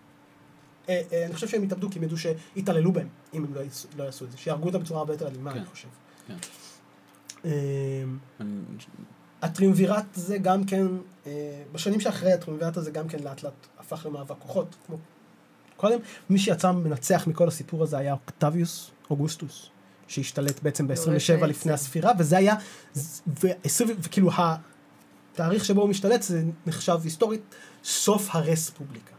אה, 0.89 1.01
אה, 1.11 1.25
אני 1.25 1.33
חושב 1.33 1.47
שהם 1.47 1.63
התאבדו 1.63 1.89
כי 1.89 1.99
הם 1.99 2.03
ידעו 2.03 2.17
שהתעללו 2.17 2.91
בהם, 2.91 3.07
אם 3.33 3.43
הם 3.43 3.53
לא, 3.53 3.59
יעשו, 3.59 3.87
לא 3.97 4.03
יעשו 4.03 4.25
את 4.25 4.31
זה, 4.31 4.37
שיהרגו 4.37 4.67
אותם 4.67 4.79
בצורה 4.79 4.99
הרבה 4.99 5.13
יותר 5.13 5.27
אלימה, 5.27 5.51
כן, 5.53 5.57
אני 5.57 5.65
חושב. 5.65 5.87
כן. 6.27 6.35
אה, 7.45 7.51
אני- 8.39 8.59
הטריומווירט 9.41 10.05
זה 10.13 10.37
גם 10.37 10.63
כן, 10.63 10.87
אה, 11.27 11.63
בשנים 11.71 11.99
שאחרי 11.99 12.33
הטריומווירט 12.33 12.77
הזה 12.77 12.91
גם 12.91 13.07
כן 13.07 13.19
לאט 13.23 13.43
לאט 13.43 13.67
הפך 13.79 14.05
למאבק 14.05 14.35
כוחות, 14.39 14.75
כמו 14.87 14.97
קודם. 15.77 15.99
מי 16.29 16.39
שיצא 16.39 16.71
מנצח 16.71 17.23
מכל 17.27 17.47
הסיפור 17.47 17.83
הזה 17.83 17.97
היה 17.97 18.13
אוקטביוס 18.13 18.91
אוגוסטוס, 19.09 19.69
שהשתלט 20.07 20.59
בעצם 20.63 20.87
ב-27 20.87 21.01
בעצם. 21.09 21.45
לפני 21.45 21.71
הספירה, 21.73 22.11
וזה 22.19 22.37
היה, 22.37 22.55
וכאילו 23.99 24.29
התאריך 25.33 25.65
שבו 25.65 25.81
הוא 25.81 25.89
משתלט 25.89 26.21
זה 26.21 26.43
נחשב 26.65 26.97
היסטורית 27.03 27.41
סוף 27.83 28.27
הרספובליקה. 28.35 29.15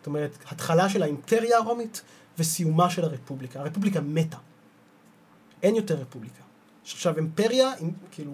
זאת 0.00 0.06
אומרת, 0.06 0.38
התחלה 0.46 0.88
של 0.88 1.02
האימפריה 1.02 1.56
הרומית 1.56 2.02
וסיומה 2.38 2.90
של 2.90 3.04
הרפובליקה. 3.04 3.60
הרפובליקה 3.60 4.00
מתה. 4.00 4.36
אין 5.62 5.76
יותר 5.76 5.94
רפובליקה. 5.94 6.42
יש 6.86 6.94
עכשיו 6.94 7.16
אימפריה, 7.16 7.72
עם, 7.80 7.90
כאילו, 8.10 8.32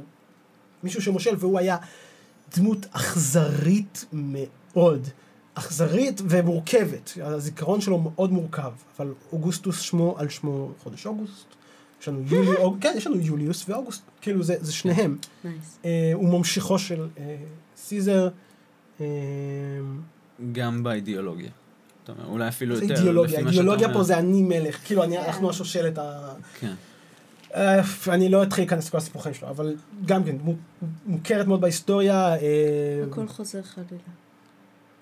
מישהו 0.82 1.02
שמושל, 1.02 1.34
והוא 1.38 1.58
היה 1.58 1.76
דמות 2.56 2.86
אכזרית 2.90 4.04
מאוד. 4.12 5.08
אכזרית 5.54 6.20
ומורכבת. 6.28 7.12
הזיכרון 7.22 7.80
שלו 7.80 7.98
מאוד 7.98 8.32
מורכב, 8.32 8.72
אבל 8.96 9.14
אוגוסטוס 9.32 9.80
שמו 9.80 10.14
על 10.18 10.28
שמו 10.28 10.72
חודש 10.82 11.06
אוגוסט. 11.06 11.46
יש 12.00 12.08
לנו 12.08 12.22
יולי, 12.26 12.56
אוג... 12.62 12.76
כן, 12.80 12.94
יש 12.96 13.06
לנו 13.06 13.16
יוליוס 13.16 13.68
ואוגוסט, 13.68 14.02
כאילו 14.20 14.42
זה, 14.42 14.56
זה 14.60 14.72
שניהם. 14.72 15.16
nice. 15.44 15.78
אה, 15.84 16.10
הוא 16.14 16.38
ממשיכו 16.38 16.78
של 16.78 17.08
אה, 17.18 17.36
סיזר. 17.76 18.28
אה, 19.00 19.06
גם 20.52 20.82
באידיאולוגיה. 20.82 21.50
אתה 22.04 22.12
אומר, 22.12 22.26
אולי 22.26 22.48
אפילו 22.48 22.76
זה 22.76 22.84
יותר, 22.84 22.94
אידיאולוגיה, 22.94 23.38
שאתה 23.38 23.48
אידיאולוגיה 23.50 23.86
אומר. 23.86 23.98
פה 23.98 24.02
זה 24.04 24.18
אני 24.18 24.42
מלך, 24.42 24.78
כאילו 24.84 25.02
אני. 25.04 25.18
אנחנו 25.18 25.50
השושלת 25.50 25.98
ה... 25.98 26.34
כן. 26.60 26.74
אני 28.08 28.28
לא 28.28 28.42
אתחיל 28.42 28.62
להיכנס 28.64 28.88
לכל 28.88 28.98
הסיפורים 28.98 29.34
שלו, 29.34 29.48
אבל 29.48 29.76
גם 30.06 30.24
כן, 30.24 30.36
מו- 30.44 30.54
מוכרת 31.06 31.46
מאוד 31.46 31.60
בהיסטוריה. 31.60 32.34
אה, 32.34 32.38
הכל 33.10 33.28
חוזר 33.28 33.62
חלילה. 33.62 34.02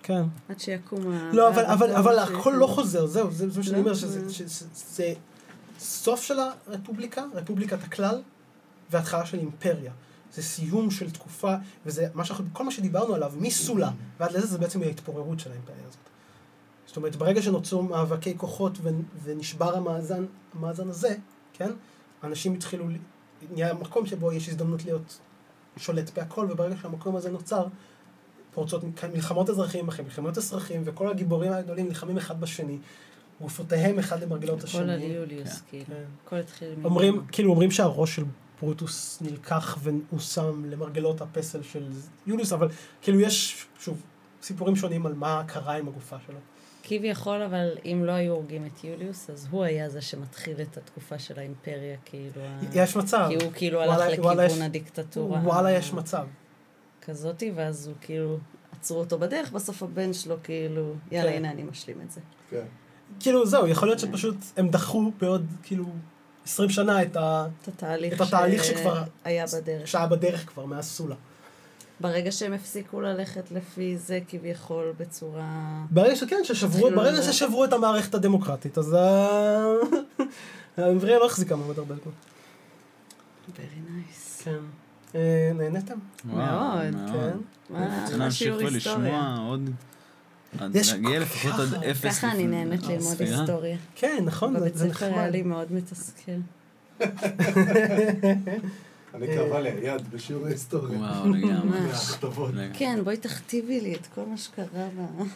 כן. 0.02 0.22
עד 0.48 0.60
שיקום 0.60 1.12
ה... 1.12 1.30
לא, 1.32 1.48
אבל, 1.48 1.64
אבל, 1.64 1.90
אבל. 1.90 2.18
הכל 2.18 2.54
לא 2.56 2.66
חוזר, 2.66 3.06
זהו, 3.06 3.30
זה 3.30 3.50
זה 3.50 3.58
מה 3.58 3.64
שאני 3.64 3.76
לא? 3.76 3.80
אומר, 3.80 3.94
שזה 3.94 4.44
זה 4.74 5.12
סוף 5.78 6.22
של 6.22 6.34
הרפובליקה, 6.66 7.24
רפובליקת 7.34 7.84
הכלל, 7.84 8.22
והתחלה 8.90 9.26
של 9.26 9.38
אימפריה. 9.38 9.92
זה 10.34 10.42
סיום 10.42 10.90
של 10.90 11.10
תקופה, 11.10 11.54
וזה 11.86 12.06
מה 12.14 12.24
שאנחנו, 12.24 12.44
כל 12.52 12.64
מה 12.64 12.70
שדיברנו 12.70 13.14
עליו, 13.14 13.32
מסולה 13.40 13.90
ועד 14.20 14.32
לזה, 14.32 14.46
זה 14.46 14.58
בעצם 14.58 14.82
ההתפוררות 14.82 15.40
של 15.40 15.50
האימפריה 15.50 15.86
הזאת. 15.88 15.98
זאת 16.86 16.96
אומרת, 16.96 17.16
ברגע 17.16 17.42
שנוצרו 17.42 17.82
מאבקי 17.82 18.34
כוחות 18.38 18.78
ו- 18.82 18.88
ונשבר 19.22 19.76
המאזן, 19.76 20.24
המאזן 20.54 20.88
הזה, 20.88 21.16
כן? 21.52 21.70
אנשים 22.24 22.54
התחילו, 22.54 22.84
נהיה 23.52 23.74
מקום 23.74 24.06
שבו 24.06 24.32
יש 24.32 24.48
הזדמנות 24.48 24.84
להיות 24.84 25.18
שולט 25.76 26.10
בהכל, 26.18 26.48
וברגע 26.50 26.76
שהמקום 26.82 27.16
הזה 27.16 27.30
נוצר, 27.30 27.66
פורצות 28.54 28.84
מלחמות 29.14 29.50
אזרחים 29.50 29.88
אחרי 29.88 30.04
מלחמות 30.04 30.38
אזרחים, 30.38 30.82
וכל 30.84 31.08
הגיבורים 31.08 31.52
הגדולים 31.52 31.88
נלחמים 31.88 32.16
אחד 32.18 32.40
בשני, 32.40 32.78
גופותיהם 33.40 33.98
אחד 33.98 34.22
למרגלות 34.22 34.64
השני. 34.64 35.04
יוליוס, 35.04 35.52
כן. 35.52 35.60
כאילו. 35.70 35.84
כן. 35.86 36.04
הכל 36.26 36.36
התחיל 36.36 36.68
מ... 36.78 36.84
אומרים, 36.84 37.26
כאילו 37.32 37.50
אומרים 37.50 37.70
שהראש 37.70 38.16
של 38.16 38.24
ברוטוס 38.62 39.18
נלקח 39.22 39.78
והושם 39.82 40.64
למרגלות 40.64 41.20
הפסל 41.20 41.62
של 41.62 41.84
יוליוס, 42.26 42.52
אבל 42.52 42.68
כאילו 43.02 43.20
יש, 43.20 43.66
שוב, 43.78 44.02
סיפורים 44.42 44.76
שונים 44.76 45.06
על 45.06 45.14
מה 45.14 45.42
קרה 45.46 45.76
עם 45.76 45.88
הגופה 45.88 46.16
שלו. 46.26 46.38
כביכול, 46.82 47.42
אבל 47.42 47.68
אם 47.84 48.02
לא 48.04 48.12
היו 48.12 48.32
הורגים 48.32 48.66
את 48.66 48.84
יוליוס, 48.84 49.30
אז 49.30 49.48
הוא 49.50 49.64
היה 49.64 49.88
זה 49.88 50.00
שמתחיל 50.00 50.60
את 50.60 50.76
התקופה 50.76 51.18
של 51.18 51.38
האימפריה, 51.38 51.96
כאילו... 52.04 52.40
ה- 52.42 52.60
יש 52.74 52.96
מצב. 52.96 53.26
כי 53.38 53.44
הוא 53.44 53.52
כאילו 53.54 53.78
וואלה- 53.78 53.94
הלך 53.94 54.18
וואלה, 54.24 54.44
לכיוון 54.44 54.58
יש- 54.60 54.66
הדיקטטורה. 54.66 55.38
וואלה, 55.40 55.72
יש 55.72 55.92
מצב. 55.92 56.26
כזאתי, 57.02 57.52
ואז 57.54 57.86
הוא 57.86 57.94
כאילו... 58.00 58.38
עצרו 58.80 58.98
אותו 58.98 59.18
בדרך, 59.18 59.52
בסוף 59.52 59.82
הבן 59.82 60.12
שלו 60.12 60.36
כאילו, 60.42 60.94
יאללה, 61.12 61.30
כן. 61.30 61.36
הנה 61.36 61.50
אני 61.50 61.62
משלים 61.62 62.00
את 62.06 62.10
זה. 62.10 62.20
כן. 62.50 62.64
כאילו, 63.20 63.46
זהו, 63.46 63.66
יכול 63.66 63.88
להיות 63.88 63.98
שפשוט 64.00 64.36
הם 64.56 64.68
דחו 64.68 65.12
בעוד, 65.20 65.46
כאילו, 65.62 65.84
20 66.44 66.70
שנה 66.70 67.02
את 67.02 67.16
ה... 67.16 67.46
את 67.62 67.68
התהליך, 67.68 68.14
את 68.14 68.20
התהליך 68.20 68.64
שכבר- 68.64 69.02
היה 69.24 69.44
בדרך. 69.56 69.88
שהיה 69.88 70.06
בדרך 70.06 70.48
כבר, 70.48 70.66
מאז 70.66 70.84
סולה. 70.90 71.14
ברגע 72.00 72.32
שהם 72.32 72.52
הפסיקו 72.52 73.00
ללכת 73.00 73.50
לפי 73.52 73.96
זה 73.98 74.18
כביכול 74.28 74.92
בצורה... 75.00 75.82
ברגע 75.90 76.16
שכן, 76.16 76.36
ששברו, 76.44 76.90
ברגע. 76.90 77.22
ששברו 77.22 77.64
את 77.64 77.72
המערכת 77.72 78.14
הדמוקרטית, 78.14 78.78
אז 78.78 78.92
ה- 78.92 79.66
האימפריה 80.76 81.18
לא 81.18 81.26
החזיקה 81.26 81.56
מעמד 81.56 81.78
הרבה 81.78 81.94
זמן. 81.94 82.12
Very 83.56 83.58
nice. 83.88 84.44
כן. 84.44 84.58
אה, 85.14 85.50
נהנתם? 85.54 85.98
מאוד, 86.24 86.38
מאוד. 86.90 87.10
כן. 87.12 87.38
מה 87.70 88.04
להמשיך? 88.18 88.54
ולשמוע 88.58 89.36
עוד... 89.48 89.70
יש 90.74 90.92
כל 90.92 90.98
לפחות 91.20 91.52
עד. 91.60 91.74
אפס. 91.84 92.18
ככה 92.18 92.32
אני 92.32 92.46
נהנית 92.46 92.82
ללמוד 92.82 92.98
הספירה. 93.12 93.38
היסטוריה. 93.40 93.76
כן, 93.94 94.22
נכון, 94.26 94.52
זה- 94.52 94.60
בבית 94.60 94.76
זה 94.76 94.88
ספר 94.94 95.04
היה 95.06 95.14
נחמד. 95.16 95.32
לי 95.32 95.42
מאוד 95.42 95.72
מתסכל. 95.72 96.32
אני 99.14 99.26
כאבה 99.26 99.60
לי 99.60 99.68
היד 99.70 100.10
בשיעור 100.10 100.46
ההיסטוריה. 100.46 100.98
וואו, 100.98 101.28
לגמרי. 101.30 101.80
ממש. 101.80 102.10
כן, 102.72 102.98
בואי 103.04 103.16
תכתיבי 103.16 103.80
לי 103.80 103.94
את 103.94 104.06
כל 104.14 104.22
מה 104.26 104.36
שקרה. 104.36 104.64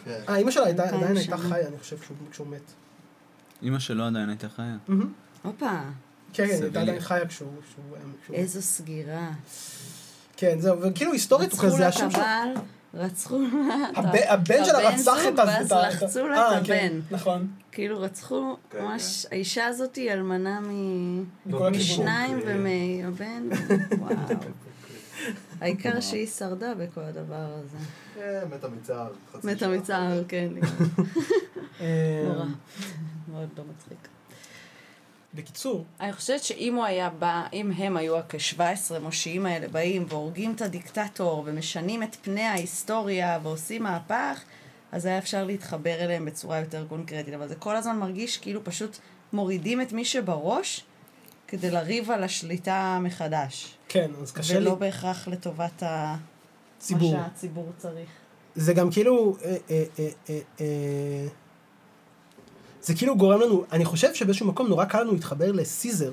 כן. 0.05 0.11
אה, 0.29 0.35
אימא 0.35 0.51
שלה 0.51 0.65
הייתה- 0.65 0.83
עדיין 0.89 1.17
הייתה. 1.17 1.37
חיה, 1.37 1.67
אני 1.67 1.77
חושב, 1.79 1.97
כשהוא- 2.31 2.47
מת. 2.47 2.61
אמא 3.63 3.79
שלו 3.79 4.03
עדיין 4.03 4.29
הייתה 4.29 4.49
חיה. 4.49 4.77
הופה, 5.43 5.65
כן, 5.69 5.83
כן, 6.33 6.43
היא 6.43 6.51
הייתה 6.51 6.67
סבלי. 6.67 6.81
עדיין 6.81 6.99
חיה 6.99 7.27
כשהוא... 7.27 7.47
איזו 8.33 8.61
סגירה. 8.61 9.29
כן, 10.37 10.59
זהו, 10.59 10.81
וכאילו 10.81 11.11
היסטורית 11.13 11.51
הוא 11.51 11.59
רצחו 11.59 11.67
כזה, 11.67 11.79
לה 11.79 11.87
השם 11.87 12.07
את 12.07 12.11
שלו... 12.11 12.21
הבעל, 12.21 12.49
רצחו 12.93 13.39
לה 13.39 13.47
את 13.91 13.97
ה- 13.97 13.99
הבן- 13.99 14.27
הבן 14.27 14.65
שלה 14.65 14.89
רצח 14.89 15.17
את 15.33 15.39
ה... 15.39 15.43
ואז 15.47 15.71
לחצו 15.71 16.27
לה 16.27 16.37
אה, 16.37 16.57
את 16.61 16.65
כן, 16.67 16.89
הבן. 17.09 17.15
נכון. 17.15 17.47
כאילו 17.71 18.01
רצחו, 18.01 18.55
כן, 18.69 18.81
ממש, 18.81 19.25
האישה 19.31 19.65
הזאת 19.65 19.95
היא 19.95 20.11
אלמנה 20.11 20.59
הכיוונים. 20.59 21.79
משניים 21.79 22.41
כן. 22.41 22.45
ומהבן, 22.47 23.49
וואו. 23.99 24.15
העיקר 25.61 25.99
שהיא 25.99 26.27
שרדה 26.27 26.73
בכל 26.75 27.01
הדבר 27.01 27.35
הזה. 27.55 27.77
כן, 28.15 28.39
מתה 28.55 28.67
מצער. 28.67 29.07
מתה. 29.43 29.67
מצער, 29.67 30.23
כן, 30.27 30.47
נורא. 32.25 32.45
מאוד 33.31 33.49
לא 33.57 33.63
מצחיק. 33.75 34.07
בקיצור, 35.33 35.85
אני 35.99 36.13
חושבת 36.13 36.43
שאם 36.43 36.75
הוא 36.75 36.83
היה 36.83 37.09
בא, 37.09 37.43
אם 37.53 37.71
הם 37.71 37.97
היו 37.97 38.17
הכ-17 38.17 38.99
מושיעים 39.01 39.45
האלה 39.45 39.67
באים 39.67 40.05
והורגים 40.09 40.53
את 40.55 40.61
הדיקטטור 40.61 41.43
ומשנים 41.45 42.03
את 42.03 42.15
פני 42.21 42.43
ההיסטוריה 42.43 43.39
ועושים 43.43 43.83
מהפך, 43.83 44.41
אז 44.91 45.05
היה 45.05 45.17
אפשר 45.17 45.43
להתחבר 45.43 45.99
אליהם 45.99 46.25
בצורה 46.25 46.59
יותר 46.59 46.85
קונקרטית. 46.89 47.33
אבל 47.33 47.47
זה 47.47 47.55
כל 47.55 47.75
הזמן 47.75 47.97
מרגיש 47.99 48.37
כאילו 48.37 48.63
פשוט 48.63 48.97
מורידים 49.33 49.81
את 49.81 49.93
מי 49.93 50.05
שבראש 50.05 50.85
כדי 51.47 51.71
לריב 51.71 52.11
על 52.11 52.23
השליטה 52.23 52.99
מחדש. 53.01 53.77
כן, 53.87 54.11
אז 54.21 54.31
קשה 54.31 54.59
לי... 54.59 54.65
ולא 54.65 54.75
בהכרח 54.75 55.27
לטובת 55.27 55.83
ה... 55.83 56.15
ציבור. 56.79 57.17
מה 57.17 57.23
שהציבור 57.23 57.71
צריך. 57.77 58.09
זה 58.55 58.73
גם 58.73 58.91
כאילו... 58.91 59.37
אה, 59.43 59.57
אה, 59.69 59.83
אה, 59.99 60.09
אה, 60.29 60.39
אה, 60.61 61.27
זה 62.81 62.95
כאילו 62.95 63.17
גורם 63.17 63.41
לנו, 63.41 63.63
אני 63.71 63.85
חושב 63.85 64.13
שבאיזשהו 64.13 64.47
מקום 64.47 64.67
נורא 64.67 64.85
קל 64.85 65.01
לנו 65.01 65.13
להתחבר 65.13 65.51
לסיזר, 65.51 66.11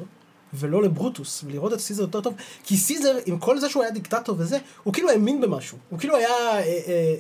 ולא 0.55 0.83
לברוטוס, 0.83 1.45
ולראות 1.47 1.73
את 1.73 1.81
סיזר 1.81 2.03
יותר 2.03 2.21
טוב, 2.21 2.35
כי 2.65 2.77
סיזר, 2.77 3.17
עם 3.27 3.39
כל 3.39 3.59
זה 3.59 3.71
שהוא 3.71 3.83
היה 3.83 3.93
דיקטטור 3.93 4.37
וזה, 4.39 4.59
הוא 4.85 4.95
כאילו 4.95 5.11
האמין 5.11 5.41
במשהו. 5.41 5.79
הוא 5.91 5.99
כאילו 5.99 6.17
היה, 6.17 6.29
אה, 6.29 6.59
אה, 6.59 6.63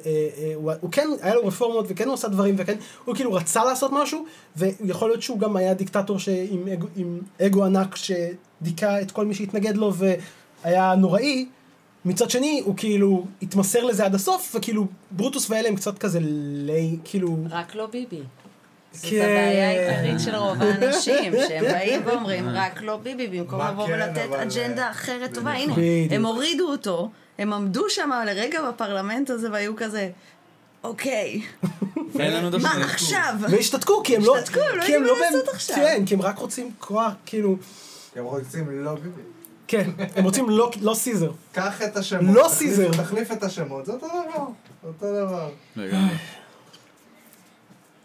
אה, 0.06 0.28
אה, 0.38 0.52
הוא, 0.54 0.72
הוא 0.80 0.92
כן, 0.92 1.08
היה 1.20 1.34
לו 1.34 1.46
רפורמות, 1.46 1.86
וכן 1.88 2.06
הוא 2.06 2.14
עשה 2.14 2.28
דברים, 2.28 2.54
וכן, 2.58 2.76
הוא 3.04 3.14
כאילו 3.14 3.32
רצה 3.32 3.64
לעשות 3.64 3.90
משהו, 3.94 4.24
ויכול 4.56 5.10
להיות 5.10 5.22
שהוא 5.22 5.38
גם 5.38 5.56
היה 5.56 5.74
דיקטטור 5.74 6.18
ש- 6.18 6.28
עם, 6.28 6.68
עם 6.96 7.20
אגו 7.42 7.64
ענק 7.64 7.96
שדיכא 7.96 9.00
את 9.02 9.10
כל 9.10 9.24
מי 9.26 9.34
שהתנגד 9.34 9.76
לו, 9.76 9.92
והיה 10.64 10.94
נוראי. 10.94 11.46
מצד 12.04 12.30
שני, 12.30 12.62
הוא 12.64 12.76
כאילו 12.76 13.24
התמסר 13.42 13.84
לזה 13.84 14.04
עד 14.04 14.14
הסוף, 14.14 14.54
וכאילו 14.54 14.86
ברוטוס 15.10 15.50
ואלה 15.50 15.68
הם 15.68 15.76
קצת 15.76 15.98
כזה 15.98 16.18
לי, 16.22 16.98
כאילו... 17.04 17.36
רק 17.50 17.74
לא 17.74 17.86
ביבי. 17.86 18.20
זאת 18.96 19.10
כן. 19.10 19.16
הבעיה 19.16 19.68
העיקרית 19.68 20.20
של 20.20 20.34
רוב 20.36 20.62
האנשים, 20.62 21.32
שהם 21.48 21.64
באים 21.64 22.02
ואומרים 22.04 22.48
רק 22.48 22.82
לא 22.82 22.96
ביבי, 22.96 23.26
במקום 23.26 23.60
לבוא 23.60 23.86
כן, 23.86 23.92
ולתת 23.92 24.18
אבל, 24.28 24.40
אג'נדה 24.40 24.82
אה, 24.82 24.90
אחרת 24.90 25.34
טובה. 25.34 25.52
נכון. 25.66 25.82
הנה. 25.82 26.14
הם 26.14 26.26
הורידו 26.26 26.68
אותו, 26.68 27.10
הם 27.38 27.52
עמדו 27.52 27.90
שם 27.90 28.10
לרגע 28.26 28.68
בפרלמנט 28.68 29.30
הזה 29.30 29.52
והיו 29.52 29.76
כזה, 29.76 30.10
אוקיי. 30.84 31.42
מה 32.62 32.84
עכשיו? 32.84 33.34
והשתתקו, 33.40 34.02
כי 34.04 34.16
הם 34.16 34.24
לא... 34.24 34.36
השתתקו, 34.38 34.60
הם 34.60 34.78
לא 34.78 34.82
יודעים 34.82 35.02
מה 35.02 35.08
לעשות 35.20 35.48
עכשיו. 35.48 35.76
כן, 35.76 36.02
כי 36.06 36.14
הם 36.14 36.22
רק 36.22 36.38
רוצים 36.38 36.70
כוח, 36.78 37.12
כאילו... 37.26 37.56
הם 38.16 38.24
רוצים 38.24 38.84
לא 38.84 38.94
ביבי. 38.94 39.22
כן, 39.68 39.90
הם 40.16 40.24
רוצים 40.24 40.50
לא, 40.50 40.70
לא 40.80 40.94
סיזר. 40.94 41.30
קח 41.52 41.82
את 41.82 41.96
השמות. 41.96 42.36
לא 42.36 42.48
סיזר. 42.48 42.90
תחליף 42.92 43.32
את 43.32 43.42
השמות, 43.42 43.86
זה 43.86 43.92
אותו 43.92 44.06
דבר. 44.06 44.44
אותו 44.86 45.06
דבר. 45.12 45.48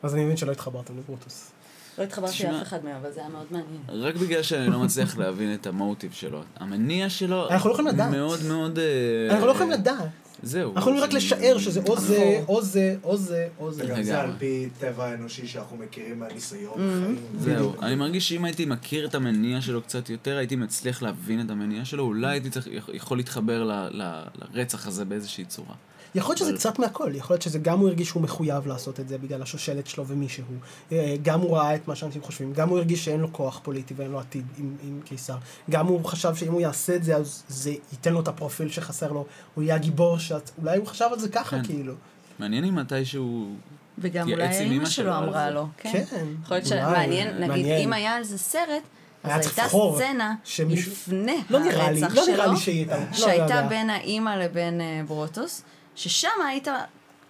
אז 0.03 0.15
אני 0.15 0.23
מבין 0.25 0.37
שלא 0.37 0.51
התחברתם 0.51 0.97
לברוטוס. 0.97 1.51
לא 1.97 2.03
התחברתי. 2.03 2.43
לאף 2.43 2.61
אחד 2.61 2.85
מהם, 2.85 2.95
אבל 2.95 3.11
זה 3.11 3.19
היה 3.19 3.29
מאוד 3.29 3.45
מעניין. 3.51 3.81
רק 4.05 4.15
בגלל 4.15 4.43
שאני 4.43 4.67
לא 4.67 4.79
מצליח 4.79 5.17
להבין 5.17 5.53
את 5.53 5.67
המוטיב 5.67 6.11
שלו. 6.11 6.41
המניע 6.55 7.09
שלו... 7.09 7.49
אנחנו 7.49 7.69
לא 7.69 7.73
יכולים 7.73 7.93
לדעת. 7.93 8.11
מאוד 8.11 8.39
מאוד... 8.47 8.79
אה, 8.79 8.85
אנחנו 9.29 9.45
לא 9.45 9.51
יכולים 9.51 9.71
לדעת. 9.71 10.09
זהו. 10.43 10.69
אנחנו 10.75 10.79
יכולים 10.79 10.99
רק 11.03 11.13
לשער 11.13 11.57
שזה 11.57 11.81
או 11.87 11.99
זה, 11.99 12.17
נכון. 12.17 12.55
או 12.55 12.61
זה, 12.61 12.95
או 13.03 13.17
זה, 13.17 13.47
או 13.59 13.71
זה. 13.71 13.83
וגם 13.85 14.03
זה. 14.03 14.21
על 14.21 14.31
פי 14.39 14.69
טבע 14.79 15.05
האנושי 15.05 15.47
שאנחנו 15.47 15.77
מכירים 15.77 16.19
מהניסיון. 16.19 16.73
בחיים. 16.73 17.17
זהו. 17.39 17.73
אני 17.81 17.95
מרגיש 17.95 18.29
שאם 18.29 18.45
הייתי 18.45 18.65
מכיר 18.65 19.05
את 19.05 19.15
המניע 19.15 19.61
שלו 19.61 19.81
קצת 19.81 20.09
יותר, 20.09 20.37
הייתי 20.37 20.55
מצליח 20.55 21.01
להבין 21.01 21.41
את 21.41 21.49
המניע 21.49 21.85
שלו, 21.85 22.03
אולי 22.03 22.31
הייתי 22.31 22.49
יכול 22.93 23.17
להתחבר 23.17 23.63
ל, 23.63 23.71
ל, 23.91 24.23
לרצח 24.53 24.87
הזה 24.87 25.05
באיזושהי 25.05 25.45
צורה. 25.45 25.75
יכול 26.15 26.31
להיות 26.31 26.37
שזה 26.37 26.53
קצת 26.53 26.79
מהכל, 26.79 27.11
יכול 27.15 27.33
להיות 27.33 27.41
שזה 27.41 27.59
גם 27.59 27.79
הוא 27.79 27.87
הרגיש 27.87 28.07
שהוא 28.07 28.23
מחויב 28.23 28.67
לעשות 28.67 28.99
את 28.99 29.07
זה 29.07 29.17
בגלל 29.17 29.41
השושלת 29.41 29.87
שלו 29.87 30.07
ומי 30.07 30.29
שהוא. 30.29 30.45
אה, 30.91 31.15
גם 31.21 31.39
הוא 31.41 31.57
ראה 31.57 31.75
את 31.75 31.87
מה 31.87 31.95
שאנשים 31.95 32.21
חושבים, 32.21 32.53
גם 32.53 32.69
הוא 32.69 32.77
הרגיש 32.77 33.05
שאין 33.05 33.19
לו 33.19 33.33
כוח 33.33 33.59
פוליטי 33.63 33.93
ואין 33.97 34.11
לו 34.11 34.19
עתיד 34.19 34.45
עם, 34.57 34.75
עם 34.83 35.01
קיסר. 35.05 35.35
גם 35.69 35.87
הוא 35.87 36.05
חשב 36.05 36.35
שאם 36.35 36.51
הוא 36.51 36.61
יעשה 36.61 36.95
את 36.95 37.03
זה, 37.03 37.15
אז 37.15 37.43
זה 37.47 37.71
ייתן 37.91 38.13
לו 38.13 38.19
את 38.19 38.27
הפרופיל 38.27 38.69
שחסר 38.69 39.11
לו, 39.11 39.25
הוא 39.55 39.63
יהיה 39.63 39.75
הגיבור 39.75 40.17
שאת... 40.17 40.51
אולי 40.61 40.77
הוא 40.77 40.87
חשב 40.87 41.07
על 41.11 41.19
זה 41.19 41.29
ככה, 41.29 41.57
כן. 41.57 41.63
כאילו. 41.63 41.93
מעניין 42.39 42.65
אם 42.65 42.75
מתישהו... 42.75 43.55
וגם 43.97 44.29
התייעץ 44.29 44.55
אולי 44.55 44.77
אמא 44.77 44.85
שלו 44.85 45.17
אמרה 45.17 45.45
זה. 45.45 45.51
לו. 45.51 45.67
כן. 45.77 46.03
כן. 46.09 46.25
יכול 46.43 46.57
להיות 46.57 46.67
שמעניין, 46.67 47.27
נגיד, 47.35 47.47
מעניין. 47.47 47.81
אם 47.81 47.93
היה 47.93 48.15
על 48.15 48.23
זה 48.23 48.37
סרט, 48.37 48.83
היה 49.23 49.35
אז 49.35 49.45
הייתה 49.45 49.63
סצנה 49.67 50.35
לפני 50.69 51.41
לא 51.49 51.57
הרצח 51.57 52.15
לא 52.15 52.23
נראה 52.27 52.45
שלו, 52.45 52.53
לי 52.53 52.59
שהיא 52.59 52.87
הייתה. 52.91 53.13
שהייתה. 53.13 53.61
בין 53.69 53.89
האימא 53.89 54.29
לבין 54.29 54.81
אה, 54.81 55.01
ברוטוס, 55.07 55.63
ששם 56.01 56.29
היית 56.47 56.67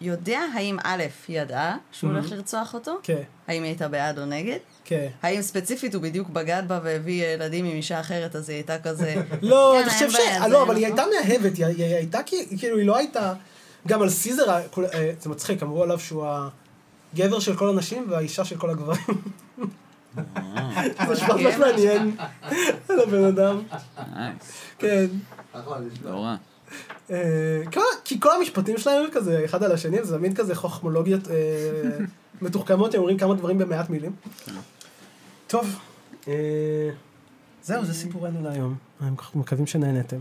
יודע 0.02 0.40
האם 0.56 0.78
א', 0.84 1.04
היא 1.28 1.42
ידעה 1.42 1.78
שהוא 1.92 2.12
הולך 2.12 2.32
לרצוח 2.32 2.74
אותו, 2.74 2.98
כן, 3.04 3.22
האם 3.48 3.64
היא 3.64 3.70
הייתה 3.70 3.88
בעד 3.88 4.20
או 4.20 4.26
נגד, 4.26 4.58
כן. 4.86 5.08
האם 5.24 5.42
ספציפית 5.42 5.96
הוא 5.96 6.04
בדיוק 6.04 6.30
בגד 6.30 6.64
בה 6.68 6.80
והביא 6.84 7.26
ילדים 7.26 7.66
עם 7.66 7.72
אישה 7.72 8.00
אחרת, 8.00 8.36
אז 8.36 8.50
היא 8.50 8.56
הייתה 8.56 8.80
כזה... 8.80 9.16
לא, 9.42 9.82
אני 9.82 9.90
חושב 9.90 10.12
ש... 10.12 10.16
לא, 10.50 10.64
אבל 10.64 10.76
היא 10.76 10.88
אנחנו- 10.88 11.02
הייתה 11.12 11.30
מאהבת, 11.30 11.58
היא 11.58 11.66
הייתה 11.96 12.24
כי- 12.24 12.58
כאילו, 12.58 12.78
היא 12.78 12.88
לא 12.88 12.98
הייתה... 12.98 13.34
גם 13.88 14.02
על 14.02 14.10
סיזר, 14.10 14.50
אה, 14.50 14.64
זה 15.20 15.30
מצחיק, 15.30 15.64
אמרו 15.64 15.84
עליו 15.84 16.00
שהוא 16.00 16.26
הגבר 17.14 17.40
של 17.40 17.56
כל 17.56 17.70
הנשים 17.70 18.06
והאישה 18.10 18.46
של 18.46 18.58
כל 18.58 18.70
הגברים. 18.70 19.02
זה 20.16 20.22
נשמע 21.12 21.36
ממש 21.36 21.56
מעניין 21.56 22.16
על 22.90 23.00
הבן 23.00 23.24
אדם. 23.24 23.62
כן. 24.80 25.06
לא 26.04 26.10
רע. 26.20 26.36
אה, 27.10 27.62
כי 28.04 28.20
כל 28.20 28.36
המשפטים 28.36 28.78
שלהם 28.78 29.04
הם 29.06 29.12
כזה 29.12 29.46
אחד 29.46 29.64
על 29.64 29.72
השני, 29.72 30.04
זה 30.04 30.18
מין 30.18 30.36
כזה 30.36 30.56
חוכמולוגיות 30.56 31.28
אה, 31.28 31.98
מתוחכמות, 32.42 32.94
הם 32.94 33.00
אומרים 33.00 33.18
כמה 33.18 33.34
דברים 33.34 33.58
במעט 33.58 33.90
מילים. 33.90 34.12
טוב, 35.48 35.80
אה, 36.28 36.90
זהו, 37.64 37.86
זה 37.86 37.94
סיפורנו 37.94 38.44
להיום. 38.44 38.76
אנחנו 39.02 39.40
מקווים 39.40 39.68
שנהנתם. 39.68 40.18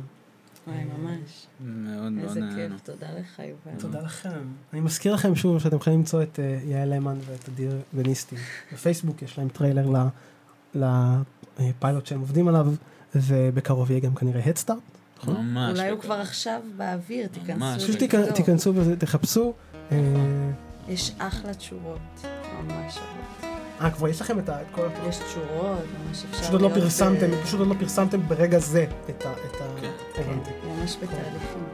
וואי, 0.66 0.84
ממש. 0.84 1.46
מאוד 1.60 2.12
מאוד 2.12 2.28
איזה 2.28 2.40
נהנה. 2.40 2.54
כיף, 2.54 2.80
תודה 2.84 3.06
לך, 3.18 3.38
יובל. 3.38 3.80
תודה 3.80 4.00
לכם. 4.00 4.40
אני 4.72 4.80
מזכיר 4.80 5.14
לכם 5.14 5.36
שוב 5.36 5.58
שאתם 5.58 5.76
יכולים 5.76 5.98
למצוא 5.98 6.22
את 6.22 6.38
יעל 6.64 6.94
למן 6.94 7.18
ואת 7.26 7.48
אדיר 7.48 7.72
וניסטי. 7.94 8.36
בפייסבוק 8.72 9.22
יש 9.22 9.38
להם 9.38 9.48
טריילר 9.48 10.08
לפיילוט 10.74 12.06
שהם 12.06 12.20
עובדים 12.20 12.48
עליו, 12.48 12.66
ובקרוב 13.14 13.90
יהיה 13.90 14.00
גם 14.00 14.14
כנראה 14.14 14.42
הדסטארט. 14.44 14.99
ממש. 15.28 15.78
אולי 15.78 15.90
הוא 15.90 16.00
כבר 16.00 16.14
עכשיו 16.20 16.60
באוויר. 16.76 17.26
תיכנסו. 17.26 17.78
פשוט 17.86 17.96
תיכנסו 18.34 18.72
וזה, 18.74 18.96
תחפשו. 18.96 19.52
אה, 19.92 19.96
יש 20.88 21.12
אחלה 21.18 21.54
תשורות, 21.54 21.98
ממש. 22.68 22.98
אה, 23.80 23.90
כבר 23.90 24.08
יש 24.08 24.20
לכם 24.20 24.38
את 24.38 24.48
ה- 24.48 24.58
כל... 24.72 24.86
יש 25.08 25.16
תשורות, 25.18 25.78
ממש 26.08 26.24
אפשר 26.30 26.40
פשוט 26.40 26.52
עוד 26.52 26.62
לא 26.62 26.68
פרסמתם, 26.74 27.32
אה, 27.32 27.42
פשוט 27.44 27.60
עוד 27.60 27.68
לא 27.68 27.74
פרסמתם 27.80 28.28
ברגע 28.28 28.58
זה 28.58 28.86
את 29.10 29.26
ה... 29.26 29.30
ה- 29.30 29.34
כן. 29.80 29.90
הבנתי. 30.18 30.50
ממש 30.68 30.96
בתהליכים. 31.02 31.64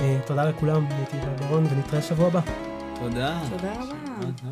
אה, 0.00 0.18
תודה 0.26 0.44
לכולם, 0.44 0.86
הייתי 0.90 1.16
יובל 1.16 1.32
ברון, 1.46 1.66
ונתראה 1.70 2.02
שבוע 2.02 2.26
הבא. 2.26 2.40
תודה. 3.00 3.40
תודה 3.50 3.72
רבה. 3.72 4.50